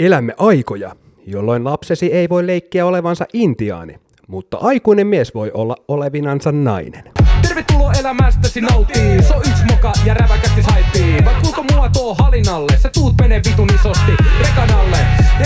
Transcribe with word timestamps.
Elämme 0.00 0.34
aikoja, 0.38 0.96
jolloin 1.26 1.64
lapsesi 1.64 2.06
ei 2.06 2.28
voi 2.28 2.46
leikkiä 2.46 2.86
olevansa 2.86 3.26
intiaani, 3.32 3.98
mutta 4.26 4.56
aikuinen 4.60 5.06
mies 5.06 5.34
voi 5.34 5.50
olla 5.54 5.76
olevinansa 5.88 6.52
nainen. 6.52 7.04
Tervetuloa 7.42 7.92
elämästäsi 8.00 8.60
nauttii. 8.60 9.22
Se 9.22 9.34
on 9.34 9.40
yks 9.40 9.60
moka 9.70 9.92
ja 10.04 10.14
räväkästi 10.14 10.60
haippii 10.60 11.24
Vai 11.24 11.34
kuinka 11.42 11.62
mua 11.72 11.88
tuo 11.88 12.14
halinalle? 12.14 12.78
Sä 12.78 12.90
tuut 12.94 13.14
mene 13.20 13.40
vitun 13.48 13.68
isosti 13.74 14.12
rekanalle. 14.40 14.96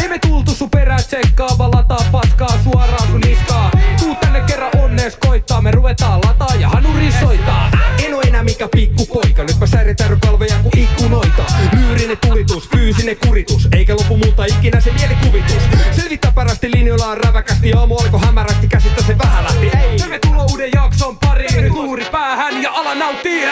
Ei 0.02 0.08
me 0.08 0.18
tultu 0.18 0.50
sun 0.50 0.70
perää 0.70 0.98
tsekkaa 0.98 1.48
Vaan 1.58 1.70
lataa 1.74 2.06
paskaa 2.12 2.58
suoraan 2.64 3.08
sun 3.10 3.20
niskaa 3.20 3.70
Tuut 4.00 4.20
tänne 4.20 4.40
kerran 4.40 4.70
onnees 4.84 5.16
koittaa. 5.16 5.60
Me 5.62 5.70
ruvetaan 5.70 6.20
lataa 6.26 6.54
ja 6.60 6.68
hanuri 6.68 7.12
soittaa. 7.20 7.70
En 8.06 8.14
oo 8.14 8.20
enää 8.20 8.44
mikä 8.44 8.68
pikku 8.68 9.06
poika. 9.06 9.42
Nyt 9.42 9.60
mä 9.60 9.66
säiritän 9.66 10.20
kalveja 10.20 10.54
kuin 10.62 10.78
ikkunoita. 10.78 11.44
Lyyrinen 11.76 12.18
tulitus, 12.28 12.68
fyysinen 12.68 13.16
kuritus 13.26 13.68
Eikä 13.72 13.92
lopu 13.94 14.16
muuta 14.44 14.58
ikinä 14.58 14.80
se 14.80 14.92
mielikuvitus 14.92 15.62
Selvittää 15.90 16.32
parasti 16.34 16.70
linjoilla 16.74 17.06
on 17.06 17.16
räväkästi 17.16 17.72
Aamu 17.72 17.96
alkoi 17.96 18.20
hämärästi 18.20 18.68
käsistä 18.68 19.02
se 19.02 19.18
vähän 19.18 19.44
lähti 19.44 19.70
Ei. 19.78 19.98
Tervetuloa 19.98 20.46
uuden 20.50 20.70
jakson 20.74 21.18
pariin 21.18 21.62
Nyt 21.62 21.72
luuri 21.72 22.04
päähän 22.12 22.62
ja 22.62 22.72
ala 22.72 22.94
nauttii. 22.94 23.44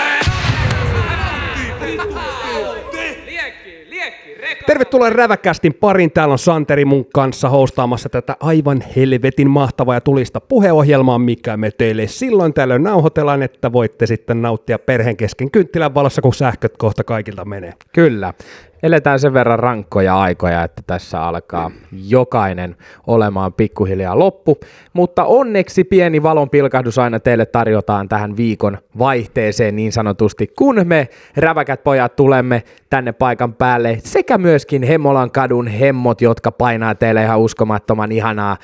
Tervetuloa 4.66 5.10
Räväkästin 5.10 5.74
parin. 5.74 6.10
Täällä 6.10 6.32
on 6.32 6.38
Santeri 6.38 6.84
mun 6.84 7.06
kanssa 7.14 7.48
hostaamassa 7.48 8.08
tätä 8.08 8.36
aivan 8.40 8.84
helvetin 8.96 9.50
mahtavaa 9.50 9.94
ja 9.94 10.00
tulista 10.00 10.40
puheohjelmaa, 10.40 11.18
mikä 11.18 11.56
me 11.56 11.70
teille 11.70 12.06
silloin 12.06 12.54
tällöin 12.54 12.82
nauhoitellaan, 12.82 13.42
että 13.42 13.72
voitte 13.72 14.06
sitten 14.06 14.42
nauttia 14.42 14.78
perheen 14.78 15.16
kesken 15.16 15.50
kynttilän 15.50 15.94
valossa, 15.94 16.22
kun 16.22 16.34
sähköt 16.34 16.76
kohta 16.76 17.04
kaikilta 17.04 17.44
menee. 17.44 17.72
Kyllä. 17.92 18.34
Eletään 18.82 19.20
sen 19.20 19.34
verran 19.34 19.58
rankkoja 19.58 20.20
aikoja, 20.20 20.62
että 20.62 20.82
tässä 20.86 21.22
alkaa 21.22 21.70
jokainen 22.08 22.76
olemaan 23.06 23.52
pikkuhiljaa 23.52 24.18
loppu. 24.18 24.58
Mutta 24.92 25.24
onneksi 25.24 25.84
pieni 25.84 26.22
valonpilkahdus 26.22 26.98
aina 26.98 27.20
teille 27.20 27.46
tarjotaan 27.46 28.08
tähän 28.08 28.36
viikon 28.36 28.78
vaihteeseen 28.98 29.76
niin 29.76 29.92
sanotusti, 29.92 30.46
kun 30.46 30.80
me 30.84 31.08
räväkät 31.36 31.84
pojat 31.84 32.16
tulemme 32.16 32.62
tänne 32.90 33.12
paikan 33.12 33.54
päälle. 33.54 33.98
Sekä 34.04 34.38
myöskin 34.38 34.82
Hemolan 34.82 35.30
kadun 35.30 35.66
hemmot, 35.66 36.20
jotka 36.20 36.52
painaa 36.52 36.94
teille 36.94 37.22
ihan 37.22 37.40
uskomattoman 37.40 38.12
ihanaa 38.12 38.56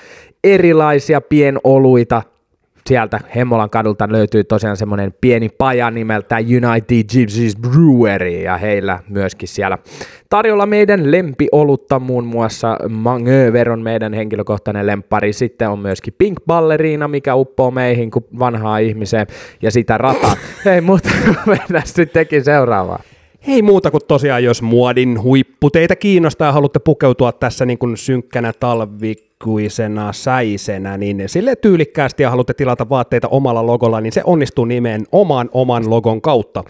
erilaisia 0.44 1.20
pienoluita 1.20 2.22
sieltä 2.88 3.20
Hemmolan 3.36 3.70
kadulta 3.70 4.08
löytyy 4.10 4.44
tosiaan 4.44 4.76
semmoinen 4.76 5.14
pieni 5.20 5.48
paja 5.48 5.90
nimeltä 5.90 6.36
United 6.36 7.04
Gypsies 7.12 7.56
Brewery 7.56 8.40
ja 8.42 8.56
heillä 8.56 8.98
myöskin 9.08 9.48
siellä 9.48 9.78
tarjolla 10.30 10.66
meidän 10.66 11.10
lempiolutta 11.10 11.98
muun 11.98 12.26
muassa 12.26 12.76
Manöver 12.88 13.70
on 13.70 13.82
meidän 13.82 14.14
henkilökohtainen 14.14 14.86
lempari. 14.86 15.32
Sitten 15.32 15.68
on 15.68 15.78
myöskin 15.78 16.14
Pink 16.18 16.38
Ballerina, 16.46 17.08
mikä 17.08 17.34
uppoo 17.34 17.70
meihin 17.70 18.10
kuin 18.10 18.24
vanhaa 18.38 18.78
ihmiseen 18.78 19.26
ja 19.62 19.70
sitä 19.70 19.98
rataa. 19.98 20.36
Ei 20.74 20.80
muuta, 20.80 21.08
mennään 21.46 21.86
sittenkin 21.86 22.44
seuraavaan. 22.44 23.04
Ei 23.48 23.62
muuta 23.62 23.90
kuin 23.90 24.00
tosiaan, 24.08 24.44
jos 24.44 24.62
muodin 24.62 25.22
huippu 25.22 25.70
teitä 25.70 25.96
kiinnostaa 25.96 26.48
ja 26.48 26.52
haluatte 26.52 26.78
pukeutua 26.78 27.32
tässä 27.32 27.66
niin 27.66 27.78
kuin 27.78 27.96
synkkänä 27.96 28.52
talvikuisena 28.60 30.12
säisenä, 30.12 30.96
niin 30.96 31.22
sille 31.26 31.56
tyylikkäästi 31.56 32.22
ja 32.22 32.30
haluatte 32.30 32.54
tilata 32.54 32.88
vaatteita 32.88 33.28
omalla 33.28 33.66
logolla, 33.66 34.00
niin 34.00 34.12
se 34.12 34.22
onnistuu 34.24 34.64
nimeen 34.64 35.04
oman 35.12 35.50
oman 35.52 35.90
logon 35.90 36.20
kautta. 36.20 36.64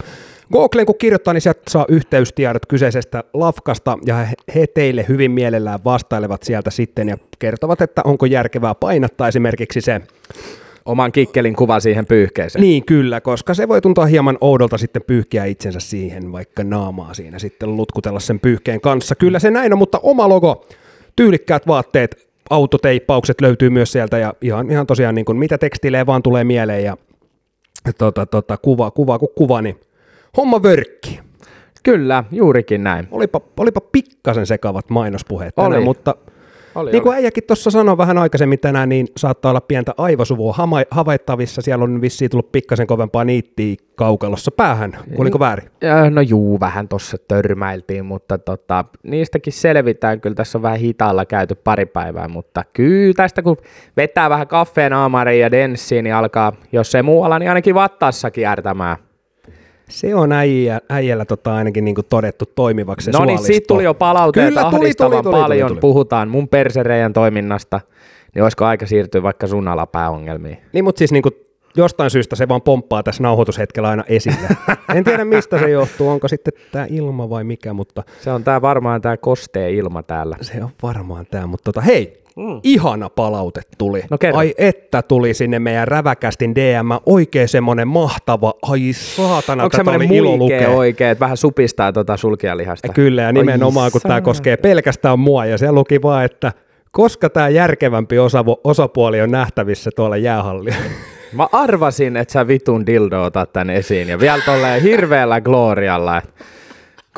Googleen 0.52 0.86
kun 0.86 0.98
kirjoittaa, 0.98 1.34
niin 1.34 1.40
sieltä 1.40 1.62
saa 1.68 1.84
yhteystiedot 1.88 2.66
kyseisestä 2.66 3.24
lafkasta 3.34 3.98
ja 4.06 4.26
he- 4.54 4.66
teille 4.66 5.04
hyvin 5.08 5.30
mielellään 5.30 5.80
vastailevat 5.84 6.42
sieltä 6.42 6.70
sitten 6.70 7.08
ja 7.08 7.18
kertovat, 7.38 7.80
että 7.80 8.02
onko 8.04 8.26
järkevää 8.26 8.74
painattaa 8.74 9.28
esimerkiksi 9.28 9.80
se 9.80 10.00
Oman 10.84 11.12
kikkelin 11.12 11.56
kuva 11.56 11.80
siihen 11.80 12.06
pyyhkeeseen. 12.06 12.62
niin 12.62 12.84
kyllä, 12.84 13.20
koska 13.20 13.54
se 13.54 13.68
voi 13.68 13.80
tuntua 13.80 14.06
hieman 14.06 14.38
oudolta 14.40 14.78
sitten 14.78 15.02
pyyhkiä 15.06 15.44
itsensä 15.44 15.80
siihen, 15.80 16.32
vaikka 16.32 16.64
naamaa 16.64 17.14
siinä 17.14 17.38
sitten 17.38 17.76
lutkutella 17.76 18.20
sen 18.20 18.40
pyyhkeen 18.40 18.80
kanssa. 18.80 19.14
Kyllä 19.14 19.38
se 19.38 19.50
näin 19.50 19.72
on, 19.72 19.78
mutta 19.78 20.00
oma 20.02 20.28
logo, 20.28 20.66
tyylikkäät 21.16 21.66
vaatteet, 21.66 22.28
autoteippaukset 22.50 23.40
löytyy 23.40 23.70
myös 23.70 23.92
sieltä 23.92 24.18
ja 24.18 24.34
ihan, 24.40 24.70
ihan 24.70 24.86
tosiaan 24.86 25.14
niin 25.14 25.24
kuin 25.24 25.38
mitä 25.38 25.58
tekstilee 25.58 26.06
vaan 26.06 26.22
tulee 26.22 26.44
mieleen 26.44 26.84
ja 26.84 26.96
tota, 27.98 28.26
tota, 28.26 28.56
kuva, 28.56 28.90
kuva 28.90 29.18
kuin 29.18 29.30
kuva, 29.34 29.62
niin 29.62 29.80
homma 30.36 30.62
vörkki. 30.62 31.20
Kyllä, 31.82 32.24
juurikin 32.32 32.84
näin. 32.84 33.08
Olipa, 33.10 33.40
olipa 33.56 33.80
pikkasen 33.80 34.46
sekavat 34.46 34.90
mainospuheet 34.90 35.54
tänään, 35.54 35.72
Oli. 35.72 35.84
mutta 35.84 36.14
Oli, 36.74 36.92
niin 36.92 37.02
kuin 37.02 37.14
äijäkin 37.16 37.44
tuossa 37.46 37.70
sanoi 37.70 37.98
vähän 37.98 38.18
aikaisemmin 38.18 38.58
tänään, 38.58 38.88
niin 38.88 39.06
saattaa 39.16 39.50
olla 39.50 39.60
pientä 39.60 39.94
aivosuvua 39.98 40.52
hama- 40.52 40.84
havaittavissa. 40.90 41.62
Siellä 41.62 41.82
on 41.84 42.00
vissiin 42.00 42.30
tullut 42.30 42.52
pikkasen 42.52 42.86
kovempaa 42.86 43.24
niittiä 43.24 43.76
kaukalossa 43.94 44.50
päähän. 44.50 44.98
Kuulinko 45.16 45.38
väärin? 45.38 45.70
Ja, 45.80 46.10
No 46.10 46.20
juu, 46.20 46.60
vähän 46.60 46.88
tuossa 46.88 47.16
törmäiltiin, 47.28 48.04
mutta 48.04 48.38
tota, 48.38 48.84
niistäkin 49.02 49.52
selvitään. 49.52 50.20
Kyllä 50.20 50.34
tässä 50.34 50.58
on 50.58 50.62
vähän 50.62 50.78
hitaalla 50.78 51.24
käyty 51.26 51.54
pari 51.54 51.86
päivää, 51.86 52.28
mutta 52.28 52.64
kyllä 52.72 53.14
tästä 53.14 53.42
kun 53.42 53.56
vetää 53.96 54.30
vähän 54.30 54.48
kaffeen 54.48 54.92
aamariin 54.92 55.40
ja 55.40 55.50
denssiin, 55.50 56.04
niin 56.04 56.14
alkaa, 56.14 56.52
jos 56.72 56.94
ei 56.94 57.02
muualla, 57.02 57.38
niin 57.38 57.48
ainakin 57.48 57.74
vattaassa 57.74 58.30
kiertämään. 58.30 58.96
Se 59.88 60.14
on 60.14 60.32
äijä, 60.32 60.80
äijällä 60.88 61.24
tota 61.24 61.54
ainakin 61.54 61.84
niinku 61.84 62.02
todettu 62.02 62.44
toimivaksi 62.54 63.04
se 63.04 63.10
No 63.18 63.24
niin, 63.24 63.38
siitä 63.38 63.66
tuli 63.68 63.84
jo 63.84 63.94
palautteet 63.94 64.48
Kyllä, 64.48 64.62
tuli, 64.70 64.94
tuli, 64.94 65.22
tuli, 65.22 65.32
paljon. 65.32 65.68
tuli, 65.68 65.80
tuli. 65.80 65.80
Puhutaan 65.80 66.28
mun 66.28 66.48
persereijän 66.48 67.12
toiminnasta, 67.12 67.80
niin 68.34 68.42
olisiko 68.42 68.64
aika 68.64 68.86
siirtyä 68.86 69.22
vaikka 69.22 69.46
sun 69.46 69.68
alapääongelmiin? 69.68 70.58
Niin, 70.72 70.84
mutta 70.84 70.98
siis 70.98 71.12
niinku 71.12 71.30
jostain 71.76 72.10
syystä 72.10 72.36
se 72.36 72.48
vaan 72.48 72.62
pomppaa 72.62 73.02
tässä 73.02 73.22
nauhoitushetkellä 73.22 73.88
aina 73.88 74.04
esille. 74.08 74.48
en 74.94 75.04
tiedä 75.04 75.24
mistä 75.24 75.58
se 75.58 75.70
johtuu, 75.70 76.08
onko 76.08 76.28
sitten 76.28 76.52
tämä 76.72 76.86
ilma 76.90 77.30
vai 77.30 77.44
mikä, 77.44 77.72
mutta 77.72 78.02
Se 78.20 78.30
on 78.30 78.44
tää 78.44 78.62
varmaan 78.62 79.00
tää 79.00 79.16
kostee 79.16 79.72
ilma 79.72 80.02
täällä. 80.02 80.36
se 80.40 80.64
on 80.64 80.70
varmaan 80.82 81.26
tämä. 81.30 81.46
Mutta 81.46 81.64
tota, 81.64 81.80
hei, 81.80 82.22
mm. 82.38 82.60
ihana 82.62 83.10
palaute 83.10 83.60
tuli. 83.78 84.02
No 84.10 84.18
ai 84.34 84.54
että 84.58 85.02
tuli 85.02 85.34
sinne 85.34 85.58
meidän 85.58 85.88
räväkästin 85.88 86.54
DM, 86.54 86.88
oikein 87.06 87.48
semmonen 87.48 87.88
mahtava, 87.88 88.54
ai 88.62 88.92
saatana, 88.92 89.62
Onko 89.62 89.70
tätä 89.70 89.78
semmoinen 89.78 90.08
oli 90.08 90.16
ilo 90.16 90.36
lukea. 90.36 90.70
oikein, 90.70 91.10
että 91.10 91.20
vähän 91.20 91.36
supistaa 91.36 91.92
tota 91.92 92.16
sulkijalihasta? 92.16 92.92
Kyllä, 92.92 93.22
ja 93.22 93.32
nimenomaan 93.32 93.92
kun 93.92 94.00
tämä 94.00 94.20
koskee 94.20 94.56
pelkästään 94.56 95.18
mua, 95.18 95.46
ja 95.46 95.58
siellä 95.58 95.74
luki 95.74 96.02
vaan, 96.02 96.24
että 96.24 96.52
koska 96.90 97.30
tämä 97.30 97.48
järkevämpi 97.48 98.16
osavo- 98.16 98.60
osapuoli 98.64 99.20
on 99.20 99.30
nähtävissä 99.30 99.90
tuolla 99.96 100.16
jäähallilla. 100.16 100.76
Mä 101.32 101.48
arvasin, 101.52 102.16
että 102.16 102.32
sä 102.32 102.48
vitun 102.48 102.86
dildo 102.86 103.22
otat 103.22 103.52
tän 103.52 103.70
esiin 103.70 104.08
ja 104.08 104.20
vielä 104.20 104.42
tolleen 104.46 104.82
hirveällä 104.82 105.40
glorialla. 105.40 106.18
et 106.18 106.24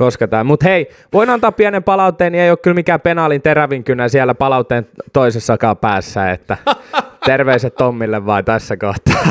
Koska 0.01 0.29
tää, 0.29 0.45
mut 0.45 0.65
hei, 0.65 0.89
voin 1.13 1.31
antaa 1.31 1.53
pienen 1.53 1.83
palautteen, 1.83 2.33
niin 2.33 2.43
ei 2.43 2.51
ole 2.51 2.59
kyllä 2.63 2.75
mikään 2.75 3.01
penaalin 3.01 3.43
terävinkynä 3.43 4.09
siellä 4.09 4.35
palautteen 4.35 4.87
toisessakaan 5.13 5.77
päässä, 5.77 6.31
että 6.31 6.57
terveiset 7.27 7.75
Tommille 7.75 8.27
vaan 8.27 8.45
tässä 8.45 8.77
kohtaa. 8.77 9.23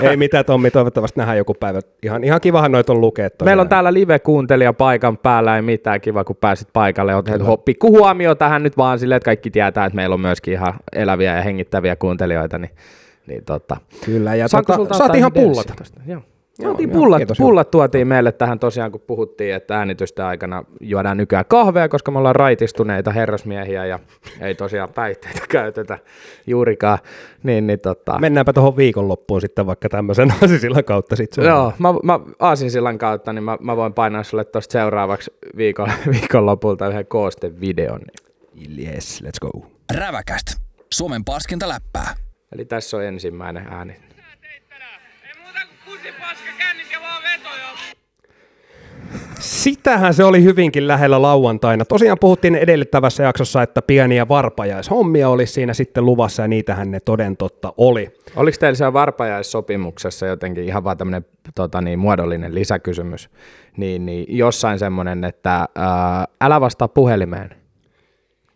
Ei 0.00 0.16
mitään, 0.16 0.44
Tommi, 0.44 0.70
toivottavasti 0.70 1.20
nähdään 1.20 1.38
joku 1.38 1.54
päivä. 1.54 1.80
Ihan, 2.02 2.24
ihan 2.24 2.40
kivahan 2.40 2.72
noita 2.72 2.92
on 2.92 3.00
lukea. 3.00 3.28
Meillä 3.44 3.60
on 3.60 3.68
täällä 3.68 3.92
live-kuuntelija 3.92 4.72
paikan 4.72 5.18
päällä, 5.18 5.56
ei 5.56 5.62
mitään 5.62 6.00
kiva, 6.00 6.24
kun 6.24 6.36
pääsit 6.36 6.68
paikalle. 6.72 7.14
Otet 7.14 7.42
pikku 7.64 7.90
huomio 7.98 8.34
tähän 8.34 8.62
nyt 8.62 8.76
vaan 8.76 8.98
silleen, 8.98 9.16
että 9.16 9.24
kaikki 9.24 9.50
tietää, 9.50 9.86
että 9.86 9.96
meillä 9.96 10.14
on 10.14 10.20
myöskin 10.20 10.54
ihan 10.54 10.74
eläviä 10.92 11.36
ja 11.36 11.42
hengittäviä 11.42 11.96
kuuntelijoita, 11.96 12.58
niin, 12.58 12.70
niin 13.26 13.44
tota. 13.44 13.76
Kyllä, 14.04 14.34
ja 14.34 14.48
Saanko 14.48 14.76
tota, 14.76 14.94
saat 14.94 15.14
ihan 15.14 15.32
yhden 15.32 15.42
pullat. 15.42 15.66
denssin 15.68 15.76
tosta? 15.76 16.00
Joo. 16.06 16.22
Joo, 16.58 16.76
joo, 16.78 16.88
pullat, 16.92 17.18
kiitos, 17.18 17.38
pullat 17.38 17.70
tuotiin 17.70 18.06
meille 18.08 18.32
tähän 18.32 18.58
tosiaan, 18.58 18.92
kun 18.92 19.00
puhuttiin, 19.00 19.54
että 19.54 19.78
äänitysten 19.78 20.24
aikana 20.24 20.64
juodaan 20.80 21.16
nykyään 21.16 21.44
kahvea, 21.48 21.88
koska 21.88 22.10
me 22.10 22.18
ollaan 22.18 22.36
raitistuneita 22.36 23.10
herrasmiehiä 23.12 23.86
ja 23.86 23.98
ei 24.40 24.54
tosiaan 24.54 24.88
päihteitä 24.88 25.40
käytetä 25.52 25.98
juurikaan. 26.46 26.98
Niin, 27.42 27.66
niin 27.66 27.80
tota, 27.80 28.18
Mennäänpä 28.18 28.52
tuohon 28.52 28.76
viikonloppuun 28.76 29.40
sitten 29.40 29.66
vaikka 29.66 29.88
tämmöisen 29.88 30.34
asisillan 30.44 30.84
kautta. 30.84 31.16
Sit 31.16 31.32
se 31.32 31.40
on- 31.40 31.46
Joo, 31.46 31.72
mä, 31.78 31.88
mä 32.02 32.20
Aasinsillan 32.40 32.98
kautta, 32.98 33.32
niin 33.32 33.44
mä, 33.44 33.58
mä 33.60 33.76
voin 33.76 33.92
painaa 33.94 34.22
sulle 34.22 34.44
tuosta 34.44 34.72
seuraavaksi 34.72 35.30
viikon, 35.56 35.88
viikonlopulta 36.12 36.88
yhden 36.88 37.06
koostevideon. 37.06 38.00
Yes, 38.78 39.22
let's 39.24 39.48
go. 39.50 39.66
Räväkäst. 39.94 40.46
Suomen 40.94 41.24
paskinta 41.24 41.68
läppää. 41.68 42.14
Eli 42.52 42.64
tässä 42.64 42.96
on 42.96 43.04
ensimmäinen 43.04 43.66
ääni. 43.70 43.96
Sitähän 49.40 50.14
se 50.14 50.24
oli 50.24 50.42
hyvinkin 50.42 50.88
lähellä 50.88 51.22
lauantaina. 51.22 51.84
Tosiaan 51.84 52.18
puhuttiin 52.20 52.54
edellyttävässä 52.54 53.22
jaksossa, 53.22 53.62
että 53.62 53.82
pieniä 53.82 54.28
varpajaishommia 54.28 55.28
olisi 55.28 55.52
siinä 55.52 55.74
sitten 55.74 56.04
luvassa 56.04 56.42
ja 56.42 56.48
niitähän 56.48 56.90
ne 56.90 57.00
toden 57.00 57.36
totta 57.36 57.72
oli. 57.76 58.10
Oliko 58.36 58.56
teillä 58.60 58.76
siellä 58.76 58.92
varpajaissopimuksessa 58.92 60.26
jotenkin 60.26 60.64
ihan 60.64 60.84
vaan 60.84 60.98
tämmöinen 60.98 61.24
tota 61.54 61.80
niin, 61.80 61.98
muodollinen 61.98 62.54
lisäkysymys, 62.54 63.30
niin, 63.76 64.06
niin 64.06 64.26
jossain 64.28 64.78
semmoinen, 64.78 65.24
että 65.24 65.68
ää, 65.74 66.24
älä 66.40 66.60
vastaa 66.60 66.88
puhelimeen. 66.88 67.50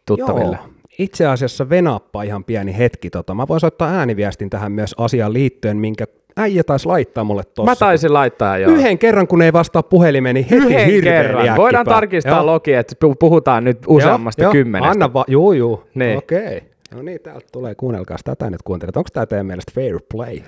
tuttaville. 0.06 0.56
Joo. 0.56 0.70
Itse 0.98 1.26
asiassa 1.26 1.68
venappa 1.68 2.22
ihan 2.22 2.44
pieni 2.44 2.78
hetki. 2.78 3.10
Tota. 3.10 3.34
Mä 3.34 3.48
voin 3.48 3.60
soittaa 3.60 3.90
ääniviestin 3.90 4.50
tähän 4.50 4.72
myös 4.72 4.94
asiaan 4.98 5.32
liittyen, 5.32 5.76
minkä 5.76 6.04
äijä 6.36 6.64
taisi 6.64 6.86
laittaa 6.86 7.24
mulle 7.24 7.42
tuossa. 7.44 7.70
Mä 7.70 7.76
taisin 7.76 8.12
laittaa 8.14 8.58
jo. 8.58 8.68
Yhden 8.68 8.98
kerran, 8.98 9.26
kun 9.26 9.42
ei 9.42 9.52
vastaa 9.52 9.82
puhelimeen, 9.82 10.34
niin 10.34 10.44
heti 10.50 10.56
Yhden 10.66 10.86
hirveä 10.86 11.22
kerran. 11.22 11.34
liäkkipää. 11.42 11.56
Voidaan 11.56 11.86
tarkistaa 11.86 12.36
Joo. 12.38 12.46
logi, 12.46 12.72
että 12.72 12.94
pu- 13.06 13.14
puhutaan 13.18 13.64
nyt 13.64 13.78
useammasta 13.86 14.42
Joo, 14.42 14.46
joo. 14.48 14.52
kymmenestä. 14.52 14.90
Anna 14.90 15.12
vaan, 15.12 15.24
juu, 15.28 15.52
juu. 15.52 15.84
Niin. 15.94 16.18
Okei. 16.18 16.62
No 16.94 17.02
niin, 17.02 17.20
täältä 17.20 17.46
tulee, 17.52 17.74
kuunnelkaa 17.74 18.16
tätä 18.24 18.50
nyt 18.50 18.62
kuuntelet. 18.64 18.96
Onko 18.96 19.08
tämä 19.12 19.26
teidän 19.26 19.46
mielestä 19.46 19.72
fair 19.74 19.98
play? 20.12 20.38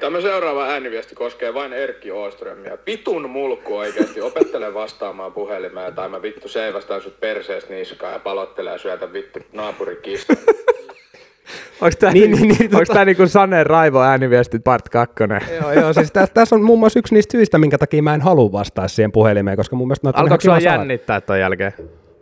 Tämä 0.00 0.20
seuraava 0.20 0.64
ääniviesti 0.66 1.14
koskee 1.14 1.54
vain 1.54 1.72
Erkki 1.72 2.10
Ooströmiä. 2.10 2.78
Vitun 2.86 3.30
mulkku 3.30 3.76
oikeesti. 3.76 4.20
Opettele 4.20 4.74
vastaamaan 4.74 5.32
puhelimeen 5.32 5.94
tai 5.94 6.08
mä 6.08 6.22
vittu 6.22 6.48
seivästän 6.48 7.00
sut 7.02 7.20
persees 7.20 7.68
niskaan 7.68 8.12
ja 8.12 8.18
palottelen 8.18 8.72
ja 8.72 8.78
syötä 8.78 9.12
vittu 9.12 9.38
naapurikissa. 9.52 10.32
Onko 11.80 11.96
tämä 11.98 12.12
Niin, 12.12 12.30
niin, 12.30 12.42
niin, 12.42 12.48
niin, 12.48 12.58
niin, 12.58 12.76
onks 12.76 12.88
tää 12.88 13.04
niinku 13.04 13.26
Sane 13.26 13.64
Raivo 13.64 14.00
ääniviestit 14.02 14.64
part 14.64 14.88
2? 14.88 15.14
joo, 15.60 15.72
joo, 15.72 15.92
siis 15.92 16.12
tä- 16.12 16.26
tässä 16.26 16.54
on 16.56 16.62
muun 16.62 16.78
muassa 16.78 16.98
yksi 16.98 17.14
niistä 17.14 17.32
syistä, 17.32 17.58
minkä 17.58 17.78
takia 17.78 18.02
mä 18.02 18.14
en 18.14 18.20
halua 18.20 18.52
vastaa 18.52 18.88
siihen 18.88 19.12
puhelimeen, 19.12 19.56
koska 19.56 19.76
mun 19.76 19.88
mielestä 19.88 20.10
Alkoiko 20.14 20.40
sua 20.40 20.60
saada. 20.60 20.76
jännittää 20.78 21.20
ton 21.20 21.40
jälkeen? 21.40 21.72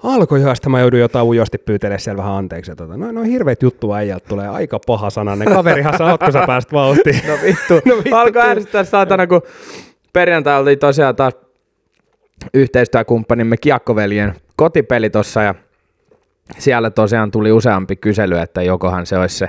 Alkoi 0.03 0.43
jo, 0.43 0.55
sitten 0.55 0.71
mä 0.73 0.81
joudun 0.81 1.01
jotain 1.01 1.27
ujosti 1.27 1.59
pyytelemään 1.59 2.01
siellä 2.01 2.19
vähän 2.19 2.33
anteeksi. 2.33 2.71
Ja 2.71 2.77
tota, 2.77 2.97
no, 2.97 3.13
no 3.13 3.23
hirveet 3.23 3.63
juttu 3.63 3.93
äijältä 3.93 4.29
tulee 4.29 4.49
aika 4.49 4.79
paha 4.87 5.11
sananen. 5.11 5.49
Kaverihan 5.49 5.99
sä 5.99 6.05
oot, 6.05 6.21
kun 6.23 6.33
sä 6.33 6.43
pääst 6.47 6.73
vauhtiin. 6.73 7.21
No 7.29 7.35
vittu. 7.43 7.75
No 7.91 7.97
vittu, 7.97 8.15
Alkoi 8.17 8.43
ärsyttää 8.43 8.85
saatana, 8.85 9.27
kun 9.27 9.43
perjantai 10.13 10.61
oli 10.61 10.77
tosiaan 10.77 11.17
taas 11.17 11.35
yhteistyökumppanimme 12.55 13.57
Kiekkoveljen 13.57 14.35
kotipeli 14.57 15.11
tossa 15.11 15.43
ja 15.43 15.55
siellä 16.59 16.91
tosiaan 16.91 17.31
tuli 17.31 17.53
useampi 17.53 17.97
kysely, 17.97 18.39
että 18.39 18.63
jokohan 18.63 19.07
se 19.07 19.19
olisi 19.19 19.39
se 19.39 19.49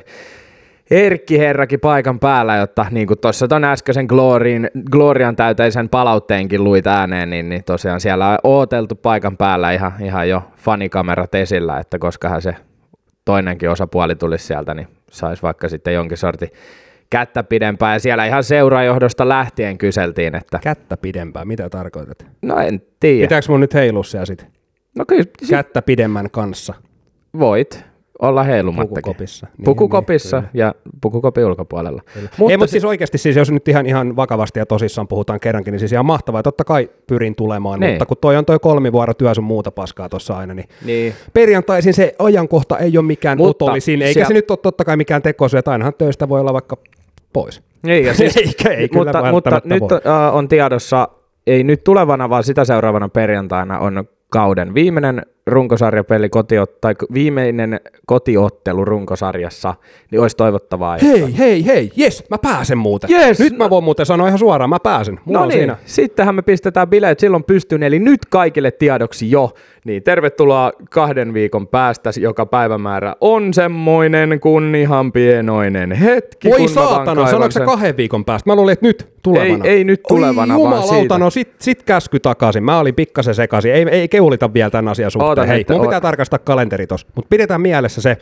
Erkki 0.91 1.39
Herrakin 1.39 1.79
paikan 1.79 2.19
päällä, 2.19 2.55
jotta 2.55 2.85
niin 2.91 3.07
kuin 3.07 3.19
tuossa 3.19 3.47
ton 3.47 3.63
äskeisen 3.63 4.05
Glorian, 4.05 4.69
Glorian 4.91 5.35
täyteisen 5.35 5.89
palautteenkin 5.89 6.63
luit 6.63 6.87
ääneen, 6.87 7.29
niin, 7.29 7.49
niin 7.49 7.63
tosiaan 7.63 7.99
siellä 7.99 8.29
on 8.29 8.37
ooteltu 8.43 8.95
paikan 8.95 9.37
päällä 9.37 9.71
ihan, 9.71 9.93
ihan 10.01 10.29
jo 10.29 10.43
fanikamerat 10.57 11.35
esillä, 11.35 11.79
että 11.79 11.99
koskahan 11.99 12.41
se 12.41 12.55
toinenkin 13.25 13.69
osapuoli 13.69 14.15
tulisi 14.15 14.45
sieltä, 14.45 14.73
niin 14.73 14.87
saisi 15.11 15.43
vaikka 15.43 15.69
sitten 15.69 15.93
jonkin 15.93 16.17
sortin 16.17 16.49
kättä 17.09 17.43
pidempään. 17.43 17.93
Ja 17.95 17.99
siellä 17.99 18.25
ihan 18.25 18.43
seurajohdosta 18.43 19.29
lähtien 19.29 19.77
kyseltiin, 19.77 20.35
että 20.35 20.59
Kättä 20.63 20.97
pidempään, 20.97 21.47
mitä 21.47 21.69
tarkoitat? 21.69 22.25
no 22.41 22.59
en 22.59 22.81
tiedä. 22.99 23.23
Pitääkö 23.23 23.45
mun 23.49 23.59
nyt 23.59 23.73
heilua 23.73 24.03
siellä 24.03 24.25
sit? 24.25 24.47
No 24.97 25.05
kyllä 25.05 25.23
sit 25.23 25.49
Kättä 25.49 25.81
pidemmän 25.81 26.31
kanssa. 26.31 26.73
Voit 27.39 27.85
olla 28.21 28.43
heilumattakin. 28.43 28.95
Pukukopissa. 28.95 29.47
Niin, 29.57 29.65
Pukukopissa 29.65 30.39
niin, 30.39 30.49
ja 30.53 30.75
pukukopin 31.01 31.45
ulkopuolella. 31.45 32.01
Mutta 32.37 32.51
Ei, 32.51 32.57
mutta 32.57 32.71
siis 32.71 32.85
oikeasti, 32.85 33.17
siis 33.17 33.35
jos 33.35 33.51
nyt 33.51 33.67
ihan, 33.67 33.85
ihan 33.85 34.15
vakavasti 34.15 34.59
ja 34.59 34.65
tosissaan 34.65 35.07
puhutaan 35.07 35.39
kerrankin, 35.39 35.71
niin 35.71 35.79
siis 35.79 35.91
ihan 35.91 36.05
mahtavaa. 36.05 36.43
Totta 36.43 36.63
kai 36.63 36.89
pyrin 37.07 37.35
tulemaan, 37.35 37.79
Niin. 37.79 37.91
mutta 37.91 38.05
kun 38.05 38.17
toi 38.21 38.37
on 38.37 38.45
toi 38.45 38.59
kolmivuoro 38.59 39.13
työ 39.13 39.33
sun 39.33 39.43
muuta 39.43 39.71
paskaa 39.71 40.09
tuossa 40.09 40.37
aina, 40.37 40.53
niin 40.53 40.69
Niin. 40.85 41.13
perjantaisin 41.33 41.93
se 41.93 42.15
ajankohta 42.19 42.77
ei 42.77 42.97
ole 42.97 43.05
mikään 43.05 43.37
Mutta 43.37 43.65
utollisin, 43.65 44.01
eikä 44.01 44.13
siellä- 44.13 44.27
se 44.27 44.33
nyt 44.33 44.51
ole 44.51 44.59
totta 44.61 44.85
kai 44.85 44.97
mikään 44.97 45.21
tekosyy, 45.21 45.57
että 45.57 45.71
ainahan 45.71 45.93
töistä 45.97 46.29
voi 46.29 46.39
olla 46.39 46.53
vaikka 46.53 46.77
pois. 47.33 47.61
Niin, 47.83 48.05
ja 48.05 48.13
siis, 48.13 48.37
Eikä- 48.47 48.69
ei 48.69 48.89
kyllä 48.89 49.03
mutta, 49.05 49.31
mutta 49.31 49.61
nyt 49.65 49.81
voi. 49.81 49.89
äh, 50.07 50.35
on 50.35 50.47
tiedossa, 50.47 51.07
ei 51.47 51.63
nyt 51.63 51.83
tulevana, 51.83 52.29
vaan 52.29 52.43
sitä 52.43 52.65
seuraavana 52.65 53.09
perjantaina 53.09 53.79
on 53.79 54.03
kauden 54.29 54.73
viimeinen 54.73 55.21
runkosarjapeli, 55.47 56.29
kotiot, 56.29 56.81
tai 56.81 56.95
viimeinen 57.13 57.79
kotiottelu 58.05 58.85
runkosarjassa, 58.85 59.73
niin 60.11 60.21
olisi 60.21 60.37
toivottavaa. 60.37 60.95
että- 60.95 61.07
Hei, 61.07 61.37
hei, 61.37 61.65
hei, 61.65 61.91
jes, 61.95 62.23
mä 62.29 62.37
pääsen 62.37 62.77
muuten. 62.77 63.09
Jes, 63.09 63.39
nyt 63.39 63.57
mä 63.57 63.69
voin 63.69 63.83
muuten 63.83 64.05
sanoa 64.05 64.27
ihan 64.27 64.39
suoraan, 64.39 64.69
mä 64.69 64.79
pääsen. 64.83 65.19
Mulla 65.25 65.39
No 65.39 65.45
niin, 65.45 65.59
siinä. 65.59 65.77
sittenhän 65.85 66.35
me 66.35 66.41
pistetään 66.41 66.87
bileet 66.87 67.19
silloin 67.19 67.43
pystyyn, 67.43 67.83
eli 67.83 67.99
nyt 67.99 68.25
kaikille 68.25 68.71
tiedoksi 68.71 69.31
jo, 69.31 69.51
niin 69.85 70.03
tervetuloa 70.03 70.71
kahden 70.89 71.33
viikon 71.33 71.67
päästä, 71.67 72.09
joka 72.19 72.45
päivämäärä 72.45 73.15
on 73.21 73.53
semmoinen 73.53 74.39
kuin 74.39 74.75
ihan 74.75 75.11
pienoinen 75.11 75.91
hetki. 75.91 76.49
Voi 76.49 76.57
kun 76.57 76.69
saatana, 76.69 77.27
sanoiko 77.27 77.51
se 77.51 77.57
sen- 77.57 77.65
kahden 77.65 77.97
viikon 77.97 78.25
päästä? 78.25 78.49
Mä 78.49 78.55
luulin, 78.55 78.73
että 78.73 78.85
nyt 78.85 79.07
tulevana. 79.33 79.65
Ei- 79.65 79.71
ei 79.71 79.83
nyt 79.83 80.01
tulevana, 80.07 80.55
Oi, 80.55 80.63
vaan 80.63 80.87
siitä. 80.87 81.17
no 81.17 81.29
sit, 81.29 81.49
sit 81.59 81.83
käsky 81.83 82.19
takaisin. 82.19 82.63
Mä 82.63 82.79
olin 82.79 82.95
pikkasen 82.95 83.35
sekaisin. 83.35 83.73
Ei, 83.73 83.85
ei 83.91 84.07
keulita 84.07 84.53
vielä 84.53 84.69
tämän 84.69 84.87
asian 84.91 85.11
suhteen. 85.11 85.29
Oota 85.29 85.45
Hei, 85.45 85.65
mun 85.69 85.79
oot- 85.81 85.83
pitää 85.85 86.01
tarkastaa 86.01 86.39
kalenteri 86.39 86.87
tossa. 86.87 87.07
Mutta 87.15 87.29
pidetään 87.29 87.61
mielessä 87.61 88.01
se. 88.01 88.17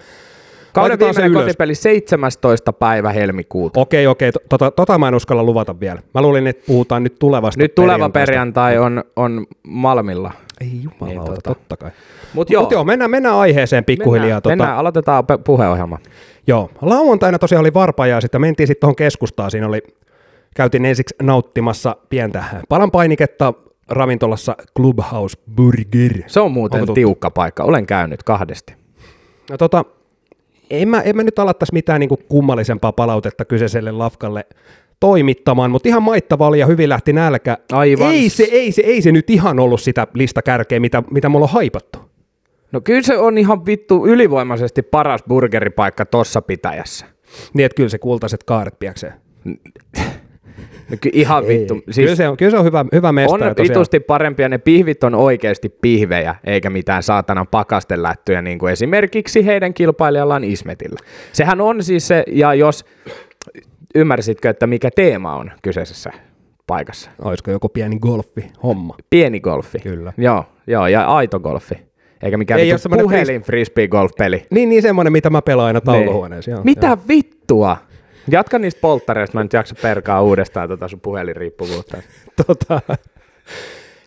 Kauden 0.74 1.00
se 1.00 1.06
viimeinen 1.06 1.32
ylös. 1.32 1.44
kotipeli 1.44 1.76
17. 1.76 2.74
päivä 2.74 3.12
helmikuuta. 3.12 3.80
Okei, 3.80 4.08
okei. 4.08 4.32
to- 4.32 4.40
Tota, 4.50 4.72
tota 4.72 4.98
mä 4.98 5.08
en 5.08 5.16
uskalla 5.16 5.44
luvata 5.44 5.80
vielä. 5.80 6.02
Mä 6.14 6.22
luulin, 6.22 6.48
että 6.48 6.64
puhutaan 6.68 7.04
nyt 7.04 7.20
tulevasta 7.20 7.62
Nyt 7.62 7.76
tuleva 7.76 8.10
perjantai 8.10 8.78
on, 8.78 9.04
on 9.16 9.46
Malmilla. 9.68 10.32
Ei 10.62 10.68
jumalauta, 10.84 11.06
Niin, 11.32 11.36
tota. 11.36 11.42
totta 11.42 11.78
kai. 11.78 11.90
Mut 11.90 12.34
Mut 12.34 12.50
joo, 12.50 12.68
joo 12.72 12.84
mennään, 12.84 13.12
mennään 13.12 13.36
aiheeseen 13.36 13.86
pikkuhiljaa. 13.86 14.22
Mennään, 14.24 14.42
tota, 14.42 14.50
mennään, 14.56 14.78
aloitetaan 14.78 15.24
puheohjelma. 15.44 15.98
Joo, 16.48 16.70
lauantaina 16.82 17.40
tosiaan 17.40 17.60
oli 17.60 17.74
varpa 17.74 18.08
ja 18.08 18.22
sitten 18.22 18.42
mentiin 18.42 18.68
sitten 18.68 18.82
tuohon 18.82 18.96
keskustaan. 18.96 19.52
Siinä 19.52 19.68
oli, 19.68 19.82
käytiin 20.56 20.86
ensiksi 20.86 21.16
nauttimassa 21.22 21.98
pientä 22.10 22.44
palan 22.70 22.92
painiketta 22.92 23.54
ravintolassa 23.90 24.56
Clubhouse 24.78 25.38
Burger. 25.56 26.24
Se 26.28 26.40
on 26.40 26.52
muuten 26.52 26.76
Onko 26.76 26.86
tuttu? 26.86 26.96
tiukka 26.96 27.32
paikka. 27.32 27.64
Olen 27.64 27.86
käynyt 27.86 28.24
kahdesti. 28.24 28.74
No 29.50 29.58
tota, 29.58 29.86
en 30.70 30.88
mä, 30.88 31.02
en 31.02 31.16
mä 31.16 31.24
nyt 31.24 31.40
alattaisi 31.40 31.74
mitään 31.74 32.00
niinku 32.00 32.18
kummallisempaa 32.18 32.92
palautetta 32.92 33.46
kyseiselle 33.46 33.92
lafkalle 33.92 34.46
toimittamaan, 35.00 35.72
mutta 35.72 35.90
ihan 35.90 36.04
maittava 36.04 36.48
oli 36.48 36.60
ja 36.60 36.66
hyvin 36.66 36.90
lähti 36.90 37.14
nälkä. 37.14 37.58
Aivan. 37.72 38.12
Ei 38.12 38.30
se, 38.30 38.44
ei 38.44 38.72
se, 38.72 38.82
ei 38.82 39.02
se 39.02 39.12
nyt 39.12 39.30
ihan 39.30 39.60
ollut 39.60 39.82
sitä 39.82 40.08
listakärkeä, 40.14 40.80
mitä, 40.80 41.04
mitä 41.12 41.30
mulla 41.30 41.46
on 41.46 41.52
haipattu. 41.52 42.00
No 42.72 42.82
kyllä 42.82 43.02
se 43.02 43.18
on 43.18 43.38
ihan 43.38 43.66
vittu 43.66 44.06
ylivoimaisesti 44.08 44.82
paras 44.82 45.24
burgeripaikka 45.28 46.06
tossa 46.06 46.42
pitäjässä. 46.42 47.06
Niin, 47.54 47.66
että 47.66 47.76
kyllä 47.76 47.90
se 47.90 47.98
kultaiset 47.98 48.44
kaaret 48.44 48.80
piäksee. 48.80 49.14
No 50.92 50.98
ky- 51.02 51.10
ihan 51.14 51.48
vittu. 51.48 51.74
Siis, 51.90 51.96
kyllä, 51.96 52.16
se 52.16 52.28
on, 52.28 52.38
kyllä 52.38 52.52
se 52.52 52.58
on 52.58 52.66
hyvä, 52.66 52.86
hyvä 52.94 53.12
mesta. 53.12 53.34
on 53.34 53.40
tosiaan- 53.40 53.56
vitusti 53.70 54.00
parempi 54.00 54.44
ja 54.44 54.50
ne 54.50 54.58
pihvit 54.58 55.04
on 55.04 55.16
oikeasti 55.16 55.70
pihvejä, 55.70 56.36
eikä 56.44 56.70
mitään 56.70 57.04
saatanan 57.04 57.48
pakastelättyjä, 57.48 58.42
niin 58.42 58.60
kuin 58.60 58.74
esimerkiksi 58.74 59.46
heidän 59.46 59.74
kilpailijallaan 59.74 60.44
Ismetillä. 60.44 61.00
Sehän 61.34 61.62
on 61.62 61.84
siis 61.84 62.08
se, 62.08 62.24
ja 62.28 62.54
jos, 62.54 62.86
ymmärsitkö, 63.96 64.50
että 64.50 64.68
mikä 64.68 64.90
teema 64.96 65.36
on 65.36 65.52
kyseisessä 65.62 66.12
paikassa? 66.68 67.10
Olisiko 67.22 67.52
joku 67.52 67.70
pieni 67.70 68.00
golfi 68.00 68.52
homma? 68.64 68.96
Pieni 69.10 69.40
golfi. 69.40 69.80
Kyllä. 69.80 70.14
Joo, 70.18 70.46
joo 70.68 70.88
ja 70.88 71.06
aito 71.06 71.40
golfi. 71.40 71.76
Eikä 72.24 72.38
mikään 72.38 72.60
Ei 72.60 72.72
Ei 72.72 72.78
puhelin 73.02 73.42
frisbee 73.42 73.88
golf-peli. 73.88 74.46
Niin, 74.52 74.70
niin 74.70 74.82
semmoinen, 74.82 75.12
mitä 75.14 75.30
mä 75.30 75.42
pelaan 75.42 75.68
aina 75.68 75.82
tauluhuoneessa. 75.82 76.52
Joo, 76.52 76.62
Mitä 76.64 76.88
Joo. 76.88 76.98
vittua? 77.08 77.78
Jatka 78.32 78.60
niistä 78.60 78.82
polttareista, 78.82 79.38
mä 79.38 79.42
en 79.42 79.46
nyt 79.46 79.54
jaksa 79.54 79.76
perkaa 79.82 80.22
uudestaan 80.22 80.70
tota 80.70 80.88
sun 80.88 81.00
puhelinriippuvuutta. 81.00 81.98
Tota, 82.48 82.82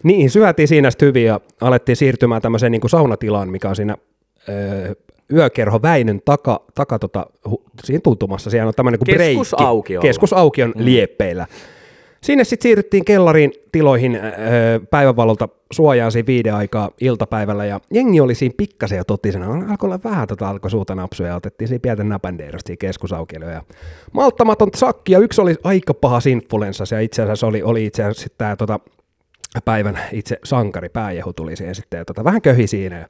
niin, 0.03 0.31
syötiin 0.31 0.69
siinä 0.69 0.91
sitten 0.91 1.07
hyvin 1.07 1.25
ja 1.25 1.41
alettiin 1.61 1.97
siirtymään 1.97 2.43
tämmöiseen 2.43 2.73
niin 2.73 2.81
kuin 2.81 2.91
saunatilaan, 2.91 3.51
mikä 3.51 3.69
on 3.69 3.77
siinä 3.77 3.97
öö, 4.49 4.95
yökerho 5.33 5.83
Väinön 5.83 6.21
taka, 6.25 6.61
taka 6.75 6.99
tota, 6.99 7.27
hu, 7.51 7.63
siinä 7.85 8.01
tuntumassa. 8.05 8.51
Siellä 8.51 8.69
on 8.69 8.75
tämmöinen 8.75 8.99
kuin 8.99 9.15
breikki. 9.15 9.39
Keskusaukiolla. 9.39 10.03
Keskusaukion 10.03 10.73
mm. 10.77 10.85
lieppeillä. 10.85 11.47
Sinne 12.21 12.45
sitten 12.45 12.63
siirryttiin 12.63 13.05
kellariin 13.05 13.53
tiloihin 13.73 14.15
öö, 14.15 14.81
päivänvalolta 14.91 15.49
suojaan 15.73 16.13
siinä 16.13 16.27
viiden 16.27 16.55
aikaa 16.55 16.91
iltapäivällä 17.01 17.65
ja 17.65 17.81
jengi 17.93 18.21
oli 18.21 18.35
siinä 18.35 18.55
pikkasen 18.57 18.99
jo 18.99 19.05
totisena. 19.05 19.71
Alkoi 19.71 19.87
olla 19.87 20.01
vähän 20.05 20.29
tota 20.29 20.49
alkoi 20.49 20.71
suuta 20.71 20.95
napsuja 20.95 21.29
ja 21.29 21.37
otettiin 21.37 21.69
siinä 21.69 21.81
pientä 21.81 22.05
näpändeerosta 22.05 22.67
siinä 22.67 22.79
keskusaukiolla. 22.81 23.47
Ja 23.47 23.63
malttamaton 24.13 24.69
sakki 24.75 25.13
ja 25.13 25.19
yksi 25.19 25.41
oli 25.41 25.55
aika 25.65 25.95
paha 25.95 26.19
influenssassa 26.31 26.95
ja 26.95 27.01
itse 27.01 27.23
asiassa 27.23 27.47
oli, 27.47 27.63
oli 27.63 27.87
itse 27.87 28.05
asiassa 28.05 28.29
tämä 28.39 28.57
tota, 28.57 28.81
päivän 29.65 29.99
itse 30.13 30.39
sankari 30.45 30.89
pääjehu 30.89 31.33
tuli 31.33 31.57
siihen 31.57 31.75
sitten 31.75 31.99
ja 31.99 32.05
tota, 32.05 32.25
vähän 32.25 32.43
köhi 32.43 32.67
siinä. 32.67 32.99
Ja 32.99 33.07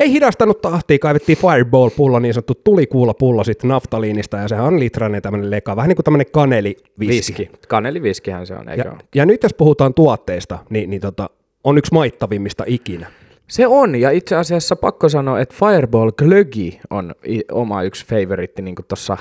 ei 0.00 0.12
hidastanut 0.12 0.60
tahtia, 0.60 0.98
kaivettiin 0.98 1.38
Fireball-pullo, 1.38 2.20
niin 2.20 2.34
sanottu 2.34 2.54
tulikuulapullo 2.64 3.44
sitten 3.44 3.68
naftaliinista 3.68 4.36
ja 4.36 4.48
sehän 4.48 4.64
on 4.66 4.80
litrainen 4.80 5.22
tämmöinen 5.22 5.50
leka, 5.50 5.76
vähän 5.76 5.88
niin 5.88 5.96
kuin 5.96 6.04
tämmöinen 6.04 6.26
kaneliviski. 6.32 6.98
Viski. 7.08 7.50
Kaneliviskihän 7.68 8.46
se 8.46 8.54
on, 8.54 8.68
eikö 8.68 8.82
Ja, 8.82 8.90
ole? 8.92 9.00
ja 9.14 9.26
nyt 9.26 9.42
jos 9.42 9.54
puhutaan 9.54 9.94
tuotteista, 9.94 10.58
niin, 10.70 10.90
niin 10.90 11.00
tota, 11.00 11.30
on 11.64 11.78
yksi 11.78 11.94
maittavimmista 11.94 12.64
ikinä. 12.66 13.06
Se 13.48 13.66
on, 13.66 13.96
ja 13.96 14.10
itse 14.10 14.36
asiassa 14.36 14.76
pakko 14.76 15.08
sanoa, 15.08 15.40
että 15.40 15.54
Fireball 15.58 16.10
Glögi 16.10 16.80
on 16.90 17.14
oma 17.52 17.82
yksi 17.82 18.06
favoritti, 18.06 18.62
niin 18.62 18.74
kuin 18.74 18.86
tuossa 18.86 19.16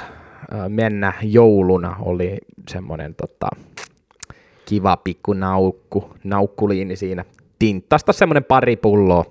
mennä 0.70 1.14
jouluna 1.22 1.96
oli 2.02 2.38
semmoinen 2.70 3.16
tota, 3.16 3.48
kiva 4.70 4.98
pikku 4.98 5.34
naukku, 5.34 6.10
naukkuliini 6.24 6.96
siinä. 6.96 7.26
Tinttasta 7.60 8.14
semmoinen 8.14 8.44
pari 8.44 8.76
pulloa. 8.76 9.26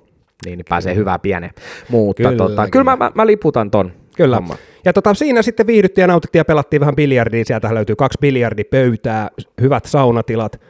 niin, 0.44 0.56
niin 0.56 0.66
pääsee 0.68 0.94
hyvää 0.94 1.18
pieneen. 1.18 1.52
Mutta 1.88 2.22
Kyllä, 2.22 2.36
tota, 2.36 2.54
kyllä. 2.54 2.68
kyllä 2.70 2.84
mä, 2.84 2.96
mä, 2.96 3.12
mä 3.14 3.26
liputan 3.26 3.70
ton. 3.70 3.92
Kyllä. 4.16 4.36
homman. 4.36 4.56
Ja 4.84 4.92
tota, 4.92 5.14
siinä 5.14 5.42
sitten 5.42 5.66
viihdyttiin 5.66 6.02
ja 6.02 6.06
nautittiin 6.06 6.40
ja 6.40 6.44
pelattiin 6.44 6.80
vähän 6.80 6.96
biljardia. 6.96 7.44
Sieltä 7.44 7.74
löytyy 7.74 7.96
kaksi 7.96 8.18
biljardipöytää, 8.20 9.30
hyvät 9.60 9.84
saunatilat, 9.84 10.60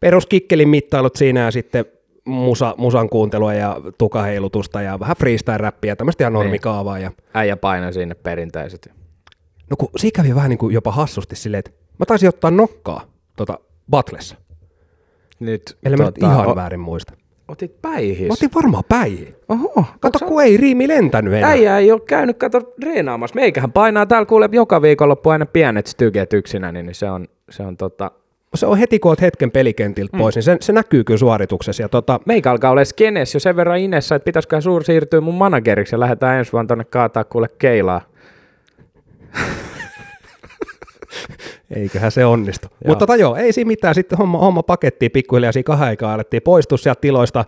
peruskikkelin 0.00 0.68
mittailut 0.68 1.16
siinä 1.16 1.40
ja 1.40 1.50
sitten 1.50 1.84
musa, 2.24 2.74
musan 2.78 3.08
kuuntelua 3.08 3.54
ja 3.54 3.80
tukaheilutusta 3.98 4.82
ja 4.82 5.00
vähän 5.00 5.16
freestyle-räppiä, 5.16 5.96
tämmöistä 5.96 6.24
ihan 6.24 6.32
normikaavaa. 6.32 6.98
Ja... 6.98 7.10
Äijä 7.34 7.56
painoi 7.56 7.92
sinne 7.92 8.14
perinteiset. 8.14 8.90
No 9.70 9.76
kun 9.76 9.88
siinä 9.96 10.22
kävi 10.22 10.34
vähän 10.34 10.50
niin 10.50 10.58
kuin 10.58 10.74
jopa 10.74 10.92
hassusti 10.92 11.36
silleen, 11.36 11.58
että 11.58 11.70
mä 11.98 12.06
taisin 12.06 12.28
ottaa 12.28 12.50
nokkaa 12.50 13.04
tota, 13.36 13.58
Batlessa. 13.90 14.36
Nyt, 15.40 15.76
mä 15.84 15.90
nyt 15.90 15.98
tota, 15.98 16.26
ihan 16.26 16.46
o- 16.46 16.56
väärin 16.56 16.80
muista. 16.80 17.12
Otit 17.48 17.82
päihis. 17.82 18.28
Mä 18.28 18.32
otin 18.32 18.50
varmaan 18.54 18.84
päihin. 18.88 19.34
Oho, 19.48 19.84
Kato, 20.00 20.18
kun 20.18 20.42
ei 20.42 20.56
riimi 20.56 20.88
lentänyt 20.88 21.34
enää. 21.34 21.50
Äijä 21.50 21.78
ei 21.78 21.92
ole 21.92 22.00
käynyt 22.00 22.38
kato 22.38 22.74
reenaamassa. 22.84 23.34
Meikähän 23.34 23.72
painaa 23.72 24.06
täällä 24.06 24.26
kuule 24.26 24.48
joka 24.52 24.82
viikonloppu 24.82 25.30
aina 25.30 25.46
pienet 25.46 25.86
styget 25.86 26.32
yksinä, 26.32 26.72
niin 26.72 26.94
se 26.94 27.10
on, 27.10 27.26
se 27.50 27.62
on 27.62 27.76
tota... 27.76 28.10
Se 28.54 28.66
on 28.66 28.78
heti, 28.78 28.98
kun 28.98 29.10
oot 29.10 29.20
hetken 29.20 29.50
pelikentiltä 29.50 30.18
pois, 30.18 30.34
niin 30.34 30.42
se, 30.42 30.56
se 30.60 30.72
näkyy 30.72 31.04
kyllä 31.04 31.18
suorituksessa. 31.18 31.82
Ja 31.82 31.88
tota, 31.88 32.20
Meikä 32.26 32.50
alkaa 32.50 32.70
olla 32.70 32.84
skenes 32.84 33.34
jo 33.34 33.40
sen 33.40 33.56
verran 33.56 33.78
inessä, 33.78 34.14
että 34.14 34.24
pitäisikö 34.24 34.60
suur 34.60 34.84
siirtyä 34.84 35.20
mun 35.20 35.34
manageriksi 35.34 35.94
ja 35.94 36.00
lähdetään 36.00 36.38
ensi 36.38 36.52
vuonna 36.52 36.68
tonne 36.68 36.84
kaataa 36.84 37.24
kuule 37.24 37.48
keilaa. 37.58 38.00
Eiköhän 41.70 42.10
se 42.10 42.24
onnistu. 42.24 42.68
Joo. 42.70 42.78
Mutta 42.86 43.06
tota 43.06 43.16
joo, 43.16 43.36
ei 43.36 43.52
siinä 43.52 43.68
mitään. 43.68 43.94
Sitten 43.94 44.18
homma, 44.18 44.38
homma 44.38 44.62
pakettiin 44.62 45.10
pikkuhiljaa 45.10 45.52
siinä 45.52 45.64
kahden 45.64 45.88
aikaa, 45.88 46.14
alettiin 46.14 46.42
poistua 46.42 46.78
sieltä 46.78 47.00
tiloista. 47.00 47.44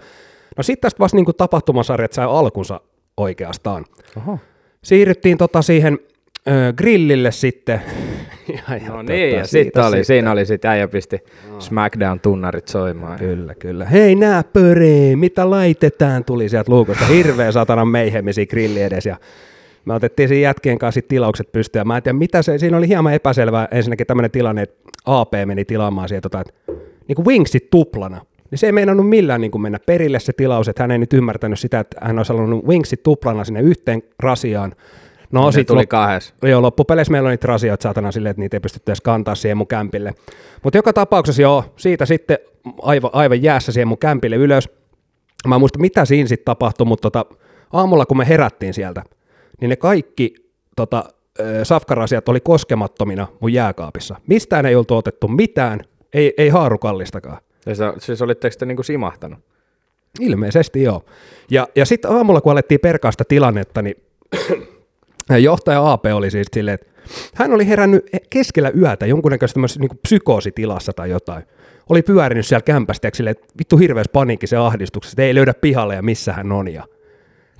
No 0.57 0.63
sitten 0.63 0.81
tästä 0.83 0.99
vasta 0.99 1.17
niin 1.17 1.27
tapahtumasarjat 1.37 2.13
sai 2.13 2.27
alkunsa 2.29 2.81
oikeastaan. 3.17 3.85
Oho. 4.17 4.39
Siirryttiin 4.85 5.39
tota 5.39 5.63
siihen 5.63 5.99
ö, 6.49 6.73
grillille 6.77 7.33
sitten. 7.33 7.83
ja, 8.69 8.77
ja 8.77 8.93
No 8.93 9.03
niin, 9.03 9.37
ja 9.37 9.47
sitten 9.47 9.85
oli, 9.85 10.05
siinä 10.05 10.33
oli 10.33 10.47
sitten 10.47 10.71
äijä 10.71 10.89
pisti 10.89 11.19
Smackdown-tunnarit 11.59 12.69
soimaan. 12.69 13.19
Kyllä, 13.19 13.55
kyllä. 13.55 13.85
Hei 13.85 14.15
nää 14.15 14.45
pöree, 14.53 15.17
mitä 15.17 15.51
laitetaan, 15.51 16.25
tuli 16.25 16.49
sieltä 16.49 16.73
luukosta. 16.73 17.05
Hirveä 17.05 17.53
satana 17.53 17.85
meihemi 17.85 18.33
siinä 18.33 18.51
grilli 18.51 18.83
edes. 18.83 19.07
Ja 19.07 19.17
me 19.89 19.95
otettiin 19.95 20.29
siinä 20.29 20.49
jätkien 20.49 20.79
kanssa 20.79 20.95
sit 20.95 21.09
tilaukset 21.09 21.53
pystyyn. 21.53 21.87
Mä 21.87 21.97
en 21.97 22.03
tiedä, 22.03 22.19
mitä 22.19 22.43
se, 22.43 22.59
siinä 22.59 22.77
oli 22.77 22.89
hieman 22.89 23.15
epäselvää 23.15 23.69
ensinnäkin 23.71 24.07
tämmöinen 24.07 24.31
tilanne, 24.31 24.63
että 24.63 24.91
AP 25.07 25.33
meni 25.45 25.65
tilaamaan 25.65 26.09
siihen 26.09 26.23
tota, 26.23 26.41
että 26.41 26.53
niin 27.09 27.17
kuin 27.17 27.27
wingsit 27.27 27.71
tuplana. 27.71 28.21
Niin 28.51 28.59
se 28.59 28.67
ei 28.67 28.73
meinannut 28.73 29.09
millään 29.09 29.41
niin 29.41 29.51
kuin 29.51 29.63
mennä 29.63 29.79
perille 29.87 30.21
se 30.21 30.33
tilaus, 30.33 30.69
että 30.69 30.83
hän 30.83 30.91
ei 30.91 30.99
nyt 30.99 31.13
ymmärtänyt 31.13 31.59
sitä, 31.59 31.81
että 31.81 31.97
hän 32.03 32.19
olisi 32.19 32.33
halunnut 32.33 32.67
wingsit 32.67 33.03
tuplana 33.03 33.45
sinne 33.45 33.61
yhteen 33.61 34.03
rasiaan. 34.19 34.73
No, 35.33 35.47
Ne 35.47 35.53
sit 35.53 35.67
tuli 35.67 35.83
lop- 35.83 35.87
kahdessa. 35.87 36.35
Joo, 36.43 36.63
loppupeleissä 36.63 37.13
meillä 37.13 37.27
on 37.27 37.31
niitä 37.31 37.47
rasioita 37.47 37.83
saatana 37.83 38.13
silleen, 38.13 38.31
että 38.31 38.41
niitä 38.41 38.57
ei 38.57 38.61
pystytty 38.61 38.91
edes 38.91 39.01
kantaa 39.01 39.35
siihen 39.35 39.57
mun 39.57 39.67
kämpille. 39.67 40.15
Mutta 40.63 40.79
joka 40.79 40.93
tapauksessa 40.93 41.43
joo, 41.43 41.65
siitä 41.77 42.07
sitten 42.07 42.39
aivan, 42.83 43.11
aivan 43.13 43.43
jäässä 43.43 43.73
siihen 43.73 43.89
mun 43.89 43.99
kämpille 43.99 44.37
ylös. 44.37 44.69
Mä 45.47 45.55
en 45.55 45.61
muista, 45.61 45.79
mitä 45.79 46.05
siinä 46.05 46.29
sitten 46.29 46.45
tapahtui, 46.45 46.87
mutta 46.87 47.11
tota, 47.11 47.35
aamulla 47.73 48.07
kun 48.07 48.17
me 48.17 48.29
herättiin 48.29 48.75
sieltä, 48.75 49.03
niin 49.61 49.69
ne 49.69 49.77
kaikki 49.77 50.35
tota, 50.77 51.05
safkarasiat 51.63 52.29
oli 52.29 52.41
koskemattomina 52.41 53.27
mun 53.41 53.53
jääkaapissa. 53.53 54.17
Mistään 54.27 54.67
ei 54.67 54.75
oltu 54.75 54.97
otettu 54.97 55.29
mitään, 55.29 55.81
ei, 56.13 56.35
ei 56.39 56.49
haarukallistakaan. 56.49 57.39
Ja 57.67 57.75
se, 57.75 57.85
siis 57.99 58.23
olitteko 58.23 58.57
te 58.59 58.67
niinku 58.67 58.83
simahtanut? 58.83 59.39
Ilmeisesti 60.21 60.83
joo. 60.83 61.05
Ja, 61.51 61.69
ja 61.77 61.87
sitten 61.87 62.11
aamulla, 62.11 62.41
kun 62.41 62.53
alettiin 62.53 62.81
perkaa 62.81 63.13
sitä 63.13 63.25
tilannetta, 63.29 63.83
niin 63.83 63.97
johtaja 65.49 65.93
AP 65.93 66.05
oli 66.15 66.31
siis 66.31 66.47
silleen, 66.55 66.75
että 66.75 66.87
hän 67.35 67.53
oli 67.53 67.69
herännyt 67.69 68.07
keskellä 68.31 68.71
yötä 68.71 69.07
jonkunnäköisessä 69.07 69.81
niin 69.81 69.99
psykoositilassa 70.03 70.93
tai 70.93 71.11
jotain. 71.11 71.43
Oli 71.89 72.03
pyörinyt 72.03 72.47
siellä 72.47 72.63
kämpästä 72.63 73.07
ja 73.07 73.11
silleen, 73.15 73.37
että 73.39 73.55
vittu 73.59 73.77
hirveässä 73.77 74.13
paniikissa 74.13 74.57
ja 74.57 74.67
ahdistuksessa, 74.67 75.15
että 75.15 75.23
ei 75.23 75.35
löydä 75.35 75.55
pihalle 75.55 75.95
ja 75.95 76.03
missä 76.03 76.33
hän 76.33 76.53
on. 76.53 76.69
Ja, 76.69 76.85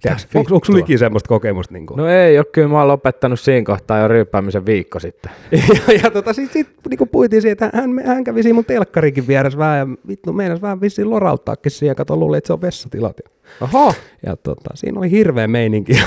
tiedätkö, 0.03 0.39
onko, 0.39 0.55
onko 0.55 0.65
sulla 0.65 0.79
ikinä 0.79 0.99
semmoista 0.99 1.29
kokemusta? 1.29 1.75
Niin 1.75 1.87
kuin? 1.87 1.99
No 1.99 2.09
ei 2.09 2.39
ole, 2.39 2.47
kyllä 2.53 2.69
mä 2.69 2.79
oon 2.79 2.89
lopettanut 2.89 3.41
siinä 3.41 3.65
kohtaa 3.65 3.99
jo 3.99 4.09
ryyppäämisen 4.09 4.67
viikko 4.67 5.01
sitten. 5.01 5.33
ja, 5.53 5.95
ja 6.03 6.11
tota, 6.11 6.33
sitten 6.33 6.65
sit, 6.65 6.77
niinku 6.89 7.07
puitiin 7.07 7.43
siitä, 7.43 7.67
että 7.67 7.79
hän, 7.79 7.91
hän 8.07 8.25
kävi 8.25 8.43
siinä 8.43 8.55
mun 8.55 8.65
telkkarikin 8.65 9.27
vieressä 9.27 9.59
vähän 9.59 9.79
ja 9.79 9.87
vittu 10.09 10.33
meinas 10.33 10.63
vähän 10.63 10.81
vissiin 10.81 11.11
lorauttaakin 11.11 11.73
siihen, 11.73 11.97
kato 11.97 12.17
luuli, 12.17 12.37
että 12.37 12.47
se 12.47 12.53
on 12.53 12.63
vessatilat. 12.63 13.17
Ja, 13.25 13.31
Oho, 13.61 13.95
ja 14.27 14.37
tota, 14.37 14.71
siinä 14.75 14.99
oli 14.99 15.11
hirveä 15.11 15.47
meininki. 15.47 15.93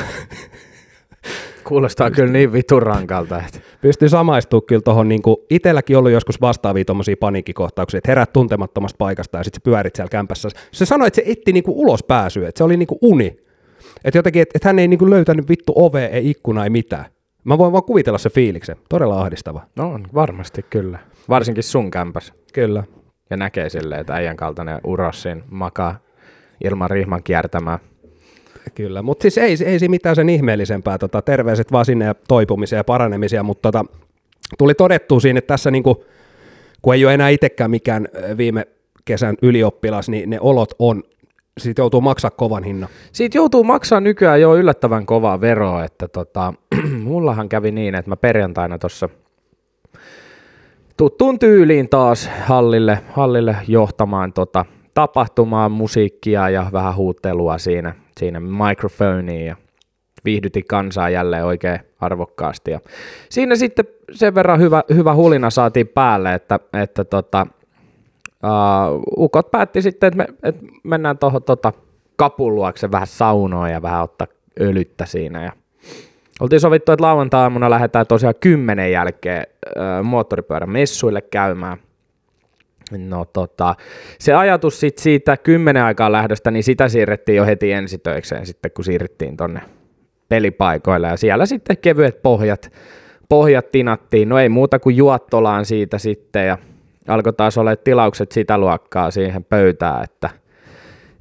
kuulostaa 1.64 2.12
kyllä 2.12 2.32
niin 2.32 2.54
vitun 2.54 2.82
rankalta. 2.82 3.42
Että. 3.48 3.60
Pystyy 3.82 4.10
samaistumaan 4.10 4.66
kyllä 4.68 4.82
tuohon, 4.82 5.10
niin 5.10 5.22
kuin 5.22 5.38
itselläkin 5.50 5.98
ollut 5.98 6.12
joskus 6.12 6.42
vastaavia 6.42 6.86
tuommoisia 6.86 7.16
paniikkikohtauksia, 7.20 7.98
että 7.98 8.12
herät 8.12 8.34
tuntemattomasta 8.34 8.98
paikasta 8.98 9.38
ja 9.38 9.44
sitten 9.44 9.60
sä 9.60 9.64
pyörit 9.64 9.96
siellä 9.96 10.10
kämpässä. 10.10 10.50
Se 10.72 10.86
sanoi, 10.86 11.08
että 11.08 11.16
se 11.16 11.24
etti 11.26 11.54
niin 11.54 11.64
kuin 11.64 11.78
ulos 11.78 12.04
pääsyä, 12.04 12.50
että 12.50 12.58
se 12.58 12.64
oli 12.64 12.78
niin 12.78 12.88
kuin 12.88 13.00
uni. 13.02 13.38
Että 14.06 14.18
jotenkin, 14.18 14.42
että, 14.42 14.52
että 14.56 14.70
hän 14.70 14.80
ei 14.80 14.88
niin 14.88 15.00
kuin 15.00 15.10
löytänyt 15.10 15.50
vittu 15.50 15.74
ovea, 15.76 16.10
ei 16.10 16.30
ikkunaa, 16.30 16.64
ei 16.64 16.70
mitään. 16.70 17.06
Mä 17.44 17.58
voin 17.58 17.72
vaan 17.72 17.84
kuvitella 17.84 18.18
se 18.18 18.30
fiiliksen. 18.30 18.78
Todella 18.90 19.22
ahdistava. 19.22 19.62
No 19.76 19.92
on, 19.92 20.08
varmasti 20.14 20.66
kyllä. 20.70 21.00
Varsinkin 21.30 21.64
sun 21.64 21.92
kämpäs. 21.92 22.34
Kyllä. 22.54 22.84
Ja 23.30 23.38
näkee 23.38 23.70
silleen, 23.70 24.02
että 24.02 24.14
äijän 24.14 24.38
kaltainen 24.38 24.80
uros 24.84 25.22
siinä 25.22 25.42
makaa 25.50 26.00
ilman 26.64 26.90
rihman 26.90 27.24
kiertämään. 27.24 27.80
Kyllä, 28.76 29.02
mutta 29.02 29.22
siis 29.22 29.38
ei, 29.38 29.56
ei 29.66 29.80
siinä 29.80 29.92
mitään 29.92 30.16
sen 30.16 30.30
ihmeellisempää. 30.30 30.98
Tota, 30.98 31.22
terveiset 31.22 31.72
vaan 31.72 31.86
sinne 31.86 32.06
ja 32.06 32.16
toipumisia 32.28 32.80
ja 32.80 32.84
paranemisia, 32.84 33.44
mutta 33.44 33.72
tota, 33.72 33.86
tuli 34.58 34.74
todettua 34.74 35.20
siinä, 35.20 35.38
että 35.38 35.54
tässä 35.54 35.72
niinku, 35.72 36.06
kun 36.82 36.94
ei 36.94 37.06
ole 37.06 37.14
enää 37.14 37.30
itsekään 37.30 37.72
mikään 37.72 38.08
viime 38.38 38.68
kesän 39.06 39.36
ylioppilas, 39.42 40.10
niin 40.10 40.30
ne 40.30 40.40
olot 40.40 40.74
on, 40.80 41.04
siitä 41.64 41.82
joutuu 41.82 42.02
maksaa 42.02 42.32
kovan 42.32 42.64
hinnan. 42.64 42.90
Siitä 43.12 43.38
joutuu 43.38 43.64
maksaa 43.64 44.00
nykyään 44.00 44.42
jo 44.42 44.56
yllättävän 44.56 45.06
kovaa 45.06 45.42
veroa, 45.42 45.84
että 45.84 46.08
tota, 46.08 46.54
mullahan 47.04 47.50
kävi 47.50 47.72
niin, 47.72 47.96
että 47.96 48.12
mä 48.12 48.16
perjantaina 48.16 48.78
tuossa 48.78 49.10
tuttuun 50.98 51.40
tyyliin 51.40 51.90
taas 51.90 52.30
hallille, 52.46 53.00
hallille 53.10 53.56
johtamaan 53.68 54.34
tota, 54.34 54.66
tapahtumaa, 54.94 55.70
musiikkia 55.70 56.50
ja 56.50 56.70
vähän 56.74 56.96
huuttelua 56.96 57.58
siinä, 57.58 57.96
siinä 58.18 58.40
mikrofoniin 58.40 59.46
ja 59.46 59.56
viihdytin 60.26 60.66
kansaa 60.68 61.10
jälleen 61.10 61.46
oikein 61.46 61.80
arvokkaasti. 62.00 62.72
Ja 62.72 62.80
siinä 63.30 63.56
sitten 63.56 63.86
sen 64.12 64.36
verran 64.36 64.60
hyvä, 64.60 64.84
hyvä 64.96 65.16
hulina 65.16 65.50
saatiin 65.50 65.88
päälle, 65.88 66.34
että, 66.34 66.60
että 66.74 67.04
tota, 67.04 67.48
uh, 68.44 69.24
ukot 69.24 69.52
päätti 69.52 69.82
sitten, 69.82 70.08
että, 70.08 70.18
me, 70.18 70.26
että 70.44 70.66
mennään 70.84 71.18
tuohon 71.18 71.44
tota, 71.44 71.74
kapun 72.16 72.56
luokse 72.56 72.92
vähän 72.92 73.08
saunoon 73.08 73.72
ja 73.72 73.82
vähän 73.82 74.04
ottaa 74.04 74.28
ölyttä 74.60 75.06
siinä. 75.06 75.44
Ja 75.44 75.52
oltiin 76.40 76.60
sovittu, 76.60 76.92
että 76.92 77.04
lauantai-aamuna 77.04 77.70
lähdetään 77.70 78.08
tosiaan 78.08 78.36
kymmenen 78.40 78.92
jälkeen 78.92 79.48
uh, 79.66 80.06
moottoripyörän 80.06 80.70
messuille 80.70 81.22
käymään. 81.22 81.78
No 82.98 83.26
tota, 83.26 83.76
se 84.20 84.34
ajatus 84.34 84.80
sit 84.80 84.98
siitä 84.98 85.38
kymmenen 85.38 85.84
aikaa 85.84 86.12
lähdöstä, 86.12 86.52
niin 86.52 86.64
sitä 86.64 86.90
siirrettiin 86.90 87.36
jo 87.36 87.46
heti 87.46 87.72
ensitöikseen 87.72 88.46
sitten, 88.46 88.72
kun 88.72 88.86
siirryttiin 88.86 89.38
tonne 89.38 89.62
pelipaikoille. 90.30 91.08
Ja 91.08 91.18
siellä 91.18 91.46
sitten 91.46 91.78
kevyet 91.78 92.22
pohjat, 92.22 92.72
pohjat 93.30 93.72
tinattiin. 93.72 94.30
No 94.30 94.40
ei 94.40 94.50
muuta 94.50 94.80
kuin 94.80 94.98
juottolaan 94.98 95.66
siitä 95.66 95.98
sitten 95.98 96.48
ja 96.48 96.58
alkoi 97.08 97.34
taas 97.34 97.58
olla 97.58 97.76
tilaukset 97.76 98.32
sitä 98.32 98.58
luokkaa 98.58 99.12
siihen 99.12 99.44
pöytään, 99.44 100.04
että 100.04 100.30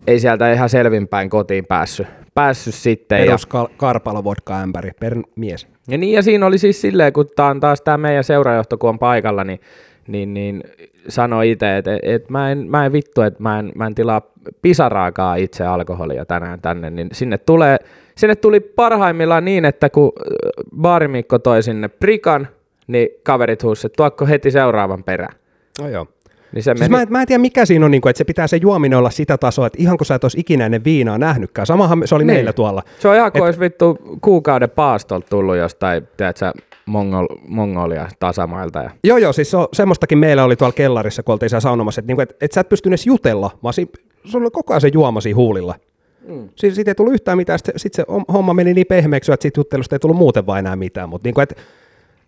ei 0.07 0.21
sieltä 0.21 0.53
ihan 0.53 0.69
selvinpäin 0.69 1.31
kotiin 1.31 1.67
päässyt, 1.67 2.07
päässyt 2.35 2.75
sitten. 2.75 3.19
Ja, 3.19 3.25
Perus 3.25 3.47
kal- 3.47 3.69
karpalo 3.77 4.25
vodka 4.25 4.61
ämpäri 4.61 4.91
per 5.01 5.17
mies. 5.37 5.67
ja, 5.89 5.99
niin, 5.99 6.13
ja 6.13 6.23
siinä 6.23 6.47
oli 6.47 6.59
siis 6.59 6.81
silleen, 6.81 7.13
kun 7.13 7.27
tämä 7.37 7.49
on 7.49 7.61
taas 7.61 7.81
tämä 7.83 7.97
meidän 7.97 8.25
seurajohto, 8.25 8.79
kun 8.79 8.91
on 8.91 8.99
paikalla, 8.99 9.45
niin, 9.45 9.61
niin, 10.09 10.35
niin 10.35 10.63
sanoi 11.09 11.51
itse, 11.51 11.77
että 11.77 11.99
et 12.03 12.31
mä, 12.31 12.53
en, 12.53 12.71
mä 12.71 12.87
en 12.87 12.93
vittu, 12.93 13.23
että 13.23 13.43
mä 13.43 13.59
en, 13.59 13.73
mä 13.75 13.87
en 13.87 13.95
tilaa 13.95 14.23
pisaraakaan 14.63 15.39
itse 15.39 15.65
alkoholia 15.65 16.25
tänään 16.25 16.61
tänne, 16.61 16.91
niin 16.91 17.09
sinne 17.13 17.39
tulee, 17.39 17.77
sinne 18.17 18.37
tuli 18.37 18.61
parhaimmillaan 18.61 19.45
niin, 19.45 19.65
että 19.65 19.91
kun 19.91 20.13
äh, 20.19 20.71
baarimikko 20.81 21.39
toi 21.39 21.63
sinne 21.63 21.89
prikan, 21.89 22.49
niin 22.87 23.09
kaverit 23.23 23.63
huusi, 23.63 23.87
että 23.87 23.97
tuokko 23.97 24.27
heti 24.27 24.51
seuraavan 24.51 25.05
perään. 25.05 25.40
No 25.81 25.89
joo. 25.89 26.07
Niin 26.53 26.63
se 26.63 26.71
Siis 26.77 26.81
meni, 26.81 26.91
mä, 26.91 27.03
en- 27.03 27.13
mä 27.13 27.21
en 27.21 27.27
tiedä 27.27 27.41
mikä 27.41 27.65
siinä 27.65 27.85
on, 27.85 27.91
niin 27.91 28.01
kuin, 28.01 28.11
että 28.11 28.19
se 28.19 28.25
pitää 28.25 28.47
se 28.47 28.57
juominen 28.57 28.99
olla 28.99 29.11
sitä 29.11 29.39
tasoa, 29.39 29.67
että 29.67 29.79
ihan 29.83 29.97
kun 29.97 30.07
sä 30.07 30.15
et 30.15 30.25
olisi 30.25 30.41
ikinä 30.41 30.65
ennen 30.67 30.85
viinaa 30.85 31.19
nähnytkään. 31.19 31.67
Samahan 31.67 32.03
se 32.05 32.15
oli 32.15 32.25
Niin. 32.25 32.37
meillä 32.37 32.53
tuolla. 32.53 32.83
se 32.99 33.09
on 33.09 33.17
ihan 33.17 33.33
kuin 33.33 33.43
olisi 33.43 33.61
vittu 33.61 33.99
kuukauden 34.21 34.71
paastolta 34.71 35.27
tullut 35.31 35.57
jostain, 35.57 36.09
tiedätkö, 36.17 36.53
Mongol, 36.87 37.27
Mongolia 37.49 38.09
tasamailta. 38.21 38.79
Ja... 38.79 38.91
Joo, 39.05 39.19
joo, 39.19 39.33
siis 39.33 39.51
se 39.51 39.57
on, 39.57 39.69
semmoistakin 39.73 40.19
meillä 40.19 40.45
oli 40.45 40.57
tuolla 40.57 40.73
kellarissa, 40.73 41.23
kun 41.23 41.33
oltiin 41.33 41.51
siellä 41.51 41.61
saunomassa, 41.61 42.01
että, 42.01 42.07
niinku, 42.07 42.21
että, 42.23 42.35
että 42.41 42.55
sä 42.55 42.61
et 42.61 42.69
pystynyt 42.69 42.99
edes 43.01 43.07
jutella, 43.07 43.51
vaan 43.63 43.75
siinä, 43.75 43.91
sulla 44.25 44.45
oli 44.45 44.51
koko 44.51 44.73
ajan 44.73 44.81
se 44.81 44.91
juoma 44.93 45.21
siinä 45.21 45.37
huulilla. 45.37 45.75
Mm. 46.29 46.49
Siis 46.57 46.75
siitä 46.75 46.91
ei 46.91 46.95
tullut 46.95 47.15
yhtään 47.15 47.37
mitään, 47.37 47.59
sitten 47.59 47.79
sit 47.79 47.95
se 47.95 48.05
homma 48.33 48.55
meni 48.55 48.75
niin 48.75 48.87
pehmeäksi, 48.87 49.33
että 49.33 49.43
siitä 49.43 49.61
juttelusta 49.61 49.95
ei 49.95 49.99
tullut 50.01 50.17
muuten 50.17 50.47
vain 50.47 50.67
enää 50.67 50.77
mitään, 50.77 51.09
mutta 51.09 51.27
niin 51.27 51.35
kuin, 51.35 51.43
että 51.43 51.55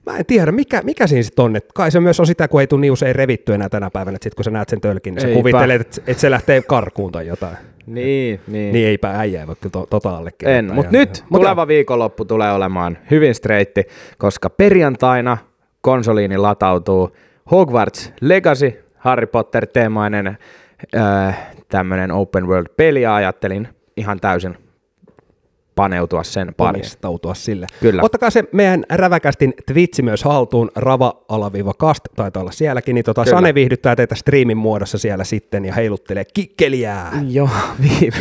Mä 0.06 0.16
en 0.16 0.26
tiedä, 0.26 0.52
mikä, 0.52 0.80
mikä 0.84 1.06
siinä 1.06 1.22
sitten 1.22 1.44
on. 1.44 1.56
Et 1.56 1.66
kai 1.74 1.90
se 1.90 2.00
myös 2.00 2.20
on 2.20 2.26
sitä, 2.26 2.48
kun 2.48 2.60
ei 2.60 2.66
tule 2.66 2.80
niin 2.80 2.92
usein 2.92 3.16
revitty 3.16 3.54
enää 3.54 3.68
tänä 3.68 3.90
päivänä, 3.90 4.16
että 4.16 4.24
sitten 4.24 4.36
kun 4.36 4.44
sä 4.44 4.50
näet 4.50 4.68
sen 4.68 4.80
tölkin, 4.80 5.14
niin 5.14 5.22
sä 5.22 5.34
kuvittelet, 5.34 5.80
että, 5.80 6.02
että 6.06 6.20
se 6.20 6.30
lähtee 6.30 6.62
karkuun 6.62 7.12
tai 7.12 7.26
jotain. 7.26 7.56
Niin, 7.86 8.40
niin. 8.46 8.72
Niin 8.72 8.88
eipä 8.88 9.10
äijä 9.10 9.40
ei 9.40 9.46
voi 9.46 9.56
kyllä 9.60 9.72
to, 9.72 9.86
tota 9.90 10.16
allekirjoittaa. 10.16 10.58
En, 10.58 10.74
mutta 10.74 10.92
nyt 10.92 11.24
Mut 11.30 11.40
tuleva 11.40 11.68
viikonloppu 11.68 12.24
tulee 12.24 12.52
olemaan 12.52 12.98
hyvin 13.10 13.34
streitti, 13.34 13.84
koska 14.18 14.50
perjantaina 14.50 15.38
konsoliini 15.80 16.36
latautuu 16.36 17.16
Hogwarts 17.50 18.12
Legacy, 18.20 18.84
Harry 18.96 19.26
Potter-teemainen 19.26 20.38
äh, 20.96 21.38
tämmöinen 21.68 22.10
open 22.10 22.46
world-peli, 22.46 23.02
ja 23.02 23.14
ajattelin 23.14 23.68
ihan 23.96 24.20
täysin 24.20 24.56
paneutua 25.82 26.22
sen 26.22 26.54
pariin. 26.56 26.80
omistautua 26.80 27.34
sille. 27.34 27.66
Kyllä. 27.80 28.02
Ottakaa 28.02 28.30
se 28.30 28.44
meidän 28.52 28.84
räväkästin 28.90 29.54
Twitch 29.66 30.02
myös 30.02 30.24
haltuun, 30.24 30.70
rava-kast, 30.76 32.04
taitaa 32.16 32.40
olla 32.40 32.52
sielläkin, 32.52 32.94
niin 32.94 33.04
tota, 33.04 33.24
Kyllä. 33.24 33.36
Sane 33.36 33.54
viihdyttää 33.54 33.96
teitä 33.96 34.14
striimin 34.14 34.56
muodossa 34.56 34.98
siellä 34.98 35.24
sitten 35.24 35.64
ja 35.64 35.72
heiluttelee 35.72 36.24
kikkeliä. 36.34 36.96
Joo, 37.28 37.48
viime. 37.82 38.16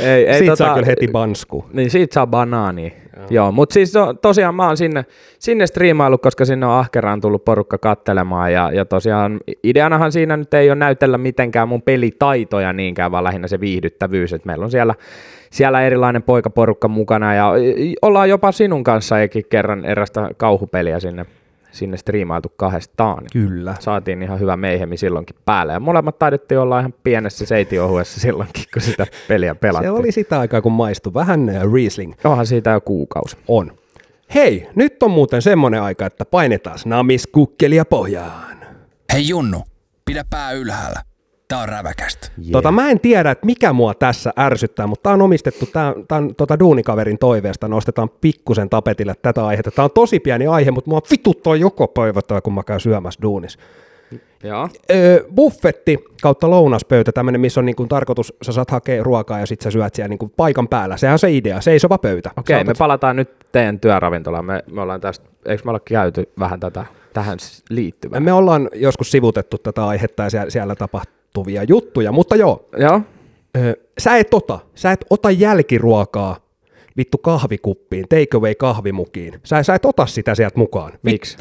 ei, 0.00 0.26
ei, 0.26 0.38
Siitä 0.38 0.56
saa 0.56 0.74
kyllä 0.74 0.86
heti 0.86 1.08
bansku. 1.08 1.64
Niin 1.72 1.90
siitä 1.90 2.14
saa 2.14 2.26
banaani. 2.26 2.92
Joo, 3.16 3.26
Joo 3.30 3.52
mutta 3.52 3.72
siis 3.72 3.94
no, 3.94 4.14
tosiaan 4.14 4.54
mä 4.54 4.66
oon 4.66 4.76
sinne, 4.76 5.04
sinne 5.38 5.66
striimaillut, 5.66 6.22
koska 6.22 6.44
sinne 6.44 6.66
on 6.66 6.72
ahkeraan 6.72 7.20
tullut 7.20 7.44
porukka 7.44 7.78
kattelemaan 7.78 8.52
ja, 8.52 8.70
ja 8.72 8.84
tosiaan 8.84 9.40
ideanahan 9.62 10.12
siinä 10.12 10.36
nyt 10.36 10.54
ei 10.54 10.70
ole 10.70 10.78
näytellä 10.78 11.18
mitenkään 11.18 11.68
mun 11.68 11.82
pelitaitoja 11.82 12.72
niinkään, 12.72 13.10
vaan 13.10 13.24
lähinnä 13.24 13.48
se 13.48 13.60
viihdyttävyys, 13.60 14.32
että 14.32 14.46
meillä 14.46 14.64
on 14.64 14.70
siellä, 14.70 14.94
siellä 15.50 15.82
erilainen 15.82 16.22
poikaporukka 16.22 16.88
mukana 16.88 17.34
ja 17.34 17.52
ollaan 18.02 18.28
jopa 18.28 18.52
sinun 18.52 18.84
kanssa 18.84 19.20
eikin 19.20 19.44
kerran 19.50 19.84
erästä 19.84 20.30
kauhupeliä 20.36 21.00
sinne, 21.00 21.26
sinne 21.72 21.96
striimailtu 21.96 22.52
kahdestaan. 22.56 23.24
Kyllä. 23.32 23.74
Saatiin 23.80 24.22
ihan 24.22 24.40
hyvä 24.40 24.56
meihemi 24.56 24.96
silloinkin 24.96 25.36
päälle 25.44 25.72
ja 25.72 25.80
molemmat 25.80 26.18
taidettiin 26.18 26.58
olla 26.58 26.80
ihan 26.80 26.94
pienessä 27.04 27.46
seitiohuessa 27.46 28.20
silloinkin, 28.26 28.64
kun 28.72 28.82
sitä 28.82 29.06
peliä 29.28 29.52
Se 29.54 29.58
pelattiin. 29.58 29.92
oli 29.92 30.12
sitä 30.12 30.40
aikaa, 30.40 30.60
kun 30.62 30.72
maistui. 30.72 31.14
Vähän 31.14 31.48
äh, 31.48 31.72
Riesling 31.74 32.12
Onhan 32.24 32.46
siitä 32.46 32.70
jo 32.70 32.80
kuukausi. 32.80 33.36
on. 33.48 33.72
Hei, 34.34 34.68
nyt 34.74 35.02
on 35.02 35.10
muuten 35.10 35.42
semmonen 35.42 35.82
aika, 35.82 36.06
että 36.06 36.24
painetaan 36.24 36.78
namiskukkelia 36.84 37.84
pohjaan. 37.84 38.56
Hei 39.12 39.28
Junnu, 39.28 39.62
pidä 40.04 40.24
pää 40.30 40.52
ylhäällä. 40.52 41.00
Tää 41.50 41.60
on 41.60 41.68
räväkästä. 41.68 42.28
Yeah. 42.38 42.52
Tota, 42.52 42.72
mä 42.72 42.90
en 42.90 43.00
tiedä, 43.00 43.30
että 43.30 43.46
mikä 43.46 43.72
mua 43.72 43.94
tässä 43.94 44.32
ärsyttää, 44.38 44.86
mutta 44.86 45.02
tää 45.02 45.12
on 45.12 45.22
omistettu, 45.22 45.68
on 46.12 46.34
tota 46.34 46.58
duunikaverin 46.58 47.18
toiveesta, 47.18 47.68
nostetaan 47.68 48.08
pikkusen 48.20 48.70
tapetille 48.70 49.14
tätä 49.22 49.46
aihetta. 49.46 49.70
Tää 49.70 49.84
on 49.84 49.90
tosi 49.90 50.20
pieni 50.20 50.46
aihe, 50.46 50.70
mutta 50.70 50.90
mua 50.90 51.00
vituttaa 51.10 51.56
joko 51.56 51.88
päivä 51.88 52.22
toi, 52.22 52.42
kun 52.42 52.54
mä 52.54 52.62
käyn 52.62 52.80
syömässä 52.80 53.22
duunis. 53.22 53.58
Joo. 54.44 54.68
Öö, 54.90 55.24
buffetti 55.34 56.04
kautta 56.22 56.50
lounaspöytä, 56.50 57.12
tämmönen, 57.12 57.40
missä 57.40 57.60
on 57.60 57.66
niin 57.66 57.76
kuin 57.76 57.88
tarkoitus, 57.88 58.34
sä 58.42 58.52
saat 58.52 58.70
hakea 58.70 59.02
ruokaa 59.02 59.40
ja 59.40 59.46
sit 59.46 59.60
sä 59.60 59.70
syöt 59.70 59.94
siellä 59.94 60.08
niin 60.08 60.18
kuin 60.18 60.32
paikan 60.36 60.68
päällä. 60.68 60.96
Sehän 60.96 61.12
on 61.12 61.18
se 61.18 61.32
idea, 61.32 61.60
seisova 61.60 61.98
pöytä. 61.98 62.30
Okei, 62.36 62.58
Sä 62.58 62.64
me 62.64 62.74
palataan 62.78 63.16
nyt 63.16 63.30
teidän 63.52 63.80
työravintolaan. 63.80 64.44
Me, 64.44 64.62
me 64.72 64.80
ollaan 64.80 65.00
tästä, 65.00 65.28
eikö 65.46 65.62
me 65.64 65.70
olla 65.70 65.80
käyty 65.80 66.30
vähän 66.38 66.60
tätä 66.60 66.84
tähän 67.12 67.38
liittyvää? 67.70 68.20
Me 68.20 68.32
ollaan 68.32 68.68
joskus 68.74 69.10
sivutettu 69.10 69.58
tätä 69.58 69.86
aihetta 69.86 70.22
ja 70.22 70.50
siellä, 70.50 70.74
tapahtuvia 70.74 71.62
juttuja, 71.62 72.12
mutta 72.12 72.36
joo, 72.36 72.68
Joo. 72.78 73.00
Sä 73.98 74.16
et 74.16 74.34
ota, 74.34 74.58
sä 74.74 74.92
et 74.92 75.04
ota 75.10 75.30
jälkiruokaa 75.30 76.36
vittu 76.96 77.18
kahvikuppiin, 77.18 78.08
take 78.08 78.36
away 78.36 78.54
kahvimukiin. 78.54 79.40
Sä, 79.44 79.62
sä 79.62 79.74
et 79.74 79.84
ota 79.84 80.06
sitä 80.06 80.34
sieltä 80.34 80.58
mukaan. 80.58 80.92
Vit- 80.92 80.98
Miksi? 81.02 81.36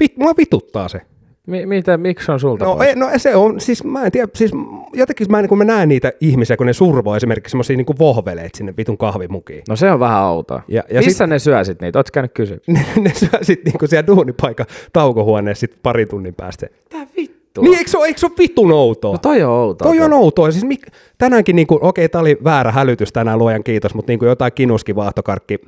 Vit, 0.00 0.16
mua 0.16 0.32
vituttaa 0.38 0.88
se. 0.88 1.00
Mi- 1.46 1.66
miten, 1.66 2.00
miksi 2.00 2.32
on 2.32 2.40
sulta 2.40 2.64
No, 2.64 2.82
ei, 2.82 2.94
no 2.96 3.10
se 3.16 3.36
on, 3.36 3.60
siis 3.60 3.84
mä 3.84 4.04
en 4.04 4.12
tiedä, 4.12 4.28
siis 4.34 4.50
jotenkin 4.92 5.26
mä, 5.30 5.38
en- 5.40 5.48
kun 5.48 5.58
mä 5.58 5.64
näen 5.64 5.88
niitä 5.88 6.12
ihmisiä, 6.20 6.56
kun 6.56 6.66
ne 6.66 6.72
survoo 6.72 7.16
esimerkiksi 7.16 7.50
semmosia 7.50 7.76
niinku 7.76 7.94
vohveleet 7.98 8.54
sinne 8.54 8.74
vitun 8.76 8.98
kahvimukiin. 8.98 9.62
No 9.68 9.76
se 9.76 9.90
on 9.92 10.00
vähän 10.00 10.22
outoa. 10.22 10.62
Ja- 10.68 10.82
ja 10.90 11.00
Missä 11.00 11.24
sit- 11.24 11.30
ne 11.30 11.38
syö 11.38 11.64
sit 11.64 11.80
niitä? 11.80 11.98
Ootko 11.98 12.10
käynyt 12.14 12.32
kysyä? 12.34 12.56
Ne, 12.66 12.84
ne 13.00 13.12
syö 13.14 13.28
sit 13.42 13.64
niinku 13.64 13.86
siellä 13.86 14.06
duunipaikan 14.06 14.66
taukohuoneessa 14.92 15.60
sit 15.60 15.76
pari 15.82 16.06
tunnin 16.06 16.34
päästä. 16.34 16.66
Tää 16.88 17.06
vittu. 17.16 17.62
Niin 17.62 17.78
eikö 17.78 17.90
se 17.90 17.98
ole, 17.98 18.06
eikö 18.06 18.20
se 18.20 18.26
ole 18.26 18.34
vitun 18.38 18.72
outoa? 18.72 19.12
No 19.12 19.18
toi 19.18 19.42
on 19.42 19.50
outoa. 19.50 19.88
Toi 19.88 20.00
on 20.00 20.12
outoa. 20.12 20.50
Siis 20.50 20.64
mik, 20.64 20.86
tänäänkin, 21.18 21.56
niin 21.56 21.66
okei, 21.70 21.88
okay, 21.88 22.08
tämä 22.08 22.20
oli 22.20 22.38
väärä 22.44 22.72
hälytys 22.72 23.12
tänään, 23.12 23.38
luojan 23.38 23.64
kiitos, 23.64 23.94
mutta 23.94 24.10
niin 24.12 24.18
kuin 24.18 24.28
jotain 24.28 24.52
kinuski, 24.52 24.94
vaahtokarkki, 24.96 25.58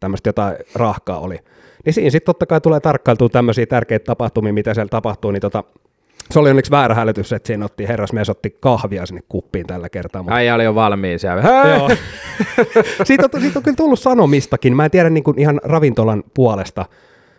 tämmöistä 0.00 0.28
jotain 0.28 0.56
rahkaa 0.74 1.20
oli. 1.20 1.38
Niin 1.84 1.92
siinä 1.94 2.10
sitten 2.10 2.26
totta 2.26 2.46
kai 2.46 2.60
tulee 2.60 2.80
tarkkailtua 2.80 3.28
tämmöisiä 3.28 3.66
tärkeitä 3.66 4.04
tapahtumia, 4.04 4.52
mitä 4.52 4.74
siellä 4.74 4.88
tapahtuu, 4.88 5.30
niin 5.30 5.40
tota, 5.40 5.64
se 6.30 6.38
oli 6.38 6.50
onneksi 6.50 6.70
väärä 6.70 6.94
hälytys, 6.94 7.32
että 7.32 7.46
siinä 7.46 7.64
otti, 7.64 7.88
herrasmies 7.88 8.30
otti 8.30 8.56
kahvia 8.60 9.06
sinne 9.06 9.20
kuppiin 9.28 9.66
tällä 9.66 9.88
kertaa. 9.88 10.22
Mutta, 10.22 10.34
Äijä 10.36 10.54
oli 10.54 10.64
jo 10.64 10.74
valmiin 10.74 11.18
siellä. 11.18 11.42
Hei! 11.42 11.74
joo. 11.74 11.88
siitä, 13.04 13.26
on, 13.34 13.40
siitä 13.40 13.58
on 13.58 13.62
kyllä 13.62 13.76
tullut 13.76 13.98
sanomistakin. 14.00 14.76
Mä 14.76 14.84
en 14.84 14.90
tiedä 14.90 15.10
niin 15.10 15.24
kuin 15.24 15.38
ihan 15.38 15.60
ravintolan 15.64 16.22
puolesta. 16.34 16.86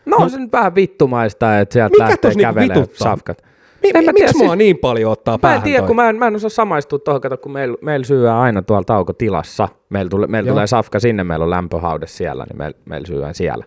No 0.05 0.17
on 0.17 0.29
se 0.29 0.39
nyt 0.39 0.51
vähän 0.51 0.75
vittumaista, 0.75 1.59
että 1.59 1.73
sieltä 1.73 1.91
Mikä 1.93 2.03
lähtee 2.03 2.29
niinku 2.31 2.41
kävelemään 2.41 2.79
vituttaa? 2.81 3.07
safkat. 3.11 3.43
Mi- 3.83 3.91
En 3.93 4.05
mä 4.05 4.11
mi- 4.11 4.19
miksi 4.21 4.33
tiedä, 4.33 4.45
mua 4.45 4.55
niin 4.55 4.77
paljon 4.77 5.11
ottaa 5.11 5.31
Mä 5.31 5.35
en 5.35 5.41
päähän 5.41 5.61
tiedä, 5.61 5.79
toi? 5.79 5.87
kun 5.87 5.95
mä 5.95 6.09
en, 6.09 6.15
mä 6.15 6.27
en 6.27 6.35
osaa 6.35 6.49
samaistua 6.49 6.99
tuohon, 6.99 7.21
kato, 7.21 7.37
kun 7.37 7.51
meillä 7.51 7.77
meil 7.81 8.03
syödään 8.03 8.37
aina 8.37 8.61
tuolla 8.61 8.83
taukotilassa. 8.83 9.67
Meillä 9.89 10.09
tulee, 10.09 10.27
meil 10.27 10.45
tulee 10.45 10.67
safka 10.67 10.99
sinne, 10.99 11.23
meillä 11.23 11.43
on 11.43 11.49
lämpöhaude 11.49 12.07
siellä, 12.07 12.45
niin 12.49 12.57
meillä 12.57 12.77
meil 12.85 13.05
syödään 13.05 13.35
siellä. 13.35 13.65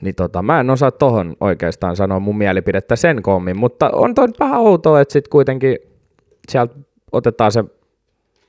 Niin 0.00 0.14
tota, 0.14 0.42
mä 0.42 0.60
en 0.60 0.70
osaa 0.70 0.90
tohon 0.90 1.36
oikeastaan 1.40 1.96
sanoa 1.96 2.20
mun 2.20 2.38
mielipidettä 2.38 2.96
sen 2.96 3.22
kommin, 3.22 3.58
mutta 3.58 3.90
on 3.90 4.14
toi 4.14 4.28
vähän 4.40 4.60
outoa, 4.60 5.00
että 5.00 5.12
sitten 5.12 5.30
kuitenkin 5.30 5.78
sieltä 6.48 6.74
otetaan 7.12 7.52
se 7.52 7.64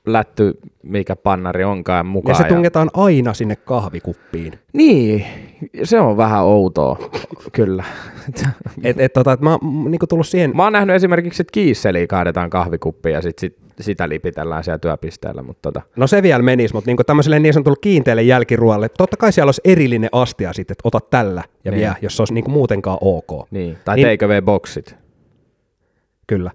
lätty, 0.06 0.58
mikä 0.82 1.16
pannari 1.16 1.64
onkaan 1.64 2.06
mukaan. 2.06 2.38
Ja 2.38 2.42
se 2.42 2.54
tungetaan 2.54 2.90
aina 2.94 3.34
sinne 3.34 3.56
kahvikuppiin. 3.56 4.52
Niin, 4.72 5.24
se 5.84 6.00
on 6.00 6.16
vähän 6.16 6.44
outoa, 6.44 6.98
kyllä. 7.52 7.84
Et, 8.82 9.00
et, 9.00 9.12
tota, 9.12 9.32
et 9.32 9.40
mä 9.40 9.50
oon 9.50 9.90
niin 9.90 10.00
tullut 10.08 10.26
siihen, 10.26 10.56
Mä 10.56 10.64
oon 10.64 10.72
nähnyt 10.72 10.96
esimerkiksi, 10.96 11.42
että 11.42 11.52
kiisseliä 11.52 12.06
kaadetaan 12.06 12.50
kahvikuppiin 12.50 13.12
ja 13.12 13.22
sit, 13.22 13.38
sit, 13.38 13.56
sitä 13.82 14.08
lipitellään 14.08 14.64
siellä 14.64 14.78
työpisteellä, 14.78 15.42
mutta 15.42 15.62
tota, 15.62 15.82
No 15.96 16.06
se 16.06 16.22
vielä 16.22 16.42
menisi, 16.42 16.74
mutta 16.74 16.88
niinku 16.88 17.04
tämmöiselle 17.04 17.38
niin 17.38 17.52
sanotulle 17.54 17.78
kiinteälle 17.80 18.22
jälkiruoalle, 18.22 18.88
totta 18.88 19.16
kai 19.16 19.32
siellä 19.32 19.48
olisi 19.48 19.60
erillinen 19.64 20.10
astia 20.12 20.52
sitten, 20.52 20.72
että 20.74 20.88
ota 20.88 21.00
tällä 21.10 21.42
ja 21.64 21.70
Niin. 21.70 21.80
vie, 21.80 21.92
jos 22.02 22.16
se 22.16 22.22
olisi 22.22 22.34
niinku 22.34 22.50
muutenkaan 22.50 22.98
ok. 23.00 23.46
niin. 23.50 23.76
tai 23.84 23.96
Niin- 23.96 24.08
niin. 24.08 24.18
take 24.18 24.42
boksit. 24.42 24.96
Kyllä. 26.26 26.50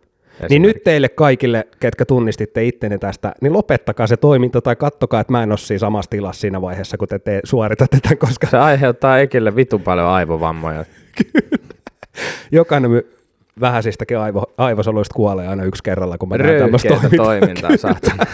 Niin 0.50 0.62
nyt 0.62 0.84
teille 0.84 1.10
kaikille, 1.10 1.68
ketkä 1.80 2.06
tunnistitte 2.06 2.64
ittenne 2.66 2.98
tästä, 2.98 3.34
niin 3.42 3.54
lopettakaa 3.54 4.08
se 4.08 4.18
toiminta 4.18 4.62
tai 4.62 4.76
kattokaa, 4.76 5.22
että 5.22 5.32
mä 5.32 5.44
en 5.44 5.52
ole 5.52 5.58
siinä 5.58 5.80
samassa 5.80 6.10
tilassa 6.10 6.42
siinä 6.42 6.62
vaiheessa, 6.62 6.98
kun 6.98 7.08
te, 7.08 7.20
te 7.20 7.40
suoritatte 7.44 7.98
tämän, 8.02 8.18
koska 8.18 8.48
Se 8.48 8.58
aiheuttaa 8.58 9.20
Ekille 9.20 9.56
vitun 9.56 9.82
paljon 9.82 10.08
aivovammoja. 10.08 10.86
jokainen 12.52 12.92
vähäisistäkin 13.62 14.18
aivo, 14.18 14.44
aivosoluista 14.58 15.13
kuolee 15.13 15.48
aina 15.48 15.63
yksi 15.63 15.84
kerralla, 15.84 16.18
kun 16.18 16.30
mä 16.30 16.38
näen 16.38 16.60
tämmöistä 16.60 16.89
toimintaa. 16.89 17.26
toimintaa, 17.26 17.78
saatana. 17.78 18.26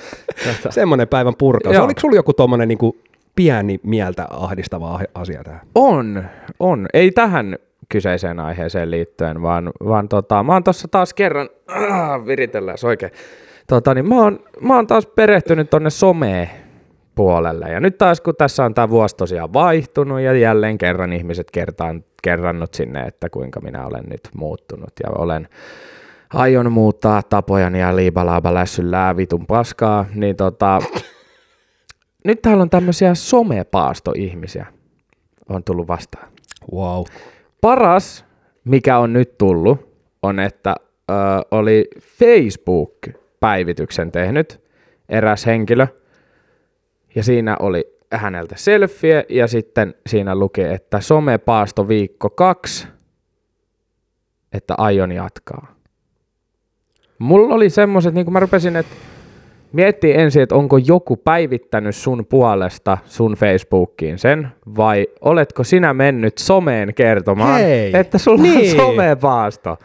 Semmoinen 0.70 1.08
päivän 1.08 1.34
purkaus. 1.38 1.74
Joo. 1.74 1.84
Oliko 1.84 2.00
sulla 2.00 2.16
joku 2.16 2.32
tommonen 2.32 2.68
niinku 2.68 2.96
pieni 3.36 3.80
mieltä 3.82 4.26
ahdistava 4.30 4.94
ah- 4.94 5.06
asia 5.14 5.44
tähän? 5.44 5.60
On, 5.74 6.24
on. 6.60 6.86
Ei 6.94 7.10
tähän 7.10 7.58
kyseiseen 7.88 8.40
aiheeseen 8.40 8.90
liittyen, 8.90 9.42
vaan, 9.42 9.70
vaan 9.84 10.08
tota, 10.08 10.42
mä 10.42 10.52
oon 10.52 10.64
tossa 10.64 10.88
taas 10.88 11.14
kerran, 11.14 11.48
ah, 11.66 12.24
viritellään 12.26 12.78
oikein, 12.84 13.12
tota, 13.66 13.94
niin 13.94 14.08
mä 14.08 14.22
oon, 14.22 14.40
mä 14.60 14.76
oon 14.76 14.86
taas 14.86 15.06
perehtynyt 15.06 15.70
tonne 15.70 15.90
someen 15.90 16.50
puolelle. 17.14 17.66
Ja 17.66 17.80
nyt 17.80 17.98
taas 17.98 18.20
kun 18.20 18.34
tässä 18.36 18.64
on 18.64 18.74
tämä 18.74 18.90
vuosi 18.90 19.16
tosiaan 19.16 19.52
vaihtunut 19.52 20.20
ja 20.20 20.32
jälleen 20.32 20.78
kerran 20.78 21.12
ihmiset 21.12 21.50
kertaan, 21.50 22.04
kerrannut 22.22 22.74
sinne, 22.74 23.02
että 23.02 23.30
kuinka 23.30 23.60
minä 23.60 23.86
olen 23.86 24.04
nyt 24.04 24.28
muuttunut 24.34 24.92
ja 25.02 25.10
olen 25.10 25.48
aion 26.32 26.72
muuttaa 26.72 27.22
tapojani 27.22 27.80
ja 27.80 27.96
liibalaaba 27.96 28.54
lässyllää 28.54 29.16
vitun 29.16 29.46
paskaa, 29.46 30.06
niin 30.14 30.36
tota, 30.36 30.82
nyt 32.24 32.42
täällä 32.42 32.62
on 32.62 32.70
tämmöisiä 32.70 33.14
somepaastoihmisiä 33.14 34.66
on 35.48 35.64
tullut 35.64 35.88
vastaan. 35.88 36.28
Wow. 36.74 37.02
Paras, 37.60 38.24
mikä 38.64 38.98
on 38.98 39.12
nyt 39.12 39.38
tullut, 39.38 39.88
on, 40.22 40.40
että 40.40 40.74
ö, 41.10 41.14
oli 41.50 41.88
Facebook-päivityksen 42.00 44.12
tehnyt 44.12 44.60
eräs 45.08 45.46
henkilö, 45.46 45.86
ja 47.14 47.22
siinä 47.22 47.56
oli 47.60 47.97
häneltä 48.12 48.54
selfie, 48.58 49.26
ja 49.28 49.46
sitten 49.46 49.94
siinä 50.06 50.34
luki, 50.34 50.62
että 50.62 51.00
somepaasto 51.00 51.88
viikko 51.88 52.30
kaksi, 52.30 52.88
että 54.52 54.74
aion 54.78 55.12
jatkaa. 55.12 55.74
Mulla 57.18 57.54
oli 57.54 57.70
semmoiset, 57.70 58.14
niin 58.14 58.26
kuin 58.26 58.32
mä 58.32 58.40
rupesin, 58.40 58.76
että 58.76 58.94
Mietti 59.72 60.12
ensin, 60.14 60.42
että 60.42 60.54
onko 60.54 60.76
joku 60.76 61.16
päivittänyt 61.16 61.96
sun 61.96 62.26
puolesta 62.26 62.98
sun 63.06 63.32
Facebookiin 63.32 64.18
sen, 64.18 64.48
vai 64.76 65.06
oletko 65.20 65.64
sinä 65.64 65.94
mennyt 65.94 66.38
someen 66.38 66.94
kertomaan, 66.94 67.60
Hei, 67.60 67.96
että 67.96 68.18
sulla 68.18 68.42
niin. 68.42 68.80
on 68.80 68.86
somepaasto. 68.86 69.76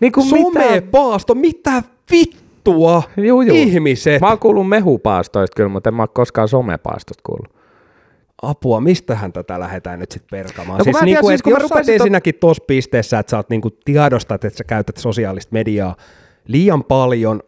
Niin 0.00 0.12
kuin 0.12 0.26
mitä? 0.26 0.60
Somepaasto, 0.60 1.34
mitä 1.34 1.82
vittua? 2.10 3.02
Juu, 3.16 3.42
juu. 3.42 3.56
Ihmiset. 3.56 4.20
Mä 4.20 4.28
oon 4.28 4.38
kuullut 4.38 4.68
mehupaastoista 4.68 5.56
kyllä, 5.56 5.68
mutta 5.68 5.90
en 5.90 5.94
mä 5.94 6.02
oo 6.02 6.08
koskaan 6.08 6.48
somepaastosta 6.48 7.22
kuullut. 7.26 7.59
Apua, 8.42 8.80
mistähän 8.80 9.32
tätä 9.32 9.60
lähdetään 9.60 9.98
nyt 9.98 10.12
sitten 10.12 10.38
perkamaan? 10.38 10.78
No 10.78 10.84
siis 10.84 10.94
mä 10.94 11.00
en 11.00 11.04
niinku, 11.04 11.26
tiedä, 11.26 11.32
siis 11.32 11.42
kun 11.42 11.52
jos 11.52 11.68
sä 11.68 11.74
oot 11.74 11.88
ensinnäkin 11.88 12.34
tuossa 12.34 12.64
pisteessä, 12.66 13.18
että 13.18 13.30
sä 13.30 13.36
oot 13.36 13.50
niinku 13.50 13.70
tiedostat, 13.84 14.44
että 14.44 14.58
sä 14.58 14.64
käytät 14.64 14.96
sosiaalista 14.96 15.52
mediaa 15.52 15.96
liian 16.46 16.84
paljon, 16.84 17.40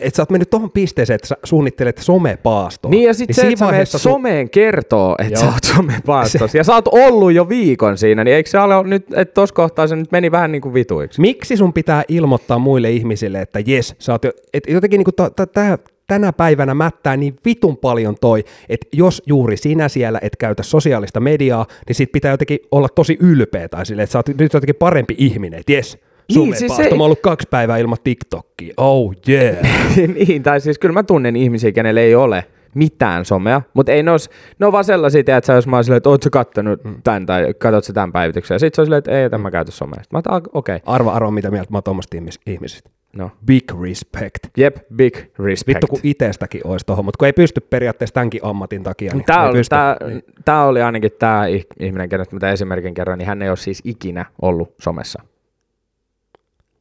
että 0.00 0.16
sä 0.16 0.22
oot 0.22 0.30
mennyt 0.30 0.50
tuohon 0.50 0.70
pisteeseen, 0.70 1.14
että 1.14 1.28
sä 1.28 1.36
suunnittelet 1.44 1.98
somepaastoa. 1.98 2.90
Niin 2.90 3.04
ja 3.04 3.14
sitten 3.14 3.34
se, 3.34 3.40
siinä 3.40 3.68
että 3.70 3.84
sä 3.84 3.98
sun- 3.98 4.12
someen 4.12 4.50
kertoo, 4.50 5.16
että 5.18 5.32
Joo. 5.34 5.40
sä 5.40 5.46
oot 5.46 5.64
somepaastossa, 5.64 6.58
ja 6.58 6.64
sä 6.64 6.74
oot 6.74 6.88
ollut 6.88 7.32
jo 7.32 7.48
viikon 7.48 7.98
siinä, 7.98 8.24
niin 8.24 8.36
eikö 8.36 8.50
se 8.50 8.58
ole 8.58 8.88
nyt, 8.88 9.06
että 9.14 9.34
tossa 9.34 9.54
kohtaa 9.54 9.86
se 9.86 9.96
nyt 9.96 10.12
meni 10.12 10.30
vähän 10.30 10.52
niin 10.52 10.62
kuin 10.62 10.74
vituiksi? 10.74 11.20
Miksi 11.20 11.56
sun 11.56 11.72
pitää 11.72 12.02
ilmoittaa 12.08 12.58
muille 12.58 12.90
ihmisille, 12.90 13.40
että 13.40 13.60
jes, 13.66 13.94
sä 13.98 14.12
oot 14.12 14.24
jo, 14.24 14.32
et 14.54 14.64
jotenkin 14.68 14.98
niinku 14.98 15.12
ta, 15.12 15.30
ta, 15.30 15.46
tää, 15.46 15.78
tänä 16.06 16.32
päivänä 16.32 16.74
mättää 16.74 17.16
niin 17.16 17.36
vitun 17.44 17.76
paljon 17.76 18.14
toi, 18.20 18.44
että 18.68 18.86
jos 18.92 19.22
juuri 19.26 19.56
sinä 19.56 19.88
siellä 19.88 20.18
et 20.22 20.36
käytä 20.36 20.62
sosiaalista 20.62 21.20
mediaa, 21.20 21.66
niin 21.88 21.96
sit 21.96 22.12
pitää 22.12 22.30
jotenkin 22.30 22.58
olla 22.70 22.88
tosi 22.88 23.16
ylpeä 23.20 23.68
tai 23.68 23.86
silleen, 23.86 24.04
että 24.04 24.12
sä 24.12 24.18
oot 24.18 24.28
nyt 24.28 24.52
jotenkin 24.52 24.74
parempi 24.74 25.14
ihminen, 25.18 25.60
että 25.60 25.72
jes, 25.72 25.98
Niin, 26.34 26.44
niin, 26.44 26.56
siis 26.56 26.76
se- 26.76 26.96
mä 26.96 27.04
ollut 27.04 27.20
kaksi 27.20 27.48
päivää 27.50 27.78
ilman 27.78 27.98
TikTokia, 28.04 28.74
oh 28.76 29.14
yeah. 29.28 29.56
niin, 30.28 30.42
tai 30.42 30.60
siis 30.60 30.78
kyllä 30.78 30.92
mä 30.92 31.02
tunnen 31.02 31.36
ihmisiä, 31.36 31.72
kenellä 31.72 32.00
ei 32.00 32.14
ole 32.14 32.44
mitään 32.74 33.24
somea, 33.24 33.62
mutta 33.74 33.92
ei 33.92 34.02
ne, 34.02 34.10
os, 34.10 34.30
ne 34.58 34.66
on 34.66 34.72
vaan 34.72 34.84
sellaisia, 34.84 35.20
että 35.20 35.52
jos 35.52 35.66
mä 35.66 35.76
oon 35.76 35.84
silleen, 35.84 35.96
että 35.96 36.08
oot 36.08 36.22
sä 36.22 36.30
kattonut 36.30 36.80
tämän 37.04 37.26
tai 37.26 37.54
katsot 37.58 37.84
sä 37.84 37.92
tämän 37.92 38.12
päivityksen, 38.12 38.54
ja 38.54 38.58
sit 38.58 38.74
se 38.74 38.80
on 38.80 38.86
silleen, 38.86 38.98
että 38.98 39.18
ei, 39.18 39.24
että 39.24 39.38
mä 39.38 39.50
käytä 39.50 39.70
somea. 39.70 40.00
Mä 40.12 40.18
okei, 40.18 40.76
okay. 40.76 40.80
Arva, 40.86 41.12
arva, 41.12 41.30
mitä 41.30 41.50
mieltä 41.50 41.72
mä 41.72 41.80
oon 41.86 42.00
ihmisistä. 42.46 42.90
No. 43.12 43.30
Big 43.46 43.64
respect. 43.82 44.38
Jep, 44.56 44.76
big 44.96 45.16
respect. 45.38 45.66
Vittu 45.66 45.86
kun 45.86 46.00
itestäkin 46.02 46.60
olisi 46.64 46.86
tohon, 46.86 47.04
mutta 47.04 47.18
kun 47.18 47.26
ei 47.26 47.32
pysty 47.32 47.60
periaatteessa 47.60 48.14
tämänkin 48.14 48.40
ammatin 48.44 48.82
takia, 48.82 49.14
niin 49.14 49.24
Tämä 49.24 49.44
oli, 49.44 49.58
pysty. 49.58 49.70
tää, 49.70 49.96
tää 50.44 50.64
oli 50.64 50.82
ainakin 50.82 51.10
tämä 51.18 51.46
ihminen, 51.80 52.08
kenestä 52.08 52.36
mä 52.36 52.40
tämän 52.40 52.54
esimerkin 52.54 52.94
kerran, 52.94 53.18
niin 53.18 53.26
hän 53.28 53.42
ei 53.42 53.48
ole 53.48 53.56
siis 53.56 53.82
ikinä 53.84 54.24
ollut 54.42 54.74
somessa. 54.80 55.22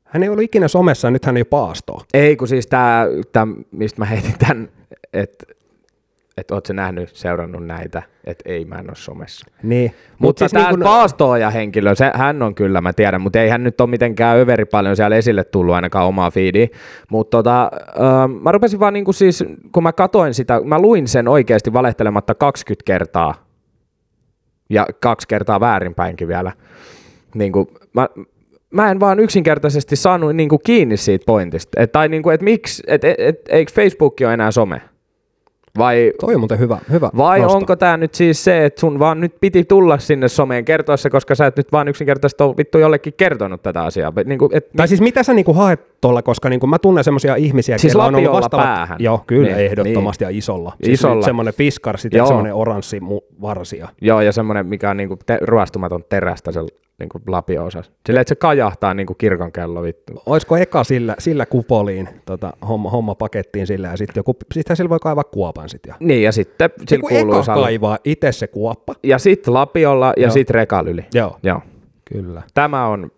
Hän 0.03 0.23
ei 0.23 0.29
ollut 0.29 0.43
ikinä 0.43 0.67
somessa, 0.67 1.11
nyt 1.11 1.25
hän 1.25 1.37
ei 1.37 1.43
paastoa. 1.43 2.03
Ei, 2.13 2.35
kun 2.35 2.47
siis 2.47 2.67
tämä, 2.67 3.07
mistä 3.71 4.01
mä 4.01 4.05
heitin 4.05 4.37
tämän, 4.39 4.69
että 5.13 5.45
et 6.37 6.51
oot 6.51 6.65
sä 6.65 6.73
nähnyt, 6.73 7.09
seurannut 7.15 7.65
näitä, 7.65 8.03
että 8.23 8.49
ei 8.49 8.65
mä 8.65 8.75
en 8.75 8.89
ole 8.89 8.95
somessa. 8.95 9.45
Niin. 9.63 9.91
Mutta 10.19 10.39
siis 10.39 10.51
tämä 10.51 10.65
niin 10.65 10.79
kun- 10.79 10.83
paastooja 10.83 11.49
henkilö, 11.49 11.95
se, 11.95 12.11
hän 12.13 12.41
on 12.41 12.55
kyllä, 12.55 12.81
mä 12.81 12.93
tiedän, 12.93 13.21
mutta 13.21 13.39
ei 13.39 13.49
hän 13.49 13.63
nyt 13.63 13.81
ole 13.81 13.89
mitenkään 13.89 14.39
överi 14.39 14.65
paljon 14.65 14.95
siellä 14.95 15.15
esille 15.15 15.43
tullut 15.43 15.75
ainakaan 15.75 16.07
omaa 16.07 16.31
feediin. 16.31 16.69
Mutta 17.09 17.37
tota, 17.37 17.63
äh, 17.63 18.41
mä 18.41 18.51
rupesin 18.51 18.79
vaan 18.79 18.93
niinku 18.93 19.13
siis, 19.13 19.43
kun 19.71 19.83
mä 19.83 19.93
katoin 19.93 20.33
sitä, 20.33 20.61
mä 20.63 20.79
luin 20.79 21.07
sen 21.07 21.27
oikeasti 21.27 21.73
valehtelematta 21.73 22.35
20 22.35 22.83
kertaa. 22.85 23.45
Ja 24.69 24.87
kaksi 24.99 25.27
kertaa 25.27 25.59
väärinpäinkin 25.59 26.27
vielä. 26.27 26.51
Niin 27.35 27.51
kuin, 27.51 27.67
mä, 27.93 28.07
mä 28.73 28.91
en 28.91 28.99
vaan 28.99 29.19
yksinkertaisesti 29.19 29.95
saanut 29.95 30.35
niin 30.35 30.49
kuin 30.49 30.61
kiinni 30.65 30.97
siitä 30.97 31.25
pointista. 31.25 31.81
Et, 31.81 31.91
tai 31.91 32.09
niin 32.09 32.23
kuin, 32.23 32.33
että 32.33 32.43
miksi, 32.43 32.83
et, 32.87 33.03
et, 33.03 33.15
et, 33.19 33.41
eikö 33.49 33.71
Facebook 33.71 34.15
ole 34.21 34.33
enää 34.33 34.51
some? 34.51 34.81
Vai, 35.77 36.13
Toi 36.19 36.33
on 36.33 36.41
muuten 36.41 36.59
hyvä, 36.59 36.77
hyvä 36.91 37.09
vai 37.17 37.39
nosto. 37.39 37.57
onko 37.57 37.75
tämä 37.75 37.97
nyt 37.97 38.13
siis 38.13 38.43
se, 38.43 38.65
että 38.65 38.79
sun 38.79 38.99
vaan 38.99 39.21
nyt 39.21 39.35
piti 39.41 39.63
tulla 39.63 39.97
sinne 39.97 40.27
someen 40.27 40.65
kertoa 40.65 40.97
se, 40.97 41.09
koska 41.09 41.35
sä 41.35 41.45
et 41.45 41.57
nyt 41.57 41.71
vaan 41.71 41.87
yksinkertaisesti 41.87 42.43
ole 42.43 42.57
vittu 42.57 42.77
jollekin 42.77 43.13
kertonut 43.17 43.61
tätä 43.63 43.83
asiaa. 43.83 44.13
Niin 44.25 44.39
kuin, 44.39 44.49
et, 44.53 44.69
Tai 44.77 44.87
siis 44.87 45.01
mitä 45.01 45.23
sä 45.23 45.33
niinku 45.33 45.53
haet 45.53 46.01
tuolla, 46.01 46.21
koska 46.21 46.49
niinku 46.49 46.67
mä 46.67 46.79
tunnen 46.79 47.03
semmoisia 47.03 47.35
ihmisiä, 47.35 47.77
Siis 47.77 47.95
on 47.95 48.15
ollut 48.15 48.31
vastaavat... 48.31 48.65
päähän. 48.67 48.97
Joo, 49.01 49.23
kyllä, 49.27 49.47
Niin, 49.47 49.57
niin, 49.57 49.65
ehdottomasti 49.71 50.23
ja 50.23 50.29
isolla. 50.29 50.73
Siis 50.83 50.99
Isolla. 50.99 51.25
semmoinen 51.25 51.53
fiskar, 51.53 51.97
sitten 51.97 52.27
semmoinen 52.27 52.53
oranssi 52.53 52.99
mu- 52.99 53.35
varsia. 53.41 53.87
Joo, 54.01 54.21
ja 54.21 54.31
semmoinen, 54.31 54.65
mikä 54.65 54.89
on 54.89 54.97
niinku 54.97 55.17
te, 55.25 55.37
ruostumaton 55.41 56.03
terästä 56.09 56.51
se 56.51 56.59
niinku 56.99 57.21
lapio-osas. 57.27 57.91
Silleen, 58.05 58.21
että 58.21 58.29
se 58.29 58.35
kajahtaa 58.35 58.93
niinku 58.93 59.13
kirkonkello 59.13 59.83
vittu. 59.83 60.13
Olisiko 60.25 60.57
eka 60.57 60.83
sillä, 60.83 61.15
sillä 61.19 61.45
kupoliin 61.45 62.09
tota, 62.25 62.53
homma, 62.67 62.89
homma 62.89 63.15
pakettiin 63.15 63.67
sillä 63.67 63.87
ja 63.87 63.97
sitten 63.97 64.19
joku, 64.19 64.35
sittenhän 64.53 64.77
sillä 64.77 64.89
voi 64.89 64.99
kaivaa 64.99 65.23
kuopan 65.23 65.69
sitten. 65.69 65.89
Ja... 65.89 65.95
Niin, 65.99 66.23
ja 66.23 66.31
sitten 66.31 66.69
sillä 66.87 66.99
Joku 66.99 67.07
kuuluu 67.07 67.33
eka 67.35 67.43
sal... 67.43 67.61
kaivaa 67.63 67.97
itse 68.03 68.31
se 68.31 68.47
kuoppa. 68.47 68.95
Ja 69.03 69.19
sitten 69.19 69.53
lapiolla 69.53 70.13
ja 70.17 70.29
sitten 70.29 70.53
rekalyli. 70.53 71.05
Joo, 71.13 71.37
Joo. 71.43 71.61
kyllä. 72.05 72.41
Tämä 72.53 72.87
on 72.87 73.11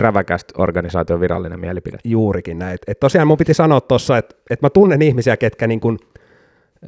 räväkästä 0.00 0.54
organisaation 0.58 1.20
virallinen 1.20 1.60
mielipide. 1.60 1.98
Juurikin 2.04 2.58
näin. 2.58 2.78
Et 2.86 3.00
tosiaan 3.00 3.28
mun 3.28 3.38
piti 3.38 3.54
sanoa 3.54 3.80
tuossa, 3.80 4.18
että 4.18 4.36
et 4.50 4.62
mä 4.62 4.70
tunnen 4.70 5.02
ihmisiä, 5.02 5.36
ketkä 5.36 5.66
niin 5.66 5.80
kun, 5.80 5.98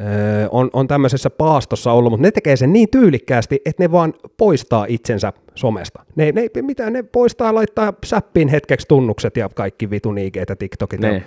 öö, 0.00 0.48
on, 0.50 0.70
on 0.72 0.86
tämmöisessä 0.88 1.30
paastossa 1.30 1.92
ollut, 1.92 2.10
mutta 2.12 2.22
ne 2.22 2.30
tekee 2.30 2.56
sen 2.56 2.72
niin 2.72 2.88
tyylikkäästi, 2.90 3.60
että 3.66 3.82
ne 3.82 3.92
vaan 3.92 4.14
poistaa 4.36 4.86
itsensä 4.88 5.32
somesta. 5.54 6.04
Ne, 6.16 6.32
ne, 6.32 6.48
mitä 6.62 6.90
ne 6.90 7.02
poistaa, 7.02 7.54
laittaa 7.54 7.92
säppiin 8.04 8.48
hetkeksi 8.48 8.88
tunnukset 8.88 9.36
ja 9.36 9.48
kaikki 9.54 9.90
vitun 9.90 10.18
IG 10.18 10.36
ja 10.36 10.56
TikTokit. 10.56 11.02
ja- 11.02 11.10
Niin. 11.10 11.22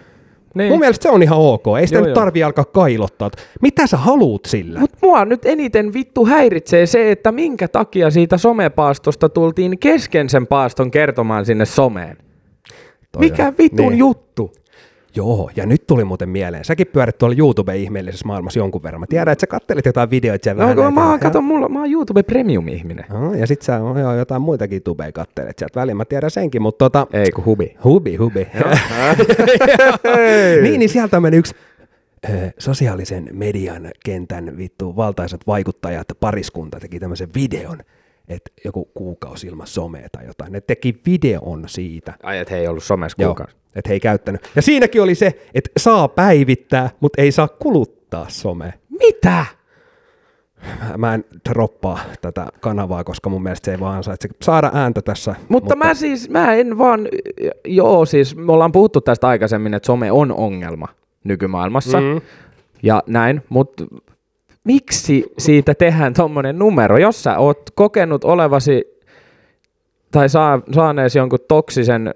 Niin. 0.56 0.70
Mun 0.72 0.80
mielestä 0.80 1.04
se 1.04 1.10
on 1.10 1.24
ihan 1.24 1.38
ok. 1.40 1.64
Ei 1.80 1.88
sitä 1.88 1.98
Joo, 2.00 2.06
nyt 2.06 2.16
joo. 2.16 2.16
tarvii 2.26 2.44
alkaa 2.44 2.66
kailottaa. 2.66 3.32
Mitä 3.62 3.88
sä 3.88 3.98
haluut 3.98 4.46
sillä? 4.46 4.80
Mut 4.80 4.92
mua 5.02 5.26
nyt 5.26 5.46
eniten 5.46 5.94
vittu 5.94 6.26
häiritsee 6.26 6.86
se, 6.86 7.12
että 7.12 7.32
minkä 7.32 7.68
takia 7.68 8.10
siitä 8.12 8.38
somepaastosta 8.38 9.30
tultiin 9.30 9.80
kesken 9.80 10.30
sen 10.30 10.48
paaston 10.48 10.92
kertomaan 10.92 11.46
sinne 11.46 11.66
someen. 11.66 12.18
Toi 13.12 13.20
Mikä 13.20 13.48
on- 13.48 13.56
vitun 13.58 13.78
niin. 13.90 13.98
juttu? 13.98 14.52
Joo, 15.18 15.50
ja 15.56 15.66
nyt 15.66 15.88
tuli 15.88 16.04
muuten 16.04 16.30
mieleen. 16.30 16.66
Säkin 16.66 16.88
pyörit 16.88 17.18
tuolla 17.18 17.36
YouTube-ihmeellisessä 17.40 18.28
maailmassa 18.28 18.60
jonkun 18.60 18.84
verran. 18.84 19.00
Mä 19.00 19.06
tiedän, 19.10 19.32
että 19.32 19.42
sä 19.42 19.48
kattelit 19.48 19.86
jotain 19.86 20.10
videoita 20.10 20.44
siellä 20.44 20.66
No, 20.66 20.76
vähän. 20.76 20.94
mä, 20.94 21.04
oon, 21.06 21.14
ja- 21.14 21.20
kato, 21.20 21.42
mulla, 21.42 21.70
mä 21.70 21.80
oon 21.80 21.92
YouTube 21.92 22.24
Premium-ihminen. 22.24 23.06
Oh, 23.14 23.34
ja 23.34 23.48
sit 23.48 23.62
sä 23.62 23.84
on 23.84 24.00
joo, 24.00 24.16
jotain 24.16 24.42
muitakin 24.42 24.84
tubeja 24.84 25.12
kattelet 25.12 25.60
sieltä 25.60 25.80
väliin, 25.80 25.98
mä 25.98 26.06
tiedän 26.06 26.32
senkin, 26.32 26.62
mutta 26.62 26.86
tota, 26.86 27.08
Ei 27.14 27.32
kun 27.32 27.46
hubi. 27.46 27.76
hubi, 27.84 28.16
hubi. 28.16 28.48
niin, 30.62 30.80
niin 30.80 30.90
sieltä 30.90 31.20
meni 31.20 31.38
yksi 31.38 31.56
sosiaalisen 32.60 33.30
median 33.32 33.90
kentän 34.06 34.58
vittu 34.58 34.96
valtaisat 34.96 35.42
vaikuttajat, 35.48 36.08
pariskunta 36.20 36.80
teki 36.80 37.00
tämmöisen 37.00 37.30
videon, 37.36 37.78
että 38.28 38.52
joku 38.66 38.90
kuukausi 38.94 39.48
ilman 39.48 39.68
somea 39.68 40.08
tai 40.12 40.26
jotain. 40.26 40.52
Ne 40.52 40.62
teki 40.62 41.02
videon 41.06 41.64
siitä. 41.68 42.14
Ai, 42.24 42.38
et 42.38 42.52
he 42.52 42.58
ei 42.58 42.68
ollut 42.68 42.84
somessa 42.84 43.22
Joo, 43.22 43.30
kuukausi. 43.36 43.56
Että 43.78 43.90
he 43.90 43.94
ei 43.94 44.00
käyttänyt. 44.00 44.50
Ja 44.56 44.62
siinäkin 44.62 45.02
oli 45.02 45.16
se, 45.16 45.42
että 45.54 45.70
saa 45.78 46.08
päivittää, 46.08 46.90
mutta 47.00 47.22
ei 47.22 47.32
saa 47.32 47.48
kuluttaa 47.48 48.26
somea. 48.30 48.72
Mitä? 48.90 49.46
Mä- 50.98 51.14
en 51.14 51.26
droppaa 51.50 52.00
tätä 52.22 52.48
kanavaa, 52.60 53.04
koska 53.04 53.30
mun 53.30 53.44
mielestä 53.44 53.66
se 53.66 53.72
ei 53.72 53.80
vaan 53.80 53.98
ansaitse 53.98 54.30
saada 54.42 54.72
ääntä 54.74 55.02
tässä. 55.02 55.36
Mutta, 55.50 55.76
mä 55.76 55.94
siis, 55.94 56.30
mä 56.30 56.54
en 56.54 56.78
vaan, 56.78 57.08
joo 57.66 58.06
siis 58.06 58.36
me 58.36 58.52
ollaan 58.52 58.72
puhuttu 58.72 59.02
tästä 59.02 59.28
aikaisemmin, 59.28 59.74
että 59.74 59.88
some 59.88 60.12
on 60.12 60.32
ongelma 60.32 60.88
nykymaailmassa 61.24 62.02
mm. 62.02 62.22
ja 62.84 63.04
näin, 63.08 63.42
mutta 63.50 63.84
miksi 64.64 65.26
siitä 65.38 65.74
tehdään 65.74 66.14
tommonen 66.14 66.60
numero? 66.60 66.98
Jos 66.98 67.24
sä 67.24 67.38
oot 67.38 67.70
kokenut 67.76 68.24
olevasi 68.24 68.84
tai 70.12 70.30
saa, 70.30 70.62
saaneesi 70.76 71.18
jonkun 71.18 71.40
toksisen 71.48 72.16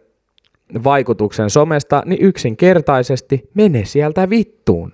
vaikutuksen 0.83 1.49
somesta, 1.49 2.03
niin 2.05 2.21
yksinkertaisesti 2.21 3.49
mene 3.53 3.85
sieltä 3.85 4.29
vittuun. 4.29 4.93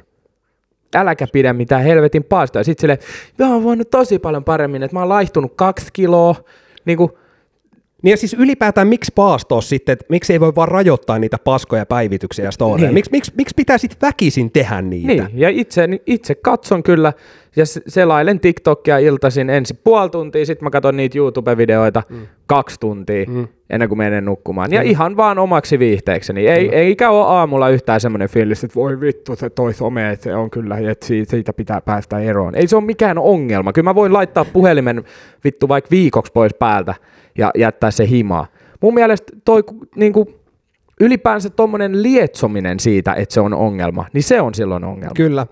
Äläkä 0.96 1.28
pidä 1.34 1.54
mitään 1.54 1.84
helvetin 1.84 2.24
paastoa. 2.24 2.64
Sitten 2.64 2.82
silleen, 2.82 3.00
mä 3.40 3.54
oon 3.54 3.64
voinut 3.64 3.90
tosi 3.90 4.20
paljon 4.20 4.44
paremmin, 4.44 4.84
että 4.84 4.96
mä 4.96 5.00
oon 5.00 5.10
laihtunut 5.10 5.54
kaksi 5.56 5.88
kiloa. 5.94 6.36
Niin 6.86 6.98
kuin, 6.98 7.12
Niin 8.04 8.12
ja 8.12 8.18
siis 8.18 8.34
ylipäätään 8.34 8.88
miksi 8.88 9.12
paastoa 9.16 9.62
sitten, 9.62 9.94
että 9.94 10.06
miksi 10.10 10.34
ei 10.34 10.40
voi 10.40 10.56
vaan 10.56 10.68
rajoittaa 10.68 11.20
niitä 11.20 11.38
paskoja 11.44 11.86
päivityksiä 11.86 12.46
ja 12.46 12.52
storeja? 12.52 12.88
Niin. 12.88 12.94
Miksi, 12.94 13.12
miksi, 13.12 13.32
miksi 13.38 13.54
pitää 13.56 13.78
sitten 13.78 14.08
väkisin 14.08 14.52
tehdä 14.52 14.82
niitä? 14.82 15.08
Niin, 15.08 15.30
ja 15.34 15.50
itse, 15.50 15.88
itse 16.06 16.36
katson 16.36 16.84
kyllä 16.84 17.14
ja 17.56 17.66
se- 17.66 17.82
selailen 17.88 18.40
TikTokia 18.40 18.98
iltaisin 18.98 19.50
ensin 19.50 19.80
puoli 19.84 20.10
tuntia, 20.10 20.46
sitten 20.46 20.66
mä 20.66 20.70
katson 20.70 20.98
niitä 20.98 21.18
YouTube-videoita 21.18 22.04
mm. 22.10 22.28
kaksi 22.48 22.80
tuntia 22.80 23.26
mm. 23.28 23.48
ennen 23.70 23.90
kuin 23.90 23.98
menen 23.98 24.26
nukkumaan. 24.26 24.74
Ja 24.74 24.82
ihan 24.82 25.18
vaan 25.18 25.40
omaksi 25.40 25.80
viihteekseni. 25.80 26.48
Ei, 26.48 26.76
eikä 26.76 27.10
ole 27.10 27.26
aamulla 27.26 27.70
yhtään 27.70 28.02
semmoinen 28.02 28.30
fiilis, 28.30 28.64
että 28.64 28.76
voi 28.76 29.02
vittu, 29.02 29.36
se 29.36 29.50
toi 29.50 29.74
some, 29.74 30.12
että 30.12 30.24
se 30.24 30.36
on 30.36 30.50
kyllä, 30.50 30.78
että 30.78 31.06
siitä 31.06 31.54
pitää 31.54 31.82
päästä 31.82 32.20
eroon. 32.20 32.56
Ei 32.56 32.68
se 32.68 32.76
ole 32.76 32.86
mikään 32.86 33.18
ongelma. 33.18 33.74
Kyllä 33.74 33.90
mä 33.90 33.96
voin 33.96 34.14
laittaa 34.14 34.46
puhelimen 34.46 35.04
vittu 35.44 35.68
vaikka 35.68 35.92
viikoksi 35.92 36.32
pois 36.32 36.54
päältä 36.54 36.96
ja 37.38 37.52
jättää 37.58 37.92
se 37.92 38.08
himaa. 38.10 38.48
Mun 38.82 38.94
mielestä 38.94 39.34
toi, 39.46 39.64
ku- 39.64 39.86
niinku, 39.96 40.30
ylipäänsä 41.02 41.50
tuommoinen 41.50 42.04
lietsominen 42.04 42.80
siitä, 42.80 43.14
että 43.14 43.34
se 43.34 43.42
on 43.42 43.54
ongelma, 43.54 44.06
niin 44.14 44.24
se 44.24 44.42
on 44.42 44.54
silloin 44.56 44.84
ongelma. 44.84 45.14
Kyllä. 45.16 45.48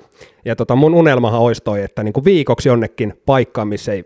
Ja 0.45 0.55
tota, 0.55 0.75
mun 0.75 0.93
unelmahan 0.93 1.41
olisi 1.41 1.63
toi, 1.63 1.81
että 1.81 2.03
niinku 2.03 2.23
viikoksi 2.25 2.69
jonnekin 2.69 3.13
paikkaan, 3.25 3.67
missä 3.67 3.93
ei 3.93 4.03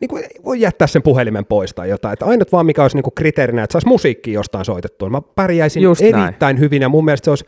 niinku, 0.00 0.16
ei 0.16 0.28
voi 0.44 0.60
jättää 0.60 0.86
sen 0.86 1.02
puhelimen 1.02 1.44
pois 1.44 1.74
tai 1.74 1.88
jotain. 1.88 2.12
Että 2.12 2.24
ainut 2.24 2.52
vaan 2.52 2.66
mikä 2.66 2.82
olisi 2.82 2.96
niinku 2.96 3.10
kriteerinä, 3.10 3.62
että 3.64 3.72
saisi 3.72 3.86
musiikkia 3.88 4.34
jostain 4.34 4.64
soitettua. 4.64 5.10
Mä 5.10 5.20
pärjäisin 5.20 5.82
Just 5.82 6.00
näin. 6.02 6.14
erittäin 6.24 6.58
hyvin 6.58 6.82
ja 6.82 6.88
mun 6.88 7.04
mielestä 7.04 7.24
se 7.24 7.30
olisi 7.30 7.44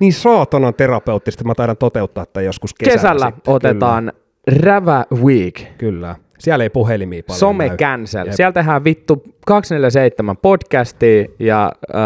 niin 0.00 0.12
saatanan 0.12 0.74
terapeuttista, 0.74 1.40
että 1.40 1.48
mä 1.48 1.54
taidan 1.54 1.76
toteuttaa 1.76 2.26
tämän 2.26 2.44
joskus 2.44 2.74
kesällä. 2.74 2.96
Kesällä 2.96 3.26
sitten. 3.34 3.54
otetaan 3.54 4.12
Rävä 4.46 5.04
Week. 5.14 5.60
Kyllä. 5.78 6.16
Siellä 6.38 6.62
ei 6.62 6.70
puhelimia 6.70 7.22
paljon 7.26 7.38
Some 7.38 7.68
näy. 7.68 7.76
cancel. 7.76 8.26
Jep. 8.26 8.34
Siellä 8.34 8.52
tehdään 8.52 8.84
vittu 8.84 9.22
247 9.46 10.36
podcastia 10.36 11.24
ja 11.38 11.72
äh, 11.94 12.00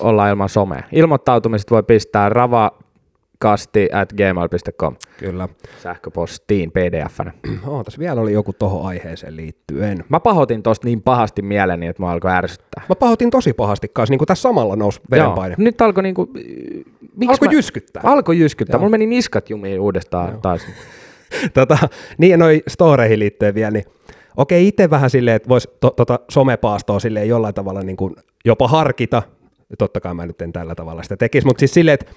ollaan 0.00 0.30
ilman 0.30 0.48
somea. 0.48 0.82
Ilmoittautumiset 0.92 1.70
voi 1.70 1.82
pistää 1.82 2.28
ravakasti 2.28 3.88
at 3.92 4.12
gmail.com 4.12 4.96
Kyllä. 5.18 5.48
sähköpostiin 5.82 6.70
pdf-nä. 6.72 7.32
Ootas, 7.66 7.98
vielä 7.98 8.20
oli 8.20 8.32
joku 8.32 8.52
tohon 8.52 8.86
aiheeseen 8.86 9.36
liittyen. 9.36 10.04
Mä 10.08 10.20
pahoitin 10.20 10.62
tosta 10.62 10.86
niin 10.86 11.02
pahasti 11.02 11.42
mieleni, 11.42 11.86
että 11.86 12.02
mä 12.02 12.10
alkoi 12.10 12.30
ärsyttää. 12.30 12.84
Mä 12.88 12.94
pahoitin 12.94 13.30
tosi 13.30 13.52
pahasti 13.52 13.88
kanssa, 13.92 14.12
niin 14.12 14.18
kuin 14.18 14.26
tässä 14.26 14.42
samalla 14.42 14.76
nousi 14.76 15.00
verenpaine. 15.10 15.54
Joo. 15.58 15.64
Nyt 15.64 15.80
alkoi 15.80 16.02
niinku... 16.02 16.30
Miksi 17.16 17.32
Alkoi 17.32 17.54
jyskyttää. 17.56 18.02
Alkoi 18.06 18.38
jyskyttää. 18.38 18.74
Joo. 18.74 18.78
Mulla 18.80 18.90
meni 18.90 19.06
niskat 19.06 19.50
jumiin 19.50 19.80
uudestaan 19.80 20.30
Joo. 20.30 20.38
taas. 20.42 20.60
tota, 21.54 21.78
niin 22.18 22.30
ja 22.30 22.36
noi 22.36 22.62
storeihin 22.68 23.18
liittyen 23.18 23.54
vielä, 23.54 23.70
niin 23.70 23.84
okei, 24.36 24.68
itse 24.68 24.90
vähän 24.90 25.10
silleen, 25.10 25.36
että 25.36 25.48
voisi 25.48 25.68
to, 25.80 25.90
tota 25.90 26.20
somepaastoa 26.30 27.00
silleen 27.00 27.28
jollain 27.28 27.54
tavalla 27.54 27.82
niin 27.82 27.96
kuin 27.96 28.16
jopa 28.44 28.68
harkita, 28.68 29.22
totta 29.78 30.00
kai 30.00 30.14
mä 30.14 30.26
nyt 30.26 30.42
en 30.42 30.52
tällä 30.52 30.74
tavalla 30.74 31.02
sitä 31.02 31.16
tekisi, 31.16 31.46
mutta 31.46 31.60
siis 31.60 31.74
silleen, 31.74 31.94
että 31.94 32.12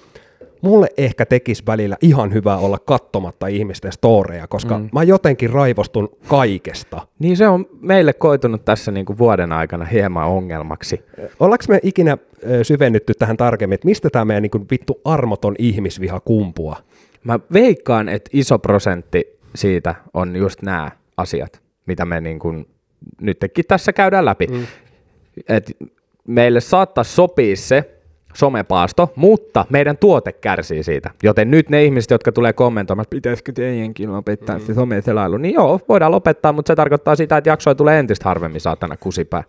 mulle 0.62 0.88
ehkä 0.96 1.26
tekisi 1.26 1.62
välillä 1.66 1.96
ihan 2.02 2.32
hyvä 2.32 2.56
olla 2.56 2.78
kattomatta 2.78 3.46
ihmisten 3.46 3.92
storeja, 3.92 4.46
koska 4.46 4.78
mm. 4.78 4.88
mä 4.92 5.02
jotenkin 5.02 5.50
raivostun 5.50 6.08
kaikesta. 6.28 7.06
Niin 7.18 7.36
se 7.36 7.48
on 7.48 7.66
meille 7.80 8.12
koitunut 8.12 8.64
tässä 8.64 8.92
niinku 8.92 9.18
vuoden 9.18 9.52
aikana 9.52 9.84
hieman 9.84 10.26
ongelmaksi. 10.26 11.04
Ollaanko 11.40 11.64
me 11.68 11.80
ikinä 11.82 12.18
syvennytty 12.62 13.14
tähän 13.14 13.36
tarkemmin, 13.36 13.74
että 13.74 13.88
mistä 13.88 14.10
tämä 14.10 14.24
meidän 14.24 14.42
niin 14.42 14.50
kuin 14.50 14.66
vittu 14.70 15.00
armoton 15.04 15.54
ihmisviha 15.58 16.20
kumpua? 16.20 16.76
Mä 17.24 17.40
veikkaan, 17.52 18.08
että 18.08 18.30
iso 18.32 18.58
prosentti 18.58 19.38
siitä 19.54 19.94
on 20.14 20.36
just 20.36 20.62
nämä 20.62 20.90
asiat, 21.16 21.60
mitä 21.86 22.04
me 22.04 22.20
niin 22.20 22.38
kuin 22.38 22.66
nytkin 23.20 23.64
tässä 23.68 23.92
käydään 23.92 24.24
läpi. 24.24 24.46
Mm. 24.46 24.66
Et 25.48 25.76
meille 26.26 26.60
saattaa 26.60 27.04
sopia 27.04 27.56
se 27.56 28.00
somepaasto, 28.34 29.12
mutta 29.16 29.66
meidän 29.70 29.96
tuote 29.96 30.32
kärsii 30.32 30.82
siitä. 30.82 31.10
Joten 31.22 31.50
nyt 31.50 31.68
ne 31.70 31.84
ihmiset, 31.84 32.10
jotka 32.10 32.32
tulee 32.32 32.52
kommentoimaan, 32.52 33.02
että 33.02 33.16
pitäisikö 33.16 33.52
teidänkin 33.52 34.12
lopettaa 34.12 34.58
mm. 34.58 34.64
se 34.64 34.74
someselailu, 34.74 35.36
niin 35.36 35.54
joo, 35.54 35.80
voidaan 35.88 36.12
lopettaa, 36.12 36.52
mutta 36.52 36.70
se 36.70 36.76
tarkoittaa 36.76 37.16
sitä, 37.16 37.36
että 37.36 37.50
jaksoja 37.50 37.74
tulee 37.74 37.98
entistä 37.98 38.28
harvemmin 38.28 38.60
saatana 38.60 38.96
kusipää. 38.96 39.44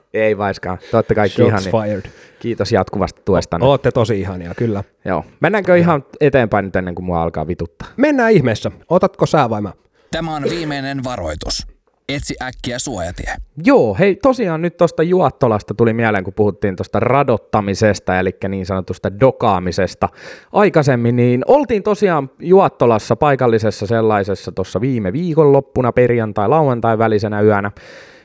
Ei 0.14 0.38
vaiskaan, 0.38 0.78
te 0.90 0.96
olette 0.96 1.14
kaikki 1.14 1.36
Shots 1.36 1.66
ihan 1.66 1.84
fired. 1.84 2.10
Kiitos 2.40 2.72
jatkuvasta 2.72 3.20
tuesta. 3.24 3.58
Ootte 3.60 3.90
tosi 3.90 4.20
ihania, 4.20 4.54
kyllä. 4.56 4.84
Joo. 5.04 5.24
Mennäänkö 5.40 5.76
ihan 5.76 6.04
eteenpäin 6.20 6.64
nyt 6.64 6.76
ennen 6.76 6.94
kuin 6.94 7.04
mua 7.04 7.22
alkaa 7.22 7.46
vituttaa? 7.46 7.88
Mennään 7.96 8.32
ihmeessä. 8.32 8.70
Otatko 8.88 9.26
sä 9.26 9.50
vai 9.50 9.60
mä? 9.60 9.72
Tämä 10.10 10.36
on 10.36 10.42
viimeinen 10.42 11.04
varoitus. 11.04 11.66
Etsi 12.08 12.34
äkkiä 12.42 12.78
suojatie. 12.78 13.34
Joo, 13.64 13.96
hei 13.98 14.16
tosiaan 14.16 14.62
nyt 14.62 14.76
tuosta 14.76 15.02
Juattolasta 15.02 15.74
tuli 15.74 15.92
mieleen, 15.92 16.24
kun 16.24 16.34
puhuttiin 16.34 16.76
tuosta 16.76 17.00
radottamisesta, 17.00 18.18
eli 18.18 18.30
niin 18.48 18.66
sanotusta 18.66 19.20
dokaamisesta. 19.20 20.08
Aikaisemmin 20.52 21.16
niin 21.16 21.44
oltiin 21.48 21.82
tosiaan 21.82 22.30
Juattolassa 22.38 23.16
paikallisessa 23.16 23.86
sellaisessa 23.86 24.52
tuossa 24.52 24.80
viime 24.80 25.12
viikonloppuna 25.12 25.92
perjantai-lauantai 25.92 26.98
välisenä 26.98 27.40
yönä. 27.40 27.70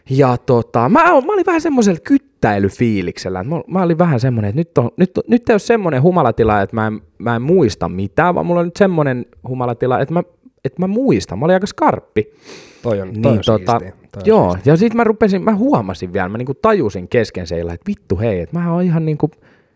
Ja 0.10 0.38
tota, 0.38 0.90
mä, 0.90 1.04
mä 1.04 1.34
olin 1.34 1.46
vähän 1.46 1.62
semmoisella 1.62 2.00
kyttäilyfiiliksellä. 2.04 3.44
Mä, 3.44 3.56
mä 3.68 3.84
olin 3.84 3.98
vähän 3.98 4.20
semmoinen, 4.20 4.50
että 4.50 4.60
nyt, 4.60 4.78
on, 4.78 4.92
nyt, 4.98 5.12
nyt 5.28 5.50
ei 5.50 5.54
ole 5.54 5.60
semmoinen 5.60 6.02
humalatila, 6.02 6.62
että 6.62 6.76
mä 6.76 6.88
en, 6.88 7.02
mä 7.18 7.36
en 7.36 7.42
muista 7.42 7.90
mitään, 7.90 8.36
vaan 8.36 8.46
mulla 8.46 8.60
on 8.60 8.68
nyt 8.68 8.76
semmoinen 8.76 9.26
humalatila, 9.48 10.00
että 10.00 10.14
mä, 10.14 10.24
että 10.66 10.82
mä 10.82 10.88
muistan. 10.88 11.40
Mä 11.40 11.46
olin 11.46 11.54
aika 11.54 11.68
skarppi. 11.68 12.34
Toi 12.82 13.02
on, 13.02 13.08
toi 13.08 13.14
Niin, 13.14 13.28
on 13.28 13.42
tota, 13.46 13.80
siistiä. 13.80 14.10
Toi 14.12 14.22
on 14.22 14.26
joo, 14.26 14.52
siistiä. 14.52 14.74
ja 14.74 14.78
sitten 14.78 14.98
mä 14.98 15.04
rupesin, 15.04 15.42
mä 15.42 15.56
huomasin 15.56 16.14
vielä, 16.14 16.30
mä 16.30 16.38
niinku 16.38 16.54
tajusin 16.54 17.08
kesken 17.08 17.48
seillä, 17.48 17.74
että 17.74 17.88
vittu 17.88 18.20
hei, 18.20 18.40
että 18.40 18.60
mä 18.60 18.74
oon 18.74 18.84
ihan 18.84 19.06
niinku 19.06 19.32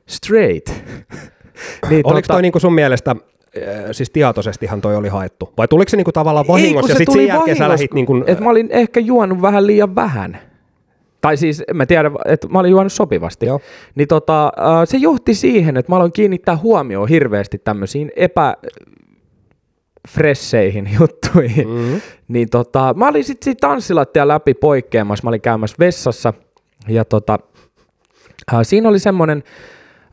straight. 0.08 0.70
niin, 1.90 2.02
Oliko 2.04 2.28
toi 2.28 2.42
niinku 2.42 2.60
sun 2.60 2.74
mielestä, 2.74 3.16
siis 3.92 4.10
tietoisestihan 4.10 4.82
toi 4.82 4.96
oli 4.96 5.08
haettu? 5.08 5.54
Vai 5.58 5.68
tuliko 5.68 5.90
se 5.90 5.98
niinku 5.98 6.12
tavallaan 6.12 6.48
vahingossa 6.48 6.92
ja 6.92 6.98
sitten 6.98 7.14
sen 7.14 7.28
jälkeen 7.28 7.58
sä 7.58 7.70
lähit 7.70 7.94
niinku, 7.94 8.24
Että 8.28 8.44
mä 8.44 8.50
olin 8.50 8.68
ehkä 8.72 9.00
juonut 9.00 9.42
vähän 9.42 9.68
liian 9.68 9.96
vähän. 9.96 10.38
Tai 11.22 11.38
siis, 11.38 11.64
en 11.68 11.78
mä 11.78 11.86
tiedä, 11.86 12.12
että 12.26 12.48
mä 12.48 12.60
olin 12.60 12.72
juonut 12.72 12.94
sopivasti. 12.94 13.46
Joo. 13.46 13.60
Niin 13.96 14.08
tota, 14.08 14.46
äh, 14.46 14.52
se 14.86 14.98
johti 14.98 15.34
siihen, 15.34 15.78
että 15.78 15.92
mä 15.92 15.96
aloin 15.96 16.12
kiinnittää 16.12 16.58
huomioon 16.58 17.10
hirveästi 17.10 17.58
tämmöisiin 17.58 18.12
epä 18.16 18.58
fresseihin 20.10 20.90
juttuihin. 21.00 21.68
Mm-hmm. 21.68 22.02
Niin 22.28 22.50
tota, 22.50 22.94
mä 22.98 23.08
olin 23.08 23.24
sitten 23.24 23.58
tanssilattia 23.58 24.28
läpi 24.28 24.54
poikkeamassa, 24.54 25.24
mä 25.24 25.30
olin 25.30 25.42
käymässä 25.42 25.76
vessassa 25.80 26.34
ja 26.88 27.06
tota, 27.06 27.40
äh, 28.54 28.60
siinä 28.64 28.90
oli 28.90 29.00
semmoinen 29.00 29.44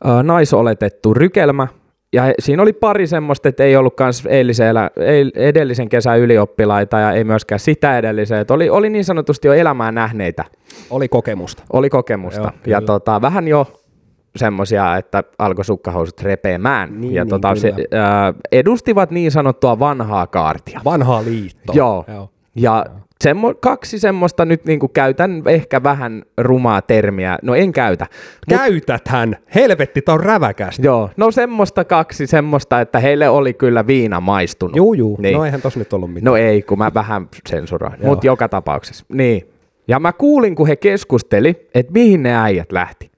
äh, 0.06 0.24
naisoletettu 0.24 1.14
rykelmä, 1.14 1.68
ja 2.12 2.34
siinä 2.38 2.62
oli 2.62 2.72
pari 2.72 3.06
semmoista, 3.06 3.48
että 3.48 3.64
ei 3.64 3.76
ollut 3.76 3.96
kans 3.96 4.26
eilisen, 4.26 4.66
elä, 4.66 4.90
eil, 4.96 5.30
edellisen 5.34 5.88
kesän 5.88 6.20
ylioppilaita 6.20 6.98
ja 6.98 7.12
ei 7.12 7.24
myöskään 7.24 7.58
sitä 7.58 7.98
edellisen. 7.98 8.38
Et 8.38 8.50
oli, 8.50 8.70
oli 8.70 8.90
niin 8.90 9.04
sanotusti 9.04 9.48
jo 9.48 9.54
elämää 9.54 9.92
nähneitä, 9.92 10.44
oli 10.90 11.08
kokemusta. 11.08 11.62
oli 11.72 11.90
kokemusta. 11.90 12.40
Joo, 12.40 12.50
Joo, 12.50 12.80
ja 12.80 12.80
tota, 12.82 13.20
vähän 13.20 13.48
jo 13.48 13.66
semmoisia, 14.36 14.96
että 14.96 15.24
alkoi 15.38 15.64
sukkahousut 15.64 16.22
repeämään. 16.22 17.00
Niin, 17.00 17.14
ja 17.14 17.24
niin, 17.24 17.30
tota, 17.30 17.54
se, 17.54 17.68
äh, 17.68 18.34
edustivat 18.52 19.10
niin 19.10 19.30
sanottua 19.30 19.78
vanhaa 19.78 20.26
kaartia. 20.26 20.80
Vanhaa 20.84 21.24
liittoa. 21.24 21.74
Joo. 21.74 22.04
Joo. 22.08 22.30
Ja 22.54 22.86
semmo, 23.24 23.54
kaksi 23.54 23.98
semmoista 23.98 24.44
nyt 24.44 24.64
niinku 24.64 24.88
käytän 24.88 25.42
ehkä 25.46 25.82
vähän 25.82 26.22
rumaa 26.38 26.82
termiä. 26.82 27.38
No 27.42 27.54
en 27.54 27.72
käytä. 27.72 28.06
Mut, 28.50 28.58
Käytäthän. 28.58 29.36
Helvetti, 29.54 30.02
tää 30.02 30.14
on 30.14 30.20
räväkästä. 30.20 30.82
joo, 30.86 31.10
no 31.16 31.30
semmoista 31.30 31.84
kaksi 31.84 32.26
semmoista, 32.26 32.80
että 32.80 33.00
heille 33.00 33.28
oli 33.28 33.54
kyllä 33.54 33.86
viina 33.86 34.20
maistunut. 34.20 34.76
Juu, 34.76 34.94
juu. 34.94 35.16
Niin. 35.20 35.34
No 35.36 35.44
eihän 35.44 35.62
tossa 35.62 35.78
nyt 35.78 35.92
ollut 35.92 36.12
mitään. 36.12 36.24
No 36.24 36.36
ei, 36.36 36.62
kun 36.62 36.78
mä 36.78 36.90
vähän 36.94 37.28
sensuroin, 37.48 37.94
mutta 38.02 38.26
joka 38.26 38.48
tapauksessa. 38.48 39.04
Niin. 39.08 39.48
Ja 39.88 40.00
mä 40.00 40.12
kuulin, 40.12 40.54
kun 40.54 40.66
he 40.68 40.76
keskusteli, 40.76 41.68
että 41.74 41.92
mihin 41.92 42.22
ne 42.22 42.36
äijät 42.42 42.72
lähti 42.72 43.10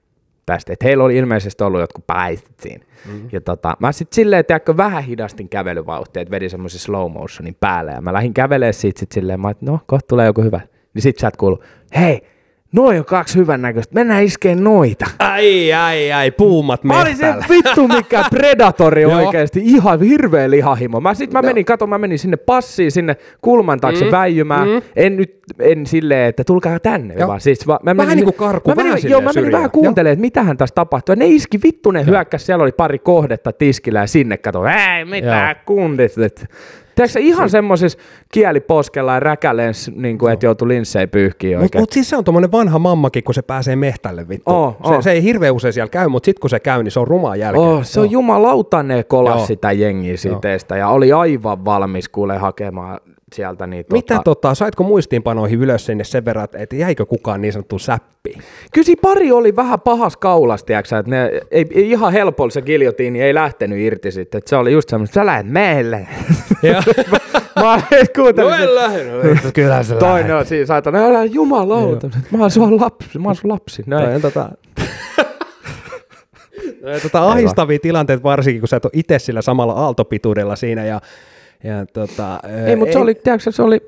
tästä. 0.45 0.73
Että 0.73 0.85
heillä 0.85 1.03
oli 1.03 1.17
ilmeisesti 1.17 1.63
ollut 1.63 1.81
jotkut 1.81 2.07
päistit 2.07 2.59
siinä. 2.59 2.85
Mm-hmm. 3.05 3.29
Ja 3.31 3.41
tota, 3.41 3.77
mä 3.79 3.91
sitten 3.91 4.15
silleen, 4.15 4.45
tiedätkö, 4.45 4.77
vähän 4.77 5.03
hidastin 5.03 5.49
kävelyvauhtia, 5.49 6.21
että 6.21 6.31
vedin 6.31 6.49
semmoisen 6.49 6.79
slow 6.79 7.11
motionin 7.11 7.57
päälle. 7.59 7.91
Ja 7.91 8.01
mä 8.01 8.13
lähdin 8.13 8.33
kävelemään 8.33 8.73
siitä 8.73 8.99
sit 8.99 9.11
silleen, 9.11 9.39
mä 9.39 9.49
että 9.49 9.65
no, 9.65 9.79
kohta 9.85 10.07
tulee 10.07 10.25
joku 10.25 10.41
hyvä. 10.41 10.61
Niin 10.93 11.01
sit 11.01 11.17
sä 11.17 11.27
et 11.27 11.37
kuulu, 11.37 11.63
hei, 11.95 12.21
Noi 12.71 12.99
on 12.99 13.05
kaksi 13.05 13.35
hyvän 13.35 13.61
näköistä. 13.61 13.95
Mennään 13.95 14.23
iskeen 14.23 14.63
noita. 14.63 15.05
Ai, 15.19 15.73
ai, 15.73 16.11
ai, 16.11 16.31
puumat 16.31 16.83
Mä 16.83 17.01
olin 17.01 17.17
se 17.17 17.33
vittu 17.49 17.87
mikä 17.87 18.23
predatori 18.37 19.01
Joo. 19.01 19.15
oikeesti. 19.15 19.61
Ihan 19.63 19.99
hirveä 19.99 20.49
lihahimo. 20.49 20.99
Mä 20.99 21.13
sit 21.13 21.33
mä 21.33 21.41
menin, 21.41 21.65
kato, 21.65 21.87
mä 21.87 21.97
menin 21.97 22.19
sinne 22.19 22.37
passiin, 22.37 22.91
sinne 22.91 23.15
kulman 23.41 23.79
taakse 23.79 24.05
mm. 24.05 24.11
väijymään. 24.11 24.67
Mm. 24.67 24.81
En 24.95 25.17
nyt, 25.17 25.39
en 25.59 25.85
silleen, 25.85 26.29
että 26.29 26.43
tulkaa 26.43 26.79
tänne, 26.79 27.13
Joo. 27.13 27.27
vaan 27.27 27.41
siis 27.41 27.67
va, 27.67 27.79
mä 27.83 27.97
Vähän 27.97 28.15
niinku 28.15 28.31
karku, 28.31 28.69
mä 28.69 28.75
menin, 28.75 28.91
vähän 28.93 29.11
Joo, 29.11 29.21
mä 29.21 29.31
menin 29.35 29.51
vähän 29.51 29.71
kuuntelemaan, 29.71 30.13
että 30.13 30.21
mitähän 30.21 30.57
tässä 30.57 30.75
tapahtuu. 30.75 31.13
Ja 31.13 31.17
ne 31.17 31.27
iski 31.27 31.59
vittu, 31.63 31.91
ne 31.91 32.05
hyökkäs, 32.05 32.45
siellä 32.45 32.63
oli 32.63 32.71
pari 32.71 32.99
kohdetta 32.99 33.51
tiskillä 33.51 33.99
ja 33.99 34.07
sinne 34.07 34.37
kato, 34.37 34.65
ei 34.65 35.05
mitään 35.05 35.55
kundit. 35.65 36.15
Tiedätkö 36.95 37.19
ihan 37.19 37.49
semmoisessa 37.49 37.99
kieliposkella 38.33 39.13
ja 39.13 39.19
räkäleen, 39.19 39.73
niin 39.95 40.17
kuin, 40.17 40.33
että 40.33 40.45
joutui 40.45 40.67
linssei 40.67 41.07
pyyhkiä 41.07 41.57
Mutta 41.57 41.63
oikein. 41.63 41.81
mut 41.81 41.91
siis 41.91 42.09
se 42.09 42.17
on 42.17 42.23
tommonen 42.23 42.51
vanha 42.51 42.79
mammakin, 42.79 43.23
kun 43.23 43.33
se 43.33 43.41
pääsee 43.41 43.75
mehtälle 43.75 44.29
vittu. 44.29 44.51
Oo, 44.51 44.77
se, 44.87 44.93
oo. 44.93 45.01
se, 45.01 45.11
ei 45.11 45.23
hirveän 45.23 45.53
usein 45.53 45.73
siellä 45.73 45.89
käy, 45.89 46.07
mutta 46.07 46.25
sit 46.25 46.39
kun 46.39 46.49
se 46.49 46.59
käy, 46.59 46.83
niin 46.83 46.91
se 46.91 46.99
on 46.99 47.07
rumaa 47.07 47.35
jälkeen. 47.35 47.67
Oh, 47.67 47.83
se 47.85 47.99
on 47.99 48.11
jumalauta 48.11 48.83
ne 48.83 49.03
kolas 49.03 49.47
sitä 49.47 49.71
jengiä 49.71 50.17
siitä 50.17 50.39
teistä 50.39 50.77
ja 50.77 50.87
oli 50.87 51.11
aivan 51.11 51.65
valmis 51.65 52.09
kuule 52.09 52.37
hakemaan 52.37 52.99
sieltä 53.33 53.67
niitä. 53.67 53.93
Mitä 53.93 54.21
tota, 54.25 54.55
saitko 54.55 54.83
muistiinpanoihin 54.83 55.59
ylös 55.59 55.85
sinne 55.85 56.03
sen 56.03 56.25
verran, 56.25 56.47
että 56.53 56.75
jäikö 56.75 57.05
kukaan 57.05 57.41
niin 57.41 57.53
sanottu 57.53 57.79
säppi? 57.79 58.33
Kyllä 58.73 58.85
siinä 58.85 58.99
pari 59.01 59.31
oli 59.31 59.55
vähän 59.55 59.79
pahas 59.79 60.17
kaulas, 60.17 60.63
tiiäksä, 60.63 60.97
että 60.97 61.09
ne 61.11 61.31
ei, 61.51 61.65
ei 61.71 61.89
ihan 61.91 62.13
helpolla 62.13 62.51
se 62.51 62.61
giljotiini 62.61 63.21
ei 63.21 63.33
lähtenyt 63.33 63.79
irti 63.79 64.11
sitten, 64.11 64.37
että 64.37 64.49
se 64.49 64.55
oli 64.55 64.71
just 64.71 64.89
semmoista, 64.89 65.13
sä 65.13 65.25
lähet 65.25 65.47
meille. 65.47 66.07
mä 67.61 67.81
kuuntelin, 68.15 68.53
että 69.37 69.51
Kyllä 69.53 69.83
se 69.83 69.95
toinen 69.95 70.35
on 70.35 70.45
siinä 70.45 70.65
saatana, 70.65 70.99
älä 70.99 71.25
jumalauta, 71.25 72.09
mä 72.31 72.37
oon 72.39 72.51
sun 72.51 72.81
lapsi, 72.81 73.19
mä 73.19 73.29
oon 73.29 73.35
sun 73.35 73.51
lapsi. 73.51 73.83
No, 73.85 73.97
on 73.97 74.21
tota, 74.21 74.49
tota, 77.03 77.31
ahistavia 77.31 77.79
tilanteita 77.79 78.23
varsinkin, 78.23 78.61
kun 78.61 78.67
sä 78.67 78.77
et 78.77 78.85
ole 78.85 78.91
itse 78.95 79.19
sillä 79.19 79.41
samalla 79.41 79.73
aaltopituudella 79.73 80.55
siinä 80.55 80.85
ja 80.85 81.01
ja 81.63 81.85
tota, 81.85 82.39
Ei, 82.67 82.75
mutta 82.75 82.93
se 82.93 82.99
oli, 82.99 83.15
tiedätkö, 83.15 83.51
se 83.51 83.63
oli, 83.63 83.81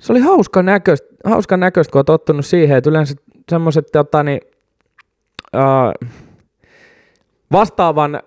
se 0.00 0.12
oli 0.12 0.20
hauska 0.20 0.62
näköistä, 0.62 1.08
hauska 1.24 1.56
näköistä, 1.56 1.92
kun 1.92 1.98
olet 1.98 2.06
tottunut 2.06 2.46
siihen, 2.46 2.76
että 2.76 2.90
yleensä 2.90 3.14
semmoiset 3.50 3.86
tota, 3.92 4.22
niin, 4.22 4.40
uh, 5.56 6.08
vastaavan 7.52 8.22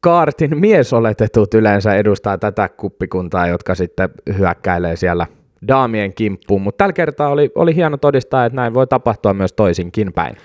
kaartin 0.00 0.58
miesoletetut 0.58 1.54
yleensä 1.54 1.94
edustaa 1.94 2.38
tätä 2.38 2.68
kuppikuntaa, 2.68 3.46
jotka 3.46 3.74
sitten 3.74 4.10
hyökkäilee 4.38 4.96
siellä 4.96 5.26
daamien 5.68 6.14
kimppuun, 6.14 6.62
mutta 6.62 6.78
tällä 6.78 6.92
kertaa 6.92 7.28
oli, 7.28 7.50
oli 7.54 7.74
hieno 7.74 7.96
todistaa, 7.96 8.44
että 8.44 8.56
näin 8.56 8.74
voi 8.74 8.86
tapahtua 8.86 9.34
myös 9.34 9.52
toisinkin 9.52 10.12
päin. 10.12 10.36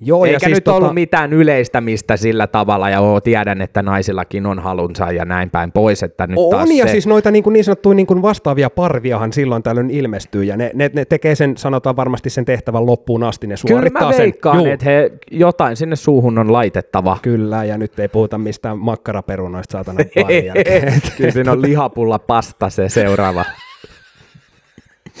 Joo, 0.00 0.24
Eikä 0.24 0.34
ja 0.34 0.40
siis 0.40 0.54
nyt 0.54 0.64
tota, 0.64 0.76
ollut 0.76 0.94
mitään 0.94 1.32
yleistämistä 1.32 2.16
sillä 2.16 2.46
tavalla, 2.46 2.90
ja 2.90 3.00
oo, 3.00 3.20
tiedän, 3.20 3.62
että 3.62 3.82
naisillakin 3.82 4.46
on 4.46 4.58
halunsa 4.58 5.12
ja 5.12 5.24
näin 5.24 5.50
päin 5.50 5.72
pois, 5.72 6.02
että 6.02 6.26
nyt 6.26 6.38
taas 6.50 6.68
On, 6.68 6.76
ja 6.76 6.86
se... 6.86 6.90
siis 6.90 7.06
noita 7.06 7.30
niin, 7.30 7.44
kuin 7.44 7.52
niin 7.52 7.64
sanottuja 7.64 7.94
niin 7.94 8.06
kuin 8.06 8.22
vastaavia 8.22 8.70
parviahan 8.70 9.32
silloin 9.32 9.62
tällöin 9.62 9.90
ilmestyy, 9.90 10.44
ja 10.44 10.56
ne, 10.56 10.70
ne, 10.74 10.90
ne 10.94 11.04
tekee 11.04 11.34
sen, 11.34 11.56
sanotaan 11.56 11.96
varmasti 11.96 12.30
sen 12.30 12.44
tehtävän 12.44 12.86
loppuun 12.86 13.22
asti, 13.22 13.46
ne 13.46 13.54
Kyllä 13.66 13.78
suorittaa 13.78 14.10
mä 14.10 14.18
veikkaan, 14.18 14.62
sen. 14.62 14.72
että 14.72 14.84
he, 14.84 15.10
jotain 15.30 15.76
sinne 15.76 15.96
suuhun 15.96 16.38
on 16.38 16.52
laitettava. 16.52 17.18
Kyllä, 17.22 17.64
ja 17.64 17.78
nyt 17.78 17.98
ei 17.98 18.08
puhuta 18.08 18.38
mistään 18.38 18.78
makkaraperunoista 18.78 19.72
saatana. 19.72 20.04
Kyllä 21.16 21.30
siinä 21.32 21.52
on 21.52 21.62
lihapulla 21.62 22.18
pasta 22.18 22.70
se 22.70 22.88
seuraava. 22.88 23.44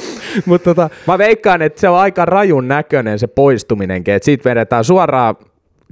Mutta 0.46 0.74
tota, 0.74 0.90
Mä 1.06 1.18
veikkaan, 1.18 1.62
että 1.62 1.80
se 1.80 1.88
on 1.88 1.98
aika 1.98 2.24
rajun 2.24 2.68
näköinen 2.68 3.18
se 3.18 3.26
poistuminenkin, 3.26 4.14
että 4.14 4.24
siitä 4.24 4.50
vedetään 4.50 4.84
suoraan 4.84 5.36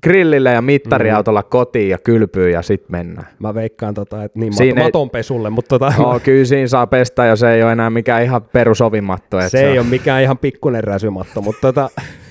grillille 0.03 0.53
ja 0.53 0.63
mittariautolla 0.63 1.41
Mm. 1.41 1.47
kotiin 1.51 1.89
ja 1.89 1.99
kylpyyn 1.99 2.53
ja 2.53 2.63
sitten 2.63 2.87
mennään. 2.91 3.27
mä 3.39 3.55
veikkaan, 3.55 3.95
tota, 3.95 4.25
että 4.25 4.39
niin 4.39 4.53
Siinä 4.53 4.83
matonpesulle, 4.83 5.51
mutta 5.51 5.79
tota, 5.79 5.93
No, 5.99 6.21
kyllä 6.25 6.45
siinä 6.45 6.67
saa 6.69 6.87
pestä 6.87 7.25
ja 7.25 7.37
se 7.37 7.53
ei 7.53 7.63
ole 7.63 7.73
enää 7.73 7.91
mikään 7.91 8.23
ihan 8.23 8.43
perusovimatto. 8.43 9.39
että 9.39 9.49
se 9.49 9.71
ei 9.71 9.79
ole 9.79 9.87
mikään 9.87 10.23
ihan 10.23 10.39
pikkuinen 10.39 10.85
räsymatto, 10.85 11.43
mutta 11.43 11.61
tota, 11.61 11.91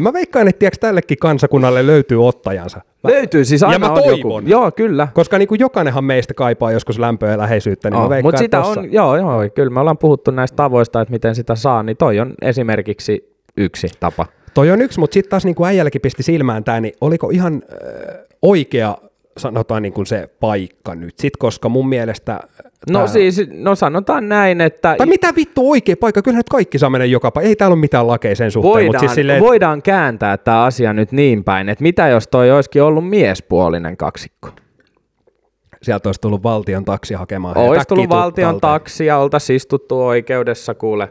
mä 0.00 0.12
veikkaan, 0.12 0.48
että 0.48 0.58
tiiäks, 0.58 0.78
tällekin 0.78 1.18
kansakunnalle 1.18 1.86
löytyy 1.86 2.26
ottajansa. 2.26 2.80
Mä, 3.04 3.10
Löytyy 3.10 3.44
siis 3.44 3.62
aina 3.62 3.78
mä 3.78 3.88
on 3.92 3.94
toivon. 4.02 4.18
joku. 4.18 4.48
Joo, 4.50 4.70
kyllä. 4.72 5.08
koska 5.14 5.38
niin 5.38 5.48
kuin 5.48 5.60
jokainenhan 5.60 6.04
meistä 6.04 6.34
kaipaa 6.34 6.72
joskus 6.72 6.98
lämpöä 6.98 7.30
ja 7.30 7.38
läheisyyttä, 7.38 7.90
niin 7.90 7.98
mä 7.98 8.04
Oh, 8.04 8.10
veikkaan, 8.10 8.28
Mutta 8.28 8.38
sitä 8.38 8.60
tossa- 8.60 8.80
on, 8.80 8.92
joo, 8.92 9.16
joo, 9.16 9.40
kyllä 9.54 9.70
me 9.70 9.80
ollaan 9.80 9.98
puhuttu 9.98 10.30
näistä 10.30 10.56
tavoista, 10.56 11.00
että 11.00 11.12
miten 11.12 11.34
sitä 11.34 11.54
saa, 11.54 11.82
niin 11.82 11.96
toi 11.96 12.20
on 12.20 12.34
esimerkiksi 12.42 13.34
yksi 13.56 13.88
tapa. 14.00 14.26
Toi 14.54 14.70
on 14.70 14.82
yksi, 14.82 15.00
mutta 15.00 15.14
sitten 15.14 15.30
taas 15.30 15.44
niin 15.44 15.54
kuin 15.54 15.68
äijälläkin 15.68 16.00
pisti 16.00 16.22
silmään 16.22 16.64
tämä, 16.64 16.80
niin 16.80 16.94
oliko 17.00 17.30
ihan 17.30 17.62
äh, 17.72 18.18
oikea, 18.42 18.96
sanotaan 19.38 19.82
niin 19.82 19.92
kuin 19.92 20.06
se 20.06 20.28
paikka 20.40 20.94
nyt 20.94 21.18
sit, 21.18 21.36
koska 21.36 21.68
mun 21.68 21.88
mielestä... 21.88 22.40
No 22.90 22.98
tää- 22.98 23.06
siis, 23.06 23.40
no 23.52 23.74
sanotaan 23.74 24.28
näin, 24.28 24.60
että 24.60 24.94
Tai 24.98 25.06
mitä 25.06 25.32
vittu 25.36 25.70
oikea 25.70 25.96
paikka, 26.00 26.22
kyllähän 26.22 26.38
nyt 26.38 26.48
kaikki 26.48 26.78
saa 26.78 26.90
mennä 26.90 27.04
joka 27.04 27.30
paikka. 27.30 27.48
Ei 27.48 27.56
täällä 27.56 27.74
ole 27.74 27.80
mitään 27.80 28.06
lakeja 28.06 28.36
sen 28.36 28.50
suhteen, 28.50 28.72
voidaan, 28.72 28.86
mutta 28.86 28.98
siis 28.98 29.14
silleen, 29.14 29.42
voidaan 29.42 29.82
kääntää 29.82 30.36
tämä 30.36 30.64
asia 30.64 30.92
nyt 30.92 31.12
niin 31.12 31.44
päin, 31.44 31.68
että 31.68 31.82
mitä 31.82 32.08
jos 32.08 32.28
toi 32.28 32.50
olisikin 32.50 32.82
ollut 32.82 33.08
miespuolinen 33.08 33.96
kaksikko? 33.96 34.48
sieltä 35.82 36.08
olisi 36.08 36.20
tullut 36.20 36.42
valtion 36.42 36.84
taksi 36.84 37.14
hakemaan. 37.14 37.58
Olisi 37.58 37.88
tullut 37.88 38.08
valtion 38.08 38.60
taksi 38.60 39.06
ja 39.06 39.18
oltaisiin 39.18 39.56
istuttu 39.56 40.06
oikeudessa, 40.06 40.74
kuule. 40.74 41.08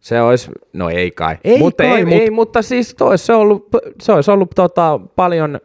Se 0.00 0.20
olisi, 0.20 0.50
no 0.72 0.88
ei 0.90 1.10
kai. 1.10 1.36
Ei 1.44 1.58
mutta 1.58 1.82
kai, 1.82 1.92
ei, 1.92 2.04
mut- 2.04 2.12
ei, 2.12 2.30
mutta 2.30 2.62
siis 2.62 2.94
toi, 2.94 3.18
se, 3.18 3.32
ollut, 3.34 3.68
se 4.02 4.12
olisi 4.12 4.30
ollut 4.30 4.50
tota, 4.54 5.00
paljon, 5.16 5.60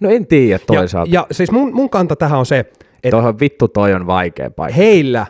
no 0.00 0.10
en 0.10 0.26
tiedä 0.26 0.52
Ja, 0.54 0.76
toisaalta. 0.76 1.10
ja 1.14 1.26
siis 1.30 1.50
mun, 1.50 1.74
mun 1.74 1.90
kanta 1.90 2.16
tähän 2.16 2.38
on 2.38 2.46
se, 2.46 2.58
että 2.58 3.10
Tuohon 3.10 3.40
vittu 3.40 3.68
toi 3.68 3.94
on 3.94 4.06
vaikea 4.06 4.50
paikka. 4.50 4.76
heillä 4.76 5.26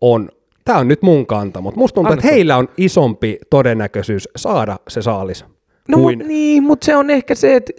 on, 0.00 0.28
tämä 0.64 0.78
on 0.78 0.88
nyt 0.88 1.02
mun 1.02 1.26
kanta, 1.26 1.60
mutta 1.60 1.80
musta 1.80 1.94
tuntuu, 1.94 2.12
että 2.14 2.26
heillä 2.26 2.56
on 2.56 2.68
isompi 2.76 3.38
todennäköisyys 3.50 4.28
saada 4.36 4.76
se 4.88 5.02
saalis 5.02 5.44
No 5.88 5.98
kuin 5.98 6.18
mut 6.18 6.28
niin, 6.28 6.62
mutta 6.62 6.84
se 6.84 6.96
on 6.96 7.10
ehkä 7.10 7.34
se, 7.34 7.56
että 7.56 7.72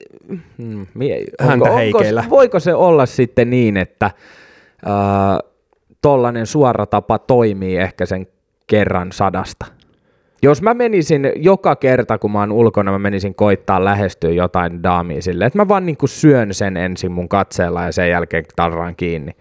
hmm, 0.57 0.87
mie- 0.93 1.25
Häntä 1.39 1.63
onko, 1.65 1.75
heikeillä. 1.77 2.21
onko, 2.21 2.35
voiko 2.35 2.59
se 2.59 2.73
olla 2.73 3.05
sitten 3.05 3.49
niin, 3.49 3.77
että 3.77 4.05
äh, 4.05 4.11
tollainen 6.01 6.45
suora 6.45 6.85
tapa 6.85 7.19
toimii 7.19 7.77
ehkä 7.77 8.05
sen 8.05 8.27
kerran 8.67 9.11
sadasta? 9.11 9.65
Jos 10.45 10.61
mä 10.61 10.73
menisin 10.73 11.31
joka 11.35 11.75
kerta, 11.75 12.17
kun 12.17 12.31
mä 12.31 12.39
oon 12.39 12.51
ulkona, 12.51 12.91
mä 12.91 12.99
menisin 12.99 13.35
koittaa 13.35 13.85
lähestyä 13.85 14.29
jotain 14.29 14.83
daamia 14.83 15.21
silleen, 15.21 15.47
että 15.47 15.59
mä 15.59 15.67
vaan 15.67 15.85
niin 15.85 15.97
syön 16.05 16.53
sen 16.53 16.77
ensin 16.77 17.11
mun 17.11 17.29
katseella 17.29 17.83
ja 17.83 17.91
sen 17.91 18.09
jälkeen 18.09 18.45
tarraan 18.55 18.95
kiinni. 18.95 19.31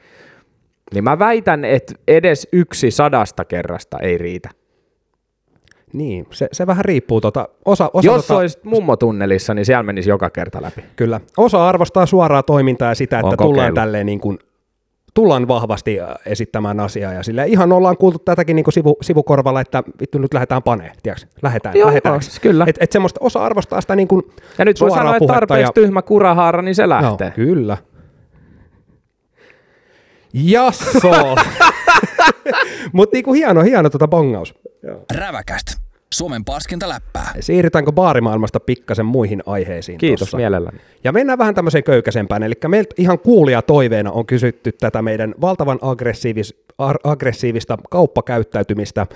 Niin 0.94 1.04
mä 1.04 1.18
väitän, 1.18 1.64
että 1.64 1.94
edes 2.08 2.48
yksi 2.52 2.90
sadasta 2.90 3.44
kerrasta 3.44 3.98
ei 3.98 4.18
riitä. 4.18 4.50
Niin, 5.92 6.26
se, 6.30 6.48
se 6.52 6.66
vähän 6.66 6.84
riippuu. 6.84 7.20
Tota, 7.20 7.48
osa, 7.64 7.90
osa 7.92 8.06
Jos 8.06 8.26
tota, 8.26 8.40
olisit 8.40 8.64
mummotunnelissa, 8.64 9.54
niin 9.54 9.64
siellä 9.64 9.82
menisi 9.82 10.10
joka 10.10 10.30
kerta 10.30 10.62
läpi. 10.62 10.84
Kyllä. 10.96 11.20
Osa 11.36 11.68
arvostaa 11.68 12.06
suoraa 12.06 12.42
toimintaa 12.42 12.88
ja 12.88 12.94
sitä, 12.94 13.18
että 13.18 13.36
tullaan 13.36 13.74
tälleen 13.74 14.06
niin 14.06 14.20
kuin, 14.20 14.38
tullaan 15.14 15.48
vahvasti 15.48 16.00
äh, 16.00 16.08
esittämään 16.26 16.80
asiaa 16.80 17.12
ja 17.12 17.22
sille 17.22 17.46
ihan 17.46 17.72
ollaan 17.72 17.96
kuultu 17.96 18.18
tätäkin 18.18 18.56
niin 18.56 18.64
kuin 18.64 18.74
sivu, 18.74 18.96
sivukorvalla, 19.02 19.60
että 19.60 19.82
vittu 20.00 20.18
nyt 20.18 20.34
lähdetään 20.34 20.62
paneen, 20.62 20.92
tiedätkö? 21.02 21.26
Lähetään, 21.42 21.76
Joo, 21.76 21.88
lähetään. 21.88 22.12
joo, 22.12 22.20
siis 22.20 22.40
kyllä. 22.40 22.64
Et, 22.68 22.76
et 22.80 22.92
semmoista 22.92 23.20
osa 23.22 23.44
arvostaa 23.44 23.80
sitä 23.80 23.96
niin 23.96 24.08
kuin 24.08 24.22
Ja 24.58 24.64
nyt 24.64 24.80
voi 24.80 24.90
sanoa, 24.90 25.16
että 25.16 25.32
tarpeeksi 25.32 25.68
ja, 25.68 25.72
tyhmä 25.72 26.02
kurahaara, 26.02 26.62
niin 26.62 26.74
se 26.74 26.88
lähtee. 26.88 27.26
Joo, 27.36 27.46
kyllä. 27.46 27.76
Jasso! 30.32 31.10
Mutta 32.92 33.16
niinku 33.16 33.32
hieno, 33.32 33.62
hieno 33.62 33.90
tota 33.90 34.08
bongaus. 34.08 34.54
Räväkäst. 35.14 35.84
Suomen 36.14 36.44
paskinta 36.44 36.88
läppää. 36.88 37.32
Siirrytäänkö 37.40 37.92
baarimaailmasta 37.92 38.60
pikkasen 38.60 39.06
muihin 39.06 39.42
aiheisiin 39.46 39.98
Kiitos 39.98 40.18
tossa? 40.20 40.36
mielelläni. 40.36 40.78
Ja 41.04 41.12
mennään 41.12 41.38
vähän 41.38 41.54
tämmöiseen 41.54 41.84
köykäisempään, 41.84 42.42
eli 42.42 42.54
meiltä 42.68 42.94
ihan 42.98 43.18
kuulia 43.18 43.62
toiveena 43.62 44.10
on 44.12 44.26
kysytty 44.26 44.72
tätä 44.72 45.02
meidän 45.02 45.34
valtavan 45.40 45.78
aggressiivis, 45.82 46.54
ar- 46.78 46.98
aggressiivista 47.04 47.78
kauppakäyttäytymistä, 47.90 49.06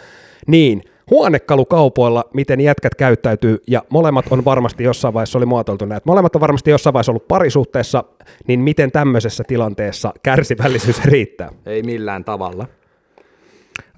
niin 0.47 0.83
huonekalukaupoilla, 1.11 2.25
miten 2.35 2.61
jätkät 2.61 2.95
käyttäytyy, 2.95 3.59
ja 3.67 3.83
molemmat 3.91 4.25
on 4.31 4.45
varmasti 4.45 4.85
jossain 4.85 5.15
vaiheessa, 5.15 5.39
oli 5.39 5.47
muotoiltu 5.47 5.85
näin, 5.87 5.97
että 5.97 6.11
molemmat 6.11 6.35
on 6.35 6.41
varmasti 6.41 6.71
jossain 6.71 6.95
vaiheessa 6.95 7.13
ollut 7.13 7.29
parisuhteessa, 7.29 8.05
niin 8.47 8.61
miten 8.61 8.93
tämmöisessä 8.93 9.45
tilanteessa 9.47 10.13
kärsivällisyys 10.23 11.05
riittää? 11.05 11.51
Ei 11.67 11.83
millään 11.83 12.25
tavalla. 12.25 12.67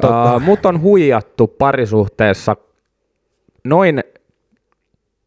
Tota- 0.02 0.36
Uh, 0.36 0.42
mut 0.42 0.66
on 0.66 0.80
huijattu 0.80 1.46
parisuhteessa 1.46 2.56
noin 3.64 4.00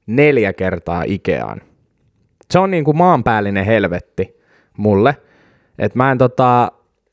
neljä 0.07 0.53
kertaa 0.53 1.03
Ikeaan. 1.05 1.61
Se 2.51 2.59
on 2.59 2.71
niinku 2.71 2.93
maanpäällinen 2.93 3.65
helvetti 3.65 4.39
mulle. 4.77 5.17
Et 5.79 5.95
mä 5.95 6.11
en 6.11 6.17
tota, 6.17 6.71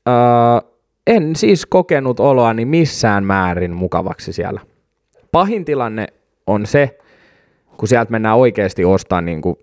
uh, 0.09 0.71
en 1.07 1.37
siis 1.37 1.67
kokenut 1.67 2.21
oloani 2.21 2.65
missään 2.65 3.25
määrin 3.25 3.75
mukavaksi 3.75 4.33
siellä. 4.33 4.61
Pahin 5.33 5.65
tilanne 5.65 6.07
on 6.47 6.67
se, 6.67 6.99
kun 7.77 7.89
sieltä 7.89 8.11
mennään 8.11 8.37
oikeasti 8.37 8.85
ostamaan 8.85 9.25
niinku, 9.25 9.59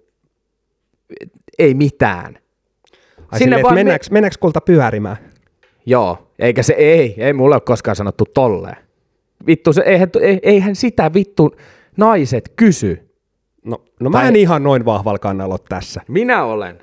ei 1.59 1.73
mitään. 1.73 2.35
Ai 2.35 2.39
Sinne 3.21 3.37
silleen, 3.37 3.63
vaan 3.63 3.73
me- 3.73 3.79
mennäänkö, 3.79 4.05
mennäänkö 4.11 4.37
kulta 4.39 4.61
pyörimään? 4.61 5.17
Joo, 5.85 6.31
eikä 6.39 6.63
se, 6.63 6.73
ei, 6.73 7.15
ei 7.17 7.33
mulle 7.33 7.55
ole 7.55 7.61
koskaan 7.61 7.95
sanottu 7.95 8.25
tolleen. 8.33 8.86
Vittu, 9.47 9.73
se, 9.73 9.81
eihän, 9.85 10.09
ei- 10.21 10.39
eihän 10.43 10.75
sitä 10.75 11.13
vittu 11.13 11.55
naiset 11.97 12.51
kysy. 12.55 13.09
No, 13.65 13.81
no 13.99 14.09
mä 14.09 14.17
Tai- 14.17 14.27
en 14.27 14.35
ihan 14.35 14.63
noin 14.63 14.85
vahvalla 14.85 15.19
kannalla 15.19 15.53
ole 15.53 15.59
tässä. 15.69 16.01
Minä 16.07 16.43
olen. 16.43 16.77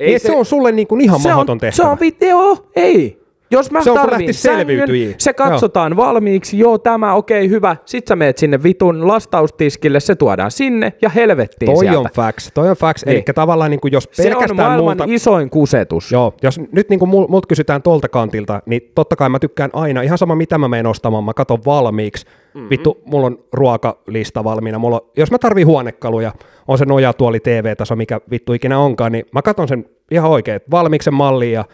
Ei 0.00 0.18
se, 0.18 0.26
se 0.26 0.32
on 0.36 0.44
sulle 0.44 0.72
niin 0.72 0.86
kuin 0.88 1.00
ihan 1.00 1.20
se 1.20 1.28
mahdoton 1.28 1.52
on, 1.54 1.58
tehtävä. 1.58 1.84
Se 1.86 1.90
on 1.90 1.98
joo, 2.28 2.66
ei. 2.76 3.23
Jos 3.54 3.70
mä 3.70 3.82
Se 3.82 3.90
on, 3.90 3.96
tarviin 3.96 4.34
sängyn, 4.34 4.88
se 5.18 5.32
katsotaan 5.32 5.96
valmiiksi, 5.96 6.58
joo 6.58 6.78
tämä 6.78 7.14
okei 7.14 7.48
hyvä, 7.48 7.76
sit 7.84 8.06
sä 8.06 8.16
meet 8.16 8.38
sinne 8.38 8.62
vitun 8.62 9.08
lastaustiskille, 9.08 10.00
se 10.00 10.14
tuodaan 10.14 10.50
sinne 10.50 10.92
ja 11.02 11.08
helvettiin 11.08 11.72
Toi 11.72 11.84
sieltä. 11.84 11.98
on 11.98 12.06
facts, 12.14 12.50
toi 12.54 12.70
on 12.70 12.76
facts. 12.76 13.04
Niin. 13.06 13.16
Eli 13.16 13.22
tavallaan 13.34 13.70
niin 13.70 13.80
kuin 13.80 13.92
jos 13.92 14.08
se 14.12 14.22
on 14.22 14.28
pelkästään 14.28 14.56
maailman 14.56 14.96
multa... 14.98 15.04
isoin 15.08 15.50
kusetus. 15.50 16.12
Joo, 16.12 16.34
jos 16.42 16.60
nyt 16.72 16.88
niin 16.88 16.98
kuin 16.98 17.08
mul, 17.08 17.26
mut 17.28 17.46
kysytään 17.46 17.82
tuolta 17.82 18.08
kantilta, 18.08 18.62
niin 18.66 18.92
totta 18.94 19.16
kai 19.16 19.28
mä 19.28 19.38
tykkään 19.38 19.70
aina, 19.72 20.02
ihan 20.02 20.18
sama 20.18 20.34
mitä 20.34 20.58
mä 20.58 20.68
menen 20.68 20.86
ostamaan, 20.86 21.24
mä 21.24 21.34
katon 21.34 21.58
valmiiksi. 21.66 22.26
Mm-hmm. 22.54 22.70
Vittu, 22.70 23.02
mulla 23.04 23.26
on 23.26 23.38
ruokalista 23.52 24.44
valmiina. 24.44 24.78
Mulla 24.78 24.96
on, 24.96 25.10
jos 25.16 25.30
mä 25.30 25.38
tarvin 25.38 25.66
huonekaluja, 25.66 26.32
on 26.68 26.78
se 26.78 26.84
nojatuoli 26.84 27.40
TV-taso, 27.40 27.96
mikä 27.96 28.20
vittu 28.30 28.52
ikinä 28.52 28.78
onkaan, 28.78 29.12
niin 29.12 29.24
mä 29.32 29.42
katon 29.42 29.68
sen 29.68 29.86
ihan 30.10 30.30
oikein, 30.30 30.60
valmiiksi 30.70 31.04
sen 31.04 31.14
malliin 31.14 31.52
ja 31.52 31.64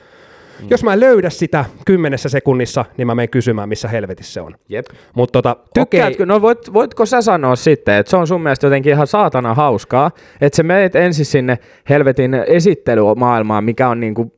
Jos 0.70 0.84
mä 0.84 0.92
en 0.92 1.00
löydä 1.00 1.30
sitä 1.30 1.64
kymmenessä 1.86 2.28
sekunnissa, 2.28 2.84
niin 2.96 3.06
mä 3.06 3.14
menen 3.14 3.28
kysymään, 3.28 3.68
missä 3.68 3.88
helvetissä 3.88 4.32
se 4.32 4.40
on. 4.40 4.54
Jep. 4.68 4.86
Mutta 5.14 5.42
tota, 5.42 5.56
Tykkäätkö, 5.74 6.26
no 6.26 6.42
voit, 6.42 6.72
voitko 6.72 7.06
sä 7.06 7.22
sanoa 7.22 7.56
sitten, 7.56 7.94
että 7.94 8.10
se 8.10 8.16
on 8.16 8.26
sun 8.26 8.42
mielestä 8.42 8.66
jotenkin 8.66 8.92
ihan 8.92 9.06
saatana 9.06 9.54
hauskaa, 9.54 10.10
että 10.40 10.56
sä 10.56 10.62
meet 10.62 10.96
ensin 10.96 11.24
sinne 11.24 11.58
helvetin 11.88 12.34
esittelymaailmaan, 12.34 13.64
mikä 13.64 13.88
on 13.88 14.00
niinku 14.00 14.32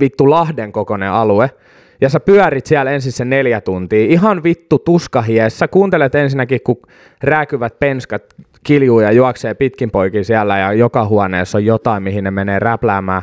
vittu 0.00 0.30
Lahden 0.30 0.72
kokoinen 0.72 1.10
alue, 1.10 1.50
ja 2.00 2.08
sä 2.08 2.20
pyörit 2.20 2.66
siellä 2.66 2.90
ensin 2.90 3.12
se 3.12 3.24
neljä 3.24 3.60
tuntia, 3.60 4.06
ihan 4.06 4.42
vittu 4.42 4.78
tuskahiessä, 4.78 5.68
kuuntelet 5.68 6.14
ensinnäkin, 6.14 6.60
kun 6.64 6.82
rääkyvät 7.22 7.78
penskat 7.78 8.22
kiljuu 8.64 9.00
ja 9.00 9.12
juoksee 9.12 9.54
pitkin 9.54 9.90
poikin 9.90 10.24
siellä, 10.24 10.58
ja 10.58 10.72
joka 10.72 11.06
huoneessa 11.06 11.58
on 11.58 11.64
jotain, 11.64 12.02
mihin 12.02 12.24
ne 12.24 12.30
menee 12.30 12.58
räpläämään. 12.58 13.22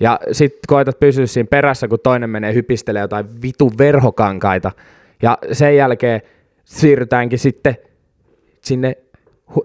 Ja 0.00 0.20
sit 0.32 0.58
koetat 0.66 1.00
pysyä 1.00 1.26
siinä 1.26 1.46
perässä, 1.50 1.88
kun 1.88 1.98
toinen 2.02 2.30
menee 2.30 2.54
hypistelee 2.54 3.02
jotain 3.02 3.42
vitu 3.42 3.72
verhokankaita. 3.78 4.72
Ja 5.22 5.38
sen 5.52 5.76
jälkeen 5.76 6.20
siirrytäänkin 6.64 7.38
sitten 7.38 7.76
sinne 8.60 8.96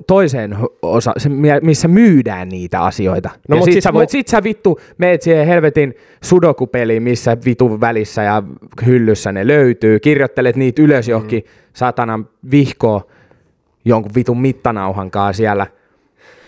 toiseen 0.07 0.57
osa, 0.81 1.13
missä 1.61 1.87
myydään 1.87 2.49
niitä 2.49 2.81
asioita. 2.81 3.29
No, 3.49 3.55
ja 3.55 3.59
mut 3.59 3.65
sit, 3.65 3.73
siis 3.73 3.83
sä 3.83 3.93
voit, 3.93 4.09
mu- 4.09 4.11
sit 4.11 4.27
sä 4.27 4.43
vittu 4.43 4.79
meet 4.97 5.21
siihen 5.21 5.47
helvetin 5.47 5.93
sudokupeliin, 6.23 7.03
missä 7.03 7.37
vitun 7.45 7.81
välissä 7.81 8.23
ja 8.23 8.43
hyllyssä 8.85 9.31
ne 9.31 9.47
löytyy, 9.47 9.99
kirjoittelet 9.99 10.55
niitä 10.55 10.81
ylös 10.81 11.07
johonkin 11.07 11.43
mm. 11.43 11.49
satanan 11.73 12.29
vihkoon 12.51 13.01
jonkun 13.87 14.11
vitun 14.15 14.41
mittanauhan 14.41 15.11
kanssa 15.11 15.37
siellä, 15.37 15.67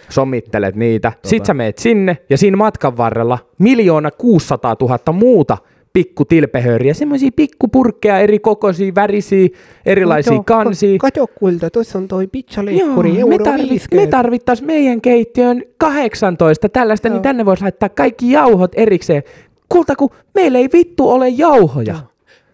sommittelet 0.09 0.75
niitä. 0.75 1.11
Tota. 1.11 1.29
Sitten 1.29 1.45
sä 1.45 1.53
meet 1.53 1.77
sinne 1.77 2.17
ja 2.29 2.37
siinä 2.37 2.57
matkan 2.57 2.97
varrella 2.97 3.39
miljoona 3.57 4.11
600 4.11 4.75
000 4.81 5.13
muuta 5.13 5.57
pikku 5.93 6.25
tilpehööriä, 6.25 6.93
semmoisia 6.93 7.29
pikkupurkkeja, 7.35 8.19
eri 8.19 8.39
kokoisia, 8.39 8.95
värisiä, 8.95 9.47
erilaisia 9.85 10.43
kansia. 10.45 10.97
Kato 10.97 11.27
kulta, 11.27 11.69
tuossa 11.69 11.97
on 11.97 12.07
toi 12.07 12.23
Joo, 12.23 12.29
pizzaleikkuri, 12.31 13.11
me, 13.11 13.19
euro 13.19 13.37
tarvi, 13.37 13.63
me 13.63 13.69
50. 13.69 14.17
tarvittaisiin 14.17 14.67
meidän 14.67 15.01
keittiöön 15.01 15.63
18 15.77 16.69
tällaista, 16.69 17.09
niin 17.09 17.21
tänne 17.21 17.45
voisi 17.45 17.63
laittaa 17.63 17.89
kaikki 17.89 18.31
jauhot 18.31 18.71
erikseen. 18.75 19.23
Kulta, 19.69 19.95
kun 19.95 20.09
meillä 20.35 20.57
ei 20.57 20.69
vittu 20.73 21.09
ole 21.09 21.29
jauhoja. 21.29 21.95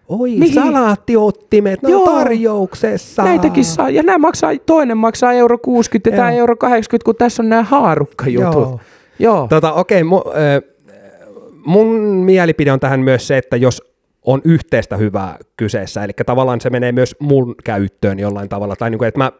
Oi, 0.08 0.30
Mihin? 0.30 0.54
salaattiottimet, 0.54 1.82
ne 1.82 1.86
on 1.86 1.92
Joo. 1.92 2.06
tarjouksessa. 2.06 3.24
Näitäkin 3.24 3.64
saa, 3.64 3.90
ja 3.90 4.02
nämä 4.02 4.18
maksaa, 4.18 4.50
toinen 4.66 4.96
maksaa 4.96 5.32
euro 5.32 5.58
60 5.58 6.10
ja 6.10 6.16
tämä 6.16 6.30
euro 6.30 6.56
80, 6.56 7.04
kun 7.04 7.16
tässä 7.16 7.42
on 7.42 7.48
nämä 7.48 7.62
haarukkajutut. 7.62 8.54
Joo. 8.54 8.80
Joo. 9.18 9.46
Tota, 9.50 9.72
okei, 9.72 10.04
mu, 10.04 10.16
äh, 10.16 10.76
mun 11.66 11.86
mielipide 12.24 12.72
on 12.72 12.80
tähän 12.80 13.00
myös 13.00 13.28
se, 13.28 13.38
että 13.38 13.56
jos 13.56 13.82
on 14.22 14.40
yhteistä 14.44 14.96
hyvää 14.96 15.38
kyseessä, 15.56 16.04
eli 16.04 16.12
tavallaan 16.26 16.60
se 16.60 16.70
menee 16.70 16.92
myös 16.92 17.16
mun 17.20 17.54
käyttöön 17.64 18.18
jollain 18.18 18.48
tavalla, 18.48 18.76
tai 18.76 18.90
niin 18.90 18.98
kuin, 18.98 19.08
että 19.08 19.18
mä 19.18 19.32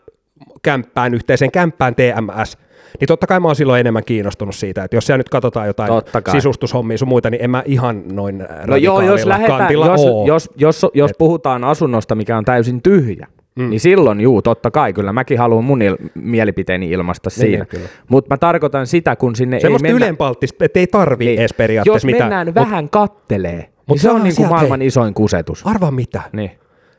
kämppään 0.63 1.15
yhteiseen 1.15 1.51
kämppään 1.51 1.95
TMS, 1.95 2.59
niin 3.01 3.09
totta 3.09 3.27
kai 3.27 3.41
mä 3.41 3.49
oon 3.49 3.57
silloin 3.57 3.81
enemmän 3.81 4.05
kiinnostunut 4.05 4.55
siitä, 4.55 4.85
että 4.85 4.97
jos 4.97 5.07
siellä 5.07 5.19
nyt 5.19 5.29
katsotaan 5.29 5.67
jotain 5.67 5.93
sisustushommia 6.33 6.99
sun 6.99 7.09
muita, 7.09 7.31
niin 7.31 7.45
en 7.45 7.51
mä 7.51 7.63
ihan 7.67 8.03
noin 8.13 8.45
No 8.67 8.77
joo, 8.77 9.01
jos, 9.01 9.25
lähdetään, 9.25 9.73
jos, 9.73 10.01
oo. 10.05 10.27
jos, 10.27 10.51
jos, 10.57 10.87
jos 10.95 11.11
puhutaan 11.19 11.65
asunnosta, 11.65 12.15
mikä 12.15 12.39
on 12.39 12.45
täysin 12.45 12.83
tyhjä, 12.83 13.27
mm. 13.57 13.71
niin 13.71 13.81
silloin 13.81 14.21
juu, 14.21 14.43
totta 14.43 14.71
kai, 14.71 14.93
kyllä 14.93 15.13
mäkin 15.13 15.39
haluan 15.39 15.65
mun 15.65 15.81
il- 15.83 16.09
mielipiteeni 16.15 16.91
ilmaista 16.91 17.31
siinä. 17.31 17.57
niin, 17.59 17.67
kyllä. 17.67 17.89
Mutta 18.09 18.35
mä 18.35 18.39
tarkoitan 18.39 18.87
sitä, 18.87 19.17
kun 19.17 19.37
sinne 19.37 19.61
Semmoista 19.61 19.89
ei 19.89 19.93
mennä... 19.93 20.07
ylenpalttista, 20.07 20.65
että 20.65 20.79
ei 20.81 20.87
tarvi 20.87 21.25
Niin. 21.27 21.39
edes 21.39 21.55
periaatteessa 21.55 21.97
Jos 21.97 22.05
mitään. 22.05 22.23
mennään 22.25 22.47
Mut 22.47 22.55
vähän 22.55 22.91
kattelee, 22.91 23.57
mut 23.59 23.89
niin 23.89 23.99
se 24.01 24.11
on 24.11 24.23
niinku 24.23 24.45
maailman 24.47 24.81
hei. 24.81 24.87
isoin 24.87 25.15
kusetus. 25.15 25.67
Arvaa 25.67 25.91
mitä, 25.91 26.23
Niin. 26.33 26.51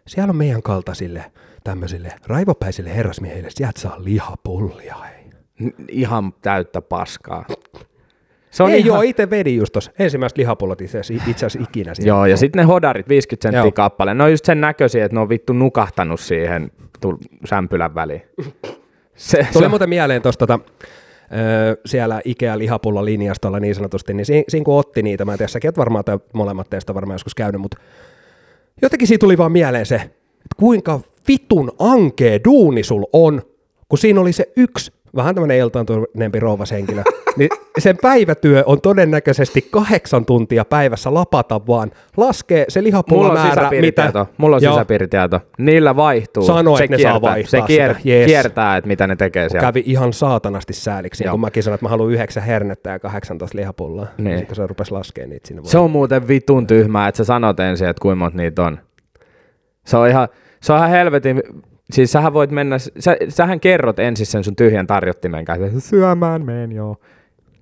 siellä 0.08 0.30
on 0.30 0.36
meidän 0.36 0.62
kaltaisille 0.64 1.26
tämmöisille 1.64 2.14
raivopäisille 2.28 2.96
herrasmiehille, 2.96 3.48
sieltä 3.52 3.80
saa 3.80 3.96
lihapullia, 4.04 4.96
hei. 4.96 5.17
Ihan 5.90 6.34
täyttä 6.42 6.82
paskaa. 6.82 7.46
Se 8.52 8.64
on 8.64 8.70
Ei 8.72 8.78
ihan... 8.80 8.88
joo, 8.88 9.02
itse 9.02 9.30
vedin 9.30 9.58
just 9.58 9.74
tossa. 9.74 9.92
Ensimmäiset 10.00 10.38
lihapullot 10.38 10.82
itse 10.82 11.00
asiassa 11.00 11.60
ikinä 11.64 11.94
siellä. 11.94 12.08
Joo, 12.08 12.26
ja 12.26 12.38
sitten 12.38 12.60
ne 12.60 12.64
hodarit 12.64 13.10
50 13.10 13.44
senttiä 13.44 13.60
Joo. 13.62 13.72
kappale. 13.72 14.14
Ne 14.14 14.24
on 14.24 14.32
just 14.32 14.46
sen 14.46 14.62
näköisiä, 14.62 15.06
että 15.06 15.16
ne 15.16 15.20
on 15.22 15.30
vittu 15.30 15.54
nukahtanut 15.54 16.20
siihen 16.20 16.72
sämpylän 17.46 17.96
väliin. 17.96 18.22
Se, 19.16 19.38
se 19.44 19.48
Tuli 19.54 19.66
on- 19.66 19.72
muuten 19.72 19.90
mieleen 19.90 20.22
tuosta 20.22 20.48
tota, 20.48 20.60
siellä 21.86 22.22
Ikea 22.26 22.58
lihapulla 22.58 23.06
linjastolla 23.06 23.60
niin 23.60 23.76
sanotusti, 23.76 24.14
niin 24.14 24.26
siinä, 24.26 24.44
siinä 24.48 24.64
kun 24.64 24.80
otti 24.80 25.04
niitä, 25.04 25.26
mä 25.26 25.32
en 25.32 25.38
tiedä, 25.38 25.48
säkin 25.48 25.68
oot 25.68 25.78
varmaan 25.78 26.06
tai 26.06 26.20
molemmat 26.34 26.70
teistä 26.70 26.94
varmaan 26.94 27.16
joskus 27.16 27.36
käynyt, 27.36 27.62
mutta 27.62 27.78
jotenkin 28.82 29.08
siitä 29.08 29.20
tuli 29.20 29.38
vaan 29.38 29.52
mieleen 29.52 29.86
se, 29.86 29.96
että 29.96 30.56
kuinka 30.58 31.00
vitun 31.28 31.72
ankee 31.80 32.40
duuni 32.46 32.84
sul 32.84 33.04
on, 33.14 33.42
kun 33.90 33.98
siinä 33.98 34.22
oli 34.22 34.34
se 34.34 34.52
yksi 34.58 34.92
vähän 35.18 35.36
tämmöinen 35.36 35.58
iltaantuneempi 35.58 36.40
rouvashenkilö, 36.40 37.04
niin 37.38 37.50
sen 37.78 37.98
päivätyö 38.02 38.64
on 38.66 38.82
todennäköisesti 38.82 39.68
kahdeksan 39.72 40.26
tuntia 40.26 40.66
päivässä 40.66 41.14
lapata 41.14 41.62
vaan, 41.68 41.92
laskee 42.18 42.66
se 42.70 42.80
Mulla 42.80 42.88
lihapulla 42.88 43.28
on 43.28 43.34
määrä, 43.34 43.70
mitä... 43.82 44.26
Mulla 44.38 44.56
on 44.56 44.62
Joo. 44.62 44.74
sisäpiiritieto. 44.74 45.40
Niillä 45.58 45.96
vaihtuu. 45.96 46.44
Sano, 46.44 46.78
se 46.78 46.84
että 46.84 46.98
ne 46.98 47.02
saa 47.02 47.12
kiertää, 47.12 47.32
vaihtaa 47.32 47.68
Se 47.68 47.74
kier- 47.74 47.98
sitä. 47.98 48.10
Yes. 48.10 48.26
kiertää, 48.26 48.78
että 48.78 48.88
mitä 48.88 49.08
ne 49.08 49.16
tekee 49.16 49.50
siellä. 49.50 49.68
kävi 49.68 49.84
ihan 49.86 50.14
saatanasti 50.14 50.74
sääliksi, 50.74 51.24
Joo. 51.24 51.32
kun 51.32 51.42
mäkin 51.42 51.64
sanoin, 51.64 51.76
että 51.76 51.86
mä 51.86 51.90
haluan 51.90 52.12
yhdeksän 52.12 52.44
hernettä 52.44 52.90
ja 52.90 53.00
18 53.00 53.58
lihapullaa. 53.58 54.08
Niin. 54.18 54.38
Sitten 54.38 54.56
se 54.56 54.68
rupesi 54.68 54.92
laskemaan 54.92 55.30
niitä 55.30 55.48
sinne. 55.48 55.62
Se 55.66 55.78
on 55.78 55.92
muuten 55.92 56.28
vitun 56.28 56.68
tyhmää, 56.68 57.08
että 57.08 57.18
sä 57.18 57.24
sanot 57.24 57.60
ensin, 57.60 57.88
että 57.88 58.02
kuinka 58.02 58.16
monta 58.16 58.38
niitä 58.38 58.64
on. 58.64 58.80
Se 59.86 59.98
on 59.98 60.08
ihan, 60.08 60.28
se 60.62 60.74
on 60.74 60.78
ihan 60.78 60.90
helvetin, 60.90 61.44
siis 61.92 62.12
sähän 62.12 62.34
voit 62.34 62.52
mennä, 62.52 62.78
sä, 62.80 63.18
sähän 63.30 63.60
kerrot 63.60 64.00
ensin 64.00 64.26
sen 64.26 64.44
sun 64.44 64.56
tyhjän 64.56 64.88
tarjottimen 64.88 65.46
kanssa, 65.46 65.66
että 65.66 65.80
syömään 65.80 66.46
meen 66.46 66.72
joo. 66.72 66.96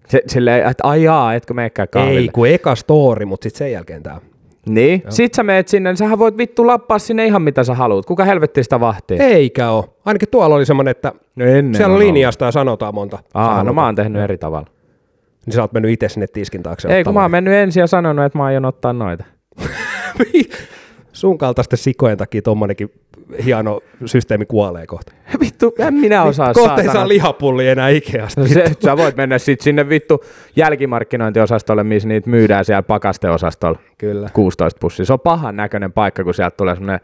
Se, 0.07 0.21
silleen, 0.27 0.67
että 0.67 0.87
ai 0.87 1.03
jaa, 1.03 1.33
etkö 1.33 1.53
meekään 1.53 1.87
kahville. 1.91 2.19
Ei, 2.19 2.29
kun 2.33 2.47
eka 2.47 2.75
story, 2.75 3.25
mutta 3.25 3.43
sitten 3.43 3.57
sen 3.57 3.71
jälkeen 3.71 4.03
tää. 4.03 4.21
Niin, 4.69 5.03
sit 5.09 5.33
sä 5.33 5.43
meet 5.43 5.67
sinne, 5.67 5.89
niin 5.89 5.97
sähän 5.97 6.19
voit 6.19 6.37
vittu 6.37 6.67
lappaa 6.67 6.99
sinne 6.99 7.25
ihan 7.25 7.41
mitä 7.41 7.63
sä 7.63 7.73
haluat. 7.73 8.05
Kuka 8.05 8.25
helvetti 8.25 8.63
sitä 8.63 8.79
vahtii? 8.79 9.17
Eikä 9.19 9.69
oo. 9.69 9.97
Ainakin 10.05 10.29
tuolla 10.29 10.55
oli 10.55 10.65
semmonen, 10.65 10.91
että 10.91 11.11
No 11.35 11.45
ennen 11.45 11.75
siellä 11.75 11.93
on 11.93 11.99
linjasta 11.99 12.45
ja 12.45 12.51
sanotaan 12.51 12.95
monta. 12.95 13.19
Aa, 13.33 13.63
no 13.63 13.73
mä 13.73 13.85
oon 13.85 13.95
tehnyt 13.95 14.21
eri 14.21 14.37
tavalla. 14.37 14.67
Niin 15.45 15.53
sä 15.53 15.61
oot 15.61 15.73
mennyt 15.73 15.91
itse 15.91 16.09
sinne 16.09 16.27
tiskin 16.27 16.63
taakse. 16.63 16.95
Ei, 16.95 17.03
kun 17.03 17.13
mä 17.13 17.21
oon 17.21 17.31
mennyt 17.31 17.53
ensin 17.53 17.81
ja 17.81 17.87
sanonut, 17.87 18.25
että 18.25 18.37
mä 18.37 18.45
aion 18.45 18.65
ottaa 18.65 18.93
noita. 18.93 19.23
Sun 21.13 21.37
kaltaisten 21.37 21.77
sikojen 21.77 22.17
takia 22.17 22.41
tommonenkin 22.41 22.91
hieno 23.45 23.81
systeemi 24.05 24.45
kuolee 24.45 24.85
kohta. 24.85 25.11
Vittu, 25.39 25.75
en 25.79 25.93
minä 25.93 26.23
osaa 26.23 26.53
Kohta 26.53 26.81
ei 26.81 26.87
saa 26.87 27.07
lihapullia 27.07 27.71
enää 27.71 27.89
Ikeasta. 27.89 28.41
No 28.41 28.47
se, 28.47 28.71
sä 28.83 28.97
voit 28.97 29.17
mennä 29.17 29.37
sit 29.37 29.61
sinne 29.61 29.89
vittu 29.89 30.23
jälkimarkkinointiosastolle, 30.55 31.83
missä 31.83 32.07
niitä 32.07 32.29
myydään 32.29 32.65
siellä 32.65 32.83
pakasteosastolla. 32.83 33.79
Kyllä. 33.97 34.29
16 34.33 34.77
pussia. 34.79 35.05
Se 35.05 35.13
on 35.13 35.19
pahan 35.19 35.55
näköinen 35.55 35.93
paikka, 35.93 36.23
kun 36.23 36.33
sieltä 36.33 36.57
tulee 36.57 36.75
semmoinen 36.75 36.99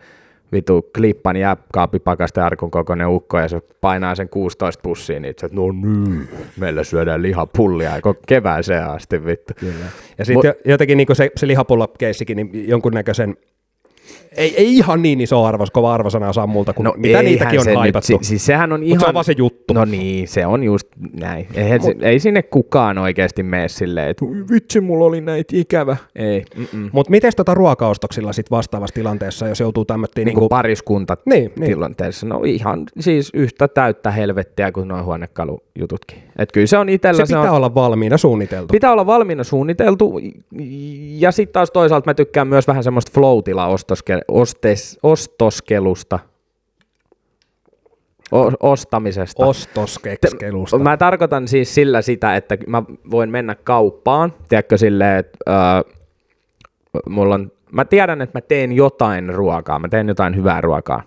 vitu 0.51 0.89
klippan 0.95 1.37
jääkaappi 1.37 1.99
pakastearkun 1.99 2.71
kokoinen 2.71 3.07
ukko 3.07 3.39
ja 3.39 3.47
se 3.47 3.61
painaa 3.81 4.15
sen 4.15 4.29
16 4.29 4.81
pussia, 4.81 5.19
niin 5.19 5.33
se, 5.37 5.45
että 5.45 5.57
no 5.57 5.71
niin, 5.71 6.29
meillä 6.57 6.83
syödään 6.83 7.21
lihapullia 7.21 7.95
ja 7.95 8.01
kevääseen 8.27 8.85
asti 8.85 9.25
vittu. 9.25 9.53
Kyllä. 9.59 9.85
Ja 10.17 10.25
sitten 10.25 10.55
jotenkin 10.65 10.97
niin 10.97 11.07
se, 11.13 11.31
se 11.35 11.47
lihapullakeissikin, 11.47 12.37
niin 12.37 12.69
jonkunnäköisen, 12.69 13.37
ei, 14.37 14.53
ei 14.57 14.75
ihan 14.77 15.01
niin 15.01 15.21
iso 15.21 15.43
arvos, 15.45 15.71
kova 15.71 15.93
arvosana 15.93 16.33
saa 16.33 16.47
multa, 16.47 16.73
kun 16.73 16.85
no, 16.85 16.93
mitä 16.97 17.21
niitäkin 17.23 17.59
on 17.59 17.75
haipattu. 17.75 18.07
si- 18.07 18.17
siis 18.21 18.45
sehän 18.45 18.71
on 18.73 18.83
ihan... 18.83 18.99
se 18.99 19.05
on 19.05 19.13
vaan 19.13 19.25
se 19.25 19.33
juttu. 19.37 19.73
No 19.73 19.85
niin, 19.85 20.27
se 20.27 20.45
on 20.45 20.63
just 20.63 20.87
näin. 21.19 21.47
Eihän 21.55 21.81
se, 21.81 21.95
ei 22.01 22.19
sinne 22.19 22.43
kukaan 22.43 22.97
oikeasti 22.97 23.43
mene 23.43 23.67
silleen, 23.67 24.09
että 24.09 24.25
"Ui, 24.25 24.45
vitsi, 24.51 24.81
mulla 24.81 25.05
oli 25.05 25.21
näitä 25.21 25.55
ikävä. 25.57 25.97
Ei, 26.15 26.45
Mutta 26.91 27.11
miten 27.11 27.31
tota 27.35 27.53
ruokaostoksilla 27.53 28.33
sit 28.33 28.51
vastaavassa 28.51 28.93
tilanteessa, 28.93 29.47
jos 29.47 29.59
joutuu 29.59 29.85
tämmöttiin 29.85 30.25
niin 30.25 30.33
kuin 30.33 30.41
niinku, 30.41 30.49
pariskunta 30.49 31.17
Niin, 31.25 31.51
niin. 31.59 31.71
tilanteessa. 31.71 32.25
No 32.27 32.41
ihan 32.45 32.83
siis 32.99 33.29
yhtä 33.33 33.67
täyttä 33.67 34.11
helvettiä 34.11 34.71
kuin 34.71 34.87
nuo 34.87 35.03
huonekalujututkin. 35.03 36.17
Et 36.39 36.51
kyllä 36.51 36.67
se 36.67 36.77
on 36.77 36.89
itsellä, 36.89 37.17
se 37.17 37.25
se, 37.25 37.35
pitää 37.35 37.51
on, 37.51 37.57
olla 37.57 37.75
valmiina 37.75 38.17
suunniteltu. 38.17 38.71
pitää 38.71 38.91
olla 38.91 39.05
valmiina 39.05 39.43
suunniteltu. 39.43 40.19
Ja 41.19 41.31
sitten 41.31 41.53
taas 41.53 41.71
toisaalta 41.71 42.09
mä 42.09 42.13
tykkään 42.13 42.47
myös 42.47 42.67
vähän 42.67 42.83
semmoista 42.83 43.11
floatilla 43.13 43.65
ostoske, 44.01 44.19
ostes, 44.27 44.99
ostoskelusta. 45.03 46.19
O, 48.31 48.51
ostamisesta. 48.59 49.45
Ostoskeskelusta. 49.45 50.79
Mä 50.79 50.97
tarkoitan 50.97 51.47
siis 51.47 51.75
sillä 51.75 52.01
sitä, 52.01 52.35
että 52.35 52.57
mä 52.67 52.83
voin 53.11 53.29
mennä 53.29 53.55
kauppaan, 53.55 54.33
tiedätkö 54.49 54.77
silleen, 54.77 55.19
että 55.19 55.37
öö, 55.49 55.93
mulla 57.09 57.35
on, 57.35 57.51
mä 57.71 57.85
tiedän, 57.85 58.21
että 58.21 58.37
mä 58.37 58.41
teen 58.41 58.71
jotain 58.71 59.33
ruokaa, 59.33 59.79
mä 59.79 59.87
teen 59.87 60.07
jotain 60.07 60.35
hyvää 60.35 60.61
ruokaa. 60.61 61.03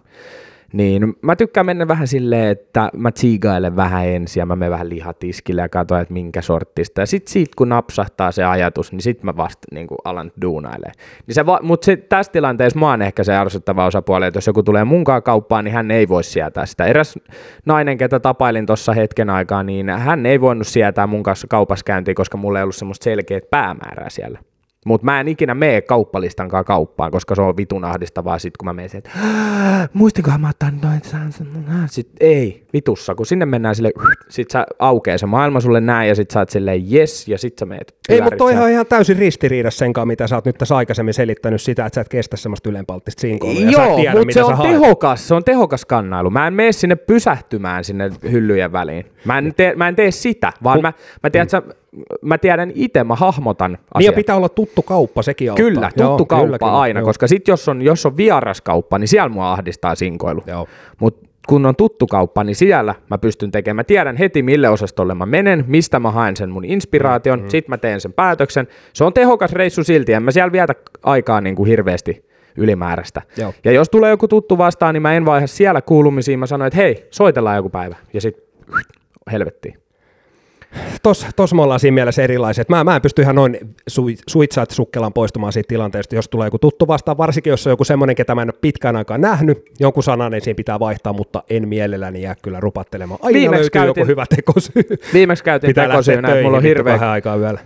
Niin 0.74 1.14
mä 1.22 1.36
tykkään 1.36 1.66
mennä 1.66 1.88
vähän 1.88 2.06
silleen, 2.08 2.48
että 2.48 2.90
mä 2.96 3.12
tsiigailen 3.12 3.76
vähän 3.76 4.06
ensin 4.06 4.40
ja 4.40 4.46
mä 4.46 4.56
menen 4.56 4.70
vähän 4.70 4.88
lihatiskille 4.88 5.62
ja 5.62 5.68
katsoin, 5.68 6.02
että 6.02 6.14
minkä 6.14 6.42
sorttista. 6.42 7.00
Ja 7.00 7.06
sit 7.06 7.28
siitä 7.28 7.52
kun 7.56 7.68
napsahtaa 7.68 8.32
se 8.32 8.44
ajatus, 8.44 8.92
niin 8.92 9.02
sit 9.02 9.22
mä 9.22 9.36
vasta 9.36 9.68
niin 9.72 9.86
alan 10.04 10.32
duunailemaan. 10.42 10.94
Niin 11.26 11.46
va- 11.46 11.60
Mutta 11.62 11.86
tässä 12.08 12.32
tilanteessa 12.32 12.78
mä 12.78 12.90
oon 12.90 13.02
ehkä 13.02 13.24
se 13.24 13.36
arvostettava 13.36 13.86
osapuoli, 13.86 14.26
että 14.26 14.38
jos 14.38 14.46
joku 14.46 14.62
tulee 14.62 14.84
munkaan 14.84 15.22
kauppaan, 15.22 15.64
niin 15.64 15.74
hän 15.74 15.90
ei 15.90 16.08
voi 16.08 16.24
sietää 16.24 16.66
sitä. 16.66 16.84
Eräs 16.84 17.18
nainen, 17.66 17.98
ketä 17.98 18.20
tapailin 18.20 18.66
tuossa 18.66 18.92
hetken 18.92 19.30
aikaa, 19.30 19.62
niin 19.62 19.88
hän 19.90 20.26
ei 20.26 20.40
voinut 20.40 20.66
sietää 20.66 21.06
mun 21.06 21.22
kanssa 21.22 21.46
kaupaskäyntiä, 21.46 22.14
koska 22.14 22.36
mulla 22.38 22.58
ei 22.58 22.62
ollut 22.62 22.76
semmoista 22.76 23.04
selkeät 23.04 23.50
päämäärää 23.50 24.10
siellä. 24.10 24.38
Mutta 24.84 25.04
mä 25.04 25.20
en 25.20 25.28
ikinä 25.28 25.54
mene 25.54 25.82
kauppalistankaan 25.82 26.64
kauppaan, 26.64 27.10
koska 27.10 27.34
se 27.34 27.42
on 27.42 27.56
vitun 27.56 27.84
ahdistavaa 27.84 28.38
sit, 28.38 28.56
kun 28.56 28.66
mä 28.66 28.72
menen 28.72 28.90
että 28.94 29.10
muistinkohan 29.92 30.40
mä 30.40 30.48
ottaa 30.48 30.70
noin, 30.70 31.00
sit 31.86 32.08
ei, 32.20 32.63
vitussa, 32.74 33.14
kun 33.14 33.26
sinne 33.26 33.46
mennään 33.46 33.74
sille, 33.74 33.92
sit 34.28 34.50
sä 34.50 34.66
aukee 34.78 35.18
se 35.18 35.26
maailma 35.26 35.60
sulle 35.60 35.80
näin, 35.80 36.08
ja 36.08 36.14
sit 36.14 36.30
sä 36.30 36.38
oot 36.38 36.50
silleen 36.50 36.94
yes, 36.94 37.28
ja 37.28 37.38
sit 37.38 37.58
sä 37.58 37.66
meet. 37.66 37.94
Ei, 38.08 38.20
mutta 38.20 38.36
toi 38.36 38.56
on 38.56 38.70
ihan 38.70 38.86
täysin 38.86 39.16
ristiriidassa 39.16 39.78
senkaan, 39.78 40.08
mitä 40.08 40.26
sä 40.26 40.34
oot 40.34 40.44
nyt 40.44 40.58
tässä 40.58 40.76
aikaisemmin 40.76 41.14
selittänyt 41.14 41.62
sitä, 41.62 41.86
että 41.86 41.94
sä 41.94 42.00
et 42.00 42.08
kestä 42.08 42.36
semmoista 42.36 42.68
ylenpalttista 42.68 43.20
sinkoilua. 43.20 43.70
Joo, 43.70 43.98
mutta 43.98 44.34
se 44.34 44.44
on 44.44 44.58
tehokas, 44.62 45.28
se 45.28 45.34
on 45.34 45.44
tehokas 45.44 45.84
kannailu. 45.84 46.30
Mä 46.30 46.46
en 46.46 46.54
mene 46.54 46.72
sinne 46.72 46.96
pysähtymään 46.96 47.84
sinne 47.84 48.10
hyllyjen 48.30 48.72
väliin. 48.72 49.06
Mä 49.24 49.38
en 49.38 49.54
tee, 49.56 49.74
mä 49.76 49.88
en 49.88 49.96
tee 49.96 50.10
sitä, 50.10 50.52
vaan 50.62 50.82
mä, 50.82 50.92
mä, 51.22 51.30
tiedän, 51.30 51.44
että 51.44 51.50
sä, 51.50 51.62
mä 52.22 52.38
tiedän 52.38 52.72
itse, 52.74 53.04
mä 53.04 53.14
hahmotan 53.14 53.78
asiat. 53.94 54.12
Niin 54.12 54.16
pitää 54.16 54.36
olla 54.36 54.48
tuttu 54.48 54.82
kauppa, 54.82 55.22
sekin 55.22 55.50
auttaa. 55.50 55.66
Kyllä, 55.66 55.88
tuttu 55.88 56.02
Joo, 56.02 56.16
kauppa 56.16 56.44
kyllä, 56.46 56.58
kyllä, 56.58 56.80
aina, 56.80 57.00
joo. 57.00 57.06
koska 57.06 57.26
sit 57.26 57.48
jos 57.48 57.68
on, 57.68 57.82
jos 57.82 58.06
on 58.06 58.16
vieras 58.16 58.60
kauppa, 58.60 58.98
niin 58.98 59.08
siellä 59.08 59.28
mua 59.28 59.52
ahdistaa 59.52 59.94
sinkoilu. 59.94 60.44
Mutta 61.00 61.33
kun 61.46 61.66
on 61.66 61.76
tuttu 61.76 62.06
kauppa, 62.06 62.44
niin 62.44 62.56
siellä 62.56 62.94
mä 63.10 63.18
pystyn 63.18 63.50
tekemään. 63.50 63.76
Mä 63.76 63.84
tiedän 63.84 64.16
heti, 64.16 64.42
mille 64.42 64.68
osastolle 64.68 65.14
mä 65.14 65.26
menen, 65.26 65.64
mistä 65.66 66.00
mä 66.00 66.10
haen 66.10 66.36
sen 66.36 66.50
mun 66.50 66.64
inspiraation, 66.64 67.38
mm-hmm. 67.38 67.50
sit 67.50 67.68
mä 67.68 67.78
teen 67.78 68.00
sen 68.00 68.12
päätöksen. 68.12 68.68
Se 68.92 69.04
on 69.04 69.12
tehokas 69.12 69.52
reissu 69.52 69.84
silti, 69.84 70.12
en 70.12 70.22
mä 70.22 70.30
siellä 70.30 70.52
vietä 70.52 70.74
aikaa 71.02 71.40
niin 71.40 71.56
kuin 71.56 71.68
hirveästi 71.68 72.24
ylimääräistä. 72.56 73.22
Joo. 73.36 73.54
Ja 73.64 73.72
jos 73.72 73.90
tulee 73.90 74.10
joku 74.10 74.28
tuttu 74.28 74.58
vastaan, 74.58 74.94
niin 74.94 75.02
mä 75.02 75.14
en 75.14 75.26
vaihe 75.26 75.46
siellä 75.46 75.82
kuulumisiin, 75.82 76.38
mä 76.38 76.46
sanoin, 76.46 76.66
että 76.66 76.76
hei, 76.76 77.08
soitellaan 77.10 77.56
joku 77.56 77.70
päivä. 77.70 77.96
Ja 78.12 78.20
sit 78.20 78.36
helvettiin 79.32 79.83
tos, 81.02 81.26
tos 81.36 81.54
me 81.54 81.62
ollaan 81.62 81.80
siinä 81.80 81.94
mielessä 81.94 82.22
erilaiset. 82.22 82.68
Mä, 82.68 82.84
mä 82.84 82.96
en 82.96 83.02
pysty 83.02 83.22
ihan 83.22 83.34
noin 83.34 83.58
su, 83.88 84.06
suitsaat 84.28 84.70
sukkelaan 84.70 85.12
poistumaan 85.12 85.52
siitä 85.52 85.68
tilanteesta, 85.68 86.14
jos 86.14 86.28
tulee 86.28 86.46
joku 86.46 86.58
tuttu 86.58 86.88
vastaan, 86.88 87.18
varsinkin 87.18 87.50
jos 87.50 87.66
on 87.66 87.70
joku 87.70 87.84
semmoinen, 87.84 88.16
ketä 88.16 88.34
mä 88.34 88.42
en 88.42 88.48
ole 88.48 88.58
pitkään 88.60 88.96
aikaan 88.96 89.20
nähnyt, 89.20 89.64
jonkun 89.80 90.02
sanan 90.02 90.32
niin 90.32 90.42
siinä 90.42 90.56
pitää 90.56 90.80
vaihtaa, 90.80 91.12
mutta 91.12 91.42
en 91.50 91.68
mielelläni 91.68 92.22
jää 92.22 92.34
kyllä 92.42 92.60
rupattelemaan. 92.60 93.18
Aina 93.22 93.34
viimeksi 93.34 93.56
löytyy 93.56 93.70
käytin, 93.70 94.00
joku 94.00 94.08
hyvä 94.08 94.24
tekosyy. 94.36 94.98
Viimeksi 95.12 95.44
käytiin 95.44 95.74
tekosyynä, 95.74 96.28
että 96.28 96.42
mulla 96.42 96.56
on 96.56 96.62
hirveä... 96.62 96.94
Vähän 96.94 97.08
aikaa 97.08 97.40
vielä. 97.40 97.58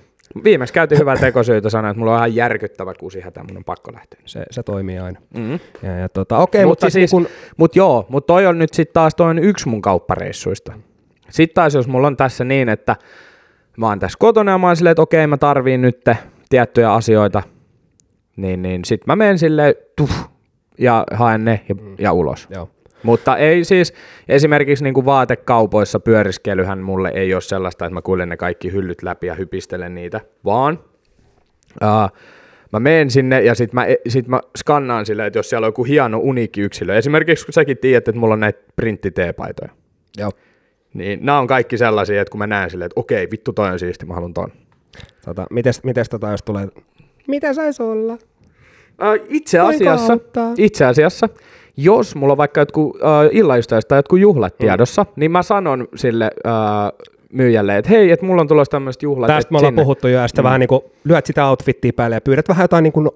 Viimeksi 0.44 0.74
käytiin 0.74 0.98
hyvää 0.98 1.16
tekosyytä 1.16 1.70
sanoa, 1.70 1.90
että 1.90 1.98
mulla 1.98 2.12
on 2.12 2.18
ihan 2.18 2.34
järkyttävä 2.34 2.94
hätä, 3.24 3.44
mun 3.48 3.56
on 3.56 3.64
pakko 3.64 3.92
lähteä. 3.92 4.20
Se, 4.24 4.42
se 4.50 4.62
toimii 4.62 4.98
aina. 4.98 5.20
Mm-hmm. 5.34 5.58
Ja, 5.82 5.98
ja 5.98 6.08
tota, 6.08 6.38
okay, 6.38 6.64
mutta, 6.64 6.68
mutta 6.68 6.90
siis, 6.90 7.12
niin 7.12 7.24
kun... 7.24 7.28
mut 7.56 7.76
joo, 7.76 8.06
mutta 8.08 8.26
toi 8.26 8.46
on 8.46 8.58
nyt 8.58 8.74
sitten 8.74 8.94
taas 8.94 9.14
toinen 9.14 9.44
yksi 9.44 9.68
mun 9.68 9.82
kauppareissuista. 9.82 10.72
Sitten 11.30 11.54
taas 11.54 11.74
jos 11.74 11.88
mulla 11.88 12.06
on 12.06 12.16
tässä 12.16 12.44
niin, 12.44 12.68
että 12.68 12.96
mä 13.76 13.86
oon 13.86 13.98
tässä 13.98 14.16
kotona 14.18 14.52
ja 14.52 14.58
mä 14.58 14.66
oon 14.66 14.76
silleen, 14.76 14.92
että 14.92 15.02
okei, 15.02 15.26
mä 15.26 15.36
tarviin 15.36 15.82
nyt 15.82 16.04
tiettyjä 16.48 16.92
asioita, 16.92 17.42
niin, 18.36 18.62
niin 18.62 18.84
sit 18.84 19.06
mä 19.06 19.16
menen 19.16 19.38
silleen, 19.38 19.74
tuh, 19.96 20.30
ja 20.78 21.04
haen 21.12 21.44
ne 21.44 21.60
ja, 21.68 21.74
mm. 21.74 21.94
ja 21.98 22.12
ulos. 22.12 22.48
Joo. 22.54 22.70
Mutta 23.02 23.36
ei 23.36 23.64
siis, 23.64 23.94
esimerkiksi 24.28 24.84
niin 24.84 24.94
kuin 24.94 25.06
vaatekaupoissa 25.06 26.00
pyöriskelyhän 26.00 26.78
mulle 26.78 27.10
ei 27.14 27.34
ole 27.34 27.40
sellaista, 27.40 27.86
että 27.86 27.94
mä 27.94 28.02
kuulen 28.02 28.28
ne 28.28 28.36
kaikki 28.36 28.72
hyllyt 28.72 29.02
läpi 29.02 29.26
ja 29.26 29.34
hypistelen 29.34 29.94
niitä, 29.94 30.20
vaan 30.44 30.78
uh, 31.82 32.18
mä 32.72 32.80
menen 32.80 33.10
sinne 33.10 33.40
ja 33.40 33.54
sit 33.54 33.72
mä, 33.72 33.84
e, 33.84 33.96
sit 34.08 34.28
mä 34.28 34.40
skannaan 34.56 35.06
silleen, 35.06 35.26
että 35.26 35.38
jos 35.38 35.50
siellä 35.50 35.64
on 35.64 35.68
joku 35.68 35.84
hieno 35.84 36.18
uniikki 36.18 36.60
yksilö, 36.60 36.96
esimerkiksi 36.96 37.44
kun 37.46 37.52
säkin 37.52 37.78
tiedät, 37.78 38.08
että 38.08 38.20
mulla 38.20 38.34
on 38.34 38.40
näitä 38.40 38.60
printtiteepaitoja. 38.76 39.70
Joo. 40.18 40.30
Niin 40.94 41.18
nämä 41.22 41.38
on 41.38 41.46
kaikki 41.46 41.78
sellaisia, 41.78 42.20
että 42.20 42.30
kun 42.30 42.38
mä 42.38 42.46
näen 42.46 42.70
silleen, 42.70 42.86
että 42.86 43.00
okei, 43.00 43.28
vittu 43.30 43.52
toi 43.52 43.70
on 43.70 43.78
siisti, 43.78 44.06
mä 44.06 44.14
haluan 44.14 44.34
ton. 44.34 44.52
Tota, 45.24 45.46
mites, 45.50 45.84
mites 45.84 46.08
tota, 46.08 46.30
jos 46.30 46.42
tulee, 46.42 46.68
mitä 47.28 47.54
saisi 47.54 47.82
olla? 47.82 48.12
Äh, 48.12 49.26
itse 49.28 49.58
asiassa, 49.58 50.18
itse 50.56 50.84
asiassa, 50.84 51.28
jos 51.76 52.14
mulla 52.14 52.32
on 52.32 52.36
vaikka 52.36 52.60
jotkut 52.60 52.96
äh, 52.96 53.28
illaystäjät 53.32 53.88
tai 53.88 53.98
jotkut 53.98 54.20
juhlat 54.20 54.54
mm. 54.54 54.58
tiedossa, 54.58 55.06
niin 55.16 55.30
mä 55.30 55.42
sanon 55.42 55.88
sille 55.94 56.30
äh, 56.46 56.52
myyjälle, 57.32 57.76
että 57.76 57.90
hei, 57.90 58.10
että 58.10 58.26
mulla 58.26 58.40
on 58.40 58.48
tulossa 58.48 58.70
tämmöistä 58.70 59.06
juhlat. 59.06 59.26
Tästä 59.26 59.52
me 59.52 59.58
ollaan 59.58 59.72
sinne. 59.72 59.82
puhuttu 59.82 60.08
jo, 60.08 60.18
ja 60.18 60.28
sitten 60.28 60.42
mm. 60.42 60.46
vähän 60.46 60.60
niin 60.60 60.68
kuin 60.68 60.80
lyöt 61.04 61.26
sitä 61.26 61.48
outfittiä 61.48 61.92
päälle 61.96 62.16
ja 62.16 62.20
pyydät 62.20 62.48
vähän 62.48 62.64
jotain 62.64 62.82
niin 62.82 62.92
kuin 62.92 63.08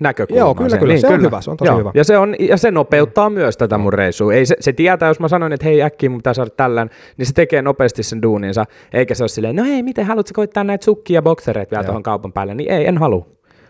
näkökulmaa. 0.00 0.40
Joo, 0.40 0.54
kyllä, 0.54 0.78
kyllä. 0.78 0.92
Niin, 0.92 1.00
se 1.00 1.06
kyllä. 1.06 1.18
on 1.18 1.22
hyvä, 1.22 1.40
se 1.40 1.50
on 1.50 1.56
tosi 1.56 1.68
Joo. 1.68 1.78
hyvä. 1.78 1.90
Ja 1.94 2.04
se, 2.04 2.18
on, 2.18 2.34
ja 2.38 2.56
se 2.56 2.70
nopeuttaa 2.70 3.30
mm. 3.30 3.34
myös 3.34 3.56
tätä 3.56 3.78
mun 3.78 3.92
reissua. 3.92 4.34
Ei 4.34 4.46
se, 4.46 4.56
se 4.60 4.72
tietää, 4.72 5.08
jos 5.08 5.20
mä 5.20 5.28
sanon, 5.28 5.52
että 5.52 5.66
hei 5.66 5.82
äkkiä 5.82 6.10
mun 6.10 6.18
pitää 6.18 6.34
saada 6.34 6.50
tällän, 6.50 6.90
niin 7.16 7.26
se 7.26 7.32
tekee 7.32 7.62
nopeasti 7.62 8.02
sen 8.02 8.22
duuninsa, 8.22 8.64
eikä 8.92 9.14
se 9.14 9.22
ole 9.22 9.28
silleen, 9.28 9.56
no 9.56 9.64
hei, 9.64 9.82
miten 9.82 10.06
haluatko 10.06 10.30
koittaa 10.34 10.64
näitä 10.64 10.84
sukkia 10.84 11.14
ja 11.14 11.22
boksereita 11.22 11.70
vielä 11.70 11.84
tuohon 11.84 12.02
kaupan 12.02 12.32
päälle, 12.32 12.54
niin 12.54 12.72
ei, 12.72 12.86
en 12.86 12.98
halua. 12.98 13.26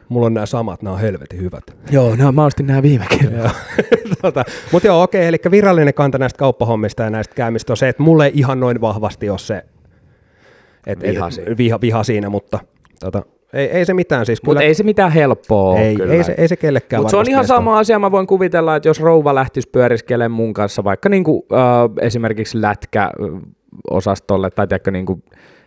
Mulla 0.08 0.26
on 0.26 0.34
nämä 0.34 0.46
samat, 0.46 0.82
nämä 0.82 0.94
on 0.94 1.00
helvetin 1.00 1.40
hyvät. 1.40 1.64
Joo, 1.90 2.16
no, 2.16 2.32
mä 2.32 2.44
ostin 2.44 2.66
nämä 2.66 2.82
viime 2.82 3.06
kerralla. 3.18 3.50
tota, 4.22 4.44
Mutta 4.72 4.88
joo, 4.88 5.02
okei, 5.02 5.26
eli 5.26 5.36
virallinen 5.50 5.94
kanta 5.94 6.18
näistä 6.18 6.38
kauppahommista 6.38 7.02
ja 7.02 7.10
näistä 7.10 7.34
käymistä 7.34 7.72
on 7.72 7.76
se, 7.76 7.88
että 7.88 8.02
mulle 8.02 8.26
ei 8.26 8.32
ihan 8.34 8.60
noin 8.60 8.80
vahvasti 8.80 9.30
ole 9.30 9.38
se 9.38 9.62
et, 10.86 11.02
viha, 11.02 11.28
et, 11.46 11.58
viha, 11.58 11.80
viha 11.80 12.04
siinä, 12.04 12.28
mutta 12.28 12.58
tota, 13.00 13.22
ei, 13.54 13.70
ei 13.70 13.84
se 13.84 13.94
mitään 13.94 14.26
siis. 14.26 14.42
Mutta 14.42 14.62
ei 14.62 14.74
se 14.74 14.82
mitään 14.82 15.12
helppoa 15.12 15.78
ei, 15.78 15.96
kyllä. 15.96 16.14
Ei 16.14 16.24
se, 16.24 16.34
ei 16.38 16.48
se 16.48 16.56
kellekään 16.56 17.02
Mutta 17.02 17.10
se 17.10 17.16
on 17.16 17.28
ihan 17.28 17.46
sama 17.46 17.78
asia, 17.78 17.98
mä 17.98 18.10
voin 18.10 18.26
kuvitella, 18.26 18.76
että 18.76 18.88
jos 18.88 19.00
rouva 19.00 19.34
lähtisi 19.34 19.68
pyöriskelemään 19.72 20.30
mun 20.30 20.54
kanssa 20.54 20.84
vaikka 20.84 21.08
niinku, 21.08 21.46
äh, 21.52 21.58
esimerkiksi 22.06 22.62
lätkäosastolle 22.62 24.50
tai 24.50 24.66
tiedätkö, 24.66 24.90
niinku, 24.90 25.22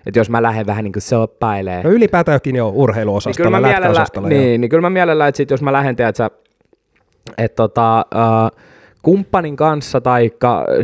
että 0.06 0.20
jos 0.20 0.30
mä 0.30 0.42
lähden 0.42 0.66
vähän 0.66 0.84
niin 0.84 0.94
kuin 0.94 1.04
soppailemaan. 1.04 1.84
No 1.84 1.92
ylipäätään 1.92 2.36
jokin 2.36 2.56
jo 2.56 2.70
urheiluosastolla, 2.76 3.60
niin 3.60 3.72
lätkäosastolla. 3.72 4.28
Niin, 4.28 4.62
niin 4.62 4.70
kyllä 4.70 4.82
mä 4.82 4.90
mielellä, 4.90 5.28
että 5.28 5.38
sit 5.38 5.52
jos 5.52 5.62
mä 5.62 5.74
lähden, 5.74 5.96
tiedätkö, 5.96 6.30
että 7.38 7.56
tota, 7.56 8.00
äh, 8.00 8.64
kumppanin 9.02 9.56
kanssa 9.56 10.02
tai 10.02 10.32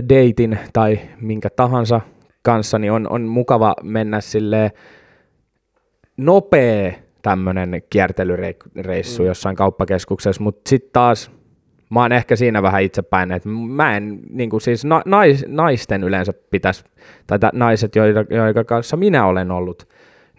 deitin 0.10 0.60
tai 0.74 1.00
minkä 1.22 1.50
tahansa 1.50 2.02
kanssa, 2.42 2.80
niin 2.80 2.92
on, 2.92 3.08
on 3.10 3.22
mukava 3.22 3.74
mennä 3.84 4.22
silleen, 4.22 4.72
nopea 6.18 6.92
tämmöinen 7.22 7.82
kiertelyreissu 7.90 9.22
mm. 9.24 9.28
jossain 9.28 9.56
kauppakeskuksessa, 9.56 10.44
mutta 10.44 10.70
sitten 10.70 10.90
taas 10.94 11.32
mä 11.90 12.02
oon 12.02 12.12
ehkä 12.12 12.36
siinä 12.36 12.62
vähän 12.62 12.84
itsepäin, 12.84 13.32
että 13.32 13.50
mä 13.50 13.98
en, 13.98 14.20
niin 14.30 14.50
kuin 14.50 14.62
siis 14.62 14.86
na, 14.86 15.02
nais, 15.06 15.46
naisten 15.48 16.04
yleensä 16.04 16.34
pitäisi, 16.52 16.84
tai 17.28 17.40
t- 17.40 17.54
naiset, 17.54 17.96
joiden, 17.96 18.28
joiden 18.30 18.66
kanssa 18.66 18.98
minä 18.98 19.26
olen 19.26 19.52
ollut, 19.52 19.90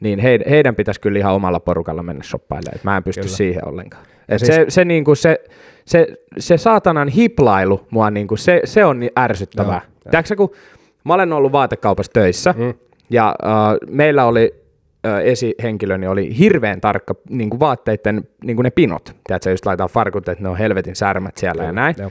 niin 0.00 0.18
he, 0.18 0.38
heidän 0.50 0.74
pitäisi 0.74 1.00
kyllä 1.00 1.18
ihan 1.18 1.34
omalla 1.34 1.60
porukalla 1.60 2.02
mennä 2.02 2.22
shoppailemaan, 2.22 2.74
että 2.74 2.90
mä 2.90 2.96
en 2.96 3.04
pysty 3.04 3.20
kyllä. 3.20 3.36
siihen 3.36 3.68
ollenkaan. 3.68 4.06
Et 4.28 4.38
siis... 4.38 4.54
se, 4.54 4.64
se, 4.68 4.84
niin 4.84 5.04
kuin 5.04 5.16
se, 5.16 5.40
se, 5.84 6.06
se 6.38 6.56
saatanan 6.56 7.08
hiplailu 7.08 7.86
mua, 7.90 8.10
niin 8.10 8.26
kuin 8.26 8.38
se, 8.38 8.60
se 8.64 8.84
on 8.84 9.00
niin 9.00 9.12
ärsyttävää. 9.18 9.80
Tiedätkö, 10.10 10.36
kun 10.36 10.50
mä 11.04 11.14
olen 11.14 11.32
ollut 11.32 11.52
vaatekaupassa 11.52 12.12
töissä, 12.12 12.54
mm. 12.58 12.74
ja 13.10 13.34
uh, 13.42 13.94
meillä 13.94 14.24
oli 14.24 14.63
esihenkilöni 15.24 16.06
oli 16.06 16.38
hirveän 16.38 16.80
tarkka 16.80 17.14
niin 17.30 17.50
kuin 17.50 17.60
vaatteiden 17.60 18.28
niin 18.44 18.56
kuin 18.56 18.64
ne 18.64 18.70
pinot. 18.70 19.16
Tiedätkö, 19.26 19.50
just 19.50 19.66
laitetaan 19.66 19.90
farkut, 19.90 20.28
että 20.28 20.42
ne 20.42 20.48
on 20.48 20.58
helvetin 20.58 20.96
särmät 20.96 21.36
siellä 21.36 21.62
joo, 21.62 21.68
ja 21.68 21.72
näin. 21.72 21.94
Joo. 21.98 22.10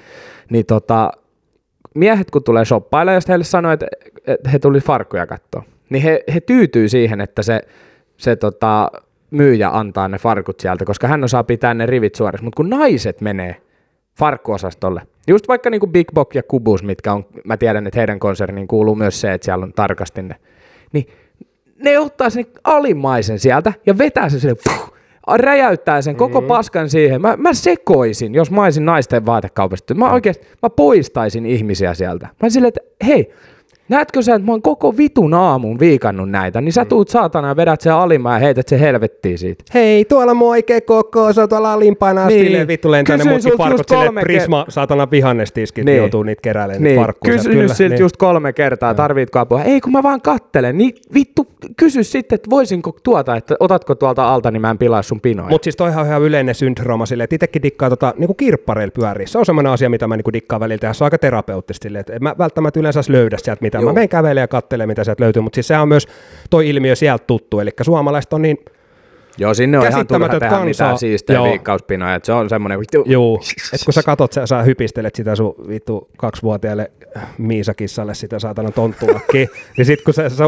Niin 0.50 0.66
tota, 0.66 1.12
miehet 1.96 2.32
kun 2.32 2.44
tulee 2.44 2.66
shoppailemaan, 2.66 3.16
ja 3.16 3.22
heille 3.28 3.46
sanoo, 3.46 3.72
että, 3.72 3.88
että 4.28 4.50
he 4.50 4.60
tuli 4.60 4.80
farkkuja 4.80 5.28
katsoa, 5.28 5.64
niin 5.90 6.04
he, 6.04 6.24
he 6.34 6.40
tyytyy 6.40 6.90
siihen, 6.90 7.22
että 7.22 7.42
se, 7.42 7.62
se 8.18 8.36
tota, 8.36 8.92
myyjä 9.32 9.70
antaa 9.70 10.08
ne 10.08 10.18
farkut 10.18 10.60
sieltä, 10.60 10.86
koska 10.86 11.08
hän 11.08 11.24
osaa 11.24 11.44
pitää 11.44 11.74
ne 11.74 11.86
rivit 11.86 12.16
suorassa. 12.16 12.44
Mutta 12.44 12.58
kun 12.58 12.70
naiset 12.70 13.22
menee 13.22 13.56
farkkuosastolle, 14.20 15.02
just 15.28 15.48
vaikka 15.48 15.70
niin 15.70 15.80
kuin 15.80 15.92
Big 15.92 16.08
Bock 16.14 16.36
ja 16.36 16.44
Kubus, 16.44 16.84
mitkä 16.84 17.14
on, 17.14 17.26
mä 17.46 17.58
tiedän, 17.58 17.88
että 17.88 18.00
heidän 18.00 18.20
konserniin 18.20 18.68
kuuluu 18.68 18.96
myös 18.96 19.22
se, 19.22 19.34
että 19.34 19.46
siellä 19.46 19.64
on 19.64 19.74
tarkasti 19.74 20.22
ne, 20.22 20.36
niin 20.94 21.08
ne 21.84 22.00
ottaa 22.00 22.30
sen 22.30 22.46
alimmaisen 22.64 23.40
sieltä 23.40 23.74
ja 23.86 23.98
vetää 23.98 24.30
sen 24.30 24.40
sille, 24.40 24.56
puh, 24.64 24.94
räjäyttää 25.36 26.02
sen 26.02 26.16
koko 26.16 26.42
mm-hmm. 26.42 26.48
paskan 26.48 26.90
siihen. 26.90 27.22
Mä, 27.22 27.38
mä 27.38 27.54
sekoisin, 27.54 28.36
jos 28.36 28.52
mä 28.52 28.64
olisin 28.64 28.86
naisten 28.86 29.26
vaatekaupasta. 29.26 29.94
Mä 29.94 30.12
oikeasti, 30.12 30.48
mä 30.62 30.70
poistaisin 30.70 31.46
ihmisiä 31.46 31.94
sieltä. 31.94 32.28
Mä 32.42 32.50
silleen, 32.50 32.74
että 32.76 33.06
hei, 33.06 33.34
Näetkö 33.90 34.22
sä, 34.22 34.36
että 34.36 34.46
mä 34.46 34.52
oon 34.52 34.62
koko 34.62 34.98
vitun 34.98 35.34
aamun 35.34 35.80
viikannut 35.80 36.30
näitä, 36.30 36.62
niin 36.62 36.74
sä 36.74 36.86
tuut 36.86 37.10
saatana 37.10 37.48
ja 37.48 37.56
vedät 37.56 37.82
sen 37.82 37.94
alimaan 37.94 38.36
ja 38.42 38.46
heität 38.46 38.68
se 38.68 38.80
helvettiin 38.80 39.38
siitä. 39.38 39.64
Hei, 39.74 40.06
tuolla 40.06 40.34
mun 40.34 40.50
oikee 40.50 40.82
koko, 40.82 41.34
se 41.34 41.42
on 41.42 41.50
tuolla 41.50 41.74
alimpana 41.74 42.28
Niin. 42.28 42.38
niin. 42.38 42.46
silleen 42.48 42.68
vittu 42.68 42.92
lentää 42.92 43.18
ne 43.18 43.24
sulta 43.24 43.58
farkut 43.58 43.88
kolme 43.88 44.22
että 44.22 44.34
Prisma, 44.34 44.66
saatana 44.70 45.12
vihannestiskit, 45.12 45.86
Niin. 45.86 45.92
niin. 45.94 45.98
joutuu 45.98 46.24
niitä 46.24 46.42
keräilemään 46.42 46.84
Niin, 46.84 46.90
niitä 46.90 47.02
farkkuja. 47.02 47.34
kysy 47.34 47.54
nyt 47.56 47.72
siltä 47.76 47.96
just 47.96 48.18
kolme 48.18 48.54
kertaa, 48.54 48.94
tarvitko 48.94 49.40
apua? 49.40 49.64
Ei, 49.64 49.82
kun 49.82 49.92
mä 49.92 50.04
vaan 50.04 50.22
kattelen. 50.22 50.78
Niin 50.78 50.96
vittu, 51.14 51.48
kysy 51.78 52.04
sitten, 52.04 52.36
että 52.36 52.50
voisinko 52.50 52.98
tuota, 53.04 53.36
että 53.36 53.56
otatko 53.60 53.96
tuolta 53.96 54.34
alta, 54.34 54.52
niin 54.52 54.62
mä 54.62 54.70
en 54.70 54.78
pilaa 54.78 55.02
sun 55.02 55.22
pinoja. 55.22 55.50
Mutta 55.50 55.64
siis 55.64 55.76
toihan 55.76 56.02
on 56.02 56.08
ihan 56.08 56.22
yleinen 56.22 56.56
syndrooma 56.56 57.06
silleen, 57.06 57.24
että 57.24 57.36
itsekin 57.36 57.64
dikkaa 57.64 57.90
tota, 57.90 58.14
niinku 58.18 58.34
kirppareilla 58.34 58.92
pyöriä. 58.96 59.28
Se 59.28 59.38
on 59.38 59.46
semmoinen 59.46 59.72
asia, 59.74 59.90
mitä 59.90 60.08
mä 60.08 60.18
niinku 60.18 60.34
dikkaan 60.34 60.60
välillä 60.60 60.80
tehdä. 60.80 60.94
Se 60.94 61.04
on 61.04 61.06
aika 61.06 61.18
terapeuttisesti 61.18 61.86
silleen, 61.86 62.00
että 62.00 62.20
mä 62.20 62.36
välttämättä 62.38 62.80
yleensä 62.80 63.02
löydä 63.10 63.38
sieltä 63.38 63.62
mitään. 63.62 63.83
Joo. 63.84 63.90
Mä 63.90 63.94
menen 63.94 64.10
kävelemään 64.10 64.44
ja 64.44 64.48
katselemaan, 64.48 64.88
mitä 64.88 65.04
sieltä 65.04 65.24
löytyy, 65.24 65.42
mutta 65.42 65.56
siis 65.56 65.68
sehän 65.68 65.82
on 65.82 65.88
myös 65.88 66.08
toi 66.50 66.70
ilmiö 66.70 66.96
sieltä 66.96 67.24
tuttu. 67.28 67.60
Eli 67.60 67.72
suomalaiset 67.82 68.34
on 68.34 68.42
niin, 68.42 68.58
Joo, 69.38 69.54
sinne 69.54 69.80
on 69.80 69.88
ihan 69.88 70.08
turha 70.08 70.30
tehdä 70.30 70.50
kansaa. 70.50 70.66
mitään 70.66 70.98
siistejä 70.98 71.38
Joo. 71.38 71.50
viikkauspinoja, 71.50 72.16
että 72.16 72.26
se 72.26 72.34
on 72.34 72.50
semmoinen 72.50 72.80
vittu. 72.80 73.04
juu, 73.08 73.42
että 73.74 73.86
kun 73.86 73.94
sä 73.94 74.04
katot, 74.04 74.34
sä, 74.34 74.48
sä 74.48 74.62
hypistelet 74.64 75.16
sitä 75.16 75.36
sun 75.36 75.56
vittu 75.68 76.10
kaksivuotiaalle 76.18 76.92
Miisakissalle 77.38 78.14
sitä 78.14 78.40
saatana 78.40 78.72
tonttulakkiin, 78.72 79.50
niin 79.78 79.86
sit 79.86 80.02
kun 80.02 80.14
sä, 80.14 80.30
sä 80.30 80.44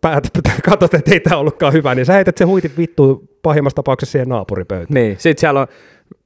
päät, 0.00 0.30
katot, 0.64 0.94
että 0.94 1.12
ei 1.12 1.20
tää 1.20 1.38
ollutkaan 1.38 1.72
hyvä, 1.72 1.94
niin 1.94 2.06
sä 2.06 2.12
heität 2.12 2.38
se 2.38 2.44
huitin 2.44 2.72
vittu 2.78 3.24
pahimmassa 3.42 3.76
tapauksessa 3.76 4.12
siihen 4.12 4.28
naapuripöytään. 4.28 4.94
Niin, 4.94 5.16
sit 5.18 5.38
siellä 5.38 5.60
on 5.60 5.66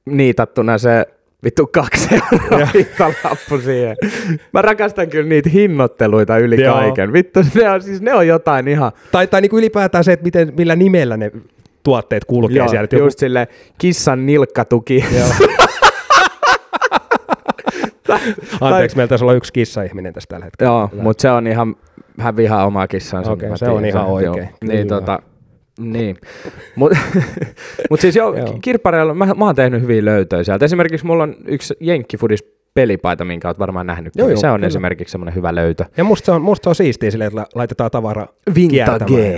niitattuna 0.05 0.77
se 0.77 1.05
vittu 1.45 1.67
kaksi 1.67 2.09
euroa 2.41 2.67
hintalappu 2.73 3.57
siihen. 3.57 3.97
Mä 4.53 4.61
rakastan 4.61 5.09
kyllä 5.09 5.29
niitä 5.29 5.49
hinnoitteluita 5.49 6.37
yli 6.37 6.61
Joo. 6.63 6.75
kaiken. 6.75 7.13
Vittu, 7.13 7.39
ne 7.55 7.69
on, 7.69 7.81
siis 7.81 8.01
ne 8.01 8.13
on 8.13 8.27
jotain 8.27 8.67
ihan... 8.67 8.91
Tai, 9.11 9.27
tai 9.27 9.41
niinku 9.41 9.57
ylipäätään 9.57 10.03
se, 10.03 10.13
että 10.13 10.23
miten, 10.23 10.53
millä 10.57 10.75
nimellä 10.75 11.17
ne 11.17 11.31
tuotteet 11.83 12.25
kulkee 12.25 12.57
Joo, 12.57 12.67
siellä. 12.67 12.83
että 12.83 12.95
Joku, 12.95 13.05
just 13.05 13.19
sille 13.19 13.47
kissan 13.77 14.25
nilkkatuki. 14.25 15.05
anteeksi, 18.61 18.97
meillä 18.97 19.09
taisi 19.09 19.23
olla 19.23 19.33
yksi 19.33 19.53
kissa-ihminen 19.53 20.13
tässä 20.13 20.27
tällä 20.27 20.45
hetkellä. 20.45 20.71
Joo, 20.71 20.89
mutta 21.01 21.21
se 21.21 21.31
on 21.31 21.47
ihan, 21.47 21.75
hän 22.19 22.35
vihaa 22.35 22.65
omaa 22.65 22.87
kissansa. 22.87 23.31
Okei, 23.31 23.49
mä 23.49 23.57
se 23.57 23.69
on 23.69 23.85
ihan 23.85 24.05
oikein. 24.05 24.33
joo. 24.37 24.47
Niin, 24.73 24.87
tota, 24.87 25.19
niin. 25.79 26.17
Mutta 26.75 26.97
mut 27.89 27.99
siis 27.99 28.15
joo, 28.15 28.35
Joo. 28.35 28.57
kirppareilla 28.61 29.13
mä, 29.13 29.25
mä 29.25 29.45
oon 29.45 29.55
tehnyt 29.55 29.81
hyviä 29.81 30.05
löytöjä 30.05 30.43
sieltä. 30.43 30.65
Esimerkiksi 30.65 31.05
mulla 31.05 31.23
on 31.23 31.35
yksi 31.45 31.73
Jenkkifudis 31.79 32.43
pelipaita, 32.73 33.25
minkä 33.25 33.47
oot 33.47 33.59
varmaan 33.59 33.87
nähnyt. 33.87 34.13
Joo, 34.15 34.29
joo, 34.29 34.37
se 34.37 34.47
on 34.49 34.55
kyllä. 34.55 34.67
esimerkiksi 34.67 35.11
semmoinen 35.11 35.35
hyvä 35.35 35.55
löytö. 35.55 35.85
Ja 35.97 36.03
musta 36.03 36.25
se 36.25 36.31
on, 36.31 36.41
musta 36.41 36.63
se 36.63 36.69
on 36.69 36.75
siistiä 36.75 37.11
silleen, 37.11 37.27
että 37.27 37.39
la- 37.39 37.47
laitetaan 37.55 37.91
tavara. 37.91 38.27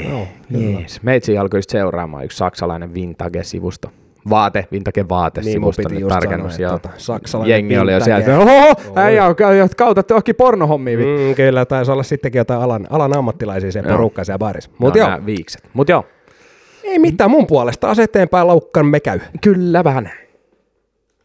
Joo, 0.09 0.27
kyllä. 0.49 0.79
Yes. 0.79 1.03
Meitsi 1.03 1.38
alkoi 1.38 1.57
just 1.57 1.69
seuraamaan 1.69 2.25
yksi 2.25 2.38
saksalainen 2.38 2.93
Vintage-sivusto. 2.93 3.91
Vaate, 4.29 4.67
Vintage-vaate 4.71 5.41
Niin, 5.41 5.61
mun 5.61 5.73
sivusto, 5.73 5.95
nyt 5.95 6.07
tarkennus. 6.07 6.55
sanoa, 6.55 6.75
että 6.75 6.89
tota, 6.89 6.99
saksalainen 7.01 7.51
Jengi 7.55 7.77
oli 7.77 7.91
jo 7.93 7.99
Vintage. 7.99 8.23
sieltä, 8.25 8.39
oho, 8.39 8.73
äijä 8.95 9.25
on 9.25 9.35
kautatte 9.77 10.13
johonkin 10.13 10.35
pornohommia. 10.35 10.97
Mm. 10.97 11.35
Kyllä, 11.35 11.65
taisi 11.65 11.91
olla 11.91 12.03
sittenkin 12.03 12.39
jotain 12.39 12.61
alan, 12.61 12.88
alan 12.89 13.17
ammattilaisia 13.17 13.71
sen 13.71 13.85
Joo. 13.85 13.91
porukkaan 13.91 14.25
siellä 14.25 14.39
baarissa. 14.39 14.69
Mut 14.71 14.79
Mutta 14.79 14.99
no, 14.99 15.09
joo, 15.09 15.25
viikset. 15.25 15.69
Mut 15.73 15.89
joo, 15.89 16.05
ei 16.88 16.99
mitään 16.99 17.31
mun 17.31 17.47
puolesta. 17.47 17.89
Ase 17.89 18.03
eteenpäin 18.03 18.47
laukkaan 18.47 18.85
me 18.85 18.99
käy. 18.99 19.19
kyllä 19.41 19.83
vähän. 19.83 20.11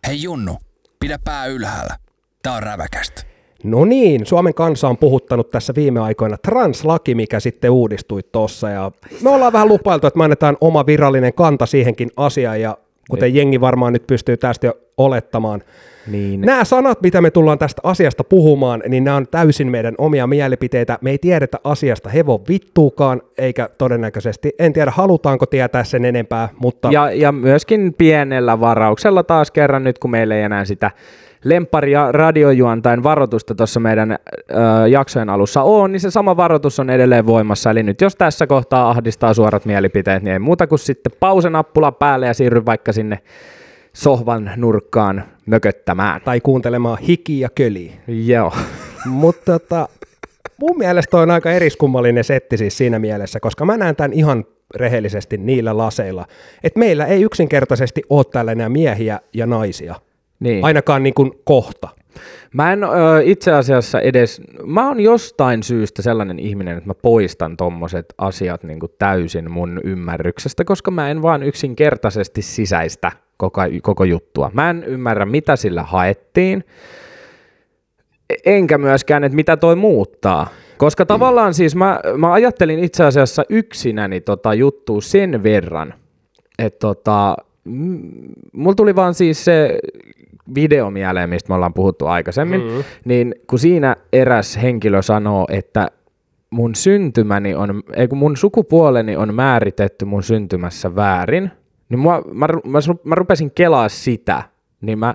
Hei 0.07 0.23
Junnu, 0.23 0.57
pidä 1.01 1.19
pää 1.25 1.47
ylhäällä. 1.47 1.97
Tää 2.43 2.55
on 2.55 2.63
räväkästä. 2.63 3.23
No 3.65 3.85
niin, 3.85 4.27
Suomen 4.27 4.55
kansa 4.55 4.89
on 4.89 4.99
puhuttanut 4.99 5.51
tässä 5.51 5.75
viime 5.77 6.01
aikoina 6.01 6.37
translaki, 6.39 7.15
mikä 7.15 7.41
sitten 7.41 7.71
uudistui 7.71 8.21
tuossa. 8.23 8.71
Ja 8.71 8.93
me 9.23 9.31
ollaan 9.31 9.53
vähän 9.53 9.69
lupailtu, 9.69 10.07
että 10.07 10.19
me 10.19 10.25
annetaan 10.25 10.57
oma 10.61 10.87
virallinen 10.87 11.35
kanta 11.35 11.67
siihenkin 11.67 12.11
asiaan. 12.17 12.61
Ja 12.61 12.79
kuten 13.17 13.35
jengi 13.35 13.61
varmaan 13.61 13.93
nyt 13.93 14.07
pystyy 14.07 14.37
tästä 14.37 14.67
jo 14.67 14.75
olettamaan, 14.97 15.63
Niin. 16.07 16.41
Nämä 16.41 16.65
sanat, 16.65 17.03
mitä 17.03 17.21
me 17.21 17.31
tullaan 17.31 17.59
tästä 17.59 17.81
asiasta 17.85 18.25
puhumaan, 18.25 18.83
niin 18.89 19.05
nämä 19.05 19.17
on 19.17 19.29
täysin 19.29 19.71
meidän 19.71 19.95
omia 19.99 20.27
mielipiteitä. 20.27 20.99
Me 21.01 21.11
ei 21.11 21.19
tiedetä 21.19 21.59
asiasta 21.65 22.09
hevon 22.09 22.41
vittuukaan, 22.49 23.23
eikä 23.39 23.69
todennäköisesti, 23.79 24.53
en 24.59 24.73
tiedä 24.73 24.91
halutaanko 24.91 25.47
tietää 25.47 25.85
sen 25.85 26.05
enempää, 26.05 26.49
mutta 26.59 26.93
Ja, 26.93 27.11
ja 27.13 27.33
myöskin 27.33 27.95
pienellä 27.99 28.61
varauksella 28.61 29.23
taas 29.23 29.51
kerran 29.51 29.85
nyt, 29.85 29.99
kun 29.99 30.11
meillä 30.11 30.37
ei 30.37 30.43
enää 30.43 30.65
sitä 30.65 30.91
lemparia 31.45 32.13
radiojuontain 32.13 33.03
varoitusta 33.03 33.55
tuossa 33.55 33.81
meidän 33.81 34.13
ö, 34.13 34.17
jaksojen 34.89 35.31
alussa 35.31 35.63
on, 35.63 35.93
niin 35.93 36.01
se 36.01 36.11
sama 36.11 36.37
varoitus 36.37 36.81
on 36.81 36.91
edelleen 36.91 37.27
voimassa. 37.27 37.71
Eli 37.71 37.83
nyt 37.83 38.01
jos 38.01 38.17
tässä 38.17 38.47
kohtaa 38.47 38.91
ahdistaa 38.91 39.35
suorat 39.35 39.65
mielipiteet, 39.65 40.23
niin 40.23 40.33
ei 40.33 40.39
muuta 40.39 40.67
kuin 40.67 40.79
sitten 40.79 41.13
pausenappula 41.21 41.93
päälle 41.93 42.27
ja 42.27 42.35
siirry 42.35 42.67
vaikka 42.67 42.93
sinne 42.93 43.19
sohvan 43.93 44.51
nurkkaan 44.57 45.25
mököttämään. 45.47 46.21
tai 46.25 46.41
kuuntelemaan 46.41 46.99
hiki 46.99 47.41
ja 47.41 47.49
köli. 47.55 47.93
Joo. 48.07 48.53
Mutta 49.07 49.59
tota, 49.59 49.89
mun 50.61 50.79
mielestä 50.79 51.17
on 51.17 51.31
aika 51.31 51.51
eriskummallinen 51.51 52.25
setti 52.25 52.57
siis 52.57 52.79
siinä 52.79 52.99
mielessä, 52.99 53.41
koska 53.41 53.65
mä 53.65 53.77
näen 53.77 53.97
tämän 53.97 54.13
ihan 54.13 54.45
rehellisesti 54.75 55.39
niillä 55.39 55.77
laseilla, 55.77 56.27
että 56.65 56.79
meillä 56.79 57.07
ei 57.07 57.23
yksinkertaisesti 57.23 58.03
ole 58.09 58.25
tällainen 58.25 58.73
miehiä 58.73 59.21
ja 59.35 59.47
naisia. 59.47 59.95
Niin. 60.43 60.65
Ainakaan 60.65 61.03
niin 61.03 61.15
kuin 61.15 61.33
kohta. 61.45 61.89
Mä 62.55 62.73
en 62.73 62.85
ö, 62.85 62.89
itse 63.25 63.53
asiassa 63.53 64.01
edes, 64.01 64.41
mä 64.67 64.89
oon 64.89 65.01
jostain 65.01 65.63
syystä 65.63 66.03
sellainen 66.03 66.39
ihminen, 66.39 66.77
että 66.77 66.91
mä 66.91 66.95
poistan 66.95 67.57
tommoset 67.57 68.15
asiat 68.19 68.63
niin 68.63 68.81
kuin 68.81 68.93
täysin 68.99 69.51
mun 69.51 69.81
ymmärryksestä, 69.85 70.65
koska 70.65 70.91
mä 70.91 71.11
en 71.11 71.23
vaan 71.23 71.43
yksinkertaisesti 71.43 72.43
sisäistä 72.43 73.13
koko, 73.37 73.61
koko 73.83 74.05
juttua. 74.05 74.51
Mä 74.55 74.71
en 74.71 74.85
ymmärrä, 74.85 75.27
mitä 75.27 75.57
sillä 75.57 75.83
haettiin, 75.83 76.65
enkä 78.45 78.79
myöskään, 78.79 79.25
että 79.25 79.37
mitä 79.37 79.57
toi 79.57 79.77
muuttaa. 79.77 80.47
Koska 80.79 81.07
tavallaan 81.07 81.55
siis 81.55 81.77
mä, 81.77 82.01
mä 82.17 82.33
ajattelin 82.33 82.79
itse 82.79 83.05
asiassa 83.05 83.45
yksinäni 83.49 84.21
tota 84.21 84.55
juttua 84.55 85.01
sen 85.01 85.43
verran, 85.43 85.95
että 86.59 86.79
tota, 86.79 87.37
mulla 88.53 88.75
tuli 88.75 88.97
vaan 88.97 89.15
siis 89.15 89.45
se 89.45 89.79
video 90.55 90.91
mieleen, 90.91 91.29
mistä 91.29 91.49
me 91.49 91.55
ollaan 91.55 91.75
puhuttu 91.75 92.07
aikaisemmin, 92.07 92.61
mm-hmm. 92.61 92.85
niin 93.05 93.35
kun 93.47 93.59
siinä 93.59 93.97
eräs 94.13 94.59
henkilö 94.63 95.03
sanoo, 95.03 95.47
että 95.51 95.89
mun 96.51 96.75
syntymäni 96.75 97.55
on, 97.55 97.83
ei 97.95 98.09
kun 98.09 98.19
mun 98.19 98.37
sukupuoleni 98.37 99.17
on 99.17 99.35
määritetty 99.35 100.05
mun 100.05 100.23
syntymässä 100.23 100.97
väärin, 100.97 101.51
niin 101.89 101.99
mua, 101.99 102.23
mä, 102.33 102.47
mä, 102.65 102.79
mä 103.05 103.15
rupesin 103.15 103.51
kelaa 103.51 103.89
sitä, 103.89 104.43
niin 104.81 104.99
mä, 104.99 105.15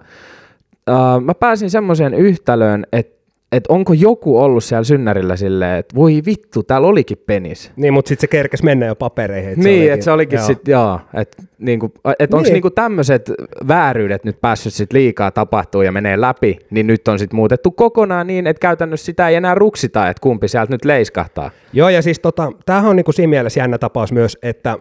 äh, 0.90 1.22
mä 1.22 1.34
pääsin 1.34 1.70
semmoiseen 1.70 2.14
yhtälöön, 2.14 2.86
että 2.92 3.17
et 3.52 3.68
onko 3.68 3.94
joku 3.94 4.40
ollut 4.40 4.64
siellä 4.64 4.84
synnärillä 4.84 5.36
silleen, 5.36 5.80
että 5.80 5.96
voi 5.96 6.22
vittu, 6.26 6.64
täällä 6.64 6.88
olikin 6.88 7.18
penis. 7.26 7.72
Niin, 7.76 7.94
mutta 7.94 8.10
sitten 8.10 8.22
se 8.22 8.28
kerkes 8.28 8.64
mennä 8.64 8.86
jo 8.86 8.96
papereihin. 8.96 9.52
et 9.52 9.58
niin, 9.58 9.94
että 9.94 10.04
se 10.04 10.12
olikin 10.12 10.38
joo. 10.38 10.46
sitten, 10.48 10.72
joo, 10.72 11.00
että 11.14 11.44
niinku, 11.60 11.92
et 12.20 12.34
onko 12.34 12.44
Niin. 12.44 12.54
niinku 12.54 12.70
tämmöiset 12.70 13.32
vääryydet 13.68 14.24
nyt 14.24 14.42
päässyt 14.42 14.74
sit 14.74 14.94
liikaa 14.94 15.32
tapahtuu 15.32 15.82
ja 15.82 15.92
menee 15.92 16.22
läpi, 16.22 16.58
niin 16.70 16.88
nyt 16.88 17.08
on 17.08 17.20
sitten 17.20 17.36
muutettu 17.36 17.72
kokonaan 17.72 18.28
niin, 18.28 18.48
että 18.48 18.60
käytännössä 18.62 19.06
sitä 19.06 19.30
ei 19.30 19.36
enää 19.36 19.56
ruksita, 19.56 20.10
että 20.10 20.22
kumpi 20.22 20.48
sieltä 20.48 20.74
nyt 20.74 20.86
leiskahtaa. 20.86 21.52
Joo, 21.74 21.90
ja 21.90 22.02
siis 22.02 22.20
tota, 22.20 22.52
tämähän 22.66 22.90
on 22.90 22.96
niinku 22.96 23.12
siinä 23.12 23.30
mielessä 23.30 23.60
jännä 23.60 23.78
tapaus 23.78 24.12
myös, 24.12 24.38
että 24.44 24.78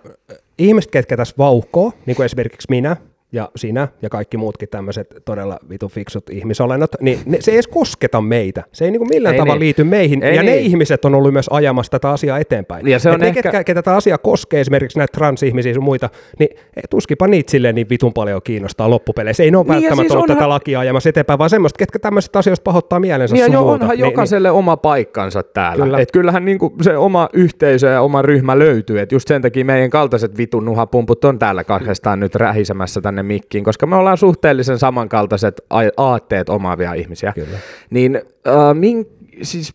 ihmiset, 0.59 0.91
ketkä 0.91 1.17
tässä 1.17 1.35
vauhkoo, 1.39 1.93
niin 2.07 2.17
kuin 2.17 2.25
esimerkiksi 2.25 2.67
minä 2.71 2.97
ja 3.37 3.49
sinä 3.57 3.89
ja 4.03 4.09
kaikki 4.09 4.37
muutkin 4.37 4.69
tämmöiset 4.69 5.15
todella 5.25 5.59
vitu 5.69 5.89
fiksut 5.89 6.31
ihmisolennot, 6.31 6.91
niin 7.01 7.19
ne, 7.27 7.37
se 7.41 7.51
ei 7.51 7.57
edes 7.57 7.67
kosketa 7.69 8.21
meitä. 8.21 8.63
Se 8.73 8.85
ei 8.85 8.91
niinku 8.91 9.05
millään 9.05 9.35
Ei 9.35 9.39
tavalla 9.39 9.55
niin. 9.55 9.61
liity 9.61 9.85
meihin, 9.85 10.23
Ei 10.23 10.37
ja 10.37 10.43
ne 10.43 10.51
niin. 10.51 10.65
ihmiset 10.65 11.05
on 11.05 11.15
ollut 11.15 11.33
myös 11.33 11.47
ajamassa 11.51 11.91
tätä 11.91 12.11
asiaa 12.11 12.39
eteenpäin. 12.39 12.87
Ja 12.89 12.99
se 12.99 13.09
on 13.09 13.15
Et 13.15 13.21
ne, 13.21 13.27
ehkä- 13.29 13.43
ketkä, 13.43 13.65
ketä 13.65 13.83
tämä 13.83 13.97
asia 13.97 14.19
koskee, 14.19 14.61
esimerkiksi 14.61 14.99
näitä 14.99 15.13
transihmisiä 15.13 15.73
ja 15.73 15.81
muita, 15.81 16.11
niin 16.39 16.49
ei 16.77 16.83
tuskipa 16.91 17.27
niitä 17.27 17.51
silleen 17.51 17.75
niin 17.75 17.89
vitun 17.91 18.13
paljon 18.13 18.41
kiinnostaa 18.45 18.91
loppupeleissä. 18.91 19.43
Ei 19.43 19.51
ne 19.51 19.57
ole 19.57 19.65
Niin, 19.65 19.73
välttämättä 19.75 20.03
siis 20.03 20.13
onhan- 20.13 20.37
tätä 20.37 20.49
lakia 20.49 20.81
ajamassa 20.81 21.09
eteenpäin, 21.09 21.39
vaan 21.39 21.51
semmoista, 21.51 21.79
ketkä 21.79 21.99
tämmöisistä 21.99 22.39
asioista 22.39 22.63
pahoittaa 22.65 23.01
mielensä 23.01 23.35
Niin 23.35 23.41
ja 23.47 23.53
jo, 23.53 23.67
onhan 23.69 23.91
Niin- 23.91 23.99
jokaiselle 24.01 24.51
oma 24.51 24.77
paikkansa 24.77 25.43
täällä. 25.43 25.85
Kyllä. 25.85 25.99
Et 25.99 26.13
kyllähän 26.13 26.45
niinku 26.45 26.73
se 26.83 26.97
oma 26.97 27.29
yhteisö 27.33 27.87
ja 27.89 28.01
oma 28.03 28.23
ryhmä 28.23 28.59
löytyy. 28.59 29.01
Et 29.01 29.13
just 29.13 29.29
sen 29.29 29.43
takia 29.43 29.65
meidän 29.65 29.91
kaltaiset 29.91 30.37
vitun 30.39 30.65
nuhapumput 30.65 31.25
on 31.25 31.39
täällä 31.39 31.65
kahdestaan 31.65 32.21
nyt 32.21 32.35
rähisemässä 32.35 33.01
tänne 33.01 33.23
mikkiin, 33.27 33.65
koska 33.65 33.87
me 33.87 33.97
ollaan 33.97 34.17
suhteellisen 34.17 34.79
samankaltaiset 34.79 35.61
ai- 35.71 35.93
aatteet 35.97 36.49
omaavia 36.49 36.93
ihmisiä. 36.93 37.33
Kyllä. 37.33 37.59
Niin 37.91 38.21
äh, 38.49 38.75
min, 38.75 39.07
siis, 39.43 39.75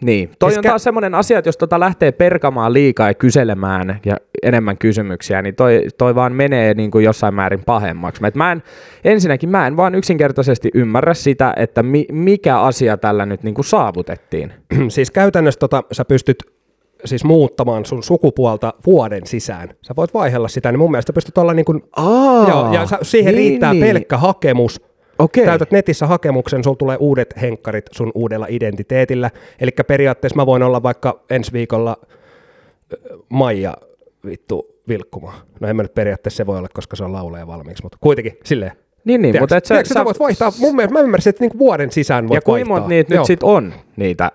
Niin, 0.00 0.30
toi 0.38 0.50
Siis 0.50 0.58
on 0.58 0.64
taas 0.64 0.82
semmoinen 0.82 1.14
asia, 1.14 1.38
että 1.38 1.48
jos 1.48 1.56
tota 1.56 1.80
lähtee 1.80 2.12
perkamaan 2.12 2.72
liikaa 2.72 3.08
ja 3.08 3.14
kyselemään 3.14 4.00
ja 4.06 4.16
enemmän 4.42 4.78
kysymyksiä, 4.78 5.42
niin 5.42 5.54
toi, 5.54 5.86
toi 5.98 6.14
vaan 6.14 6.32
menee 6.32 6.74
niin 6.74 6.90
kuin 6.90 7.04
jossain 7.04 7.34
määrin 7.34 7.64
pahemmaksi. 7.66 8.26
Et 8.26 8.34
mä 8.34 8.52
en, 8.52 8.62
ensinnäkin 9.04 9.48
mä 9.48 9.66
en 9.66 9.76
vaan 9.76 9.94
yksinkertaisesti 9.94 10.70
ymmärrä 10.74 11.14
sitä, 11.14 11.52
että 11.56 11.82
mi, 11.82 12.06
mikä 12.12 12.60
asia 12.60 12.96
tällä 12.96 13.26
nyt 13.26 13.42
niin 13.42 13.54
kuin 13.54 13.64
saavutettiin. 13.64 14.52
siis 14.88 15.10
käytännössä 15.10 15.60
tota, 15.60 15.82
sä 15.92 16.04
pystyt 16.04 16.36
siis 17.04 17.24
muuttamaan 17.24 17.84
sun 17.84 18.02
sukupuolta 18.02 18.74
vuoden 18.86 19.26
sisään. 19.26 19.68
Sä 19.82 19.94
voit 19.96 20.14
vaihella 20.14 20.48
sitä, 20.48 20.72
niin 20.72 20.78
mun 20.78 20.90
mielestä 20.90 21.12
pystyt 21.12 21.38
olla 21.38 21.54
niin 21.54 21.64
kuin, 21.64 21.82
Aa, 21.96 22.48
joo, 22.48 22.72
ja 22.72 22.86
sä, 22.86 22.98
siihen 23.02 23.34
niin, 23.34 23.48
riittää 23.50 23.72
niin. 23.72 23.84
pelkkä 23.84 24.16
hakemus. 24.16 24.80
Okei. 25.18 25.44
Täytät 25.46 25.70
netissä 25.70 26.06
hakemuksen, 26.06 26.64
sulla 26.64 26.76
tulee 26.76 26.96
uudet 27.00 27.34
henkkarit 27.40 27.86
sun 27.92 28.12
uudella 28.14 28.46
identiteetillä. 28.48 29.30
Eli 29.60 29.70
periaatteessa 29.86 30.36
mä 30.36 30.46
voin 30.46 30.62
olla 30.62 30.82
vaikka 30.82 31.20
ensi 31.30 31.52
viikolla 31.52 31.96
Maija 33.28 33.74
vittu 34.26 34.66
vilkkumaan. 34.88 35.40
No 35.60 35.68
en 35.68 35.76
mä 35.76 35.82
nyt 35.82 35.94
periaatteessa 35.94 36.36
se 36.36 36.46
voi 36.46 36.58
olla, 36.58 36.68
koska 36.74 36.96
se 36.96 37.04
on 37.04 37.12
lauleja 37.12 37.46
valmiiksi, 37.46 37.82
mutta 37.82 37.98
kuitenkin 38.00 38.38
silleen. 38.44 38.72
Niin, 39.04 39.22
niin 39.22 39.32
Tiedätkö? 39.32 39.42
mutta 39.42 39.56
et 39.56 39.64
sä, 39.64 39.74
Tiedätkö, 39.74 39.94
sä, 39.94 40.04
voit 40.04 40.20
vaihtaa, 40.20 40.52
mun 40.58 40.76
mielestä 40.76 40.98
mä 40.98 41.00
ymmärsin, 41.00 41.30
että 41.30 41.42
niinku 41.42 41.58
vuoden 41.58 41.90
sisään 41.90 42.28
voit 42.28 42.36
ja 42.36 42.40
kuinka 42.40 42.68
vaihtaa. 42.68 42.88
niitä 42.88 43.14
Joo. 43.14 43.20
nyt 43.20 43.26
sit 43.26 43.42
on, 43.42 43.74
niitä 43.96 44.32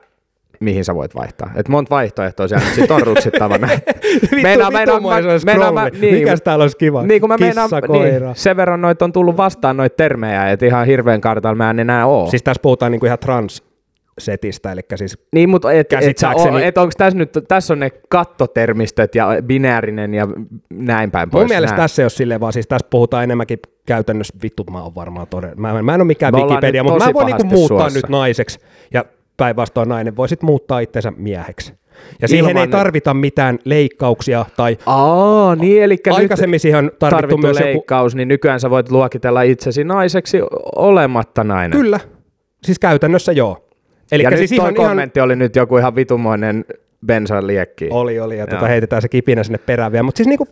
mihin 0.66 0.86
sä 0.86 0.96
voit 0.96 1.16
vaihtaa. 1.16 1.52
Et 1.56 1.68
monta 1.68 1.90
vaihtoehtoa 1.90 2.48
siellä 2.48 2.66
nyt 2.66 2.74
sit 2.76 2.92
on 2.92 3.02
ruksittavana. 3.02 3.68
Meinaa- 4.44 4.72
meinaa- 4.72 5.00
mä 5.00 5.10
meinaa- 5.46 5.72
mä- 5.72 5.90
scrolli. 5.90 6.12
Mikäs 6.20 6.42
täällä 6.42 6.64
olisi 6.64 6.78
kiva? 6.78 7.04
Niin 7.04 7.22
kun 7.22 7.30
mä 7.30 7.38
Kissa, 7.38 7.62
meinaan, 7.62 7.84
koira. 7.88 8.26
niin, 8.28 8.36
sen 8.36 8.58
verran 8.58 8.82
noita 8.82 9.06
on 9.06 9.12
tullut 9.14 9.38
vastaan 9.38 9.78
noita 9.78 9.96
termejä, 9.96 10.50
että 10.52 10.66
ihan 10.66 10.86
hirveän 10.88 11.22
kartalla 11.22 11.56
mä 11.56 11.70
en 11.70 11.80
enää 11.80 12.06
oo. 12.06 12.30
Siis 12.30 12.44
tässä 12.44 12.62
puhutaan 12.62 12.92
niinku 12.92 13.06
ihan 13.06 13.20
trans-setistä, 13.20 14.72
eli 14.72 14.82
siis 14.96 15.18
Niin, 15.34 15.50
mutta 15.50 15.72
et, 15.72 15.80
et 15.80 15.90
Käsittääkseni- 16.00 16.64
et 16.64 16.78
onko 16.78 16.92
tässä 16.98 17.18
nyt, 17.18 17.32
tässä 17.48 17.74
on 17.74 17.80
ne 17.80 17.90
kattotermistöt 18.10 19.16
ja 19.16 19.28
binäärinen 19.46 20.14
ja 20.14 20.28
näin 20.74 21.12
päin 21.12 21.30
pois. 21.30 21.42
mun 21.42 21.50
mielestä 21.50 21.76
Nää. 21.78 21.84
tässä 21.84 22.02
ei 22.02 22.04
ole 22.04 22.10
silleen, 22.10 22.40
vaan 22.40 22.54
siis 22.54 22.68
tässä 22.68 22.88
puhutaan 22.90 23.24
enemmänkin 23.24 23.60
käytännössä, 23.86 24.34
vittu 24.44 24.64
mä 24.72 24.82
oon 24.84 24.96
varmaan 24.96 25.28
todella, 25.28 25.56
mä, 25.56 25.82
mä 25.84 25.94
en 25.96 26.02
ole 26.02 26.08
mikään 26.08 26.34
Me 26.34 26.42
Wikipedia, 26.42 26.84
mutta 26.84 27.06
mä 27.06 27.14
voin 27.14 27.26
niinku 27.26 27.44
muuttaa 27.44 27.78
suossa. 27.80 27.98
nyt 28.00 28.10
naiseksi 28.10 28.60
ja 28.94 29.06
päinvastoin 29.38 29.90
nainen 29.90 30.16
voi 30.16 30.30
sit 30.30 30.42
muuttaa 30.42 30.80
itsensä 30.80 31.14
mieheksi. 31.18 31.74
Ja 32.22 32.28
siihen 32.28 32.50
Ilman, 32.50 32.62
ei 32.62 32.68
tarvita 32.68 33.14
mitään 33.14 33.60
leikkauksia 33.66 34.46
tai 34.58 34.78
Aa, 34.86 35.56
niin, 35.56 35.84
eli 35.84 35.98
aikaisemmin 36.12 36.60
siihen 36.60 36.78
on 36.78 36.92
tarvittu, 37.00 37.16
tarvittu 37.16 37.38
myös 37.38 37.58
joku, 37.58 37.70
leikkaus, 37.70 38.16
niin 38.16 38.28
nykyään 38.28 38.60
sä 38.60 38.70
voit 38.70 38.92
luokitella 38.92 39.42
itsesi 39.42 39.84
naiseksi 39.84 40.38
olematta 40.76 41.44
nainen. 41.44 41.80
kyllä, 41.80 42.00
siis 42.64 42.80
käytännössä 42.80 43.32
joo. 43.32 43.68
Eli 44.12 44.24
ja 44.24 44.38
siis 44.38 44.52
nyt 44.52 44.58
ihan, 44.58 44.74
toi 44.74 44.84
ihan, 44.84 44.92
kommentti 44.92 45.20
oli 45.20 45.36
nyt 45.36 45.56
joku 45.56 45.78
ihan 45.78 45.96
vitumoinen 45.96 46.66
bensan 47.06 47.48
liekki. 47.48 47.88
Oli, 47.92 48.20
oli, 48.20 48.38
ja 48.38 48.48
tuota 48.48 48.68
heitetään 48.68 49.02
se 49.02 49.10
kipinä 49.10 49.44
sinne 49.44 49.58
perään 49.58 49.92
vielä. 49.92 50.04
Mutta 50.04 50.18
siis 50.18 50.28
niinku, 50.28 50.48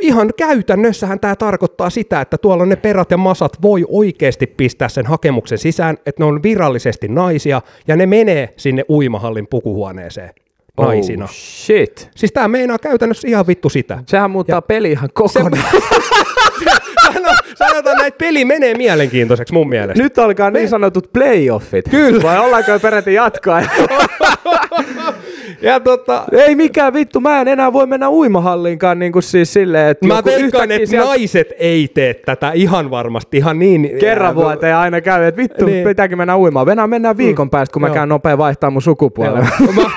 ihan 0.00 0.30
käytännössähän 0.36 1.20
tämä 1.20 1.36
tarkoittaa 1.36 1.90
sitä, 1.90 2.20
että 2.20 2.38
tuolla 2.38 2.66
ne 2.66 2.76
perät 2.76 3.10
ja 3.10 3.16
masat 3.16 3.62
voi 3.62 3.84
oikeasti 3.88 4.46
pistää 4.46 4.88
sen 4.88 5.06
hakemuksen 5.06 5.58
sisään, 5.58 5.96
että 6.06 6.22
ne 6.22 6.26
on 6.26 6.42
virallisesti 6.42 7.08
naisia, 7.08 7.62
ja 7.88 7.96
ne 7.96 8.06
menee 8.06 8.54
sinne 8.56 8.84
uimahallin 8.88 9.46
pukuhuoneeseen 9.46 10.30
naisina. 10.80 11.24
Oh, 11.24 11.30
shit. 11.30 12.10
Siis 12.16 12.32
tämä 12.32 12.48
meinaa 12.48 12.78
käytännössä 12.78 13.28
ihan 13.28 13.46
vittu 13.46 13.68
sitä. 13.68 14.02
Sehän 14.06 14.30
muuttaa 14.30 14.62
peli 14.62 14.90
ihan 14.90 15.10
kokonaan. 15.12 15.62
Sano, 15.62 16.24
sanotaan 17.58 17.96
näin, 17.96 18.08
että 18.08 18.18
peli 18.24 18.44
menee 18.44 18.74
mielenkiintoiseksi 18.74 19.54
mun 19.54 19.68
mielestä. 19.68 20.02
Nyt 20.02 20.18
alkaa 20.18 20.50
niin 20.50 20.68
sanotut 20.68 21.12
playoffit. 21.12 21.88
Kyllä. 21.90 22.22
Vai 22.22 22.38
ollaanko 22.38 22.70
jo 22.70 22.80
peräti 22.80 23.14
jatkoa? 23.14 23.62
Ja 25.62 25.80
tota, 25.80 26.24
Ei 26.32 26.54
mikään 26.54 26.94
vittu, 26.94 27.20
mä 27.20 27.40
en 27.40 27.48
enää 27.48 27.72
voi 27.72 27.86
mennä 27.86 28.10
uimahalliinkaan 28.10 28.98
niin 28.98 29.12
kuin 29.12 29.22
siis 29.22 29.52
silleen, 29.52 29.88
että 29.90 30.06
mä 30.06 30.22
veikkaan, 30.24 30.70
että 30.70 30.88
sieltä 30.88 31.08
naiset 31.08 31.52
ei 31.58 31.88
tee 31.94 32.14
tätä 32.14 32.52
ihan 32.54 32.90
varmasti, 32.90 33.36
ihan 33.36 33.58
niin. 33.58 33.90
kerran 34.00 34.34
vuoteen 34.34 34.76
aina 34.76 35.00
käy, 35.00 35.24
että 35.24 35.42
vittu, 35.42 35.64
Niin. 35.64 35.74
niin. 35.74 35.88
pitääkin 35.88 36.18
mennä 36.18 36.38
uimaan. 36.38 36.66
Venään 36.66 36.90
mennään 36.90 37.16
viikon 37.16 37.50
päästä, 37.50 37.72
kun 37.72 37.82
mä 37.82 37.88
Joo. 37.88 37.94
käyn 37.94 38.08
nopea 38.08 38.38
vaihtaa 38.38 38.70
mun. 38.70 38.82
Mä, 39.76 39.90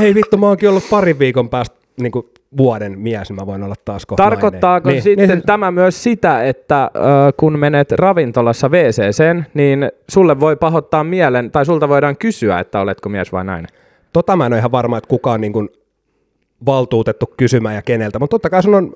ei 0.00 0.14
vittu, 0.14 0.36
mä 0.36 0.46
oonkin 0.46 0.68
ollut 0.68 0.90
parin 0.90 1.18
viikon 1.18 1.48
päästä 1.48 1.76
niin 2.00 2.12
kuin 2.12 2.26
vuoden 2.56 2.98
mies, 2.98 3.28
niin 3.28 3.36
mä 3.36 3.46
voin 3.46 3.62
olla 3.62 3.74
taas 3.84 4.06
kohta 4.06 4.22
Tarkoittaako 4.22 4.88
nainen. 4.88 5.02
sitten 5.02 5.28
niin. 5.28 5.42
tämä 5.52 5.70
myös 5.70 6.02
sitä, 6.02 6.44
että 6.44 6.82
äh, 6.82 6.90
kun 7.36 7.58
menet 7.58 7.92
ravintolassa 7.92 8.68
wc 8.68 9.44
niin 9.54 9.88
sulle 10.08 10.40
voi 10.40 10.56
pahoittaa 10.56 11.04
mielen, 11.04 11.50
tai 11.50 11.66
sulta 11.66 11.88
voidaan 11.88 12.16
kysyä, 12.16 12.58
että 12.58 12.80
oletko 12.80 13.08
mies 13.08 13.32
vai 13.32 13.44
nainen? 13.44 13.70
Tota 14.12 14.36
mä 14.36 14.46
en 14.46 14.52
ole 14.52 14.58
ihan 14.58 14.72
varma, 14.72 14.98
että 14.98 15.08
kuka 15.08 15.32
on 15.32 15.40
niin 15.40 15.52
kuin 15.52 15.68
valtuutettu 16.66 17.26
kysymään 17.36 17.74
ja 17.74 17.82
keneltä, 17.82 18.18
mutta 18.18 18.34
totta 18.34 18.50
kai 18.50 18.62
sun 18.62 18.74
on, 18.74 18.92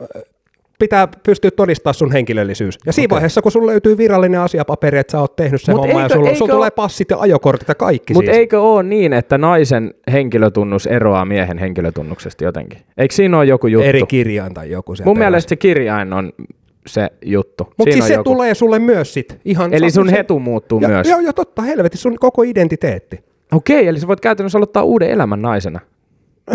pitää 0.81 1.09
pystyä 1.23 1.51
todistamaan 1.51 1.95
sun 1.95 2.13
henkilöllisyys. 2.13 2.79
Ja 2.87 2.93
siinä 2.93 3.07
okay. 3.07 3.15
vaiheessa, 3.15 3.43
kun 3.43 3.53
sulla 3.53 3.67
löytyy 3.67 3.99
virallinen 3.99 4.41
asiapaperi, 4.41 4.99
että 4.99 5.11
sä 5.11 5.21
oot 5.21 5.37
tehnyt 5.37 5.63
sen 5.63 5.75
Mut 5.75 5.87
homman 5.87 6.03
ja 6.03 6.09
sulla, 6.09 6.29
eikö 6.29 6.39
sulla 6.39 6.55
tulee 6.55 6.71
passit 6.71 7.11
ja 7.11 7.19
ajokortit 7.19 7.69
ja 7.69 7.75
kaikki 7.75 8.15
Mutta 8.15 8.29
siis. 8.29 8.39
eikö 8.39 8.61
ole 8.61 8.83
niin, 8.83 9.13
että 9.13 9.39
naisen 9.39 9.95
henkilötunnus 10.13 10.87
eroaa 10.87 11.25
miehen 11.25 11.59
henkilötunnuksesta 11.59 12.45
jotenkin? 12.45 12.79
Eikö 12.99 13.15
siinä 13.15 13.39
ole 13.39 13.47
joku 13.47 13.67
juttu? 13.67 13.89
Eri 13.89 14.03
kirjain 14.09 14.55
tai 14.55 14.71
joku 14.71 14.95
Mun 15.05 15.19
mielestä 15.19 15.49
se 15.49 15.57
kirjain 15.57 16.13
on 16.13 16.33
se 16.87 17.09
juttu. 17.25 17.73
Mutta 17.77 17.93
siis 17.93 18.07
se 18.07 18.15
joku. 18.15 18.25
tulee 18.25 18.55
sulle 18.55 18.79
myös 18.79 19.15
sit. 19.15 19.39
Ihan 19.45 19.75
Eli 19.75 19.91
sun 19.91 20.09
hetu 20.09 20.39
muuttuu 20.39 20.81
ja, 20.81 20.89
myös. 20.89 21.09
Joo, 21.09 21.21
joo, 21.21 21.33
totta, 21.33 21.63
helvetti, 21.63 21.99
sun 21.99 22.19
koko 22.19 22.43
identiteetti. 22.43 23.25
Okei, 23.53 23.89
eli 23.89 24.01
sä 24.01 24.07
voit 24.07 24.21
käytännössä 24.21 24.59
aloittaa 24.59 24.83
uuden 24.83 25.11
elämän 25.11 25.43
naisena. 25.43 25.81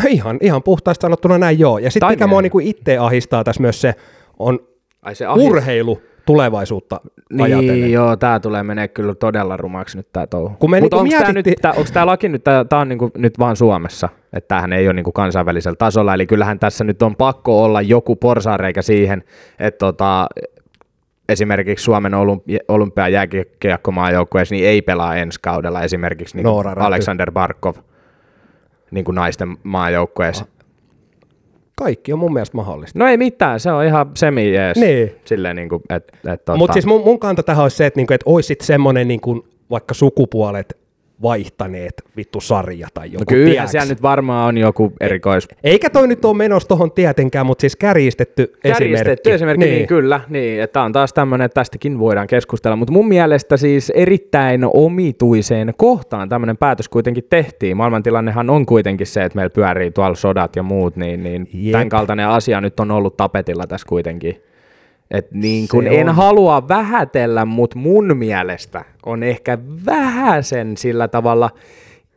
Ihan, 0.09 0.37
ihan 0.41 0.63
puhtaasti 0.63 1.01
sanottuna 1.01 1.37
näin 1.37 1.59
joo. 1.59 1.77
Ja 1.77 1.91
sitten 1.91 2.09
mikä 2.09 2.27
mua 2.27 2.41
niinku 2.41 2.59
itse 2.59 2.97
ahistaa 2.97 3.43
tässä 3.43 3.61
myös 3.61 3.81
se, 3.81 3.95
on 4.39 4.59
Ai 5.01 5.15
se 5.15 5.25
urheilu 5.27 6.01
tulevaisuutta 6.25 7.01
ajatellen. 7.41 7.67
Niin, 7.67 7.91
joo, 7.91 8.15
tää 8.15 8.39
tulee 8.39 8.63
menee 8.63 8.87
kyllä 8.87 9.15
todella 9.15 9.57
rumaksi 9.57 9.97
nyt 9.97 10.07
tää 10.13 10.27
touhu. 10.27 10.55
Kun 10.59 10.71
me 10.71 10.81
Mutta 10.81 10.97
niinku 10.97 11.15
onko 11.17 11.31
mietitti- 11.33 11.49
nyt, 11.49 11.61
tää, 11.61 11.73
onks 11.77 11.91
tää 11.91 12.05
laki 12.05 12.29
nyt, 12.29 12.43
tää 12.69 12.79
on 12.79 12.89
niinku 12.89 13.11
nyt 13.17 13.39
vaan 13.39 13.55
Suomessa, 13.55 14.09
että 14.33 14.47
tämähän 14.47 14.73
ei 14.73 14.87
ole 14.87 14.93
niinku 14.93 15.11
kansainvälisellä 15.11 15.75
tasolla, 15.75 16.13
eli 16.13 16.27
kyllähän 16.27 16.59
tässä 16.59 16.83
nyt 16.83 17.01
on 17.01 17.15
pakko 17.15 17.63
olla 17.63 17.81
joku 17.81 18.15
porsareikä 18.15 18.81
siihen, 18.81 19.23
että 19.59 19.77
tota, 19.77 20.27
esimerkiksi 21.29 21.83
Suomen 21.83 22.13
olympi- 22.13 22.59
olympiajääkiekkomaajoukkueessa 22.67 24.55
niin 24.55 24.67
ei 24.67 24.81
pelaa 24.81 25.15
ensi 25.15 25.39
kaudella 25.41 25.81
esimerkiksi 25.81 26.37
niin. 26.37 26.47
Alexander 26.77 27.31
Barkov 27.31 27.75
niin 28.91 29.05
kuin 29.05 29.15
naisten 29.15 29.57
maajoukkueessa. 29.63 30.45
Kaikki 31.77 32.13
on 32.13 32.19
mun 32.19 32.33
mielestä 32.33 32.57
mahdollista. 32.57 32.99
No 32.99 33.07
ei 33.07 33.17
mitään, 33.17 33.59
se 33.59 33.71
on 33.71 33.85
ihan 33.85 34.11
semi 34.15 34.53
jees. 34.53 34.77
Niin. 34.77 35.15
Silleen 35.25 35.55
niin 35.55 35.69
kuin, 35.69 35.81
että 35.89 36.33
et, 36.33 36.45
tota, 36.45 36.57
Mutta 36.57 36.73
siis 36.73 36.85
mun, 36.85 37.01
mun 37.05 37.19
kanta 37.19 37.43
tähän 37.43 37.63
olisi 37.63 37.77
se, 37.77 37.85
että, 37.85 37.99
niinku, 37.99 38.13
että 38.13 38.29
olisi 38.29 38.47
sitten 38.47 38.65
semmoinen 38.65 39.07
niinku, 39.07 39.47
vaikka 39.69 39.93
sukupuolet 39.93 40.84
vaihtaneet 41.21 41.93
vittu 42.17 42.41
sarja 42.41 42.87
tai 42.93 43.07
joku. 43.07 43.17
no 43.19 43.25
kyllä 43.27 43.49
tiedäks? 43.49 43.71
siellä 43.71 43.89
nyt 43.89 44.01
varmaan 44.01 44.47
on 44.47 44.57
joku 44.57 44.93
erikois 44.99 45.47
Eikä 45.63 45.89
toi 45.89 46.07
nyt 46.07 46.25
ole 46.25 46.37
menossa 46.37 46.67
tohon 46.67 46.91
tietenkään, 46.91 47.45
mutta 47.45 47.61
siis 47.61 47.75
kärjistetty, 47.75 48.53
Kärjistetty 48.63 49.11
esimerkki. 49.11 49.31
esimerkki, 49.31 49.65
niin. 49.65 49.75
niin 49.75 49.87
kyllä, 49.87 50.21
niin, 50.29 50.61
että 50.61 50.81
on 50.81 50.91
taas 50.91 51.13
tämmöinen, 51.13 51.45
että 51.45 51.61
tästäkin 51.61 51.99
voidaan 51.99 52.27
keskustella, 52.27 52.75
mutta 52.75 52.91
mun 52.91 53.07
mielestä 53.07 53.57
siis 53.57 53.89
erittäin 53.89 54.61
omituiseen 54.73 55.73
kohtaan 55.77 56.29
tämmöinen 56.29 56.57
päätös 56.57 56.89
kuitenkin 56.89 57.23
tehtiin. 57.29 57.77
Maailmantilannehan 57.77 58.49
on 58.49 58.65
kuitenkin 58.65 59.07
se, 59.07 59.23
että 59.23 59.35
meillä 59.35 59.53
pyörii 59.53 59.91
tuolla 59.91 60.15
sodat 60.15 60.55
ja 60.55 60.63
muut, 60.63 60.95
niin, 60.95 61.23
niin 61.23 61.47
Jep. 61.53 61.71
tämän 61.71 61.89
kaltainen 61.89 62.27
asia 62.27 62.61
nyt 62.61 62.79
on 62.79 62.91
ollut 62.91 63.17
tapetilla 63.17 63.67
tässä 63.67 63.87
kuitenkin. 63.89 64.41
Et 65.11 65.31
niin 65.31 65.67
kun 65.67 65.87
en 65.87 66.09
on. 66.09 66.15
halua 66.15 66.67
vähätellä, 66.67 67.45
mutta 67.45 67.79
mun 67.79 68.17
mielestä 68.17 68.85
on 69.05 69.23
ehkä 69.23 69.57
vähäsen 69.85 70.77
sillä 70.77 71.07
tavalla, 71.07 71.49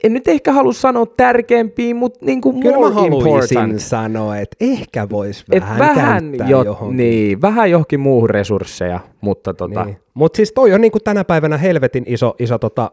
en 0.05 0.13
nyt 0.13 0.29
ehkä 0.29 0.53
halua 0.53 0.73
sanoa 0.73 1.07
tärkeämpiä, 1.07 1.95
mutta 1.95 2.25
niin 2.27 2.41
kuin 2.41 2.61
Kyllä 2.61 2.77
more 2.77 2.89
mä 2.89 2.95
haluaisin 2.95 3.59
important. 3.59 3.81
sanoa, 3.81 4.37
että 4.39 4.57
ehkä 4.61 5.09
voisi 5.11 5.45
Et 5.53 5.63
vähän, 5.63 5.79
vähän, 5.79 6.25
käyttää 6.25 6.49
jo, 6.49 6.63
johonkin. 6.65 6.97
niin, 6.97 7.43
vähän 7.43 7.71
johonkin 7.71 8.01
muuhun 8.01 8.31
resursseja, 8.31 9.01
mutta 9.21 9.55
tota, 9.55 9.85
Niin. 9.85 9.97
Mutta 10.15 10.37
siis 10.37 10.53
toi 10.53 10.73
on 10.73 10.81
niinku 10.81 11.01
tänä 11.01 11.25
päivänä 11.25 11.57
helvetin 11.59 12.05
iso, 12.07 12.35
iso, 12.39 12.59
tota, 12.59 12.91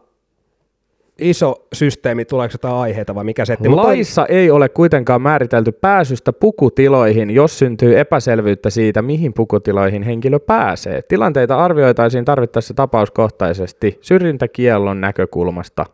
iso 1.19 1.67
systeemi, 1.73 2.25
tuleeko 2.25 2.53
jotain 2.53 2.75
aiheita 2.75 3.15
vai 3.15 3.23
mikä 3.23 3.43
toi- 3.45 3.75
Laissa 3.75 4.25
ei 4.25 4.51
ole 4.51 4.69
kuitenkaan 4.69 5.21
määritelty 5.21 5.71
pääsystä 5.71 6.33
pukutiloihin, 6.33 7.31
jos 7.31 7.59
syntyy 7.59 7.99
epäselvyyttä 7.99 8.69
siitä, 8.69 9.01
mihin 9.01 9.33
pukutiloihin 9.33 10.03
henkilö 10.03 10.39
pääsee. 10.39 11.01
Tilanteita 11.01 11.55
arvioitaisiin 11.55 12.25
tarvittaessa 12.25 12.73
tapauskohtaisesti 12.73 13.97
syrjintäkiellon 14.01 15.01
näkökulmasta. 15.01 15.85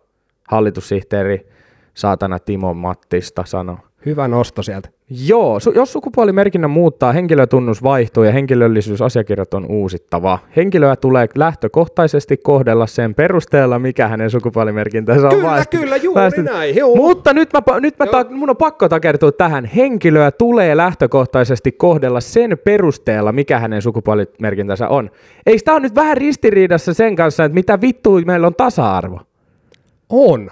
Hallitussihteeri 0.48 1.48
saatana 1.94 2.40
Timo 2.40 2.74
Mattista 2.74 3.44
sanoi. 3.46 3.78
Hyvä 4.06 4.28
nosto 4.28 4.64
sieltä. 4.64 4.90
Joo, 5.28 5.58
su- 5.60 5.76
jos 5.76 5.94
sukupuolimerkinnän 5.94 6.70
muuttaa, 6.72 7.12
henkilötunnus 7.12 7.84
vaihtuu 7.84 8.24
ja 8.24 8.32
henkilöllisyysasiakirjat 8.32 9.54
on 9.54 9.66
uusittava. 9.70 10.40
Henkilöä 10.56 10.96
tulee 10.96 11.28
lähtökohtaisesti 11.36 12.38
kohdella 12.38 12.88
sen 12.88 13.16
perusteella, 13.16 13.80
mikä 13.80 14.08
hänen 14.08 14.30
sukupuolimerkintänsä 14.30 15.28
on 15.28 15.36
Kyllä, 15.36 15.50
vaihtu- 15.50 15.78
kyllä, 15.78 15.96
juuri 15.98 16.22
väesty- 16.22 16.44
näin, 16.44 16.76
joo. 16.76 16.96
Mutta 16.96 17.34
nyt 17.34 17.50
mä, 17.54 17.80
nyt 17.80 18.00
mä 18.00 18.06
ta- 18.06 18.26
mun 18.30 18.50
on 18.50 18.58
pakko 18.58 18.90
takertua 18.90 19.32
tähän. 19.32 19.66
Henkilöä 19.66 20.32
tulee 20.32 20.78
lähtökohtaisesti 20.78 21.72
kohdella 21.72 22.22
sen 22.22 22.58
perusteella, 22.64 23.32
mikä 23.32 23.60
hänen 23.60 23.82
sukupuolimerkintänsä 23.82 24.88
on. 24.88 25.10
Eikö 25.46 25.62
tämä 25.66 25.76
ole 25.76 25.82
nyt 25.82 25.96
vähän 25.96 26.18
ristiriidassa 26.18 26.94
sen 26.94 27.16
kanssa, 27.16 27.44
että 27.46 27.54
mitä 27.54 27.82
vittua 27.82 28.22
meillä 28.26 28.48
on 28.48 28.56
tasa-arvo? 28.56 29.20
On. 30.10 30.50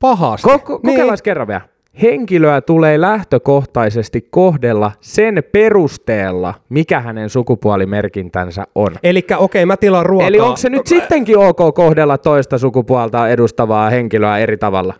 Pahasti. 0.00 0.48
Ko- 0.48 0.56
ko- 0.58 0.80
kokeillaan 0.80 1.18
kerran 1.22 1.48
vielä. 1.48 1.73
Henkilöä 2.02 2.60
tulee 2.60 3.00
lähtökohtaisesti 3.00 4.28
kohdella 4.30 4.92
sen 5.00 5.42
perusteella, 5.52 6.54
mikä 6.68 7.00
hänen 7.00 7.30
sukupuolimerkintänsä 7.30 8.64
on. 8.74 8.96
Eli 9.02 9.26
okei, 9.38 9.66
mä 9.66 9.76
tilaan 9.76 10.06
ruokaa. 10.06 10.28
Eli 10.28 10.40
onko 10.40 10.56
se 10.56 10.68
nyt 10.68 10.86
sittenkin 10.86 11.38
ok 11.38 11.74
kohdella 11.74 12.18
toista 12.18 12.58
sukupuolta 12.58 13.28
edustavaa 13.28 13.90
henkilöä 13.90 14.38
eri 14.38 14.56
tavalla? 14.56 14.94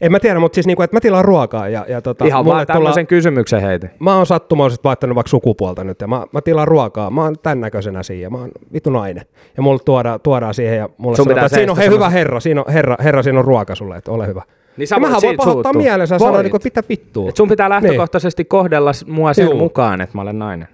En 0.00 0.12
mä 0.12 0.20
tiedä, 0.20 0.40
mutta 0.40 0.54
siis 0.54 0.66
niinku, 0.66 0.82
että 0.82 0.96
mä 0.96 1.00
tilaan 1.00 1.24
ruokaa 1.24 1.68
ja, 1.68 1.84
ja 1.88 2.02
tota, 2.02 2.24
Ihan 2.24 2.44
vaan 2.44 2.66
tämmöisen 2.66 3.06
kysymyksen 3.06 3.60
heitin. 3.62 3.90
Mä 3.98 4.16
oon 4.16 4.26
sattumoisesti 4.26 4.84
vaihtanut 4.84 5.14
vaikka 5.14 5.28
sukupuolta 5.28 5.84
nyt 5.84 6.00
ja 6.00 6.06
mä, 6.08 6.24
mä 6.32 6.40
tilaan 6.40 6.68
ruokaa. 6.68 7.10
Mä 7.10 7.22
oon 7.22 7.36
tän 7.42 7.60
näköisenä 7.60 8.02
siinä. 8.02 8.30
Mä 8.30 8.38
oon 8.38 8.50
vitu 8.72 8.90
nainen. 8.90 9.24
Ja 9.56 9.62
mulle 9.62 9.80
tuodaan, 9.84 10.20
tuodaan 10.20 10.54
siihen 10.54 10.78
ja 10.78 10.88
mulle 10.98 11.16
Sun 11.16 11.24
sanotaan, 11.24 11.46
että 11.46 11.56
siinä 11.58 11.72
on 11.72 11.78
hei, 11.78 11.88
hyvä 11.88 12.08
herra, 12.10 12.40
siinä 12.40 12.60
on, 12.66 12.72
herra, 12.72 12.96
herra, 13.04 13.22
siinä 13.22 13.38
on 13.38 13.44
ruoka 13.44 13.74
sulle, 13.74 13.96
että 13.96 14.10
ole 14.10 14.26
hyvä. 14.26 14.42
Niin 14.76 14.88
sä 14.88 14.96
ja 14.96 15.00
mähän 15.00 15.20
voin 15.22 15.36
pahoittaa 15.36 15.72
mielensä 15.72 16.14
ja 16.14 16.18
sanoa, 16.18 16.32
Voit. 16.32 16.42
niin 16.44 16.50
kuin, 16.50 16.58
että 16.66 16.80
mitä 16.80 16.88
vittua. 16.88 17.28
Et 17.28 17.36
sun 17.36 17.48
pitää 17.48 17.68
lähtökohtaisesti 17.68 18.44
kohdella 18.44 18.92
s- 18.92 19.06
mua 19.06 19.32
sen 19.34 19.44
Juu. 19.44 19.54
mukaan, 19.58 20.00
että 20.00 20.18
mä 20.18 20.22
olen 20.22 20.38
nainen. 20.38 20.68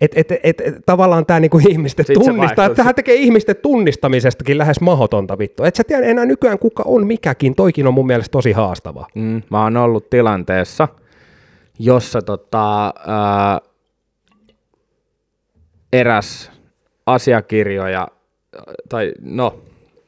Et, 0.00 0.12
et, 0.18 0.32
et, 0.32 0.60
et, 0.60 0.74
tavallaan 0.86 1.26
tämä 1.26 1.40
niinku 1.40 1.60
ihmisten 1.68 2.06
Sit 2.06 2.16
se 2.16 2.30
tunnistaa, 2.30 2.74
tähän 2.74 2.94
tekee 2.94 3.14
ihmisten 3.14 3.56
tunnistamisestakin 3.56 4.58
lähes 4.58 4.80
mahdotonta 4.80 5.38
vittu. 5.38 5.64
Et 5.64 5.74
sä 5.74 5.84
tiedä 5.84 6.06
enää 6.06 6.26
nykyään 6.26 6.58
kuka 6.58 6.82
on 6.86 7.06
mikäkin, 7.06 7.54
toikin 7.54 7.86
on 7.86 7.94
mun 7.94 8.06
mielestä 8.06 8.32
tosi 8.32 8.52
haastavaa. 8.52 9.06
Mm, 9.14 9.42
mä 9.50 9.62
oon 9.62 9.76
ollut 9.76 10.10
tilanteessa, 10.10 10.88
jossa 11.78 12.22
tota, 12.22 12.94
ää, 13.06 13.60
eräs 15.92 16.50
asiakirjoja, 17.06 18.08
tai 18.88 19.12
no, 19.20 19.60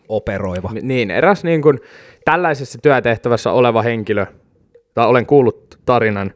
Operoiva. 0.08 0.70
Ni- 0.72 0.80
Niin, 0.82 1.10
eräs 1.10 1.44
niin 1.44 1.62
kuin 1.62 1.78
tällaisessa 2.24 2.78
työtehtävässä 2.82 3.52
oleva 3.52 3.82
henkilö, 3.82 4.26
tai 4.94 5.06
olen 5.06 5.26
kuullut 5.26 5.78
tarinan, 5.84 6.32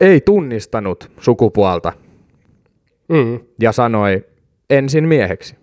ei 0.00 0.20
tunnistanut 0.20 1.10
sukupuolta 1.20 1.92
Mm. 3.08 3.40
ja 3.60 3.72
sanoi 3.72 4.24
ensin 4.70 5.08
mieheksi. 5.08 5.56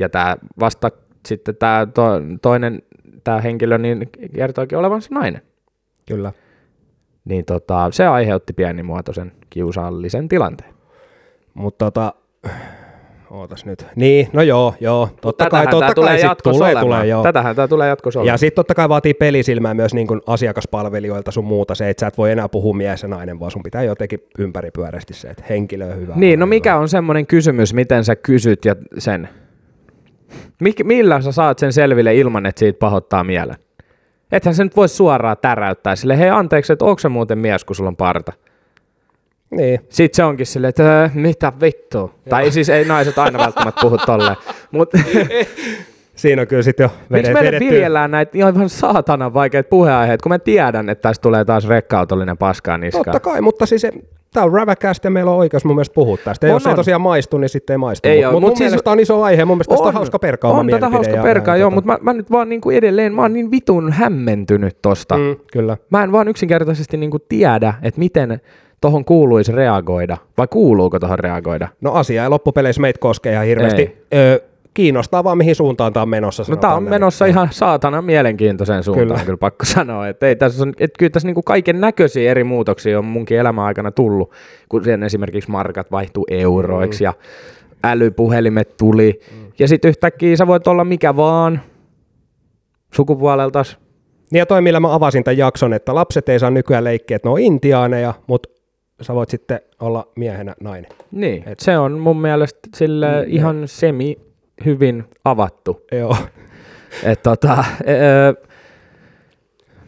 Ja 0.00 0.08
tämä 0.08 0.36
vasta 0.60 0.90
sitten 1.26 1.56
tämä 1.56 1.86
to, 1.94 2.02
toinen 2.42 2.82
tämä 3.24 3.40
henkilö 3.40 3.78
niin 3.78 4.10
kertoikin 4.34 4.78
olevansa 4.78 5.08
nainen. 5.14 5.42
Kyllä. 6.08 6.32
Niin 7.24 7.44
tota, 7.44 7.88
se 7.90 8.06
aiheutti 8.06 8.52
pienimuotoisen 8.52 9.32
kiusallisen 9.50 10.28
tilanteen. 10.28 10.74
Mutta 11.54 11.84
tota, 11.84 12.14
ootas 13.34 13.64
nyt. 13.64 13.86
Niin, 13.96 14.28
no 14.32 14.42
joo, 14.42 14.74
joo. 14.80 15.08
Totta 15.20 15.50
kai, 15.50 15.66
totta 15.66 15.86
kai 15.86 15.94
tulee 15.94 16.18
jatkossa 16.18 16.58
tulee, 16.58 16.72
olemaan. 16.72 16.86
tulee, 16.86 17.06
joo. 17.06 17.22
Tätähän 17.22 17.56
tämä 17.56 17.68
tulee 17.68 17.88
jatkossa 17.88 18.18
Ja 18.18 18.22
olemaan. 18.22 18.38
sitten 18.38 18.56
totta 18.56 18.74
kai 18.74 18.88
vaatii 18.88 19.14
pelisilmää 19.14 19.74
myös 19.74 19.94
niin 19.94 20.06
kuin 20.06 20.20
asiakaspalvelijoilta 20.26 21.30
sun 21.30 21.44
muuta 21.44 21.74
se, 21.74 21.90
että 21.90 22.00
sä 22.00 22.06
et 22.06 22.18
voi 22.18 22.32
enää 22.32 22.48
puhua 22.48 22.74
mies 22.74 23.02
ja 23.02 23.08
nainen, 23.08 23.40
vaan 23.40 23.50
sun 23.50 23.62
pitää 23.62 23.82
jotenkin 23.82 24.20
ympäripyöräisesti 24.38 25.14
se, 25.14 25.28
että 25.28 25.44
henkilö 25.48 25.86
on 25.86 25.96
hyvä. 25.96 26.12
Niin, 26.16 26.40
no 26.40 26.46
mikä 26.46 26.76
on 26.76 26.88
semmoinen 26.88 27.26
kysymys, 27.26 27.74
miten 27.74 28.04
sä 28.04 28.16
kysyt 28.16 28.64
ja 28.64 28.76
sen? 28.98 29.28
Mik, 30.60 30.84
millä 30.84 31.20
sä 31.20 31.32
saat 31.32 31.58
sen 31.58 31.72
selville 31.72 32.14
ilman, 32.14 32.46
että 32.46 32.58
siitä 32.58 32.78
pahoittaa 32.78 33.24
mielen? 33.24 33.56
Ethän 34.32 34.54
se 34.54 34.64
nyt 34.64 34.76
voi 34.76 34.88
suoraan 34.88 35.36
täräyttää 35.42 35.96
sille, 35.96 36.18
hei 36.18 36.30
anteeksi, 36.30 36.72
että 36.72 36.84
onko 36.84 36.98
se 36.98 37.08
muuten 37.08 37.38
mies, 37.38 37.64
kun 37.64 37.76
sulla 37.76 37.88
on 37.88 37.96
parta? 37.96 38.32
Niin. 39.56 39.80
Sitten 39.88 40.16
se 40.16 40.24
onkin 40.24 40.46
silleen, 40.46 40.68
että 40.68 41.04
"Äh, 41.04 41.14
mitä 41.14 41.52
vittua. 41.60 42.14
Tai 42.28 42.50
siis 42.50 42.68
ei 42.68 42.84
naiset 42.84 43.18
aina 43.18 43.38
välttämättä 43.38 43.80
puhu 43.80 43.98
tolleen. 44.06 44.36
Mutta 44.70 44.98
Siinä 46.14 46.42
on 46.42 46.48
kyllä 46.48 46.62
sitten 46.62 46.84
jo 46.84 46.90
miksi 47.08 47.32
meille 47.32 47.46
vedetty. 47.48 47.64
viljellään 47.70 48.10
näitä 48.10 48.38
ihan 48.38 48.68
saatanan 48.68 49.34
vaikeita 49.34 49.68
puheenaiheita, 49.68 50.22
kun 50.22 50.30
mä 50.30 50.38
tiedän, 50.38 50.88
että 50.88 51.02
tästä 51.08 51.22
tulee 51.22 51.44
taas 51.44 51.68
rekkautollinen 51.68 52.38
paskaa 52.38 52.78
niskaan. 52.78 53.04
Totta 53.04 53.20
kai, 53.20 53.40
mutta 53.40 53.66
siis 53.66 53.86
tämä 54.32 54.44
on 54.46 54.52
Räväkästä 54.52 55.06
ja 55.06 55.10
meillä 55.10 55.30
on 55.30 55.36
oikeus 55.36 55.64
mun 55.64 55.76
mielestä 55.76 55.94
puhua 55.94 56.16
tästä. 56.16 56.46
On, 56.46 56.52
jos 56.52 56.66
ei 56.66 56.70
on. 56.70 56.76
tosiaan 56.76 57.00
maistu, 57.00 57.38
niin 57.38 57.48
sitten 57.48 57.74
ei 57.74 57.78
maistu. 57.78 58.08
Ei 58.08 58.16
Mutta 58.16 58.32
mut 58.32 58.40
mut 58.40 58.48
mun 58.50 58.56
siis- 58.56 58.70
mielestä 58.70 58.90
on 58.90 59.00
iso 59.00 59.22
aihe, 59.22 59.44
mun 59.44 59.56
mielestä 59.56 59.74
tästä 59.74 59.88
on 59.88 59.94
hauska 59.94 60.18
perkaa 60.18 60.50
On 60.52 60.66
tätä 60.66 60.88
hauska 60.88 61.22
perkaa, 61.22 61.56
joo, 61.56 61.70
tota- 61.70 61.74
mutta 61.74 61.92
mä, 61.92 61.98
mä, 62.02 62.12
nyt 62.12 62.30
vaan 62.30 62.48
niinku 62.48 62.70
edelleen, 62.70 63.14
mä 63.14 63.22
oon 63.22 63.32
niin 63.32 63.50
vitun 63.50 63.92
hämmentynyt 63.92 64.76
tosta. 64.82 65.16
Mm, 65.16 65.36
kyllä. 65.52 65.76
Mä 65.90 66.02
en 66.04 66.12
vaan 66.12 66.28
yksinkertaisesti 66.28 66.96
niinku 66.96 67.18
tiedä, 67.18 67.74
että 67.82 67.98
miten 67.98 68.40
tohon 68.84 69.04
kuuluisi 69.04 69.52
reagoida, 69.52 70.16
vai 70.38 70.46
kuuluuko 70.46 70.98
tohon 70.98 71.18
reagoida. 71.18 71.68
No 71.80 71.92
asia 71.92 72.22
ei 72.22 72.28
loppupeleissä 72.28 72.80
meitä 72.80 72.98
koskee 72.98 73.32
ihan 73.32 73.46
hirveästi. 73.46 73.82
Ei. 74.12 74.18
Ö, 74.18 74.40
kiinnostaa 74.74 75.24
vaan 75.24 75.38
mihin 75.38 75.54
suuntaan 75.54 75.92
tämä 75.92 76.02
on 76.02 76.08
menossa. 76.08 76.42
No 76.42 76.44
sanotaan 76.44 76.76
on 76.76 76.84
näin. 76.84 76.90
menossa 76.90 77.26
ihan 77.26 77.48
saatana 77.50 78.02
mielenkiintoiseen 78.02 78.82
suuntaan, 78.82 79.06
Kyllä. 79.06 79.14
kyllä, 79.14 79.24
kyllä 79.24 79.36
pakko 79.36 79.64
sanoa. 79.64 80.08
Että 80.08 80.26
ei 80.26 80.36
tässä 80.36 80.62
on, 80.62 80.72
et 80.80 80.90
kyllä 80.98 81.10
tässä 81.10 81.28
niinku 81.28 81.42
kaiken 81.42 81.80
näköisiä 81.80 82.30
eri 82.30 82.44
muutoksia 82.44 82.98
on 82.98 83.04
munkin 83.04 83.38
elämän 83.38 83.64
aikana 83.64 83.90
tullut, 83.90 84.32
kun 84.68 84.84
sen 84.84 85.02
esimerkiksi 85.02 85.50
markat 85.50 85.90
vaihtuu 85.90 86.26
euroiksi 86.30 87.04
mm. 87.04 87.04
ja 87.04 87.12
älypuhelimet 87.84 88.76
tuli. 88.76 89.20
Mm. 89.32 89.52
Ja 89.58 89.68
sitten 89.68 89.88
yhtäkkiä 89.88 90.36
sä 90.36 90.46
voit 90.46 90.66
olla 90.66 90.84
mikä 90.84 91.16
vaan 91.16 91.60
sukupuoleltas. 92.94 93.78
Niin 94.32 94.38
ja 94.38 94.46
toi, 94.46 94.60
millä 94.62 94.80
mä 94.80 94.94
avasin 94.94 95.24
tämän 95.24 95.38
jakson, 95.38 95.72
että 95.72 95.94
lapset 95.94 96.28
ei 96.28 96.38
saa 96.38 96.50
nykyään 96.50 96.84
leikkiä, 96.84 97.16
että 97.16 97.28
ne 97.28 97.32
on 97.32 97.40
intiaaneja, 97.40 98.14
mutta 98.26 98.53
sä 99.04 99.14
voit 99.14 99.30
sitten 99.30 99.60
olla 99.80 100.08
miehenä 100.16 100.54
nainen. 100.60 100.90
Niin, 101.10 101.42
Et 101.46 101.60
se 101.60 101.78
on 101.78 101.98
mun 101.98 102.20
mielestä 102.20 102.60
sille 102.76 103.06
mm, 103.06 103.24
ihan 103.26 103.62
semi 103.66 104.16
hyvin 104.64 105.04
avattu. 105.24 105.82
Joo. 105.92 106.16
Et 107.04 107.22
tota, 107.22 107.64
öö, 107.88 108.32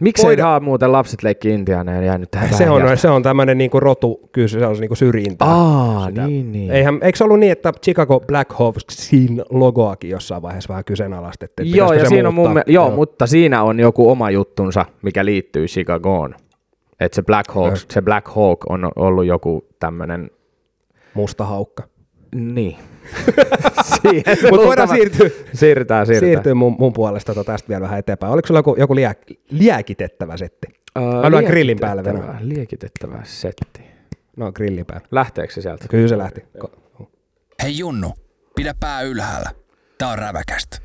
miksi 0.00 0.22
ei 0.22 0.26
Voida- 0.28 0.42
saa 0.42 0.60
muuten 0.60 0.92
lapset 0.92 1.22
leikki 1.22 1.50
intiaaneja 1.50 2.02
jäänyt 2.02 2.30
tähän 2.30 2.54
Se 2.54 2.70
on, 2.70 2.98
se 2.98 3.08
on 3.08 3.22
tämmöinen 3.22 3.58
niinku 3.58 3.80
rotu, 3.80 4.20
kyllä 4.32 4.48
se 4.48 4.66
on 4.66 4.76
niinku 4.80 4.94
syrjintää. 4.94 5.48
Aa, 5.48 6.10
niin, 6.10 6.52
niin. 6.52 6.70
Eihän, 6.70 6.98
eikö 7.02 7.18
se 7.18 7.24
ollut 7.24 7.40
niin, 7.40 7.52
että 7.52 7.72
Chicago 7.84 8.20
Blackhawksin 8.20 9.42
logoakin 9.50 10.10
jossain 10.10 10.42
vaiheessa 10.42 10.68
vähän 10.68 10.84
kyseenalaistettiin? 10.84 11.76
Joo, 11.76 11.92
ja 11.92 12.08
siinä 12.08 12.28
on 12.28 12.34
mun, 12.34 12.44
muuttaa? 12.48 12.54
mie- 12.66 12.74
joo, 12.74 12.90
mutta 12.90 13.26
siinä 13.26 13.62
on 13.62 13.80
joku 13.80 14.10
oma 14.10 14.30
juttunsa, 14.30 14.86
mikä 15.02 15.24
liittyy 15.24 15.66
Chicagoon. 15.66 16.34
Että 17.00 17.16
se 17.16 17.22
Black 17.22 17.50
Hawk, 17.54 17.76
se 17.90 18.02
Black 18.02 18.28
Hawk 18.28 18.70
on 18.70 18.90
ollut 18.96 19.26
joku 19.26 19.66
tämmönen, 19.80 20.30
Musta 21.14 21.44
haukka. 21.44 21.82
niin. 22.34 22.76
Mutta 24.50 24.66
voidaan 24.66 24.88
siirtyä, 24.88 25.30
Siirrytään, 25.54 26.06
siirrytään. 26.06 26.32
siirtyä 26.32 26.54
mun, 26.54 26.76
mun 26.78 26.92
puolesta 26.92 27.34
tota 27.34 27.52
tästä 27.52 27.68
vielä 27.68 27.80
vähän 27.82 27.98
eteenpäin. 27.98 28.32
Oliko 28.32 28.46
sulla 28.46 28.58
joku, 28.58 28.74
joku 28.78 28.94
liä, 28.94 29.14
liäkitettävä 29.50 30.36
setti? 30.36 30.68
Öö, 30.98 31.02
Mä 31.22 31.30
lyön 31.30 31.44
grillin 31.44 31.78
päälle 31.80 32.04
venäjä. 32.04 32.34
Liekitettävä 32.40 33.20
setti. 33.24 33.80
No, 34.36 34.52
grillin 34.52 34.86
päällä. 34.86 35.06
Lähteekö 35.10 35.52
se 35.52 35.60
sieltä? 35.62 35.84
Kyllä 35.88 36.08
se 36.08 36.18
lähti. 36.18 36.44
Hei 37.62 37.78
Junnu, 37.78 38.12
pidä 38.56 38.74
pää 38.80 39.02
ylhäällä. 39.02 39.50
Tää 39.98 40.08
on 40.08 40.18
räväkästä. 40.18 40.78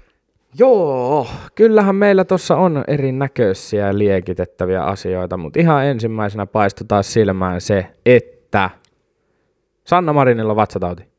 Joo, 0.59 1.27
kyllähän 1.55 1.95
meillä 1.95 2.25
tuossa 2.25 2.57
on 2.57 2.83
erinäköisiä 2.87 3.97
liekitettäviä 3.97 4.83
asioita, 4.83 5.37
mutta 5.37 5.59
ihan 5.59 5.85
ensimmäisenä 5.85 6.45
paistutaan 6.45 7.03
silmään 7.03 7.61
se, 7.61 7.87
että 8.05 8.69
Sanna 9.83 10.13
Marinilla 10.13 10.51
on 10.51 10.55
vatsatauti. 10.55 11.11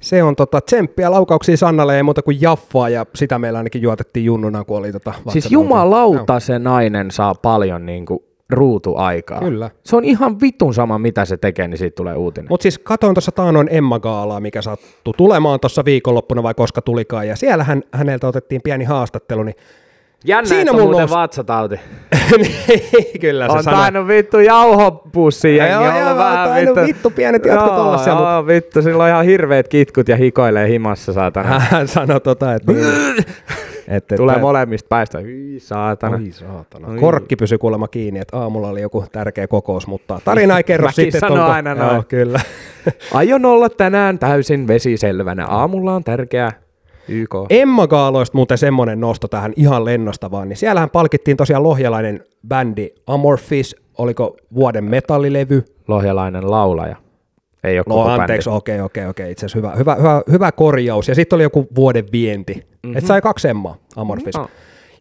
Se 0.00 0.22
on 0.22 0.36
tota, 0.36 0.60
tsemppiä 0.60 1.10
laukauksia 1.10 1.56
Sannalle, 1.56 1.96
ei 1.96 2.02
muuta 2.02 2.22
kuin 2.22 2.40
jaffaa, 2.40 2.88
ja 2.88 3.06
sitä 3.14 3.38
meillä 3.38 3.58
ainakin 3.58 3.82
juotettiin 3.82 4.24
junnuna, 4.24 4.64
kun 4.64 4.78
oli 4.78 4.92
tota 4.92 5.12
Siis 5.28 5.52
jumalauta 5.52 6.40
se 6.40 6.58
nainen 6.58 7.10
saa 7.10 7.34
paljon 7.34 7.86
niinku 7.86 8.33
ruutuaikaa. 8.50 9.38
Kyllä. 9.40 9.70
Se 9.84 9.96
on 9.96 10.04
ihan 10.04 10.40
vitun 10.40 10.74
sama, 10.74 10.98
mitä 10.98 11.24
se 11.24 11.36
tekee, 11.36 11.68
niin 11.68 11.78
siitä 11.78 11.94
tulee 11.94 12.14
uutinen. 12.16 12.46
Mutta 12.48 12.62
siis 12.62 12.78
katoin 12.78 13.14
tuossa 13.14 13.32
taanoin 13.32 13.68
Emma 13.70 13.98
Gaalaa, 14.00 14.40
mikä 14.40 14.62
sattui 14.62 15.14
tulemaan 15.16 15.60
tuossa 15.60 15.84
viikonloppuna 15.84 16.42
vai 16.42 16.54
koska 16.54 16.82
tulikaan, 16.82 17.28
ja 17.28 17.36
siellä 17.36 17.64
hän, 17.64 17.82
häneltä 17.92 18.28
otettiin 18.28 18.62
pieni 18.62 18.84
haastattelu, 18.84 19.42
niin 19.42 19.56
Jännä, 20.26 20.48
Siinä 20.48 20.60
että 20.60 20.72
on 20.72 20.80
mulla 20.80 20.98
nousi- 20.98 21.14
vatsatauti. 21.14 21.80
kyllä 23.20 23.46
se 23.46 23.52
On 23.52 23.64
tainnut 23.64 24.08
vittu 24.08 24.38
jauhopussi 24.40 25.56
jengi 25.56 25.72
Joo, 25.84 25.98
joo, 25.98 26.16
vähän 26.16 26.48
tainnut 26.48 26.76
vittu 26.86 27.10
pienet 27.10 27.46
jatkot 27.46 27.68
Joo, 27.72 27.82
olla 27.82 27.98
siellä, 27.98 28.30
Joo, 28.30 28.46
vittu, 28.46 28.82
sillä 28.82 29.02
on 29.04 29.08
ihan 29.10 29.24
hirveet 29.24 29.68
kitkut 29.68 30.08
ja 30.08 30.16
hikoilee 30.16 30.68
himassa, 30.68 31.12
saatana. 31.12 31.58
Hän 31.70 31.88
sanoi 31.88 32.20
tota, 32.20 32.54
että 32.54 32.72
niin, 32.72 32.84
Et, 33.88 34.12
et, 34.12 34.16
Tulee 34.16 34.38
molemmista 34.38 34.88
päistä. 34.88 35.18
Hyi 35.18 35.60
saatana. 35.60 36.16
Oi 36.16 36.32
saatana. 36.32 36.88
Oi. 36.88 36.98
Korkki 36.98 37.36
pysyi 37.36 37.58
kuulemma 37.58 37.88
kiinni, 37.88 38.20
että 38.20 38.38
aamulla 38.38 38.68
oli 38.68 38.80
joku 38.80 39.04
tärkeä 39.12 39.46
kokous, 39.46 39.86
mutta 39.86 40.20
tarina 40.24 40.56
ei 40.56 40.64
kerro 40.72 40.86
Mäkin 40.86 41.04
sitten, 41.04 41.20
sanon 41.20 41.38
onko... 41.38 41.52
aina 41.52 41.74
noin. 41.74 41.94
Joo, 41.94 42.04
kyllä. 42.08 42.40
Aion 43.14 43.44
olla 43.44 43.68
tänään 43.68 44.18
täysin 44.18 44.68
vesiselvänä. 44.68 45.46
Aamulla 45.46 45.94
on 45.94 46.04
tärkeä 46.04 46.52
YK. 47.08 47.34
Emma 47.50 47.86
Gaaloista 47.86 48.36
muuten 48.38 48.58
semmoinen 48.58 49.00
nosto 49.00 49.28
tähän 49.28 49.52
ihan 49.56 49.84
lennosta 49.84 50.30
vaan, 50.30 50.48
niin 50.48 50.56
siellähän 50.56 50.90
palkittiin 50.90 51.36
tosiaan 51.36 51.62
lohjalainen 51.62 52.24
bändi 52.48 52.88
Amorphis, 53.06 53.76
oliko 53.98 54.36
vuoden 54.54 54.84
metallilevy, 54.84 55.64
Lohjalainen 55.88 56.50
laulaja. 56.50 56.96
Ei 57.64 57.78
ole 57.78 57.84
No 57.88 57.94
koko 57.94 58.08
anteeksi, 58.08 58.50
bändi. 58.50 58.56
okei, 58.56 58.80
okei, 58.80 59.06
okei, 59.06 59.30
itse 59.32 59.46
asiassa 59.46 59.58
hyvä, 59.58 59.72
hyvä, 59.78 59.94
hyvä, 59.94 60.22
hyvä 60.32 60.52
korjaus. 60.52 61.08
Ja 61.08 61.14
sitten 61.14 61.36
oli 61.36 61.42
joku 61.42 61.66
vuoden 61.74 62.04
vienti. 62.12 62.54
Mm-hmm. 62.54 62.96
Et 62.96 63.06
sai 63.06 63.20
kaksi 63.20 63.48
Emmaa, 63.48 63.76
Amorphis. 63.96 64.34
No. 64.36 64.48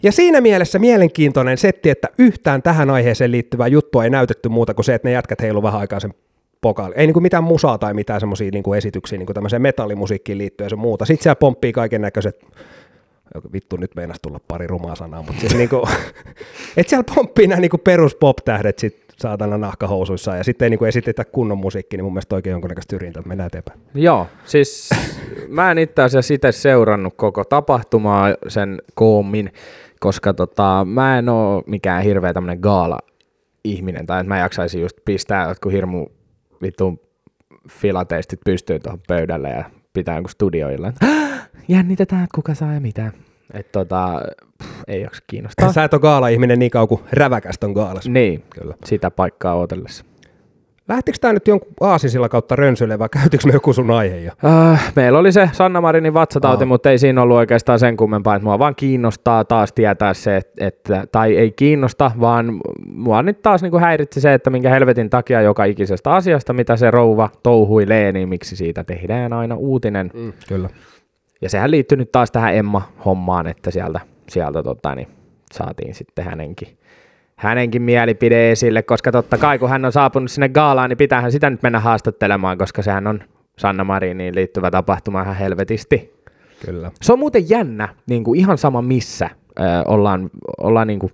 Ja 0.04 0.12
siinä 0.12 0.42
mielessä 0.42 0.80
mielenkiintoinen 0.80 1.58
setti, 1.58 1.90
että 1.90 2.08
yhtään 2.18 2.62
tähän 2.62 2.90
aiheeseen 2.90 3.32
liittyvää 3.32 3.68
juttua 3.68 4.04
ei 4.04 4.10
näytetty 4.10 4.50
muuta 4.50 4.74
kuin 4.74 4.86
se, 4.86 4.94
että 4.94 5.08
ne 5.08 5.12
jätkät 5.12 5.42
heilu 5.42 5.64
vähän 5.64 5.80
aikaa 5.80 6.00
sen 6.00 6.14
pokaali. 6.62 6.94
Ei 6.98 7.08
niinku 7.08 7.20
mitään 7.20 7.44
musaa 7.44 7.78
tai 7.78 7.94
mitään 7.94 8.20
semmoisia 8.20 8.52
niinku 8.52 8.74
esityksiä 8.74 9.18
niinku 9.18 9.34
tämmöiseen 9.34 9.62
metallimusiikkiin 9.62 10.38
liittyen 10.38 10.66
ja 10.66 10.70
se 10.70 10.76
muuta. 10.76 11.06
Sitten 11.06 11.24
siellä 11.24 11.36
pomppii 11.36 11.74
kaiken 11.74 12.02
näköiset 12.02 12.46
vittu 13.54 13.78
nyt 13.78 13.96
meinas 13.96 14.18
tulla 14.22 14.40
pari 14.48 14.68
rumaa 14.68 14.96
sanaa, 14.96 15.22
mutta 15.24 15.40
siis 15.40 15.56
niinku, 15.56 15.88
et 16.78 16.90
siellä 16.90 17.04
pomppii 17.16 17.48
nämä 17.48 17.62
niinku 17.62 17.78
perus 17.78 18.16
pop-tähdet 18.16 18.80
sit 18.80 19.03
saatana 19.18 19.58
nahkahousuissa 19.58 20.36
ja 20.36 20.44
sitten 20.44 20.66
ei 20.66 20.70
niinku 20.70 20.86
esitetä 20.86 21.26
kunnon 21.26 21.58
musiikki, 21.58 21.98
niin 21.98 22.04
mun 22.06 22.14
mielestä 22.14 22.36
oikein 22.36 22.52
jonkunnäköistä 22.52 22.94
syrjintä, 22.96 23.22
mennään 23.26 23.48
eteenpäin. 23.48 23.80
Joo, 23.94 24.28
siis 24.46 24.90
mä 25.48 25.72
en 25.72 25.78
itse 25.78 26.02
asiassa 26.02 26.34
itse 26.34 26.52
seurannut 26.52 27.14
koko 27.18 27.44
tapahtumaa 27.44 28.34
sen 28.48 28.82
koommin, 28.96 29.52
koska 30.00 30.34
tota, 30.34 30.86
mä 30.90 31.18
en 31.18 31.30
oo 31.30 31.64
mikään 31.66 32.04
hirveä 32.04 32.34
tämmönen 32.34 32.60
gaala-ihminen, 32.62 34.06
tai 34.06 34.20
että 34.22 34.28
mä 34.28 34.38
jaksaisin 34.40 34.82
just 34.82 34.98
pistää 35.06 35.48
jotkut 35.48 35.72
hirmu 35.72 36.08
vittu 36.62 37.00
filateistit 37.70 38.40
pystyyn 38.46 38.82
tuohon 38.82 39.00
pöydälle 39.08 39.50
ja 39.50 39.64
pitää 39.94 40.16
jonkun 40.16 40.52
"Hah, 41.02 41.50
Jännitetään, 41.68 42.24
että 42.24 42.36
kuka 42.36 42.54
saa 42.54 42.74
ja 42.74 42.80
mitä. 42.80 43.12
Et 43.54 43.72
tota, 43.72 44.22
ei 44.88 45.02
jaksa 45.02 45.24
kiinnostaa. 45.28 45.74
Sä 45.74 45.84
et 45.84 45.94
ole 45.94 46.02
gaala-ihminen 46.02 46.60
niin 46.60 46.72
kauan 46.72 46.88
kuin 46.88 47.02
räväkästä 47.12 47.66
on 47.66 47.74
gaalas. 47.74 48.10
Niin, 48.10 48.44
Kyllä. 48.50 48.76
sitä 48.86 49.12
paikkaa 49.12 49.56
odotellessa. 49.56 50.06
Lähtikö 50.88 51.18
tämä 51.22 51.34
nyt 51.34 51.48
jonkun 51.48 51.74
aasisilla 51.82 52.30
kautta 52.30 52.56
rönsylle 52.56 53.00
vai 53.00 53.10
käytikö 53.10 53.48
me 53.48 53.54
joku 53.54 53.74
sun 53.74 53.92
aihe 53.92 54.18
jo? 54.18 54.32
Äh, 54.46 54.94
meillä 54.96 55.20
oli 55.20 55.32
se 55.32 55.50
Sanna 55.52 55.82
Marinin 55.82 56.14
vatsatauti, 56.14 56.64
Aa. 56.64 56.68
mutta 56.68 56.92
ei 56.92 56.98
siinä 56.98 57.22
ollut 57.22 57.38
oikeastaan 57.38 57.80
sen 57.80 57.98
kummempaa, 57.98 58.36
että 58.36 58.44
mua 58.44 58.60
vaan 58.60 58.76
kiinnostaa 58.76 59.46
taas 59.46 59.74
tietää 59.74 60.14
se, 60.14 60.38
että, 60.38 60.68
että 60.68 61.08
tai 61.12 61.38
ei 61.38 61.52
kiinnosta, 61.52 62.12
vaan 62.20 62.60
mua 62.88 63.24
nyt 63.24 63.42
taas 63.42 63.62
niin 63.62 63.72
kuin 63.72 63.82
häiritsi 63.82 64.22
se, 64.22 64.34
että 64.34 64.50
minkä 64.50 64.70
helvetin 64.70 65.10
takia 65.10 65.42
joka 65.42 65.66
ikisestä 65.66 66.12
asiasta, 66.12 66.54
mitä 66.54 66.76
se 66.76 66.92
rouva 66.92 67.30
touhuilee, 67.44 68.12
niin 68.12 68.30
miksi 68.30 68.56
siitä 68.56 68.84
tehdään 68.84 69.34
aina 69.34 69.56
uutinen. 69.56 70.12
Mm, 70.14 70.34
kyllä. 70.48 70.70
Ja 71.42 71.50
sehän 71.50 71.72
liittyy 71.72 71.98
nyt 71.98 72.12
taas 72.12 72.32
tähän 72.32 72.56
Emma-hommaan, 72.56 73.48
että 73.48 73.72
sieltä, 73.72 74.00
sieltä 74.30 74.64
tota, 74.64 74.96
niin 74.96 75.08
saatiin 75.54 75.94
sitten 75.94 76.26
hänenkin, 76.26 76.78
hänenkin 77.36 77.82
mielipide 77.82 78.52
esille, 78.52 78.84
koska 78.84 79.12
totta 79.12 79.38
kai 79.38 79.60
kun 79.60 79.70
hän 79.70 79.86
on 79.86 79.92
saapunut 79.92 80.32
sinne 80.32 80.50
gaalaan, 80.50 80.90
niin 80.90 80.98
pitäähän 80.98 81.32
sitä 81.32 81.50
nyt 81.50 81.64
mennä 81.64 81.80
haastattelemaan, 81.80 82.58
koska 82.58 82.82
sehän 82.82 83.08
on 83.08 83.24
Sanna 83.58 83.84
Mariniin 83.84 84.36
liittyvä 84.36 84.72
tapahtuma 84.72 85.22
ihan 85.22 85.36
helvetisti. 85.36 86.14
Kyllä. 86.66 86.92
Se 87.02 87.14
on 87.14 87.20
muuten 87.20 87.50
jännä, 87.50 87.90
niin 88.10 88.24
kuin 88.24 88.40
ihan 88.40 88.58
sama 88.58 88.82
missä 88.82 89.30
ö, 89.60 89.64
ollaan, 89.88 90.30
ollaan 90.58 90.88
niin 90.88 91.00
kuin, 91.00 91.14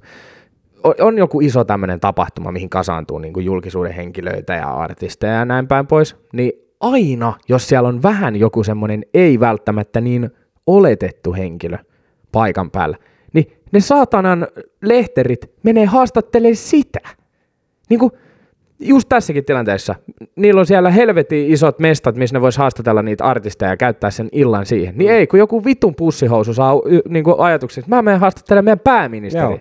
on, 0.99 1.17
joku 1.17 1.41
iso 1.41 1.63
tämmöinen 1.63 1.99
tapahtuma, 1.99 2.51
mihin 2.51 2.69
kasaantuu 2.69 3.19
niin 3.19 3.33
kuin 3.33 3.45
julkisuuden 3.45 3.93
henkilöitä 3.93 4.53
ja 4.53 4.73
artisteja 4.73 5.33
ja 5.33 5.45
näin 5.45 5.67
päin 5.67 5.87
pois, 5.87 6.15
niin 6.33 6.51
aina, 6.79 7.33
jos 7.49 7.67
siellä 7.67 7.89
on 7.89 8.03
vähän 8.03 8.35
joku 8.35 8.63
semmoinen 8.63 9.05
ei 9.13 9.39
välttämättä 9.39 10.01
niin 10.01 10.29
oletettu 10.67 11.33
henkilö 11.33 11.77
paikan 12.31 12.71
päällä, 12.71 12.97
niin 13.33 13.51
ne 13.71 13.79
saatanan 13.79 14.47
lehterit 14.81 15.51
menee 15.63 15.85
haastattelemaan 15.85 16.55
sitä. 16.55 16.99
Niin 17.89 17.99
kuin, 17.99 18.11
just 18.79 19.09
tässäkin 19.09 19.45
tilanteessa, 19.45 19.95
niillä 20.35 20.59
on 20.59 20.65
siellä 20.65 20.91
helvetin 20.91 21.51
isot 21.51 21.79
mestat, 21.79 22.15
missä 22.15 22.35
ne 22.35 22.41
vois 22.41 22.57
haastatella 22.57 23.01
niitä 23.01 23.23
artisteja 23.23 23.71
ja 23.71 23.77
käyttää 23.77 24.11
sen 24.11 24.29
illan 24.31 24.65
siihen. 24.65 24.97
Niin 24.97 25.11
ei, 25.11 25.27
kun 25.27 25.39
joku 25.39 25.65
vitun 25.65 25.95
pussihousu 25.95 26.53
saa 26.53 26.73
niin 27.09 27.23
kuin 27.23 27.35
ajatuksen, 27.39 27.81
että 27.81 27.95
mä 27.95 28.01
menen 28.01 28.19
haastattelemaan 28.19 28.65
meidän 28.65 28.79
pääministeri. 28.79 29.43
Joo. 29.43 29.59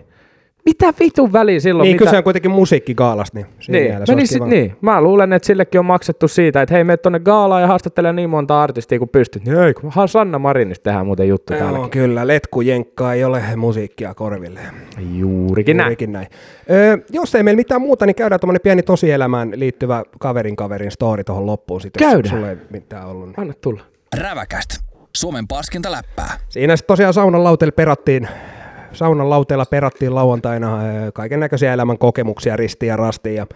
Mitä 0.69 0.93
vitun 0.99 1.33
väliä 1.33 1.59
silloin? 1.59 1.85
Niin, 1.85 1.95
mitä... 1.95 2.05
kyse 2.05 2.17
on 2.17 2.23
kuitenkin 2.23 2.51
musiikkigaalasta, 2.51 3.37
niin 3.37 3.45
siinä 3.59 3.79
Niin, 3.79 3.91
mielessä 3.91 4.13
olisi 4.13 4.33
kiva. 4.33 4.45
niin, 4.47 4.75
mä 4.81 5.01
luulen, 5.01 5.33
että 5.33 5.45
sillekin 5.47 5.79
on 5.79 5.85
maksettu 5.85 6.27
siitä, 6.27 6.61
että 6.61 6.75
hei, 6.75 6.83
mene 6.83 6.97
tonne 6.97 7.19
gaalaan 7.19 7.61
ja 7.61 7.67
haastattele 7.67 8.13
niin 8.13 8.29
monta 8.29 8.63
artistia 8.63 8.99
kuin 8.99 9.09
pystyt. 9.09 9.45
Niin 9.45 9.57
ei, 9.59 9.73
kun 9.73 9.91
Sanna 10.05 10.39
Marinista 10.39 10.83
tehdään 10.83 11.05
muuten 11.05 11.27
juttu 11.27 11.53
Joo, 11.53 11.61
täälläkin. 11.61 11.89
kyllä, 11.89 12.27
letkujenkkaa 12.27 13.13
ei 13.13 13.23
ole 13.23 13.43
musiikkia 13.55 14.13
korville. 14.13 14.59
Juurikin 15.15 15.77
näin. 15.77 15.85
Juurikin 15.87 16.11
näin. 16.11 16.27
Öö, 16.71 16.97
jos 17.11 17.35
ei 17.35 17.43
meillä 17.43 17.57
mitään 17.57 17.81
muuta, 17.81 18.05
niin 18.05 18.15
käydään 18.15 18.39
tuommoinen 18.39 18.61
pieni 18.61 18.83
tosielämään 18.83 19.51
liittyvä 19.55 20.03
kaverin 20.19 20.55
kaverin 20.55 20.91
story 20.91 21.23
tuohon 21.23 21.45
loppuun. 21.45 21.81
Sit, 21.81 21.93
jos 21.99 22.11
Käydään. 22.11 22.35
Sulla 22.35 22.49
ei 22.49 22.57
mitään 22.69 23.07
ollut. 23.07 23.25
Niin. 23.27 23.39
Anna 23.39 23.53
tulla. 23.61 23.81
Räväkäst. 24.17 24.69
Suomen 25.17 25.47
paskinta 25.47 25.91
läppää. 25.91 26.37
Siinä 26.49 26.75
sitten 26.75 26.87
tosiaan 26.93 27.13
saunan 27.13 27.43
lauteella 27.43 27.71
perattiin, 27.71 28.27
saunan 28.93 29.29
lauteella 29.29 29.65
perattiin 29.65 30.15
lauantaina 30.15 30.79
kaiken 31.13 31.39
näköisiä 31.39 31.73
elämän 31.73 31.97
kokemuksia 31.97 32.55
ristiin 32.55 32.87
ja 32.87 32.97
rastiin. 32.97 33.35
Ja 33.35 33.47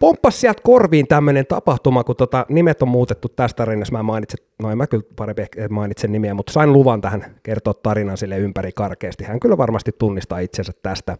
pomppas 0.00 0.40
sieltä 0.40 0.60
korviin 0.64 1.06
tämmöinen 1.06 1.46
tapahtuma, 1.46 2.04
kun 2.04 2.16
tota, 2.16 2.46
nimet 2.48 2.82
on 2.82 2.88
muutettu 2.88 3.28
tästä 3.28 3.56
tarinassa. 3.56 3.92
Mä 3.92 4.02
mainitsen, 4.02 4.46
no 4.62 4.70
en 4.70 4.78
mä 4.78 4.86
kyllä 4.86 5.04
parempi 5.16 5.42
mainitsen 5.70 6.12
nimiä, 6.12 6.34
mutta 6.34 6.52
sain 6.52 6.72
luvan 6.72 7.00
tähän 7.00 7.24
kertoa 7.42 7.74
tarinan 7.74 8.16
sille 8.16 8.38
ympäri 8.38 8.72
karkeasti. 8.72 9.24
Hän 9.24 9.40
kyllä 9.40 9.56
varmasti 9.58 9.92
tunnistaa 9.98 10.38
itsensä 10.38 10.72
tästä. 10.82 11.16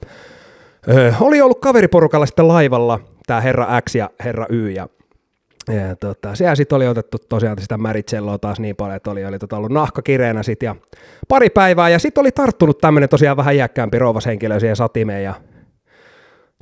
Öö, 0.89 1.13
oli 1.21 1.41
ollut 1.41 1.61
kaveriporukalla 1.61 2.27
sitten 2.27 2.49
laivalla 2.49 3.01
tämä 3.27 3.41
herra 3.41 3.81
X 3.89 3.95
ja 3.95 4.11
herra 4.25 4.47
Y 4.49 4.71
ja 4.71 4.89
ja 5.71 5.97
tota, 5.97 6.35
siellä 6.35 6.55
sitten 6.55 6.77
oli 6.77 6.89
otettu 6.89 7.19
tosiaan 7.29 7.59
sitä 7.61 7.79
Maricelloa 7.79 8.39
taas 8.39 8.61
niin 8.61 8.77
paljon, 8.77 8.97
että 8.97 9.11
oli, 9.11 9.25
oli 9.25 9.39
tota 9.39 9.57
ollut 9.57 9.73
nahka 9.73 10.03
kireenä 10.03 10.43
sitten 10.43 10.67
ja 10.67 10.77
pari 11.29 11.51
päivää 11.51 11.89
ja 11.89 11.99
sitten 11.99 12.21
oli 12.21 12.33
tarttunut 12.33 12.79
tämmöinen 12.79 13.09
tosiaan 13.09 13.37
vähän 13.37 13.55
iäkkäämpi 13.55 13.99
rouvashenkilö 13.99 14.61
siihen 14.61 14.77
satimeen 14.77 15.25
ja 15.25 15.35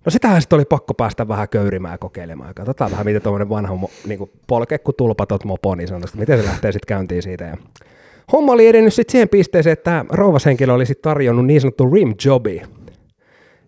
No 0.05 0.11
sitähän 0.11 0.43
sitten 0.43 0.57
oli 0.57 0.65
pakko 0.65 0.95
päästä 0.95 1.29
vähän 1.29 1.49
köyrimään 1.49 1.95
ja 1.95 1.99
kokeilemaan. 1.99 2.55
Katsotaan 2.55 2.91
vähän, 2.91 3.07
miten 3.07 3.23
tuommoinen 3.23 3.49
vanha 3.49 3.77
mo, 3.77 3.91
niin 4.07 4.31
polkekku 4.47 4.93
tulpatot 4.93 5.45
mopo, 5.45 5.75
niin 5.75 5.89
sanotusti, 5.89 6.19
miten 6.19 6.39
se 6.39 6.45
lähtee 6.45 6.73
sitten 6.73 6.87
käyntiin 6.87 7.23
siitä. 7.23 7.45
Ja 7.45 7.57
homma 8.33 8.53
oli 8.53 8.67
edennyt 8.67 8.95
sitten 8.95 9.13
siihen 9.13 9.29
pisteeseen, 9.29 9.73
että 9.73 10.05
rouvashenkilö 10.09 10.73
oli 10.73 10.87
sitten 10.87 11.11
tarjonnut 11.11 11.47
niin 11.47 11.61
sanottu 11.61 11.91
rim 11.91 12.15
jobi. 12.25 12.63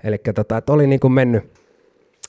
Eli 0.05 0.19
tota, 0.35 0.63
oli 0.71 0.87
niin 0.87 1.01
kuin 1.01 1.13
mennyt, 1.13 1.45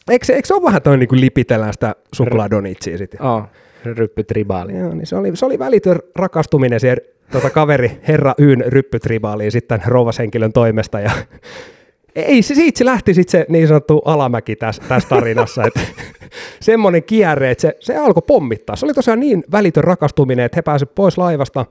eikö, 0.09 0.33
eikö 0.33 0.47
se 0.47 0.53
ole 0.53 0.63
vähän 0.63 0.81
toi 0.81 0.97
niin 0.97 1.09
kuin 1.09 1.21
lipitellään 1.21 1.73
sitä 1.73 1.95
suklaadonitsia 2.13 2.97
sitten? 2.97 3.21
Oh, 3.21 3.43
ryppy 3.85 4.23
tribaali. 4.23 4.77
Joo, 4.77 4.93
niin 4.93 5.07
se 5.07 5.15
oli, 5.15 5.35
se 5.35 5.45
oli 5.45 5.59
välitön 5.59 5.99
rakastuminen 6.15 6.79
siihen 6.79 6.97
tota, 7.31 7.49
kaveri 7.49 7.99
herra 8.07 8.33
Yn 8.37 8.63
ryppytribaaliin 8.67 9.51
sitten 9.51 9.81
rouvashenkilön 9.85 10.53
toimesta 10.53 10.99
ja 10.99 11.11
ei, 12.15 12.41
se, 12.41 12.55
siitä 12.55 12.77
se 12.77 12.85
lähti 12.85 13.13
sitten 13.13 13.31
se 13.31 13.45
niin 13.49 13.67
sanottu 13.67 14.01
alamäki 14.05 14.55
tässä, 14.55 14.83
tässä 14.87 15.09
tarinassa, 15.09 15.63
että 15.63 15.79
semmoinen 16.59 17.03
kierre, 17.03 17.51
että 17.51 17.61
se, 17.61 17.77
se 17.79 17.97
alkoi 17.97 18.23
pommittaa. 18.27 18.75
Se 18.75 18.85
oli 18.85 18.93
tosiaan 18.93 19.19
niin 19.19 19.43
välitön 19.51 19.83
rakastuminen, 19.83 20.45
että 20.45 20.55
he 20.55 20.61
pääsivät 20.61 20.95
pois 20.95 21.17
laivasta, 21.17 21.65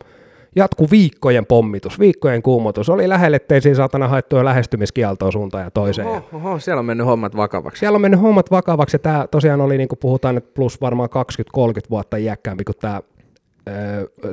jatku 0.56 0.86
viikkojen 0.90 1.46
pommitus, 1.46 1.98
viikkojen 1.98 2.42
kuumotus. 2.42 2.88
Oli 2.88 3.08
lähelle, 3.08 3.36
ettei 3.36 3.60
siinä 3.60 3.76
saatana 3.76 4.08
haettu 4.08 4.36
jo 4.36 4.44
lähestymiskieltoa 4.44 5.30
suuntaan 5.30 5.64
ja 5.64 5.70
toiseen. 5.70 6.08
Oho, 6.08 6.22
oho, 6.32 6.58
siellä 6.58 6.78
on 6.78 6.84
mennyt 6.84 7.06
hommat 7.06 7.36
vakavaksi. 7.36 7.80
siellä 7.80 7.96
on 7.96 8.02
mennyt 8.02 8.20
hommat 8.20 8.50
vakavaksi, 8.50 8.94
ja 8.94 8.98
tämä 8.98 9.26
tosiaan 9.30 9.60
oli, 9.60 9.78
niin 9.78 9.88
kuin 9.88 9.98
puhutaan 9.98 10.34
nyt 10.34 10.54
plus 10.54 10.80
varmaan 10.80 11.08
20-30 11.10 11.90
vuotta 11.90 12.16
iäkkäämpi 12.16 12.64
kuin 12.64 12.76
tämä 12.80 13.00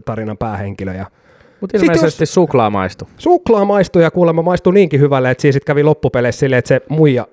tarinan 0.05 0.37
päähenkilö. 0.37 0.93
Ja 0.93 1.05
Mutta 1.61 1.77
ilmeisesti 1.77 2.21
jos- 2.21 2.33
suklaa 2.33 2.69
maistuu. 2.69 3.07
suklaa 3.17 3.65
maistui 3.65 4.03
ja 4.03 4.11
kuulemma 4.11 4.41
maistui 4.41 4.73
niinkin 4.73 4.99
hyvälle, 4.99 5.31
että 5.31 5.41
sitten 5.41 5.61
kävi 5.65 5.83
loppupeleissä 5.83 6.39
silleen, 6.39 6.57
että 6.59 6.67
se 6.69 6.81
muija, 6.89 7.27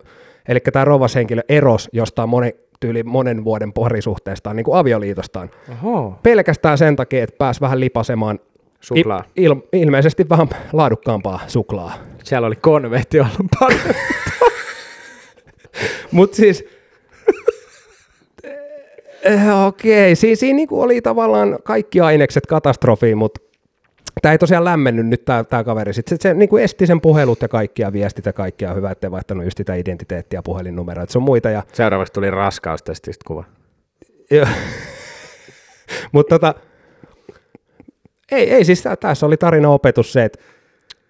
eli 0.48 0.60
tämä 0.60 0.84
rovashenkilö 0.84 1.42
eros 1.48 1.88
jostain 1.92 2.28
monen, 2.28 2.52
tyyli 2.80 3.02
monen 3.02 3.44
vuoden 3.44 3.72
parisuhteestaan, 3.72 4.56
niin 4.56 4.64
kuin 4.64 4.78
avioliitostaan. 4.78 5.50
Oho. 5.72 6.18
Pelkästään 6.22 6.78
sen 6.78 6.96
takia, 6.96 7.24
että 7.24 7.36
pääsi 7.38 7.60
vähän 7.60 7.80
lipasemaan 7.80 8.38
Suklaa. 8.84 9.24
Il, 9.36 9.52
il, 9.52 9.56
ilmeisesti 9.72 10.28
vähän 10.28 10.48
laadukkaampaa 10.72 11.40
suklaa. 11.46 11.94
Siellä 12.24 12.46
oli 12.46 12.56
konvehti 12.56 13.20
ollut 13.20 13.46
paljon. 13.60 13.80
Mutta 16.12 16.36
siis, 16.36 16.64
eh, 19.22 19.66
okei, 19.66 20.16
siinä, 20.16 20.36
siinä 20.36 20.56
niinku 20.56 20.80
oli 20.80 21.00
tavallaan 21.00 21.58
kaikki 21.64 22.00
ainekset 22.00 22.46
katastrofiin, 22.46 23.18
mutta 23.18 23.44
Tämä 24.22 24.32
ei 24.32 24.38
tosiaan 24.38 24.64
lämmennyt 24.64 25.06
nyt 25.06 25.24
tämä, 25.24 25.64
kaveri. 25.64 25.94
Sitten 25.94 26.18
se, 26.18 26.22
se 26.22 26.34
niin 26.34 26.48
kuin 26.48 26.64
esti 26.64 26.86
sen 26.86 27.00
puhelut 27.00 27.42
ja 27.42 27.48
kaikkia 27.48 27.92
viestit 27.92 28.26
ja 28.26 28.32
kaikkia. 28.32 28.74
Hyvä, 28.74 28.90
ettei 28.90 29.10
vaihtanut 29.10 29.44
just 29.44 29.56
sitä 29.56 29.74
identiteettiä 29.74 30.42
puhelinnumeroa. 30.42 31.04
Se 31.08 31.18
on 31.18 31.22
muita. 31.22 31.50
Ja, 31.50 31.62
Seuraavaksi 31.72 32.12
tuli 32.12 32.30
raskaustestistä 32.30 33.24
kuva. 33.26 33.44
Joo. 34.30 34.46
Mutta 36.12 36.38
tota, 36.38 36.54
ei, 38.32 38.50
ei 38.50 38.64
siis 38.64 38.84
tässä 39.00 39.26
oli 39.26 39.36
tarina 39.36 39.68
opetus 39.70 40.12
se, 40.12 40.24
että 40.24 40.38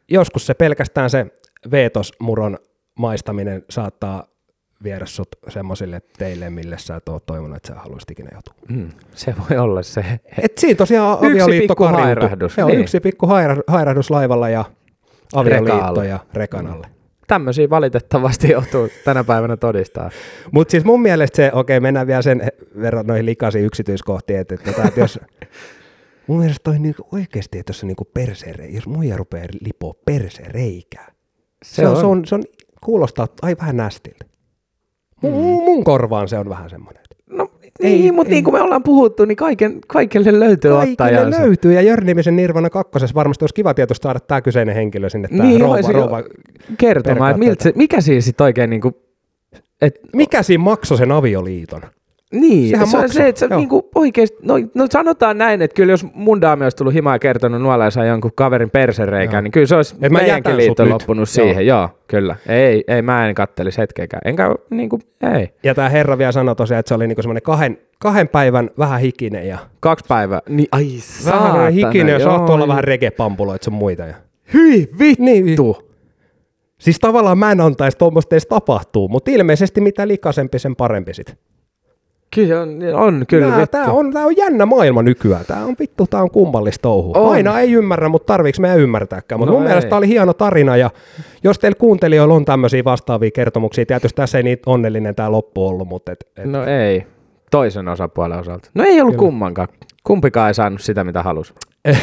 joskus 0.08 0.46
se 0.46 0.54
pelkästään 0.54 1.10
se 1.10 1.26
veetosmuron 1.70 2.58
maistaminen 2.98 3.64
saattaa 3.70 4.26
viedä 4.82 5.06
sut 5.06 5.28
semmoisille 5.48 6.02
teille, 6.18 6.50
mille 6.50 6.78
sä 6.78 6.96
et 6.96 7.08
ole 7.08 7.20
toivonut, 7.26 7.56
että 7.56 7.68
sä 7.68 7.74
haluaisit 7.74 8.10
ikinä 8.10 8.28
joutua. 8.32 8.54
Mm, 8.68 8.90
se 9.14 9.34
voi 9.50 9.58
olla 9.58 9.82
se. 9.82 10.04
Et 10.42 10.58
siinä 10.58 10.76
tosiaan 10.76 11.18
Yksi 11.18 11.26
avioliitto 11.26 11.68
pikku 11.74 11.84
kariutui. 11.84 12.04
hairahdus, 12.04 12.56
Joo, 12.56 12.68
niin. 12.68 12.80
yksi 12.80 13.00
pikku 13.00 13.26
haira, 13.26 13.56
hairahdus 13.66 14.10
laivalla 14.10 14.48
ja 14.48 14.64
avioliitto 15.34 15.74
Rekaalle. 15.74 16.06
ja 16.06 16.18
rekanalle. 16.34 16.86
Tämmöisiä 17.26 17.70
valitettavasti 17.70 18.50
joutuu 18.50 18.88
tänä 19.04 19.24
päivänä 19.24 19.56
todistaa. 19.56 20.10
Mutta 20.52 20.70
siis 20.70 20.84
mun 20.84 21.02
mielestä 21.02 21.36
se, 21.36 21.50
okei, 21.54 21.80
mennään 21.80 22.06
vielä 22.06 22.22
sen 22.22 22.48
verran 22.80 23.06
noihin 23.06 23.26
likaisiin 23.26 23.64
yksityiskohtiin, 23.64 24.38
että, 24.38 24.54
että, 24.54 24.82
että 24.82 25.00
jos, 25.00 25.18
mun 26.26 26.38
mielestä 26.38 26.60
toi 26.64 26.78
niinku 26.78 27.02
oikeasti, 27.12 27.58
että 27.58 27.70
jos 27.70 27.80
se 27.80 27.86
niinku 27.86 28.04
persere, 28.14 28.66
jos 28.66 28.86
muija 28.86 29.16
rupeaa 29.16 29.46
lipoa 29.60 29.94
persereikää, 30.04 31.12
se, 31.64 31.74
se, 31.74 31.88
on, 31.88 31.96
se, 31.96 32.06
on, 32.06 32.26
se 32.26 32.34
on, 32.34 32.42
kuulostaa 32.84 33.26
ai 33.42 33.56
vähän 33.60 33.76
nästiltä. 33.76 34.24
Mun, 35.22 35.32
mm. 35.32 35.38
mun 35.64 35.84
korvaan 35.84 36.28
se 36.28 36.38
on 36.38 36.48
vähän 36.48 36.70
semmoinen. 36.70 37.02
No 37.26 37.48
Ei, 37.80 37.98
niin, 37.98 38.14
mutta 38.14 38.28
ei. 38.28 38.34
niin 38.34 38.44
kuin 38.44 38.54
me 38.54 38.60
ollaan 38.60 38.82
puhuttu, 38.82 39.24
niin 39.24 39.36
kaiken, 39.36 39.80
kaikille 39.86 40.40
löytyy 40.40 40.70
Kaikille 40.70 40.92
ottajansa. 40.92 41.40
löytyy, 41.40 41.72
ja 41.72 41.82
Jörnimisen 41.82 42.36
Nirvana 42.36 42.70
kakkosessa 42.70 43.14
varmasti 43.14 43.42
olisi 43.42 43.54
kiva 43.54 43.74
tietysti 43.74 44.02
saada 44.02 44.20
tämä 44.20 44.40
kyseinen 44.42 44.74
henkilö 44.74 45.10
sinne, 45.10 45.28
tämä 45.28 45.44
Niin, 45.44 45.60
rouva, 45.60 45.92
rouva. 45.92 46.22
kertomaan, 46.78 47.30
että 47.30 47.38
miltä 47.38 47.62
se, 47.62 47.72
mikä 47.76 48.00
siinä 48.00 48.20
sitten 48.20 48.44
oikein 48.44 48.70
niin 48.70 48.80
kuin, 48.82 48.94
et, 49.82 50.00
Mikä 50.14 50.42
siinä 50.42 50.64
maksoi 50.64 50.98
sen 50.98 51.12
avioliiton? 51.12 51.82
Niin, 52.40 52.70
Sehän 52.70 52.86
se 52.86 52.98
on 52.98 53.08
se, 53.08 53.28
että 53.28 53.44
joo. 53.44 53.58
niin 53.58 53.68
kuin 53.68 53.82
oikeasti, 53.94 54.36
no, 54.42 54.54
no, 54.74 54.86
sanotaan 54.90 55.38
näin, 55.38 55.62
että 55.62 55.74
kyllä 55.74 55.92
jos 55.92 56.06
mun 56.14 56.40
daami 56.40 56.64
olisi 56.64 56.76
tullut 56.76 56.94
himaa 56.94 57.18
kertonut 57.18 57.62
nuoleensa 57.62 58.04
jonkun 58.04 58.30
kaverin 58.34 58.70
persereikään, 58.70 59.34
Joo. 59.34 59.40
niin 59.42 59.52
kyllä 59.52 59.66
se 59.66 59.76
olisi 59.76 59.96
Et 60.02 60.12
meidänkin 60.12 60.56
liitto 60.56 60.82
nyt. 60.84 60.92
loppunut 60.92 61.28
Joo. 61.36 61.46
siihen, 61.46 61.66
joo, 61.66 61.88
kyllä. 62.06 62.36
Ei, 62.48 62.84
ei 62.88 63.02
mä 63.02 63.28
en 63.28 63.34
kattelisi 63.34 63.78
hetkeäkään, 63.78 64.20
enkä 64.24 64.54
niin 64.70 64.88
kuin, 64.88 65.02
ei. 65.36 65.48
Ja 65.62 65.74
tämä 65.74 65.88
herra 65.88 66.18
vielä 66.18 66.32
sanoi 66.32 66.56
tosiaan, 66.56 66.78
että 66.80 66.88
se 66.88 66.94
oli 66.94 67.06
niinku 67.06 67.22
semmoinen 67.22 67.42
kahden, 67.42 67.78
kahden 67.98 68.28
päivän 68.28 68.70
vähän 68.78 69.00
hikinen 69.00 69.48
ja 69.48 69.58
Kaksi 69.80 70.04
päivää, 70.08 70.40
niin 70.48 70.68
ai 70.72 70.86
vähän 71.26 71.42
saatana, 71.42 71.70
hikinen 71.70 72.12
ja 72.12 72.18
joo. 72.20 72.30
saattoi 72.30 72.54
olla 72.54 72.68
vähän 72.68 72.84
regepampuloita 72.84 73.64
sun 73.64 73.74
muita. 73.74 74.02
Ja. 74.02 74.14
Hyi 74.54 74.88
vittu! 74.98 75.22
Niin, 75.22 75.56
Siis 76.78 76.98
tavallaan 76.98 77.38
mä 77.38 77.52
en 77.52 77.60
antaisi 77.60 77.98
tuommoista 77.98 78.34
edes 78.34 78.46
tapahtuu, 78.46 79.08
mutta 79.08 79.30
ilmeisesti 79.30 79.80
mitä 79.80 80.08
likaisempi, 80.08 80.58
sen 80.58 80.76
parempi 80.76 81.14
sit. 81.14 81.36
Kyllä 82.34 82.60
on, 82.60 82.78
on 82.94 83.24
kyllä 83.28 83.48
Tää, 83.48 83.58
vittu. 83.60 83.70
tää, 83.78 83.92
on, 83.92 84.12
tää 84.12 84.24
on 84.26 84.36
jännä 84.36 84.66
maailma 84.66 85.02
nykyään. 85.02 85.44
Tää 85.46 85.64
on 85.64 85.76
vittu, 85.78 86.06
tää 86.06 86.22
on 86.22 86.30
kummallista 86.30 86.82
touhua. 86.82 87.18
On. 87.18 87.32
Aina 87.32 87.60
ei 87.60 87.72
ymmärrä, 87.72 88.08
mutta 88.08 88.26
tarviiks 88.26 88.60
meidän 88.60 88.78
ymmärtääkään. 88.80 89.38
Mutta 89.38 89.52
No 89.52 89.58
mun 89.58 89.62
ei. 89.62 89.68
mielestä 89.68 89.88
tää 89.88 89.98
oli 89.98 90.08
hieno 90.08 90.32
tarina 90.32 90.76
ja 90.76 90.90
jos 91.44 91.58
teillä 91.58 91.76
kuuntelijoilla 91.78 92.34
on 92.34 92.44
tämmöisiä 92.44 92.84
vastaavia 92.84 93.30
kertomuksia, 93.30 93.86
tietysti 93.86 94.16
tässä 94.16 94.38
ei 94.38 94.44
niitä 94.44 94.62
onnellinen 94.70 95.14
tää 95.14 95.32
loppu 95.32 95.68
ollut, 95.68 95.88
mutta 95.88 96.12
et, 96.12 96.26
et, 96.36 96.44
No 96.44 96.64
ei, 96.64 97.06
toisen 97.50 97.88
osapuolen 97.88 98.38
osalta. 98.38 98.70
No 98.74 98.84
ei 98.84 99.00
ollut 99.00 99.16
kummankaan. 99.16 99.68
Kumpikaan 100.04 100.48
ei 100.48 100.54
saanut 100.54 100.80
sitä, 100.80 101.04
mitä 101.04 101.22
halusi. 101.22 101.54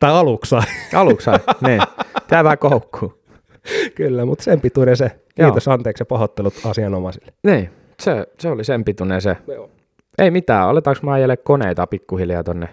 tai. 0.00 0.10
Aluksi 0.12 1.24
sai, 1.24 1.38
niin. 1.66 1.80
Tää 2.28 2.44
vähän 2.44 2.58
koukkuu. 2.58 3.14
Kyllä, 3.94 4.24
mutta 4.24 4.44
sen 4.44 4.60
pituinen 4.60 4.96
se. 4.96 5.10
Kiitos, 5.34 5.68
anteeksi 5.68 6.02
ja 6.02 6.06
pahoittelut 6.06 6.54
asianomaisille. 6.66 7.32
Niin, 7.42 7.70
se, 8.00 8.26
se 8.38 8.48
oli 8.50 8.64
sen 8.64 8.84
pituinen 8.84 9.20
se. 9.20 9.36
Joo. 9.46 9.70
Ei 10.18 10.30
mitään, 10.30 10.68
aletaanko 10.68 11.00
mä 11.02 11.12
ajele 11.12 11.36
koneita 11.36 11.86
pikkuhiljaa 11.86 12.44
tonne 12.44 12.68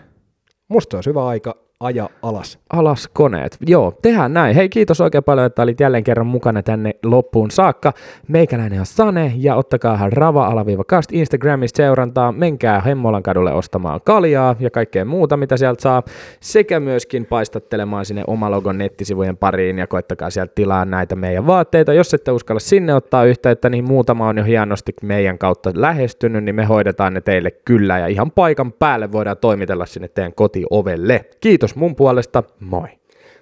Musta 0.67 0.93
se 0.93 0.97
olisi 0.97 1.09
hyvä 1.09 1.27
aika 1.27 1.55
aja 1.81 2.09
alas. 2.21 2.59
alas 2.69 3.07
koneet. 3.13 3.57
Joo, 3.67 3.91
tehdään 4.01 4.33
näin. 4.33 4.55
Hei, 4.55 4.69
kiitos 4.69 5.01
oikein 5.01 5.23
paljon, 5.23 5.45
että 5.45 5.61
olit 5.61 5.79
jälleen 5.79 6.03
kerran 6.03 6.27
mukana 6.27 6.63
tänne 6.63 6.95
loppuun 7.05 7.51
saakka. 7.51 7.93
Meikäläinen 8.27 8.79
on 8.79 8.85
Sane 8.85 9.33
ja 9.35 9.55
ottakaa 9.55 10.09
rava-kast 10.09 11.11
Instagramista 11.11 11.77
seurantaa. 11.77 12.31
Menkää 12.31 12.81
Hemmolan 12.81 13.23
kadulle 13.23 13.53
ostamaan 13.53 13.99
kaljaa 14.03 14.55
ja 14.59 14.69
kaikkea 14.69 15.05
muuta, 15.05 15.37
mitä 15.37 15.57
sieltä 15.57 15.81
saa. 15.81 16.03
Sekä 16.39 16.79
myöskin 16.79 17.25
paistattelemaan 17.25 18.05
sinne 18.05 18.23
omalogon 18.27 18.77
nettisivujen 18.77 19.37
pariin 19.37 19.77
ja 19.77 19.87
koittakaa 19.87 20.29
sieltä 20.29 20.51
tilaa 20.55 20.85
näitä 20.85 21.15
meidän 21.15 21.47
vaatteita. 21.47 21.93
Jos 21.93 22.13
ette 22.13 22.31
uskalla 22.31 22.59
sinne 22.59 22.93
ottaa 22.93 23.23
yhteyttä, 23.23 23.69
niin 23.69 23.83
muutama 23.83 24.27
on 24.27 24.37
jo 24.37 24.43
hienosti 24.43 24.93
meidän 25.01 25.37
kautta 25.37 25.71
lähestynyt, 25.75 26.43
niin 26.43 26.55
me 26.55 26.65
hoidetaan 26.65 27.13
ne 27.13 27.21
teille 27.21 27.51
kyllä 27.51 27.99
ja 27.99 28.07
ihan 28.07 28.31
paikan 28.31 28.71
päälle 28.71 29.11
voidaan 29.11 29.37
toimitella 29.37 29.85
sinne 29.85 30.07
teidän 30.07 30.33
kotiovelle. 30.33 31.25
Kiitos 31.41 31.70
mun 31.75 31.95
puolesta, 31.95 32.43
moi! 32.59 32.87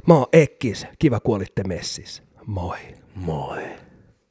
Mä 0.07 0.13
oon 0.13 0.25
Ekkis, 0.33 0.87
kiva 0.99 1.19
kuolitte 1.19 1.63
messissä. 1.63 2.23
Moi. 2.45 2.77
Moi. 3.15 3.63